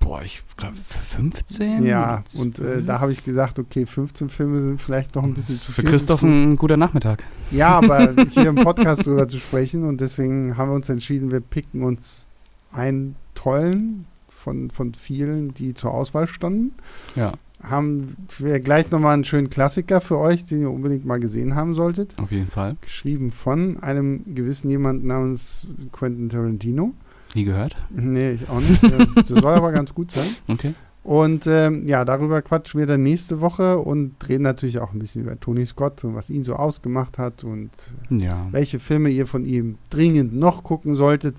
Boah, 0.00 0.20
ich 0.24 0.42
glaube 0.56 0.74
15? 0.76 1.84
Ja, 1.84 2.24
und 2.40 2.58
äh, 2.58 2.62
12? 2.62 2.86
da 2.86 2.98
habe 2.98 3.12
ich 3.12 3.22
gesagt, 3.22 3.60
okay, 3.60 3.86
15 3.86 4.28
Filme 4.28 4.60
sind 4.60 4.80
vielleicht 4.80 5.14
noch 5.14 5.22
ein 5.22 5.32
bisschen 5.32 5.54
zu 5.54 5.72
Für 5.72 5.82
viel. 5.82 5.90
Christoph 5.90 6.22
ein 6.22 6.56
guter 6.56 6.76
Nachmittag. 6.76 7.22
Ja, 7.52 7.68
aber 7.68 8.14
hier 8.28 8.48
im 8.48 8.56
Podcast 8.56 9.06
drüber 9.06 9.28
zu 9.28 9.38
sprechen 9.38 9.84
und 9.84 10.00
deswegen 10.00 10.56
haben 10.56 10.70
wir 10.70 10.74
uns 10.74 10.88
entschieden, 10.88 11.30
wir 11.30 11.38
picken 11.40 11.84
uns 11.84 12.26
einen 12.72 13.14
tollen 13.36 14.06
von, 14.28 14.70
von 14.70 14.92
vielen, 14.94 15.54
die 15.54 15.74
zur 15.74 15.92
Auswahl 15.92 16.26
standen. 16.26 16.72
Ja, 17.14 17.34
Haben 17.62 18.16
wir 18.38 18.58
gleich 18.58 18.90
nochmal 18.90 19.14
einen 19.14 19.24
schönen 19.24 19.50
Klassiker 19.50 20.00
für 20.00 20.18
euch, 20.18 20.46
den 20.46 20.62
ihr 20.62 20.70
unbedingt 20.70 21.04
mal 21.04 21.20
gesehen 21.20 21.54
haben 21.54 21.74
solltet. 21.74 22.18
auf 22.18 22.32
jeden 22.32 22.48
Fall. 22.48 22.76
Geschrieben 22.80 23.30
von 23.30 23.80
einem 23.80 24.34
gewissen 24.34 24.68
jemand 24.68 25.04
namens 25.04 25.68
Quentin 25.92 26.28
Tarantino. 26.28 26.92
Nie 27.34 27.44
gehört. 27.44 27.76
Nee, 27.90 28.32
ich 28.32 28.48
auch 28.48 28.60
nicht. 28.60 28.82
Der- 28.90 29.06
Der 29.06 29.24
soll 29.40 29.52
aber 29.54 29.72
ganz 29.72 29.94
gut 29.94 30.10
sein. 30.12 30.26
Okay. 30.48 30.74
Und 31.02 31.46
ähm, 31.46 31.86
ja, 31.86 32.04
darüber 32.04 32.42
quatschen 32.42 32.78
wir 32.78 32.86
dann 32.86 33.02
nächste 33.02 33.40
Woche 33.40 33.78
und 33.78 34.16
reden 34.28 34.42
natürlich 34.42 34.80
auch 34.80 34.92
ein 34.92 34.98
bisschen 34.98 35.22
über 35.22 35.38
Tony 35.40 35.64
Scott 35.64 36.04
und 36.04 36.14
was 36.14 36.28
ihn 36.28 36.44
so 36.44 36.54
ausgemacht 36.54 37.16
hat 37.16 37.42
und 37.42 37.70
ja. 38.10 38.46
welche 38.50 38.78
Filme 38.78 39.08
ihr 39.08 39.26
von 39.26 39.46
ihm 39.46 39.78
dringend 39.88 40.34
noch 40.34 40.62
gucken 40.62 40.94
solltet. 40.94 41.36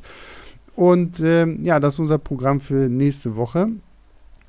Und 0.76 1.20
ähm, 1.24 1.64
ja, 1.64 1.80
das 1.80 1.94
ist 1.96 2.00
unser 2.00 2.18
Programm 2.18 2.60
für 2.60 2.90
nächste 2.90 3.36
Woche. 3.36 3.68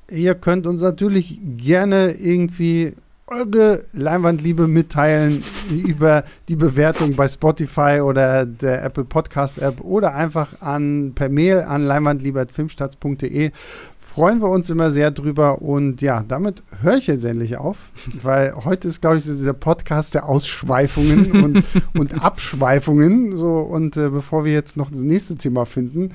Ihr 0.09 0.33
könnt 0.35 0.65
uns 0.65 0.81
natürlich 0.81 1.39
gerne 1.57 2.11
irgendwie 2.13 2.93
eure 3.27 3.83
Leinwandliebe 3.93 4.67
mitteilen 4.67 5.43
über 5.69 6.23
die 6.49 6.55
Bewertung 6.55 7.15
bei 7.15 7.27
Spotify 7.27 8.01
oder 8.01 8.45
der 8.45 8.83
Apple 8.83 9.05
Podcast 9.05 9.59
App 9.59 9.81
oder 9.81 10.13
einfach 10.13 10.61
an 10.61 11.13
per 11.15 11.29
Mail 11.29 11.61
an 11.61 11.83
leinwandliebe.filmstarts.de. 11.83 13.51
Freuen 13.99 14.41
wir 14.41 14.49
uns 14.49 14.69
immer 14.69 14.91
sehr 14.91 15.09
drüber 15.09 15.61
und 15.63 16.01
ja, 16.01 16.23
damit 16.27 16.61
höre 16.81 16.97
ich 16.97 17.07
jetzt 17.07 17.25
endlich 17.25 17.57
auf, 17.57 17.77
weil 18.21 18.53
heute 18.63 18.87
ist, 18.87 19.01
glaube 19.01 19.17
ich, 19.17 19.23
dieser 19.23 19.53
Podcast 19.53 20.13
der 20.13 20.29
Ausschweifungen 20.29 21.43
und, 21.43 21.63
und 21.99 22.23
Abschweifungen. 22.23 23.37
So, 23.37 23.57
und 23.59 23.97
äh, 23.97 24.09
bevor 24.09 24.45
wir 24.45 24.53
jetzt 24.53 24.77
noch 24.77 24.91
das 24.91 25.01
nächste 25.01 25.37
Thema 25.37 25.65
finden, 25.65 26.11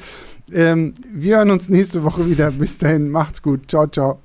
ähm, 0.53 0.95
wir 1.13 1.39
hören 1.39 1.51
uns 1.51 1.69
nächste 1.69 2.05
Woche 2.05 2.29
wieder. 2.29 2.51
Bis 2.53 2.79
dahin, 2.79 3.11
macht's 3.11 3.43
gut. 3.43 3.69
Ciao, 3.69 3.87
ciao. 3.87 4.21